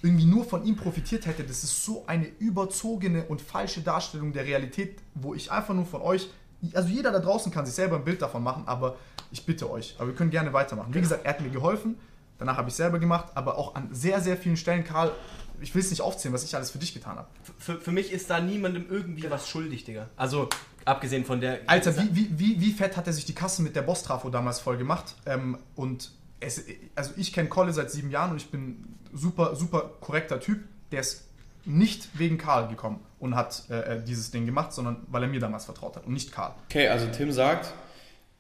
irgendwie 0.02 0.24
nur 0.24 0.44
von 0.44 0.64
ihm 0.64 0.76
profitiert 0.76 1.26
hätte, 1.26 1.44
das 1.44 1.62
ist 1.64 1.84
so 1.84 2.04
eine 2.06 2.26
überzogene 2.26 3.24
und 3.26 3.40
falsche 3.40 3.80
Darstellung 3.82 4.32
der 4.32 4.44
Realität, 4.44 4.98
wo 5.14 5.34
ich 5.34 5.50
einfach 5.50 5.74
nur 5.74 5.86
von 5.86 6.00
euch, 6.00 6.30
also 6.74 6.88
jeder 6.88 7.12
da 7.12 7.18
draußen 7.18 7.52
kann 7.52 7.66
sich 7.66 7.74
selber 7.74 7.96
ein 7.96 8.04
Bild 8.04 8.22
davon 8.22 8.42
machen, 8.42 8.64
aber 8.66 8.96
ich 9.30 9.44
bitte 9.44 9.70
euch, 9.70 9.94
aber 9.98 10.08
wir 10.08 10.14
können 10.14 10.30
gerne 10.30 10.52
weitermachen. 10.52 10.94
Wie 10.94 11.00
gesagt, 11.00 11.24
er 11.24 11.34
hat 11.34 11.40
mir 11.40 11.50
geholfen, 11.50 11.96
danach 12.38 12.56
habe 12.56 12.68
ich 12.68 12.74
selber 12.74 12.98
gemacht, 12.98 13.26
aber 13.34 13.58
auch 13.58 13.74
an 13.74 13.88
sehr, 13.92 14.20
sehr 14.20 14.36
vielen 14.36 14.56
Stellen, 14.56 14.84
Karl, 14.84 15.12
ich 15.60 15.74
will 15.74 15.82
es 15.82 15.90
nicht 15.90 16.00
aufzählen, 16.00 16.32
was 16.32 16.44
ich 16.44 16.54
alles 16.56 16.70
für 16.70 16.78
dich 16.78 16.94
getan 16.94 17.16
habe. 17.16 17.28
Für, 17.58 17.78
für 17.78 17.92
mich 17.92 18.12
ist 18.12 18.30
da 18.30 18.40
niemandem 18.40 18.86
irgendwie 18.88 19.30
was 19.30 19.48
schuldig, 19.48 19.84
Digga. 19.84 20.08
Also, 20.16 20.48
abgesehen 20.84 21.24
von 21.24 21.40
der. 21.40 21.60
Alter, 21.66 21.96
wie, 21.98 22.14
wie, 22.16 22.38
wie, 22.38 22.60
wie 22.60 22.72
fett 22.72 22.96
hat 22.96 23.06
er 23.06 23.12
sich 23.12 23.26
die 23.26 23.34
Kassen 23.34 23.62
mit 23.62 23.76
der 23.76 23.82
Boss-Trafo 23.82 24.30
damals 24.30 24.58
voll 24.58 24.78
gemacht? 24.78 25.14
Ähm, 25.26 25.58
und 25.76 26.12
es, 26.40 26.64
also 26.94 27.12
ich 27.16 27.32
kenne 27.32 27.48
Kolle 27.48 27.72
seit 27.72 27.90
sieben 27.90 28.10
Jahren 28.10 28.32
und 28.32 28.36
ich 28.38 28.50
bin 28.50 28.96
super, 29.12 29.54
super 29.54 29.90
korrekter 30.00 30.40
Typ. 30.40 30.60
Der 30.90 31.00
ist 31.00 31.26
nicht 31.64 32.18
wegen 32.18 32.38
Karl 32.38 32.68
gekommen 32.68 33.00
und 33.18 33.36
hat 33.36 33.64
äh, 33.70 33.96
äh, 33.96 34.02
dieses 34.02 34.30
Ding 34.30 34.46
gemacht, 34.46 34.72
sondern 34.72 35.06
weil 35.08 35.22
er 35.22 35.28
mir 35.28 35.40
damals 35.40 35.66
vertraut 35.66 35.96
hat 35.96 36.06
und 36.06 36.14
nicht 36.14 36.32
Karl. 36.32 36.52
Okay, 36.68 36.88
also 36.88 37.06
Tim 37.06 37.30
sagt, 37.32 37.72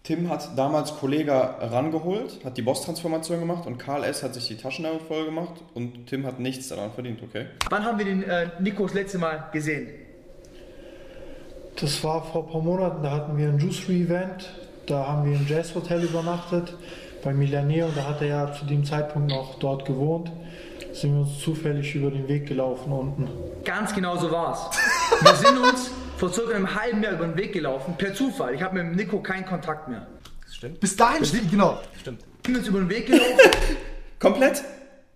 Tim 0.02 0.30
hat 0.30 0.56
damals 0.56 0.96
Kollega 0.96 1.58
rangeholt, 1.60 2.42
hat 2.44 2.56
die 2.56 2.62
Boss-Transformation 2.62 3.38
gemacht 3.40 3.66
und 3.66 3.78
Karl 3.78 4.04
S. 4.04 4.22
hat 4.22 4.32
sich 4.32 4.48
die 4.48 4.56
Taschen 4.56 4.84
damit 4.84 5.02
voll 5.02 5.26
gemacht 5.26 5.62
und 5.74 6.06
Tim 6.06 6.24
hat 6.24 6.40
nichts 6.40 6.68
daran 6.68 6.90
verdient, 6.92 7.22
okay? 7.22 7.46
Wann 7.68 7.84
haben 7.84 7.98
wir 7.98 8.06
den 8.06 8.22
äh, 8.22 8.48
Nico 8.60 8.84
das 8.84 8.94
letzte 8.94 9.18
Mal 9.18 9.50
gesehen? 9.52 9.88
Das 11.78 12.02
war 12.02 12.24
vor 12.24 12.46
ein 12.46 12.50
paar 12.50 12.62
Monaten, 12.62 13.02
da 13.02 13.10
hatten 13.10 13.36
wir 13.36 13.48
ein 13.48 13.58
Juicery-Event, 13.58 14.50
da 14.86 15.06
haben 15.06 15.30
wir 15.30 15.36
im 15.36 15.46
Jazz-Hotel 15.46 16.02
übernachtet 16.04 16.74
bei 17.22 17.32
Millionär 17.32 17.86
und 17.86 17.96
da 17.96 18.06
hat 18.06 18.20
er 18.22 18.26
ja 18.28 18.52
zu 18.52 18.64
dem 18.64 18.84
Zeitpunkt 18.84 19.30
noch 19.30 19.58
dort 19.58 19.84
gewohnt. 19.84 20.30
Sind 20.92 21.14
wir 21.14 21.20
uns 21.20 21.38
zufällig 21.38 21.94
über 21.94 22.10
den 22.10 22.26
Weg 22.28 22.46
gelaufen 22.46 22.92
unten. 22.92 23.28
Ganz 23.64 23.94
genau 23.94 24.16
so 24.16 24.30
war's. 24.30 24.76
Wir 25.20 25.34
sind 25.34 25.58
uns 25.58 25.90
vor 26.16 26.32
circa 26.32 26.54
einem 26.54 26.74
halben 26.74 27.02
Jahr 27.02 27.12
über 27.14 27.26
den 27.26 27.36
Weg 27.36 27.52
gelaufen, 27.52 27.94
per 27.96 28.12
Zufall. 28.12 28.54
Ich 28.54 28.62
habe 28.62 28.74
mit 28.74 28.84
dem 28.84 28.96
Nico 28.96 29.22
keinen 29.22 29.46
Kontakt 29.46 29.88
mehr. 29.88 30.06
Das 30.44 30.56
stimmt. 30.56 30.80
Bis 30.80 30.96
dahin, 30.96 31.24
steht, 31.24 31.50
genau. 31.50 31.78
Stimmt. 32.00 32.20
Wir 32.42 32.54
sind 32.54 32.58
uns 32.58 32.68
über 32.68 32.78
den 32.80 32.90
Weg 32.90 33.06
gelaufen 33.06 33.38
Komplett? 34.18 34.62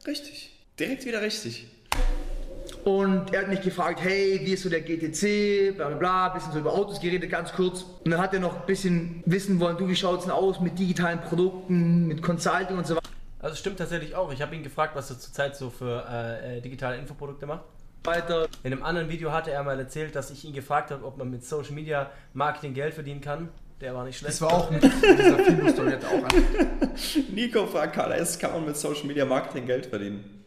Richtig. 0.07 0.53
Direkt 0.79 1.05
wieder 1.05 1.21
richtig. 1.21 1.67
Und 2.85 3.33
er 3.33 3.43
hat 3.43 3.49
mich 3.49 3.63
gefragt, 3.63 4.01
hey, 4.03 4.41
wie 4.45 4.53
ist 4.53 4.63
so 4.63 4.69
der 4.69 4.83
GTC, 4.83 5.75
bla 5.75 5.89
bla 5.89 5.97
bla, 5.97 6.29
bisschen 6.29 6.53
so 6.53 6.59
über 6.59 6.73
Autos 6.73 7.01
geredet, 7.01 7.31
ganz 7.31 7.53
kurz. 7.53 7.87
Und 8.05 8.11
dann 8.11 8.21
hat 8.21 8.35
er 8.35 8.41
noch 8.41 8.61
ein 8.61 8.67
bisschen 8.67 9.23
wissen 9.25 9.59
wollen, 9.59 9.79
du, 9.79 9.89
wie 9.89 9.97
schaut's 9.97 10.25
denn 10.25 10.33
aus 10.33 10.61
mit 10.61 10.79
digitalen 10.79 11.21
Produkten, 11.23 12.07
mit 12.07 12.23
Consulting 12.23 12.77
und 12.77 12.87
so 12.87 12.99
Also, 13.41 13.55
es 13.55 13.59
stimmt 13.59 13.79
tatsächlich 13.79 14.15
auch. 14.15 14.31
Ich 14.33 14.43
habe 14.43 14.55
ihn 14.55 14.63
gefragt, 14.63 14.95
was 14.95 15.11
er 15.11 15.19
zurzeit 15.19 15.57
so 15.57 15.71
für 15.71 16.05
äh, 16.11 16.59
äh, 16.59 16.61
digitale 16.61 16.99
Infoprodukte 16.99 17.47
macht. 17.47 17.65
weiter. 18.05 18.49
In 18.63 18.75
einem 18.75 18.83
anderen 18.83 19.09
Video 19.09 19.33
hatte 19.33 19.51
er 19.51 19.63
mal 19.63 19.79
erzählt, 19.79 20.15
dass 20.15 20.31
ich 20.31 20.45
ihn 20.45 20.53
gefragt 20.53 20.91
habe, 20.91 21.07
ob 21.07 21.17
man 21.17 21.31
mit 21.31 21.43
Social 21.43 21.73
Media 21.73 22.11
Marketing 22.35 22.75
Geld 22.75 22.93
verdienen 22.93 23.23
kann. 23.23 23.49
Der 23.81 23.95
war 23.95 24.05
nicht 24.05 24.19
schlecht. 24.19 24.35
Das 24.35 24.43
war 24.43 24.53
auch 24.53 24.71
mit 24.71 24.83
dieser 24.83 25.91
er 25.91 25.99
auch 26.07 26.25
an. 26.25 26.45
Nico 27.35 27.67
fragt 27.67 27.95
Karl 27.95 28.13
S. 28.13 28.39
kann 28.39 28.53
man 28.53 28.67
mit 28.67 28.77
Social 28.77 29.07
Media 29.07 29.25
Marketing 29.25 29.65
Geld 29.65 29.87
verdienen? 29.87 30.44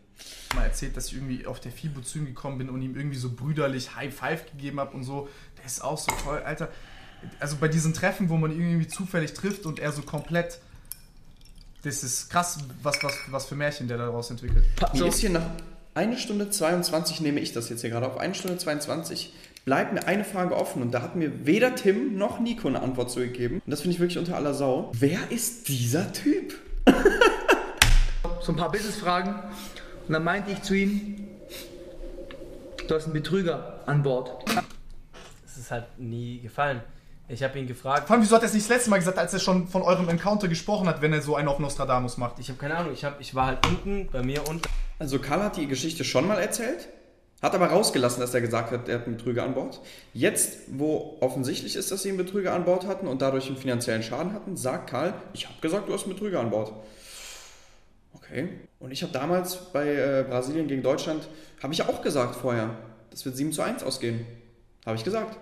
Mal 0.55 0.63
erzählt, 0.63 0.97
dass 0.97 1.07
ich 1.07 1.15
irgendwie 1.15 1.45
auf 1.45 1.59
der 1.59 1.71
FIBO 1.71 2.01
zu 2.01 2.19
ihm 2.19 2.25
gekommen 2.25 2.57
bin 2.57 2.69
und 2.69 2.81
ihm 2.81 2.95
irgendwie 2.95 3.17
so 3.17 3.31
brüderlich 3.31 3.95
High 3.95 4.13
Five 4.13 4.45
gegeben 4.51 4.79
habe 4.79 4.95
und 4.95 5.03
so. 5.03 5.29
Der 5.57 5.65
ist 5.65 5.83
auch 5.83 5.97
so 5.97 6.11
toll, 6.23 6.41
Alter. 6.43 6.69
Also 7.39 7.57
bei 7.57 7.67
diesen 7.67 7.93
Treffen, 7.93 8.29
wo 8.29 8.37
man 8.37 8.51
irgendwie 8.51 8.87
zufällig 8.87 9.33
trifft 9.33 9.65
und 9.65 9.79
er 9.79 9.91
so 9.91 10.01
komplett. 10.01 10.59
Das 11.83 12.03
ist 12.03 12.29
krass, 12.29 12.59
was, 12.83 13.01
was, 13.03 13.13
was 13.29 13.45
für 13.45 13.55
Märchen 13.55 13.87
der 13.87 13.97
daraus 13.97 14.29
entwickelt. 14.29 14.65
Mir 14.93 14.99
So, 14.99 15.05
ist 15.07 15.19
hier 15.19 15.29
nach 15.29 15.49
1 15.93 16.19
Stunde 16.19 16.49
22, 16.49 17.21
nehme 17.21 17.39
ich 17.39 17.53
das 17.53 17.69
jetzt 17.69 17.81
hier 17.81 17.89
gerade 17.89 18.07
auf, 18.07 18.17
1 18.17 18.37
Stunde 18.37 18.57
22 18.57 19.33
bleibt 19.67 19.91
mir 19.91 20.07
eine 20.07 20.23
Frage 20.23 20.55
offen 20.55 20.81
und 20.81 20.91
da 20.91 21.01
hat 21.01 21.17
mir 21.17 21.45
weder 21.45 21.75
Tim 21.75 22.17
noch 22.17 22.39
Nico 22.39 22.69
eine 22.69 22.81
Antwort 22.81 23.11
zugegeben. 23.11 23.61
Und 23.65 23.69
das 23.69 23.81
finde 23.81 23.95
ich 23.95 23.99
wirklich 23.99 24.17
unter 24.17 24.37
aller 24.37 24.53
Sau. 24.53 24.93
Wer 24.93 25.19
ist 25.29 25.67
dieser 25.67 26.13
Typ? 26.13 26.55
so 28.39 28.53
ein 28.53 28.55
paar 28.55 28.71
Businessfragen. 28.71 29.35
Und 30.07 30.13
dann 30.13 30.23
meinte 30.23 30.51
ich 30.51 30.61
zu 30.61 30.73
ihm, 30.73 31.27
du 32.87 32.95
hast 32.95 33.05
einen 33.05 33.13
Betrüger 33.13 33.81
an 33.85 34.03
Bord. 34.03 34.31
Das 35.43 35.57
ist 35.57 35.69
halt 35.71 35.85
nie 35.97 36.39
gefallen. 36.39 36.81
Ich 37.29 37.43
habe 37.43 37.59
ihn 37.59 37.67
gefragt. 37.67 38.07
Vor 38.07 38.15
allem, 38.15 38.23
wieso 38.23 38.35
hat 38.35 38.43
er 38.43 38.47
es 38.47 38.53
nicht 38.53 38.69
das 38.69 38.77
letzte 38.77 38.89
Mal 38.89 38.99
gesagt, 38.99 39.17
als 39.17 39.33
er 39.33 39.39
schon 39.39 39.67
von 39.67 39.81
eurem 39.81 40.07
Encounter 40.07 40.47
gesprochen 40.47 40.87
hat, 40.87 41.01
wenn 41.01 41.11
er 41.11 41.21
so 41.21 41.35
einen 41.35 41.49
auf 41.49 41.59
Nostradamus 41.59 42.17
macht? 42.17 42.39
Ich 42.39 42.47
habe 42.47 42.57
keine 42.57 42.77
Ahnung. 42.77 42.93
Ich, 42.93 43.03
hab, 43.03 43.19
ich 43.19 43.35
war 43.35 43.47
halt 43.47 43.67
unten, 43.67 44.07
bei 44.09 44.23
mir 44.23 44.47
unten. 44.47 44.61
Also 44.97 45.19
Karl 45.19 45.43
hat 45.43 45.57
die 45.57 45.67
Geschichte 45.67 46.05
schon 46.05 46.25
mal 46.25 46.39
erzählt, 46.39 46.87
hat 47.41 47.53
aber 47.53 47.67
rausgelassen, 47.67 48.21
dass 48.21 48.33
er 48.33 48.39
gesagt 48.39 48.71
hat, 48.71 48.87
er 48.87 48.99
hat 48.99 49.07
einen 49.07 49.17
Betrüger 49.17 49.43
an 49.43 49.55
Bord. 49.55 49.81
Jetzt, 50.13 50.59
wo 50.69 51.17
offensichtlich 51.19 51.75
ist, 51.75 51.91
dass 51.91 52.03
sie 52.03 52.09
einen 52.09 52.17
Betrüger 52.17 52.53
an 52.53 52.63
Bord 52.63 52.87
hatten 52.87 53.07
und 53.07 53.21
dadurch 53.21 53.47
einen 53.47 53.57
finanziellen 53.57 54.03
Schaden 54.03 54.31
hatten, 54.31 54.55
sagt 54.55 54.89
Karl, 54.89 55.13
ich 55.33 55.47
habe 55.47 55.59
gesagt, 55.59 55.89
du 55.89 55.93
hast 55.93 56.05
einen 56.05 56.13
Betrüger 56.13 56.39
an 56.39 56.49
Bord. 56.49 56.71
Okay. 58.29 58.49
Und 58.79 58.91
ich 58.91 59.01
habe 59.03 59.13
damals 59.13 59.71
bei 59.71 59.87
äh, 59.87 60.25
Brasilien 60.27 60.67
gegen 60.67 60.83
Deutschland, 60.83 61.27
habe 61.61 61.73
ich 61.73 61.81
auch 61.83 62.01
gesagt 62.01 62.35
vorher, 62.35 62.77
das 63.09 63.25
wird 63.25 63.35
7 63.35 63.51
zu 63.51 63.61
1 63.61 63.83
ausgehen. 63.83 64.25
Habe 64.85 64.97
ich 64.97 65.03
gesagt. 65.03 65.37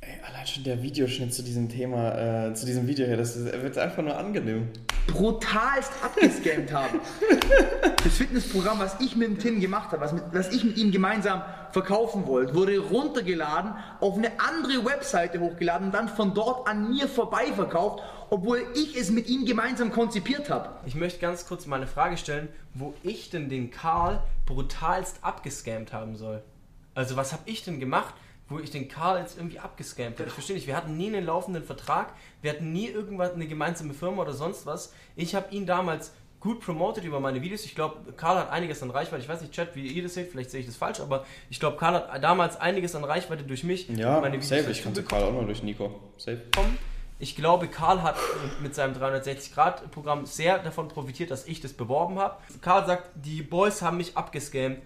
Ey, 0.00 0.20
allein 0.26 0.46
schon 0.46 0.64
der 0.64 0.82
Videoschnitt 0.82 1.32
zu 1.32 1.42
diesem 1.42 1.68
Thema, 1.68 2.48
äh, 2.48 2.54
zu 2.54 2.66
diesem 2.66 2.86
Video 2.86 3.06
hier, 3.06 3.16
das 3.16 3.42
wird 3.44 3.78
einfach 3.78 4.02
nur 4.02 4.16
angenehm. 4.16 4.68
Brutalst 5.06 5.92
abgescammt 6.02 6.72
haben. 6.72 7.00
Das 8.02 8.14
Fitnessprogramm, 8.14 8.78
was 8.78 9.00
ich 9.00 9.16
mit 9.16 9.28
dem 9.28 9.38
Tim 9.38 9.60
gemacht 9.60 9.92
habe, 9.92 10.00
was, 10.00 10.12
mit, 10.12 10.22
was 10.32 10.52
ich 10.52 10.64
mit 10.64 10.76
ihm 10.76 10.92
gemeinsam 10.92 11.42
verkaufen 11.72 12.26
wollte, 12.26 12.54
wurde 12.54 12.78
runtergeladen, 12.78 13.74
auf 14.00 14.16
eine 14.16 14.32
andere 14.38 14.84
Webseite 14.84 15.40
hochgeladen 15.40 15.88
und 15.88 15.94
dann 15.94 16.08
von 16.08 16.34
dort 16.34 16.68
an 16.68 16.90
mir 16.90 17.08
vorbei 17.08 17.46
verkauft, 17.54 18.02
obwohl 18.30 18.64
ich 18.74 18.96
es 18.96 19.10
mit 19.10 19.28
ihm 19.28 19.44
gemeinsam 19.46 19.92
konzipiert 19.92 20.50
habe. 20.50 20.70
Ich 20.86 20.94
möchte 20.94 21.20
ganz 21.20 21.46
kurz 21.46 21.66
mal 21.66 21.76
eine 21.76 21.86
Frage 21.86 22.16
stellen, 22.16 22.48
wo 22.74 22.94
ich 23.02 23.30
denn 23.30 23.48
den 23.48 23.70
Karl 23.70 24.22
brutalst 24.46 25.18
abgescammt 25.22 25.92
haben 25.92 26.16
soll. 26.16 26.42
Also 26.94 27.16
was 27.16 27.32
habe 27.32 27.42
ich 27.46 27.64
denn 27.64 27.80
gemacht, 27.80 28.14
wo 28.48 28.58
ich 28.58 28.70
den 28.70 28.88
Karl 28.88 29.20
jetzt 29.20 29.36
irgendwie 29.36 29.58
abgescammt 29.58 30.18
habe? 30.18 30.28
Ich 30.28 30.34
verstehe 30.34 30.56
nicht, 30.56 30.66
wir 30.66 30.76
hatten 30.76 30.96
nie 30.96 31.08
einen 31.08 31.24
laufenden 31.24 31.64
Vertrag, 31.64 32.12
wir 32.42 32.50
hatten 32.50 32.72
nie 32.72 32.88
irgendwas, 32.88 33.32
eine 33.32 33.46
gemeinsame 33.46 33.94
Firma 33.94 34.22
oder 34.22 34.34
sonst 34.34 34.66
was. 34.66 34.92
Ich 35.16 35.34
habe 35.34 35.54
ihn 35.54 35.66
damals 35.66 36.12
gut 36.40 36.60
promotet 36.60 37.04
über 37.04 37.20
meine 37.20 37.40
Videos. 37.40 37.64
Ich 37.64 37.74
glaube, 37.74 38.12
Karl 38.12 38.36
hat 38.36 38.50
einiges 38.50 38.82
an 38.82 38.90
Reichweite. 38.90 39.22
Ich 39.22 39.28
weiß 39.28 39.40
nicht, 39.40 39.54
Chat, 39.54 39.74
wie 39.74 39.86
ihr 39.86 40.02
das 40.02 40.12
seht, 40.12 40.30
vielleicht 40.30 40.50
sehe 40.50 40.60
ich 40.60 40.66
das 40.66 40.76
falsch, 40.76 41.00
aber 41.00 41.24
ich 41.48 41.58
glaube, 41.58 41.78
Karl 41.78 41.94
hat 41.94 42.22
damals 42.22 42.60
einiges 42.60 42.94
an 42.94 43.02
Reichweite 43.02 43.44
durch 43.44 43.64
mich 43.64 43.88
Ja, 43.88 44.20
meine 44.20 44.40
safe, 44.42 44.60
ich 44.60 44.66
dazu 44.66 44.82
kannte 44.82 45.02
Karl 45.02 45.22
auch 45.22 45.32
nur 45.32 45.46
durch 45.46 45.62
Nico. 45.62 46.00
Safe. 46.18 46.42
Ich 47.18 47.36
glaube, 47.36 47.68
Karl 47.68 48.02
hat 48.02 48.16
mit 48.60 48.74
seinem 48.74 48.94
360-Grad-Programm 48.94 50.26
sehr 50.26 50.58
davon 50.58 50.88
profitiert, 50.88 51.30
dass 51.30 51.46
ich 51.46 51.60
das 51.60 51.72
beworben 51.72 52.18
habe. 52.18 52.36
Karl 52.60 52.84
sagt, 52.86 53.08
die 53.14 53.40
Boys 53.40 53.80
haben 53.80 53.96
mich 53.96 54.16
abgescammt. 54.16 54.78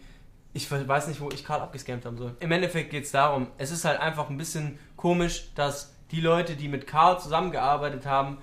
Ich 0.55 0.71
weiß 0.71 1.09
nicht, 1.09 1.21
wo 1.21 1.31
ich 1.31 1.45
Karl 1.45 1.61
abgescammt 1.61 2.05
haben 2.05 2.17
soll. 2.17 2.35
Im 2.41 2.51
Endeffekt 2.51 2.91
geht 2.91 3.05
es 3.05 3.13
darum, 3.13 3.49
es 3.59 3.71
ist 3.71 3.85
halt 3.85 4.01
einfach 4.01 4.31
ein 4.31 4.39
bisschen 4.39 4.79
komisch, 4.97 5.51
dass 5.55 5.95
die 6.11 6.21
Leute, 6.21 6.57
die 6.57 6.69
mit 6.69 6.87
Karl 6.87 7.21
zusammengearbeitet 7.21 8.07
haben, 8.07 8.39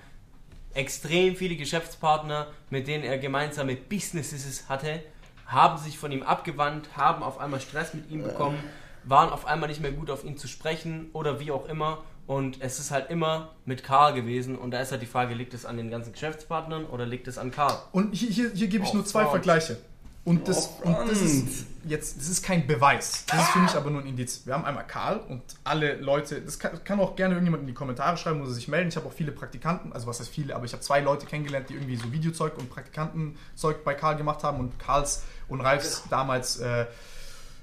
extrem 0.72 1.36
viele 1.36 1.56
Geschäftspartner, 1.56 2.48
mit 2.70 2.86
denen 2.86 3.04
er 3.04 3.18
gemeinsame 3.18 3.76
Businesses 3.76 4.68
hatte, 4.68 5.02
haben 5.46 5.78
sich 5.78 5.98
von 5.98 6.12
ihm 6.12 6.22
abgewandt, 6.22 6.88
haben 6.96 7.22
auf 7.22 7.38
einmal 7.38 7.60
Stress 7.60 7.94
mit 7.94 8.10
ihm 8.10 8.22
bekommen, 8.22 8.58
waren 9.04 9.30
auf 9.30 9.46
einmal 9.46 9.68
nicht 9.68 9.80
mehr 9.80 9.92
gut 9.92 10.10
auf 10.10 10.24
ihn 10.24 10.36
zu 10.36 10.48
sprechen 10.48 11.10
oder 11.12 11.40
wie 11.40 11.50
auch 11.50 11.68
immer. 11.68 12.02
Und 12.26 12.60
es 12.60 12.80
ist 12.80 12.90
halt 12.90 13.08
immer 13.10 13.52
mit 13.64 13.84
Karl 13.84 14.12
gewesen. 14.12 14.58
Und 14.58 14.72
da 14.72 14.80
ist 14.80 14.90
halt 14.90 15.00
die 15.00 15.06
Frage, 15.06 15.34
liegt 15.34 15.54
es 15.54 15.64
an 15.64 15.76
den 15.76 15.90
ganzen 15.90 16.12
Geschäftspartnern 16.12 16.84
oder 16.86 17.06
liegt 17.06 17.28
es 17.28 17.38
an 17.38 17.52
Karl? 17.52 17.78
Und 17.92 18.12
hier, 18.14 18.30
hier, 18.30 18.50
hier 18.52 18.66
gebe 18.66 18.84
ich 18.84 18.90
Oh, 18.90 18.96
nur 18.96 19.04
zwei. 19.04 19.24
Vergleiche. 19.26 19.78
Und 20.26 20.48
das, 20.48 20.70
Oh, 20.82 20.88
und 20.88 21.08
das 21.08 21.20
ist 21.20 21.66
jetzt, 21.84 22.18
das 22.18 22.28
ist 22.28 22.42
kein 22.42 22.66
Beweis. 22.66 23.24
Das 23.28 23.42
ist 23.42 23.50
für 23.50 23.60
mich 23.60 23.70
aber 23.76 23.90
nur 23.90 24.00
ein 24.00 24.08
Indiz. 24.08 24.42
Wir 24.44 24.54
haben 24.54 24.64
einmal 24.64 24.84
Karl 24.84 25.20
und 25.20 25.40
alle 25.62 25.94
Leute, 25.94 26.42
das 26.42 26.58
kann, 26.58 26.82
kann 26.82 26.98
auch 26.98 27.14
gerne 27.14 27.34
irgendjemand 27.34 27.62
in 27.62 27.68
die 27.68 27.74
Kommentare 27.74 28.16
schreiben, 28.16 28.40
muss 28.40 28.48
er 28.48 28.54
sich 28.54 28.66
melden. 28.66 28.88
Ich 28.88 28.96
habe 28.96 29.06
auch 29.06 29.12
viele 29.12 29.30
Praktikanten, 29.30 29.92
also 29.92 30.08
was 30.08 30.18
heißt 30.18 30.28
viele, 30.28 30.56
aber 30.56 30.64
ich 30.64 30.72
habe 30.72 30.82
zwei 30.82 31.00
Leute 31.00 31.26
kennengelernt, 31.26 31.68
die 31.70 31.74
irgendwie 31.74 31.94
so 31.94 32.10
Videozeug 32.10 32.58
und 32.58 32.68
Praktikantenzeug 32.68 33.84
bei 33.84 33.94
Karl 33.94 34.16
gemacht 34.16 34.42
haben 34.42 34.58
und 34.58 34.76
Karls 34.80 35.22
und 35.46 35.60
Ralfs 35.60 36.02
damals 36.10 36.58
äh, 36.58 36.86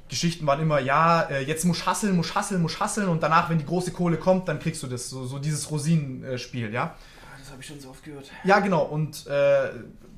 Geschichten 0.08 0.48
waren 0.48 0.62
immer, 0.62 0.80
ja, 0.80 1.24
äh, 1.24 1.44
jetzt 1.44 1.66
muss 1.66 1.86
hasseln, 1.86 2.16
muss 2.16 2.34
hasseln, 2.34 2.62
muss 2.62 2.80
hasseln 2.80 3.10
und 3.10 3.22
danach, 3.22 3.50
wenn 3.50 3.58
die 3.58 3.66
große 3.66 3.92
Kohle 3.92 4.16
kommt, 4.16 4.48
dann 4.48 4.60
kriegst 4.60 4.82
du 4.84 4.88
das, 4.88 5.10
so, 5.10 5.26
so 5.26 5.38
dieses 5.38 5.70
Rosinenspiel, 5.70 6.72
ja. 6.72 6.96
Das 7.40 7.52
habe 7.52 7.62
ich 7.62 7.68
schon 7.68 7.80
so 7.82 7.90
oft 7.90 8.04
gehört. 8.06 8.32
Ja, 8.46 8.60
genau. 8.60 8.84
Und 8.84 9.28
äh, 9.28 9.70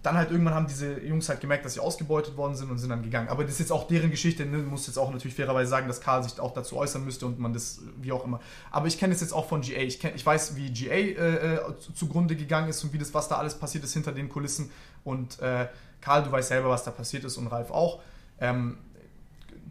dann 0.05 0.17
halt 0.17 0.31
irgendwann 0.31 0.53
haben 0.53 0.67
diese 0.67 0.99
Jungs 0.99 1.27
halt 1.29 1.41
gemerkt, 1.41 1.65
dass 1.65 1.73
sie 1.73 1.79
ausgebeutet 1.79 2.37
worden 2.37 2.55
sind 2.55 2.69
und 2.69 2.77
sind 2.77 2.89
dann 2.89 3.01
gegangen. 3.01 3.27
Aber 3.29 3.43
das 3.43 3.53
ist 3.53 3.59
jetzt 3.59 3.71
auch 3.71 3.87
deren 3.87 4.11
Geschichte. 4.11 4.45
Ne? 4.45 4.57
Muss 4.59 4.87
jetzt 4.87 4.97
auch 4.97 5.11
natürlich 5.11 5.35
fairerweise 5.35 5.69
sagen, 5.69 5.87
dass 5.87 6.01
Karl 6.01 6.23
sich 6.23 6.39
auch 6.39 6.53
dazu 6.53 6.77
äußern 6.77 7.03
müsste 7.03 7.25
und 7.25 7.39
man 7.39 7.53
das 7.53 7.81
wie 8.01 8.11
auch 8.11 8.23
immer. 8.23 8.39
Aber 8.71 8.87
ich 8.87 8.97
kenne 8.97 9.13
es 9.13 9.21
jetzt 9.21 9.33
auch 9.33 9.47
von 9.47 9.61
GA. 9.61 9.77
Ich, 9.79 9.99
kenn, 9.99 10.13
ich 10.15 10.25
weiß, 10.25 10.55
wie 10.55 10.71
GA 10.71 10.93
äh, 10.93 11.55
äh, 11.55 11.59
zu- 11.79 11.93
zugrunde 11.93 12.35
gegangen 12.35 12.69
ist 12.69 12.83
und 12.83 12.93
wie 12.93 12.97
das, 12.97 13.13
was 13.13 13.27
da 13.27 13.35
alles 13.37 13.55
passiert 13.55 13.83
ist 13.83 13.93
hinter 13.93 14.11
den 14.11 14.29
Kulissen. 14.29 14.69
Und 15.03 15.39
äh, 15.39 15.67
Karl, 16.01 16.23
du 16.23 16.31
weißt 16.31 16.49
selber, 16.49 16.69
was 16.69 16.83
da 16.83 16.91
passiert 16.91 17.23
ist 17.23 17.37
und 17.37 17.47
Ralf 17.47 17.71
auch. 17.71 17.99
Ähm, 18.39 18.77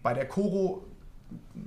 bei 0.02 0.14
der 0.14 0.26
Koro 0.26 0.84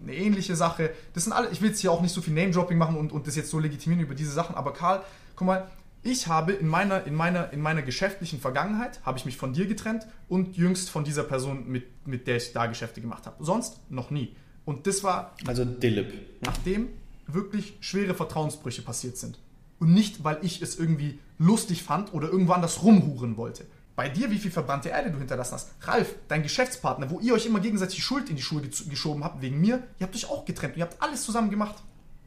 eine 0.03 0.13
ähnliche 0.13 0.55
Sache. 0.55 0.91
Das 1.13 1.23
sind 1.23 1.33
alle, 1.33 1.49
ich 1.49 1.61
will 1.61 1.69
jetzt 1.69 1.79
hier 1.79 1.91
auch 1.91 2.01
nicht 2.01 2.13
so 2.13 2.21
viel 2.21 2.33
Name-Dropping 2.33 2.77
machen 2.77 2.95
und, 2.97 3.11
und 3.11 3.27
das 3.27 3.35
jetzt 3.35 3.49
so 3.49 3.59
legitimieren 3.59 4.03
über 4.05 4.15
diese 4.15 4.31
Sachen, 4.31 4.55
aber 4.55 4.73
Karl, 4.73 5.01
guck 5.35 5.47
mal, 5.47 5.67
ich 6.07 6.27
habe 6.27 6.53
in 6.53 6.67
meiner, 6.67 7.03
in 7.05 7.13
meiner, 7.13 7.51
in 7.53 7.59
meiner 7.61 7.81
geschäftlichen 7.81 8.39
Vergangenheit, 8.39 8.99
habe 9.05 9.17
ich 9.17 9.25
mich 9.25 9.37
von 9.37 9.53
dir 9.53 9.67
getrennt 9.67 10.07
und 10.29 10.55
jüngst 10.57 10.89
von 10.89 11.03
dieser 11.03 11.23
Person, 11.23 11.67
mit, 11.67 12.07
mit 12.07 12.27
der 12.27 12.37
ich 12.37 12.53
da 12.53 12.65
Geschäfte 12.65 13.01
gemacht 13.01 13.25
habe. 13.25 13.43
Sonst 13.43 13.79
noch 13.89 14.09
nie. 14.09 14.35
Und 14.65 14.87
das 14.87 15.03
war, 15.03 15.35
Also 15.45 15.65
Dillip. 15.65 16.13
nachdem 16.41 16.89
wirklich 17.27 17.77
schwere 17.81 18.13
Vertrauensbrüche 18.13 18.81
passiert 18.81 19.17
sind. 19.17 19.37
Und 19.79 19.93
nicht, 19.93 20.23
weil 20.23 20.39
ich 20.41 20.61
es 20.61 20.79
irgendwie 20.79 21.19
lustig 21.37 21.83
fand 21.83 22.13
oder 22.13 22.29
irgendwo 22.29 22.53
anders 22.53 22.81
rumhuren 22.83 23.37
wollte. 23.37 23.65
Bei 23.95 24.09
dir, 24.09 24.29
wie 24.31 24.37
viel 24.37 24.51
verbrannte 24.51 24.89
Erde 24.89 25.11
du 25.11 25.17
hinterlassen 25.19 25.55
hast. 25.55 25.69
Ralf, 25.81 26.15
dein 26.27 26.43
Geschäftspartner, 26.43 27.09
wo 27.09 27.19
ihr 27.19 27.33
euch 27.33 27.45
immer 27.45 27.59
gegenseitig 27.59 27.95
die 27.95 28.01
Schuld 28.01 28.29
in 28.29 28.35
die 28.35 28.41
Schuhe 28.41 28.61
ge- 28.61 28.89
geschoben 28.89 29.23
habt, 29.23 29.41
wegen 29.41 29.59
mir, 29.59 29.83
ihr 29.99 30.05
habt 30.05 30.15
euch 30.15 30.29
auch 30.29 30.45
getrennt 30.45 30.77
ihr 30.77 30.83
habt 30.83 31.01
alles 31.01 31.23
zusammen 31.23 31.49
gemacht. 31.49 31.75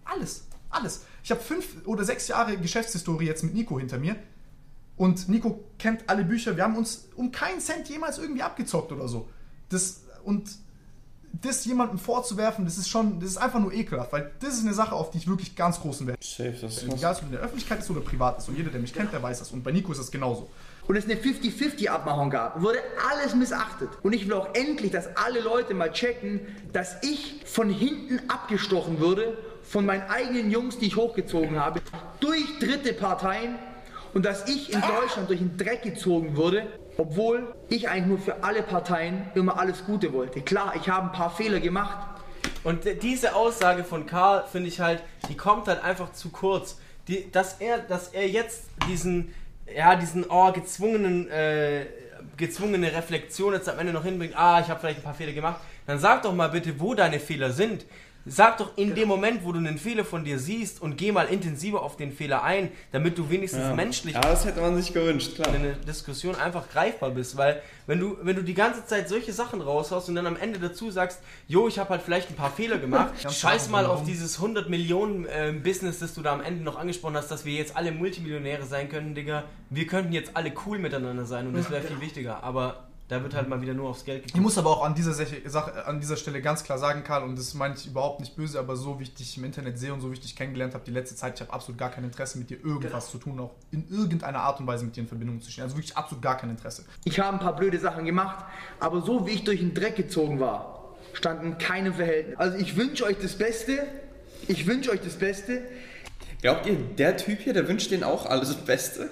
Alles. 0.05 0.47
Alles. 0.69 1.05
Ich 1.23 1.31
habe 1.31 1.41
fünf 1.41 1.87
oder 1.87 2.05
sechs 2.05 2.29
Jahre 2.29 2.57
Geschäftshistorie 2.57 3.27
jetzt 3.27 3.43
mit 3.43 3.55
Nico 3.55 3.79
hinter 3.79 3.99
mir. 3.99 4.17
Und 4.97 5.29
Nico 5.29 5.65
kennt 5.79 6.09
alle 6.09 6.25
Bücher. 6.25 6.57
Wir 6.57 6.65
haben 6.65 6.77
uns 6.77 7.09
um 7.17 7.33
keinen 7.33 7.61
Cent 7.61 7.89
jemals 7.89 8.19
irgendwie 8.19 8.43
abgezockt 8.43 8.93
oder 8.93 9.09
so. 9.09 9.29
Das, 9.71 10.03
und 10.25 10.51
das 11.33 11.65
jemandem 11.65 11.99
vorzuwerfen, 11.99 12.65
das 12.65 12.77
ist 12.77 12.89
schon, 12.89 13.21
das 13.21 13.31
ist 13.31 13.37
einfach 13.39 13.61
nur 13.61 13.73
ekelhaft, 13.73 14.13
weil 14.13 14.31
das 14.41 14.55
ist 14.55 14.65
eine 14.65 14.75
Sache, 14.75 14.95
auf 14.95 15.11
die 15.11 15.19
ich 15.19 15.29
wirklich 15.29 15.55
ganz 15.55 15.81
großen 15.81 16.07
Wert. 16.07 16.23
Safe, 16.23 16.55
das 16.61 16.79
ist 16.79 16.83
Egal, 16.83 17.13
ob 17.13 17.19
es 17.19 17.23
in 17.23 17.31
der 17.31 17.41
Öffentlichkeit 17.41 17.79
ist 17.79 17.91
oder 17.91 18.01
privat 18.01 18.39
ist. 18.39 18.49
Und 18.49 18.57
jeder, 18.57 18.71
der 18.71 18.81
mich 18.81 18.93
kennt, 18.93 19.13
der 19.13 19.23
weiß 19.23 19.39
das. 19.39 19.53
Und 19.53 19.63
bei 19.63 19.71
Nico 19.73 19.93
ist 19.93 19.99
das 19.99 20.11
genauso. 20.11 20.51
und 20.87 20.97
es 20.97 21.05
eine 21.05 21.15
50-50-Abmachung 21.15 22.31
gab, 22.31 22.61
wurde 22.61 22.79
alles 23.11 23.35
missachtet. 23.35 23.89
Und 24.03 24.13
ich 24.13 24.27
will 24.27 24.35
auch 24.35 24.55
endlich, 24.55 24.91
dass 24.91 25.17
alle 25.17 25.41
Leute 25.41 25.73
mal 25.73 25.93
checken, 25.93 26.41
dass 26.73 26.97
ich 27.03 27.41
von 27.47 27.71
hinten 27.71 28.21
abgestochen 28.29 28.99
würde 28.99 29.39
von 29.71 29.87
meinen 29.87 30.03
eigenen 30.11 30.51
Jungs, 30.51 30.79
die 30.79 30.87
ich 30.87 30.97
hochgezogen 30.97 31.57
habe, 31.59 31.81
durch 32.19 32.59
dritte 32.59 32.93
Parteien 32.93 33.55
und 34.13 34.25
dass 34.25 34.49
ich 34.49 34.73
in 34.73 34.81
Deutschland 34.81 35.29
durch 35.29 35.39
den 35.39 35.57
Dreck 35.57 35.83
gezogen 35.83 36.37
wurde, 36.37 36.67
obwohl 36.97 37.55
ich 37.69 37.89
eigentlich 37.89 38.07
nur 38.07 38.19
für 38.19 38.43
alle 38.43 38.63
Parteien 38.63 39.31
immer 39.37 39.61
alles 39.61 39.85
Gute 39.85 40.13
wollte. 40.13 40.41
Klar, 40.41 40.75
ich 40.75 40.89
habe 40.89 41.07
ein 41.07 41.13
paar 41.13 41.31
Fehler 41.31 41.61
gemacht, 41.61 41.97
Und 42.65 42.85
diese 43.03 43.37
Aussage 43.37 43.85
von 43.85 44.07
Karl 44.07 44.45
finde 44.51 44.69
ich 44.69 44.81
halt, 44.81 45.03
die 45.29 45.37
kommt 45.37 45.69
halt 45.69 45.85
einfach 45.85 46.13
zu 46.13 46.31
kurz. 46.31 46.79
Die, 47.07 47.31
dass 47.31 47.61
er, 47.61 47.79
dass 47.79 48.09
er 48.09 48.29
jetzt 48.29 48.65
diesen, 48.89 49.33
ja, 49.73 49.95
diesen 49.95 50.27
oh, 50.29 50.51
gezwungenen, 50.51 51.31
äh, 51.31 51.87
gezwungene 52.37 52.93
Reflexion 52.93 53.55
jetzt 53.55 53.69
am 53.69 53.79
Ende 53.79 53.93
noch 53.93 54.05
hinbringt, 54.05 54.37
ah, 54.37 54.61
ich 54.61 54.69
habe 54.69 54.81
vielleicht 54.81 54.99
ein 54.99 55.05
paar 55.05 55.15
Fehler 55.15 55.33
gemacht, 55.33 55.61
dann 55.87 56.01
sag 56.01 56.23
doch 56.23 56.35
mal 56.35 56.49
bitte, 56.49 56.79
wo 56.81 56.95
deine 56.95 57.21
Fehler 57.21 57.53
sind. 57.53 57.87
Sag 58.27 58.59
doch 58.59 58.77
in 58.77 58.95
dem 58.95 59.09
Moment, 59.09 59.45
wo 59.45 59.53
du 59.53 59.59
einen 59.59 59.79
Fehler 59.79 60.05
von 60.05 60.25
dir 60.25 60.39
siehst 60.39 60.83
und 60.83 60.99
geh 60.99 61.11
mal 61.11 61.25
intensiver 61.25 61.83
auf 61.83 61.97
den 61.97 62.13
Fehler 62.13 62.43
ein, 62.43 62.71
damit 62.93 63.17
du 63.17 63.31
wenigstens 63.31 63.75
menschlich 63.75 64.15
Ja, 64.15 64.21
das 64.21 64.45
hätte 64.45 64.61
man 64.61 64.77
sich 64.77 64.93
gewünscht, 64.93 65.37
klar. 65.37 65.49
in 65.55 65.63
einer 65.63 65.73
Diskussion 65.73 66.35
einfach 66.35 66.69
greifbar 66.69 67.11
bist, 67.11 67.39
weil 67.39 67.63
wenn 67.87 67.99
du, 67.99 68.19
wenn 68.23 68.37
du 68.37 68.43
die 68.43 68.55
ganze 68.55 68.85
Zeit 68.85 69.09
solche 69.09 69.33
Sachen 69.33 69.63
raushaust 69.63 70.11
und 70.11 70.17
dann 70.17 70.27
am 70.27 70.37
Ende 70.37 70.59
dazu 70.59 70.91
sagst, 70.91 71.21
jo, 71.49 71.67
ich 71.67 71.79
habe 71.79 71.91
halt 71.91 72.03
vielleicht 72.03 72.29
ein 72.29 72.37
paar 72.37 72.51
Fehler 72.53 72.79
gemacht, 72.79 73.15
scheiß 73.33 73.71
mal 73.71 73.87
auf 73.87 74.05
dieses 74.05 74.37
100 74.37 74.69
Millionen 74.69 75.25
äh, 75.25 75.53
Business, 75.53 75.99
das 75.99 76.13
du 76.15 76.21
da 76.21 76.33
am 76.35 76.43
Ende 76.43 76.63
noch 76.63 76.79
angesprochen 76.79 77.17
hast, 77.17 77.31
dass 77.31 77.47
wir 77.47 77.55
jetzt 77.55 77.75
alle 77.75 77.91
Multimillionäre 77.91 78.67
sein 78.67 78.89
können, 78.91 79.15
Digga. 79.15 79.45
Wir 79.71 79.87
könnten 79.87 80.13
jetzt 80.13 80.33
alle 80.35 80.53
cool 80.67 80.79
miteinander 80.79 81.25
sein 81.25 81.47
und 81.47 81.55
das 81.55 81.71
wäre 81.71 81.83
viel 81.83 82.01
wichtiger, 82.01 82.43
aber 82.43 82.90
da 83.11 83.25
wird 83.25 83.35
halt 83.35 83.49
mal 83.49 83.61
wieder 83.61 83.75
nur 83.75 83.89
aufs 83.89 84.05
Geld 84.05 84.19
Ich 84.21 84.27
geguckt. 84.29 84.43
muss 84.43 84.57
aber 84.57 84.71
auch 84.71 84.85
an 84.85 84.95
dieser, 84.95 85.13
Sache, 85.13 85.85
an 85.85 86.01
dieser 86.01 86.17
Stelle 86.17 86.41
ganz 86.41 86.63
klar 86.63 86.79
sagen, 86.79 87.03
Karl, 87.03 87.25
und 87.25 87.37
das 87.37 87.55
meine 87.55 87.75
ich 87.75 87.89
überhaupt 87.89 88.21
nicht 88.21 88.37
böse, 88.37 88.59
aber 88.59 88.77
so 88.77 89.01
wie 89.01 89.03
ich 89.03 89.15
dich 89.15 89.37
im 89.37 89.45
Internet 89.45 89.81
sehe 89.81 89.93
und 89.93 90.01
so 90.01 90.11
wie 90.11 90.15
ich 90.15 90.21
dich 90.21 90.37
kennengelernt 90.37 90.75
habe 90.75 90.85
die 90.85 90.93
letzte 90.93 91.17
Zeit, 91.17 91.35
ich 91.35 91.41
habe 91.41 91.53
absolut 91.53 91.77
gar 91.77 91.91
kein 91.91 92.05
Interesse 92.05 92.39
mit 92.39 92.51
dir 92.51 92.65
irgendwas 92.65 93.11
zu 93.11 93.19
tun, 93.19 93.41
auch 93.41 93.51
in 93.73 93.89
irgendeiner 93.91 94.39
Art 94.39 94.61
und 94.61 94.69
Weise 94.69 94.85
mit 94.85 94.95
dir 94.95 95.01
in 95.01 95.09
Verbindung 95.09 95.41
zu 95.41 95.51
stehen. 95.51 95.65
Also 95.65 95.77
wirklich 95.77 95.97
absolut 95.97 96.23
gar 96.23 96.37
kein 96.37 96.51
Interesse. 96.51 96.85
Ich 97.05 97.19
habe 97.19 97.37
ein 97.37 97.41
paar 97.41 97.57
blöde 97.57 97.81
Sachen 97.81 98.05
gemacht, 98.05 98.45
aber 98.79 99.03
so 99.03 99.27
wie 99.27 99.33
ich 99.33 99.43
durch 99.43 99.59
den 99.59 99.75
Dreck 99.75 99.97
gezogen 99.97 100.39
war, 100.39 100.95
standen 101.13 101.59
keine 101.59 101.93
Verhältnis. 101.93 102.39
Also 102.39 102.59
ich 102.59 102.77
wünsche 102.77 103.05
euch 103.05 103.17
das 103.21 103.37
Beste. 103.37 103.87
Ich 104.47 104.69
wünsche 104.69 104.93
euch 104.93 105.01
das 105.01 105.17
Beste. 105.17 105.63
Glaubt 106.43 106.65
ihr, 106.67 106.77
der 106.77 107.17
Typ 107.17 107.41
hier, 107.41 107.55
der 107.55 107.67
wünscht 107.67 107.91
denen 107.91 108.05
auch 108.05 108.25
alles 108.27 108.49
das 108.51 108.65
Beste? 108.65 109.11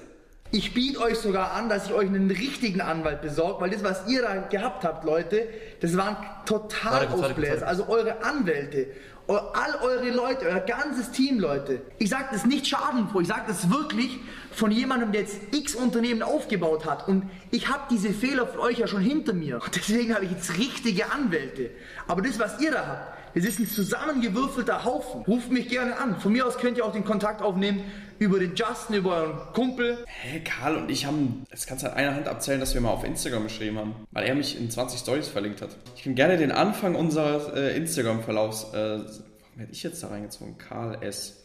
Ich 0.50 0.72
biete 0.72 1.00
euch 1.00 1.18
sogar 1.18 1.52
an, 1.52 1.68
dass 1.68 1.86
ich 1.86 1.92
euch 1.92 2.08
einen 2.08 2.30
richtigen 2.30 2.80
Anwalt 2.80 3.20
besorge, 3.20 3.60
weil 3.60 3.70
das, 3.70 3.84
was 3.84 4.08
ihr 4.08 4.22
da 4.22 4.36
gehabt 4.36 4.82
habt, 4.82 5.04
Leute, 5.04 5.46
das 5.80 5.94
waren 5.96 6.16
total 6.46 7.06
Ausbläser. 7.08 7.66
Also 7.66 7.86
eure 7.88 8.24
Anwälte, 8.24 8.86
all 9.26 9.74
eure 9.82 10.10
Leute, 10.10 10.46
euer 10.46 10.60
ganzes 10.60 11.10
Team, 11.10 11.38
Leute. 11.38 11.82
Ich 11.98 12.08
sage 12.08 12.28
das 12.32 12.46
nicht 12.46 12.66
schadenfroh, 12.66 13.20
ich 13.20 13.28
sage 13.28 13.42
das 13.46 13.68
wirklich 13.68 14.18
von 14.50 14.70
jemandem, 14.70 15.12
der 15.12 15.22
jetzt 15.22 15.36
x 15.52 15.74
Unternehmen 15.74 16.22
aufgebaut 16.22 16.86
hat. 16.86 17.08
Und 17.08 17.28
ich 17.50 17.68
habe 17.68 17.82
diese 17.90 18.10
Fehler 18.10 18.46
für 18.46 18.60
euch 18.60 18.78
ja 18.78 18.86
schon 18.86 19.02
hinter 19.02 19.34
mir. 19.34 19.56
Und 19.56 19.76
deswegen 19.76 20.14
habe 20.14 20.24
ich 20.24 20.30
jetzt 20.30 20.56
richtige 20.56 21.12
Anwälte. 21.12 21.70
Aber 22.06 22.22
das, 22.22 22.38
was 22.38 22.58
ihr 22.58 22.70
da 22.70 22.86
habt, 22.86 23.17
das 23.34 23.44
ist 23.44 23.58
ein 23.58 23.66
zusammengewürfelter 23.66 24.84
Haufen. 24.84 25.22
Ruft 25.22 25.50
mich 25.50 25.68
gerne 25.68 25.96
an. 25.98 26.20
Von 26.20 26.32
mir 26.32 26.46
aus 26.46 26.58
könnt 26.58 26.78
ihr 26.78 26.84
auch 26.84 26.92
den 26.92 27.04
Kontakt 27.04 27.42
aufnehmen 27.42 27.82
über 28.18 28.38
den 28.38 28.54
Justin, 28.54 28.96
über 28.96 29.16
euren 29.16 29.52
Kumpel. 29.52 29.98
Hey, 30.06 30.42
Karl 30.42 30.76
und 30.76 30.90
ich 30.90 31.06
haben, 31.06 31.44
das 31.50 31.66
kannst 31.66 31.84
du 31.84 31.90
an 31.90 31.96
einer 31.96 32.14
Hand 32.14 32.28
abzählen, 32.28 32.60
dass 32.60 32.74
wir 32.74 32.80
mal 32.80 32.90
auf 32.90 33.04
Instagram 33.04 33.44
geschrieben 33.44 33.78
haben, 33.78 33.94
weil 34.10 34.26
er 34.26 34.34
mich 34.34 34.58
in 34.58 34.70
20 34.70 35.00
Stories 35.00 35.28
verlinkt 35.28 35.62
hat. 35.62 35.76
Ich 35.96 36.02
kann 36.02 36.14
gerne 36.14 36.36
den 36.36 36.52
Anfang 36.52 36.94
unseres 36.94 37.48
äh, 37.54 37.76
Instagram-Verlaufs, 37.76 38.72
äh, 38.72 38.74
warum 38.74 39.58
hätte 39.58 39.72
ich 39.72 39.82
jetzt 39.82 40.02
da 40.02 40.08
reingezogen? 40.08 40.58
Karl 40.58 41.02
S. 41.02 41.44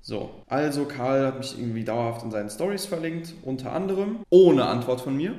So, 0.00 0.42
also 0.48 0.84
Karl 0.84 1.26
hat 1.26 1.38
mich 1.38 1.56
irgendwie 1.56 1.84
dauerhaft 1.84 2.24
in 2.24 2.30
seinen 2.30 2.50
Stories 2.50 2.86
verlinkt, 2.86 3.34
unter 3.42 3.72
anderem, 3.72 4.20
ohne 4.30 4.64
Antwort 4.66 5.00
von 5.00 5.16
mir. 5.16 5.38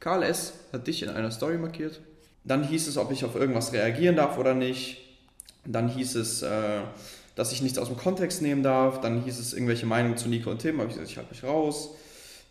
Karl 0.00 0.22
S. 0.22 0.52
hat 0.72 0.86
dich 0.86 1.02
in 1.02 1.08
einer 1.08 1.30
Story 1.30 1.58
markiert. 1.58 2.00
Dann 2.44 2.64
hieß 2.64 2.88
es, 2.88 2.96
ob 2.96 3.12
ich 3.12 3.24
auf 3.24 3.34
irgendwas 3.34 3.72
reagieren 3.72 4.16
darf 4.16 4.38
oder 4.38 4.54
nicht. 4.54 4.98
Dann 5.64 5.88
hieß 5.88 6.14
es, 6.16 6.42
äh, 6.42 6.80
dass 7.34 7.52
ich 7.52 7.62
nichts 7.62 7.78
aus 7.78 7.88
dem 7.88 7.96
Kontext 7.96 8.42
nehmen 8.42 8.62
darf. 8.62 9.00
Dann 9.00 9.22
hieß 9.22 9.38
es 9.38 9.52
irgendwelche 9.52 9.86
Meinungen 9.86 10.16
zu 10.16 10.28
Nico 10.28 10.50
und 10.50 10.60
Tim. 10.60 10.78
Habe 10.78 10.88
ich 10.88 10.94
gesagt, 10.94 11.10
ich 11.10 11.16
halte 11.16 11.30
mich 11.30 11.44
raus. 11.44 11.90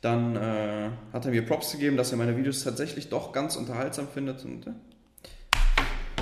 Dann 0.02 0.36
äh, 0.36 0.90
hat 1.12 1.26
er 1.26 1.32
mir 1.32 1.46
Props 1.46 1.72
gegeben, 1.72 1.98
dass 1.98 2.12
er 2.12 2.18
meine 2.18 2.38
Videos 2.38 2.64
tatsächlich 2.64 3.10
doch 3.10 3.32
ganz 3.32 3.56
unterhaltsam 3.56 4.08
findet. 4.08 4.46
Und, 4.46 4.68
äh, 4.68 4.72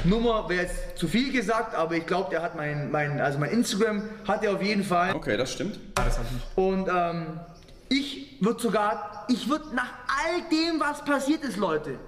Nummer 0.05 0.47
wäre 0.49 0.63
jetzt 0.63 0.97
zu 0.97 1.07
viel 1.07 1.32
gesagt, 1.32 1.76
aber 1.76 1.95
ich 1.95 2.05
glaube, 2.05 2.30
der 2.30 2.41
hat 2.41 2.55
mein, 2.55 2.91
mein, 2.91 3.20
also 3.20 3.39
mein 3.39 3.51
Instagram 3.51 4.03
hat 4.28 4.43
er 4.43 4.53
auf 4.53 4.61
jeden 4.61 4.84
Fall. 4.84 5.13
okay, 5.16 5.36
das 5.36 5.51
stimmt. 5.51 5.80
Und 6.55 6.88
ähm, 6.88 7.39
ich 7.89 8.38
würde 8.39 8.61
sogar, 8.61 9.26
ich 9.28 9.49
würde 9.49 9.76
nach 9.76 9.91
all 10.07 10.41
dem, 10.51 10.80
was 10.80 11.03
passiert 11.03 11.43
ist, 11.43 11.57
Leute, 11.57 11.99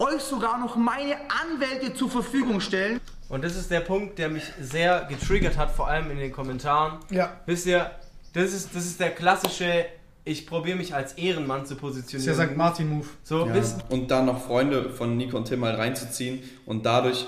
euch 0.00 0.22
sogar 0.22 0.58
noch 0.58 0.76
meine 0.76 1.16
Anwälte 1.42 1.94
zur 1.94 2.10
Verfügung 2.10 2.60
stellen. 2.60 3.00
Und 3.28 3.44
das 3.44 3.54
ist 3.54 3.70
der 3.70 3.80
Punkt, 3.80 4.18
der 4.18 4.28
mich 4.28 4.42
sehr 4.60 5.06
getriggert 5.08 5.56
hat, 5.56 5.70
vor 5.70 5.86
allem 5.88 6.10
in 6.10 6.18
den 6.18 6.32
Kommentaren. 6.32 6.98
Ja. 7.10 7.34
Wisst 7.46 7.66
ihr, 7.66 7.90
das 8.32 8.52
ist, 8.52 8.74
das 8.74 8.86
ist 8.86 8.98
der 8.98 9.10
klassische, 9.10 9.84
ich 10.24 10.46
probiere 10.46 10.76
mich 10.76 10.94
als 10.94 11.12
Ehrenmann 11.12 11.64
zu 11.66 11.74
Das 11.74 11.80
positionieren. 11.80 12.32
ist 12.32 12.38
der 12.38 12.48
St. 12.48 12.56
Martin-Move. 12.56 13.06
So, 13.22 13.52
wisst, 13.54 13.84
Und 13.88 14.10
da 14.10 14.22
noch 14.22 14.42
Freunde 14.44 14.90
von 14.90 15.16
Nico 15.16 15.36
und 15.36 15.44
Tim 15.44 15.60
mal 15.60 15.74
reinzuziehen 15.74 16.40
und 16.66 16.84
dadurch, 16.86 17.26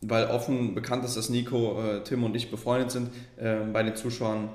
weil 0.00 0.26
offen 0.26 0.74
bekannt 0.74 1.04
ist, 1.04 1.16
dass 1.16 1.28
Nico, 1.28 1.80
äh, 1.82 2.02
Tim 2.02 2.24
und 2.24 2.34
ich 2.34 2.50
befreundet 2.50 2.90
sind, 2.90 3.10
äh, 3.36 3.56
bei 3.72 3.82
den 3.82 3.94
Zuschauern 3.96 4.48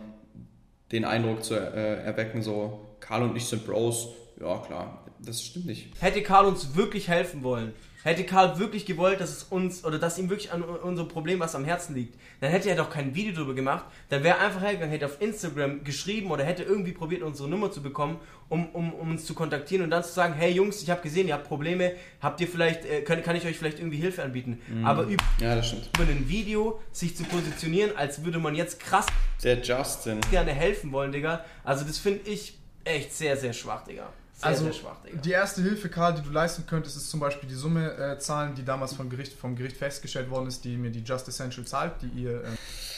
den 0.91 1.05
Eindruck 1.05 1.43
zu 1.43 1.55
äh, 1.55 2.03
erwecken, 2.03 2.41
so 2.41 2.79
Karl 2.99 3.23
und 3.23 3.35
ich 3.35 3.45
sind 3.45 3.65
Bros. 3.65 4.09
Ja, 4.39 4.57
klar, 4.59 5.02
das 5.25 5.43
stimmt 5.45 5.65
nicht. 5.67 5.87
hätte 5.99 6.21
Karl 6.21 6.45
uns 6.45 6.75
wirklich 6.75 7.07
helfen 7.07 7.43
wollen, 7.43 7.73
hätte 8.03 8.25
Karl 8.25 8.59
wirklich 8.59 8.85
gewollt, 8.85 9.21
dass 9.21 9.29
es 9.31 9.43
uns 9.43 9.85
oder 9.85 9.97
dass 9.97 10.17
ihm 10.17 10.29
wirklich 10.29 10.51
an 10.51 10.61
unserem 10.61 11.07
Problem 11.07 11.39
was 11.39 11.55
am 11.55 11.63
Herzen 11.63 11.95
liegt, 11.95 12.15
dann 12.41 12.51
hätte 12.51 12.69
er 12.69 12.75
doch 12.75 12.89
kein 12.89 13.15
Video 13.15 13.33
darüber 13.33 13.53
gemacht, 13.53 13.85
dann 14.09 14.23
wäre 14.23 14.37
er 14.37 14.45
einfach 14.45 14.61
hergegangen, 14.61 14.91
hätte 14.91 15.05
auf 15.05 15.21
Instagram 15.21 15.83
geschrieben 15.85 16.29
oder 16.29 16.43
hätte 16.43 16.63
irgendwie 16.63 16.91
probiert, 16.91 17.21
unsere 17.21 17.47
Nummer 17.49 17.71
zu 17.71 17.81
bekommen, 17.81 18.19
um, 18.49 18.67
um, 18.71 18.93
um 18.93 19.11
uns 19.11 19.25
zu 19.25 19.33
kontaktieren 19.33 19.85
und 19.85 19.89
dann 19.89 20.03
zu 20.03 20.11
sagen, 20.11 20.33
hey 20.33 20.51
Jungs, 20.51 20.83
ich 20.83 20.89
habe 20.89 21.01
gesehen, 21.01 21.29
ihr 21.29 21.33
habt 21.35 21.47
Probleme, 21.47 21.93
habt 22.21 22.41
ihr 22.41 22.47
vielleicht, 22.47 22.83
äh, 22.85 23.01
kann, 23.01 23.23
kann 23.23 23.37
ich 23.37 23.45
euch 23.45 23.57
vielleicht 23.57 23.79
irgendwie 23.79 23.97
Hilfe 23.97 24.21
anbieten? 24.21 24.59
Aber 24.83 25.03
über 25.03 25.23
Ja, 25.39 25.63
stimmt. 25.63 25.89
ein 25.97 26.27
Video 26.27 26.81
sich 26.91 27.15
zu 27.15 27.23
positionieren, 27.23 27.95
als 27.95 28.23
würde 28.25 28.39
man 28.39 28.53
jetzt 28.53 28.79
krass 28.81 29.05
Der 29.43 29.61
Justin. 29.61 30.19
gerne 30.29 30.51
helfen 30.51 30.91
wollen, 30.91 31.13
Digga, 31.13 31.45
also 31.63 31.85
das 31.85 31.97
finde 31.99 32.29
ich 32.29 32.57
echt 32.83 33.13
sehr, 33.13 33.37
sehr 33.37 33.53
schwach, 33.53 33.85
Digga. 33.85 34.11
Sehr, 34.43 34.51
Also 34.51 34.63
sehr 34.65 34.73
schwach, 34.73 34.95
Digga. 35.05 35.17
die 35.21 35.31
erste 35.31 35.61
Hilfe, 35.61 35.89
Karl, 35.89 36.13
die 36.15 36.21
du 36.21 36.29
leisten 36.29 36.65
könntest, 36.67 36.95
ist 36.97 37.09
zum 37.09 37.19
Beispiel 37.19 37.49
die 37.49 37.55
Summe 37.55 37.93
äh, 37.97 38.17
zahlen, 38.19 38.53
die 38.55 38.63
damals 38.63 38.93
vom 38.93 39.09
Gericht, 39.09 39.33
vom 39.33 39.55
Gericht 39.55 39.77
festgestellt 39.77 40.29
worden 40.29 40.47
ist, 40.47 40.63
die 40.65 40.77
mir 40.77 40.91
die 40.91 41.01
Just 41.01 41.27
Essential 41.27 41.65
zahlt, 41.65 41.93
die 42.01 42.07
ihr 42.23 42.43
äh, 42.43 42.47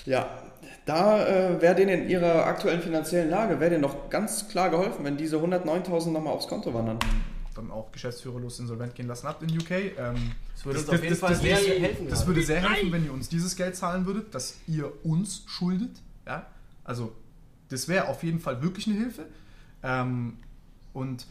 Ja, 0.06 0.28
da 0.86 1.26
äh, 1.26 1.62
wäre 1.62 1.76
denen 1.76 2.04
in 2.04 2.10
ihrer 2.10 2.46
aktuellen 2.46 2.82
finanziellen 2.82 3.30
Lage, 3.30 3.60
wäre 3.60 3.70
denen 3.72 3.84
doch 3.84 4.10
ganz 4.10 4.48
klar 4.50 4.70
geholfen, 4.70 5.06
wenn 5.06 5.18
diese 5.18 5.38
109.000 5.38 6.12
nochmal 6.12 6.34
aufs 6.34 6.48
Konto 6.48 6.74
wandern. 6.74 7.00
dann 7.56 7.72
auch 7.72 7.92
geschäftsführerlos 7.92 8.60
insolvent 8.60 8.96
gehen 8.96 9.08
lassen 9.08 9.28
habt 9.28 9.42
in 9.42 9.50
UK. 9.58 9.72
Ähm, 9.72 10.32
Das 10.54 10.66
würde 10.66 10.80
uns 10.80 10.90
auf 10.90 11.04
jeden 11.04 11.16
Fall 11.16 11.36
sehr 11.36 11.56
helfen 11.56 12.08
Das 12.10 12.20
gerade. 12.20 12.28
würde 12.28 12.44
sehr 12.46 12.62
helfen, 12.70 12.92
wenn 12.92 13.06
ihr 13.06 13.14
uns 13.14 13.30
dieses 13.30 13.56
Geld 13.56 13.76
zahlen 13.78 14.06
würdet, 14.06 14.36
das 14.36 14.56
ihr 14.68 14.92
uns 15.06 15.44
schuldet. 15.48 16.02
Ja? 16.28 16.48
Also, 16.84 17.14
das 17.70 17.88
wäre 17.88 18.10
auf 18.10 18.24
jeden 18.24 18.40
Fall 18.42 18.62
wirklich 18.62 18.88
eine 18.88 18.98
Hilfe. 18.98 19.26
Ähm, 19.84 20.38
und 20.96 21.28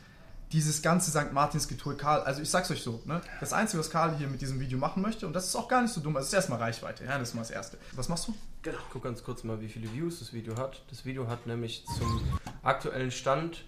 dieses 0.53 0.83
ganze 0.83 1.11
St. 1.11 1.33
Martins 1.33 1.67
Getue 1.67 1.97
Karl, 1.97 2.21
also 2.23 2.41
ich 2.41 2.49
sag's 2.49 2.71
euch 2.71 2.83
so, 2.83 3.03
ne? 3.07 3.21
das 3.41 3.53
Einzige, 3.53 3.81
was 3.81 3.91
Karl 3.91 4.17
hier 4.17 4.29
mit 4.29 4.41
diesem 4.41 4.61
Video 4.61 4.79
machen 4.79 5.03
möchte, 5.03 5.27
und 5.27 5.33
das 5.33 5.47
ist 5.47 5.57
auch 5.57 5.67
gar 5.67 5.83
nicht 5.83 5.93
so 5.93 6.01
dumm, 6.01 6.15
also 6.17 6.27
es 6.27 6.29
ist 6.29 6.35
erstmal 6.35 6.61
Reichweite, 6.61 7.05
ja, 7.05 7.19
das 7.19 7.31
ist 7.31 7.35
mal 7.35 7.41
das 7.43 7.51
Erste. 7.51 7.79
Was 7.93 8.09
machst 8.09 8.29
du? 8.29 8.35
Genau. 8.63 8.79
Ich 8.79 8.93
guck 8.93 9.03
ganz 9.03 9.25
kurz 9.25 9.43
mal, 9.43 9.61
wie 9.61 9.69
viele 9.69 9.93
Views 9.93 10.21
das 10.21 10.33
Video 10.33 10.57
hat. 10.57 10.83
Das 10.91 11.05
Video 11.05 11.27
hat 11.29 11.47
nämlich 11.47 11.85
zum 11.99 12.23
aktuellen 12.63 13.11
Stand 13.11 13.65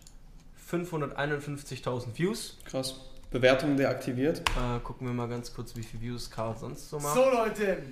551.000 0.70 2.16
Views. 2.16 2.56
Krass. 2.64 3.00
Bewertung 3.30 3.76
deaktiviert. 3.76 4.40
Äh, 4.40 4.78
gucken 4.82 5.06
wir 5.06 5.14
mal 5.14 5.28
ganz 5.28 5.52
kurz, 5.52 5.76
wie 5.76 5.82
viele 5.82 6.02
Views 6.02 6.30
Karl 6.30 6.56
sonst 6.56 6.88
so 6.88 6.98
macht. 6.98 7.16
Leute, 7.16 7.82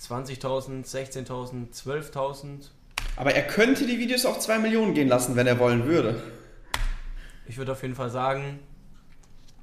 20.000, 0.00 0.84
16.000, 0.84 1.72
12.000. 1.72 2.70
Aber 3.16 3.34
er 3.34 3.46
könnte 3.46 3.86
die 3.86 3.98
Videos 3.98 4.24
auf 4.24 4.38
2 4.38 4.58
Millionen 4.58 4.94
gehen 4.94 5.08
lassen, 5.08 5.36
wenn 5.36 5.46
er 5.46 5.58
wollen 5.58 5.84
würde. 5.86 6.20
Ich 7.48 7.56
würde 7.56 7.72
auf 7.72 7.82
jeden 7.82 7.94
Fall 7.94 8.10
sagen, 8.10 8.58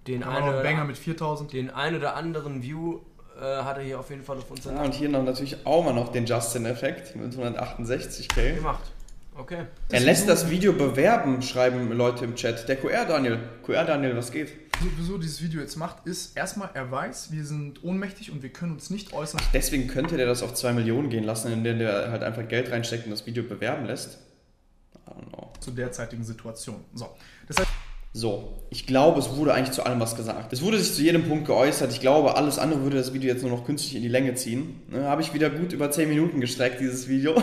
den 0.07 0.23
einen 0.23 0.35
einen 0.43 0.49
oder, 0.49 0.63
Banger 0.63 0.83
mit 0.85 0.97
4000. 0.97 1.53
den 1.53 1.69
ein 1.69 1.95
oder 1.95 2.15
anderen 2.15 2.61
View 2.63 2.99
äh, 3.39 3.41
hat 3.63 3.77
er 3.77 3.83
hier 3.83 3.99
auf 3.99 4.09
jeden 4.09 4.23
Fall 4.23 4.37
auf 4.37 4.49
unseren 4.51 4.75
Ja, 4.75 4.83
und 4.83 4.93
hier 4.93 5.09
noch 5.09 5.23
natürlich 5.23 5.65
auch 5.65 5.83
mal 5.83 5.93
noch 5.93 6.11
den 6.11 6.25
Justin-Effekt 6.25 7.15
mit 7.15 7.33
168k. 7.33 8.55
gemacht. 8.55 8.91
Okay. 9.37 9.65
Er 9.89 9.99
lässt 9.99 10.29
das 10.29 10.49
Video 10.49 10.71
bewerben, 10.71 11.41
schreiben 11.41 11.91
Leute 11.91 12.23
im 12.23 12.35
Chat. 12.35 12.69
Der 12.69 12.77
QR 12.77 13.05
Daniel. 13.05 13.39
QR 13.65 13.83
Daniel, 13.83 14.15
was 14.15 14.31
geht? 14.31 14.47
So- 14.81 14.87
Wieso 14.97 15.17
dieses 15.17 15.41
Video 15.41 15.59
jetzt 15.61 15.75
macht, 15.75 16.05
ist 16.07 16.37
erstmal, 16.37 16.69
er 16.73 16.89
weiß, 16.89 17.31
wir 17.33 17.43
sind 17.45 17.83
ohnmächtig 17.83 18.31
und 18.31 18.43
wir 18.43 18.49
können 18.49 18.73
uns 18.73 18.89
nicht 18.89 19.11
äußern. 19.13 19.41
Deswegen 19.53 19.87
könnte 19.87 20.15
der 20.17 20.25
das 20.25 20.41
auf 20.41 20.53
2 20.53 20.71
Millionen 20.73 21.09
gehen 21.09 21.23
lassen, 21.25 21.51
indem 21.51 21.79
der 21.79 22.11
halt 22.11 22.23
einfach 22.23 22.47
Geld 22.47 22.71
reinsteckt 22.71 23.05
und 23.05 23.11
das 23.11 23.25
Video 23.25 23.43
bewerben 23.43 23.85
lässt. 23.85 24.19
I 25.07 25.11
don't 25.11 25.29
know. 25.29 25.51
Zu 25.59 25.71
derzeitigen 25.71 26.23
Situation. 26.23 26.83
So. 26.93 27.09
Das 27.47 27.57
heißt, 27.57 27.69
So, 28.13 28.53
ich 28.69 28.87
glaube, 28.87 29.19
es 29.19 29.35
wurde 29.35 29.53
eigentlich 29.53 29.71
zu 29.71 29.85
allem 29.85 29.99
was 29.99 30.15
gesagt. 30.15 30.53
Es 30.53 30.61
wurde 30.61 30.79
sich 30.79 30.93
zu 30.95 31.01
jedem 31.01 31.27
Punkt 31.27 31.45
geäußert. 31.45 31.91
Ich 31.91 31.99
glaube, 31.99 32.37
alles 32.37 32.57
andere 32.59 32.81
würde 32.83 32.97
das 32.97 33.13
Video 33.13 33.29
jetzt 33.29 33.41
nur 33.41 33.51
noch 33.51 33.65
künstlich 33.65 33.95
in 33.95 34.01
die 34.01 34.07
Länge 34.07 34.35
ziehen. 34.35 34.81
Ne, 34.89 35.03
Habe 35.03 35.21
ich 35.21 35.33
wieder 35.33 35.49
gut 35.49 35.73
über 35.73 35.91
10 35.91 36.07
Minuten 36.07 36.39
gestreckt, 36.39 36.79
dieses 36.79 37.07
Video. 37.09 37.35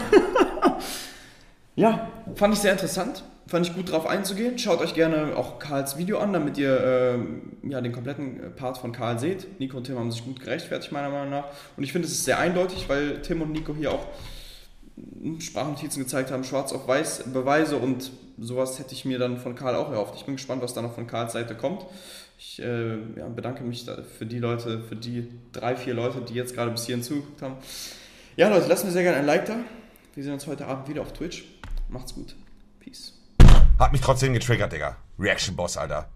ja, 1.76 2.10
fand 2.34 2.54
ich 2.54 2.60
sehr 2.60 2.72
interessant. 2.72 3.22
Fand 3.46 3.66
ich 3.66 3.74
gut 3.74 3.90
drauf 3.90 4.06
einzugehen. 4.06 4.56
Schaut 4.58 4.80
euch 4.80 4.94
gerne 4.94 5.36
auch 5.36 5.58
Karls 5.58 5.98
Video 5.98 6.18
an, 6.20 6.32
damit 6.32 6.56
ihr 6.56 6.80
ähm, 6.82 7.52
ja, 7.68 7.82
den 7.82 7.92
kompletten 7.92 8.40
äh, 8.42 8.48
Part 8.48 8.78
von 8.78 8.92
Karl 8.92 9.18
seht. 9.18 9.60
Nico 9.60 9.76
und 9.76 9.84
Tim 9.84 9.98
haben 9.98 10.10
sich 10.10 10.24
gut 10.24 10.40
gerechtfertigt, 10.40 10.90
meiner 10.90 11.10
Meinung 11.10 11.30
nach. 11.30 11.44
Und 11.76 11.84
ich 11.84 11.92
finde, 11.92 12.06
es 12.06 12.14
ist 12.14 12.24
sehr 12.24 12.38
eindeutig, 12.38 12.88
weil 12.88 13.20
Tim 13.20 13.42
und 13.42 13.52
Nico 13.52 13.74
hier 13.74 13.92
auch 13.92 14.06
Sprachnotizen 15.38 16.02
gezeigt 16.02 16.30
haben, 16.30 16.44
schwarz 16.44 16.72
auf 16.72 16.86
weiß, 16.86 17.24
Beweise 17.32 17.76
und 17.76 18.10
sowas 18.38 18.78
hätte 18.78 18.94
ich 18.94 19.04
mir 19.04 19.18
dann 19.18 19.38
von 19.38 19.54
Karl 19.54 19.74
auch 19.74 19.90
erhofft. 19.90 20.14
Ich 20.16 20.24
bin 20.24 20.36
gespannt, 20.36 20.62
was 20.62 20.74
da 20.74 20.82
noch 20.82 20.94
von 20.94 21.06
Karls 21.06 21.32
Seite 21.32 21.54
kommt. 21.54 21.84
Ich 22.38 22.60
äh, 22.60 22.96
ja, 23.16 23.28
bedanke 23.28 23.62
mich 23.62 23.86
für 24.18 24.26
die 24.26 24.38
Leute, 24.38 24.80
für 24.80 24.96
die 24.96 25.28
drei, 25.52 25.76
vier 25.76 25.94
Leute, 25.94 26.20
die 26.20 26.34
jetzt 26.34 26.54
gerade 26.54 26.70
bis 26.70 26.86
hierhin 26.86 27.04
zugeguckt 27.04 27.42
haben. 27.42 27.56
Ja, 28.36 28.48
Leute, 28.48 28.66
lasst 28.68 28.84
mir 28.84 28.90
sehr 28.90 29.02
gerne 29.02 29.18
ein 29.18 29.26
Like 29.26 29.46
da. 29.46 29.56
Wir 30.14 30.24
sehen 30.24 30.32
uns 30.32 30.46
heute 30.46 30.66
Abend 30.66 30.88
wieder 30.88 31.02
auf 31.02 31.12
Twitch. 31.12 31.44
Macht's 31.88 32.14
gut. 32.14 32.34
Peace. 32.80 33.12
Hat 33.78 33.92
mich 33.92 34.00
trotzdem 34.00 34.32
getriggert, 34.32 34.72
Digga. 34.72 34.96
Reaction 35.18 35.54
Boss, 35.54 35.76
Alter. 35.76 36.08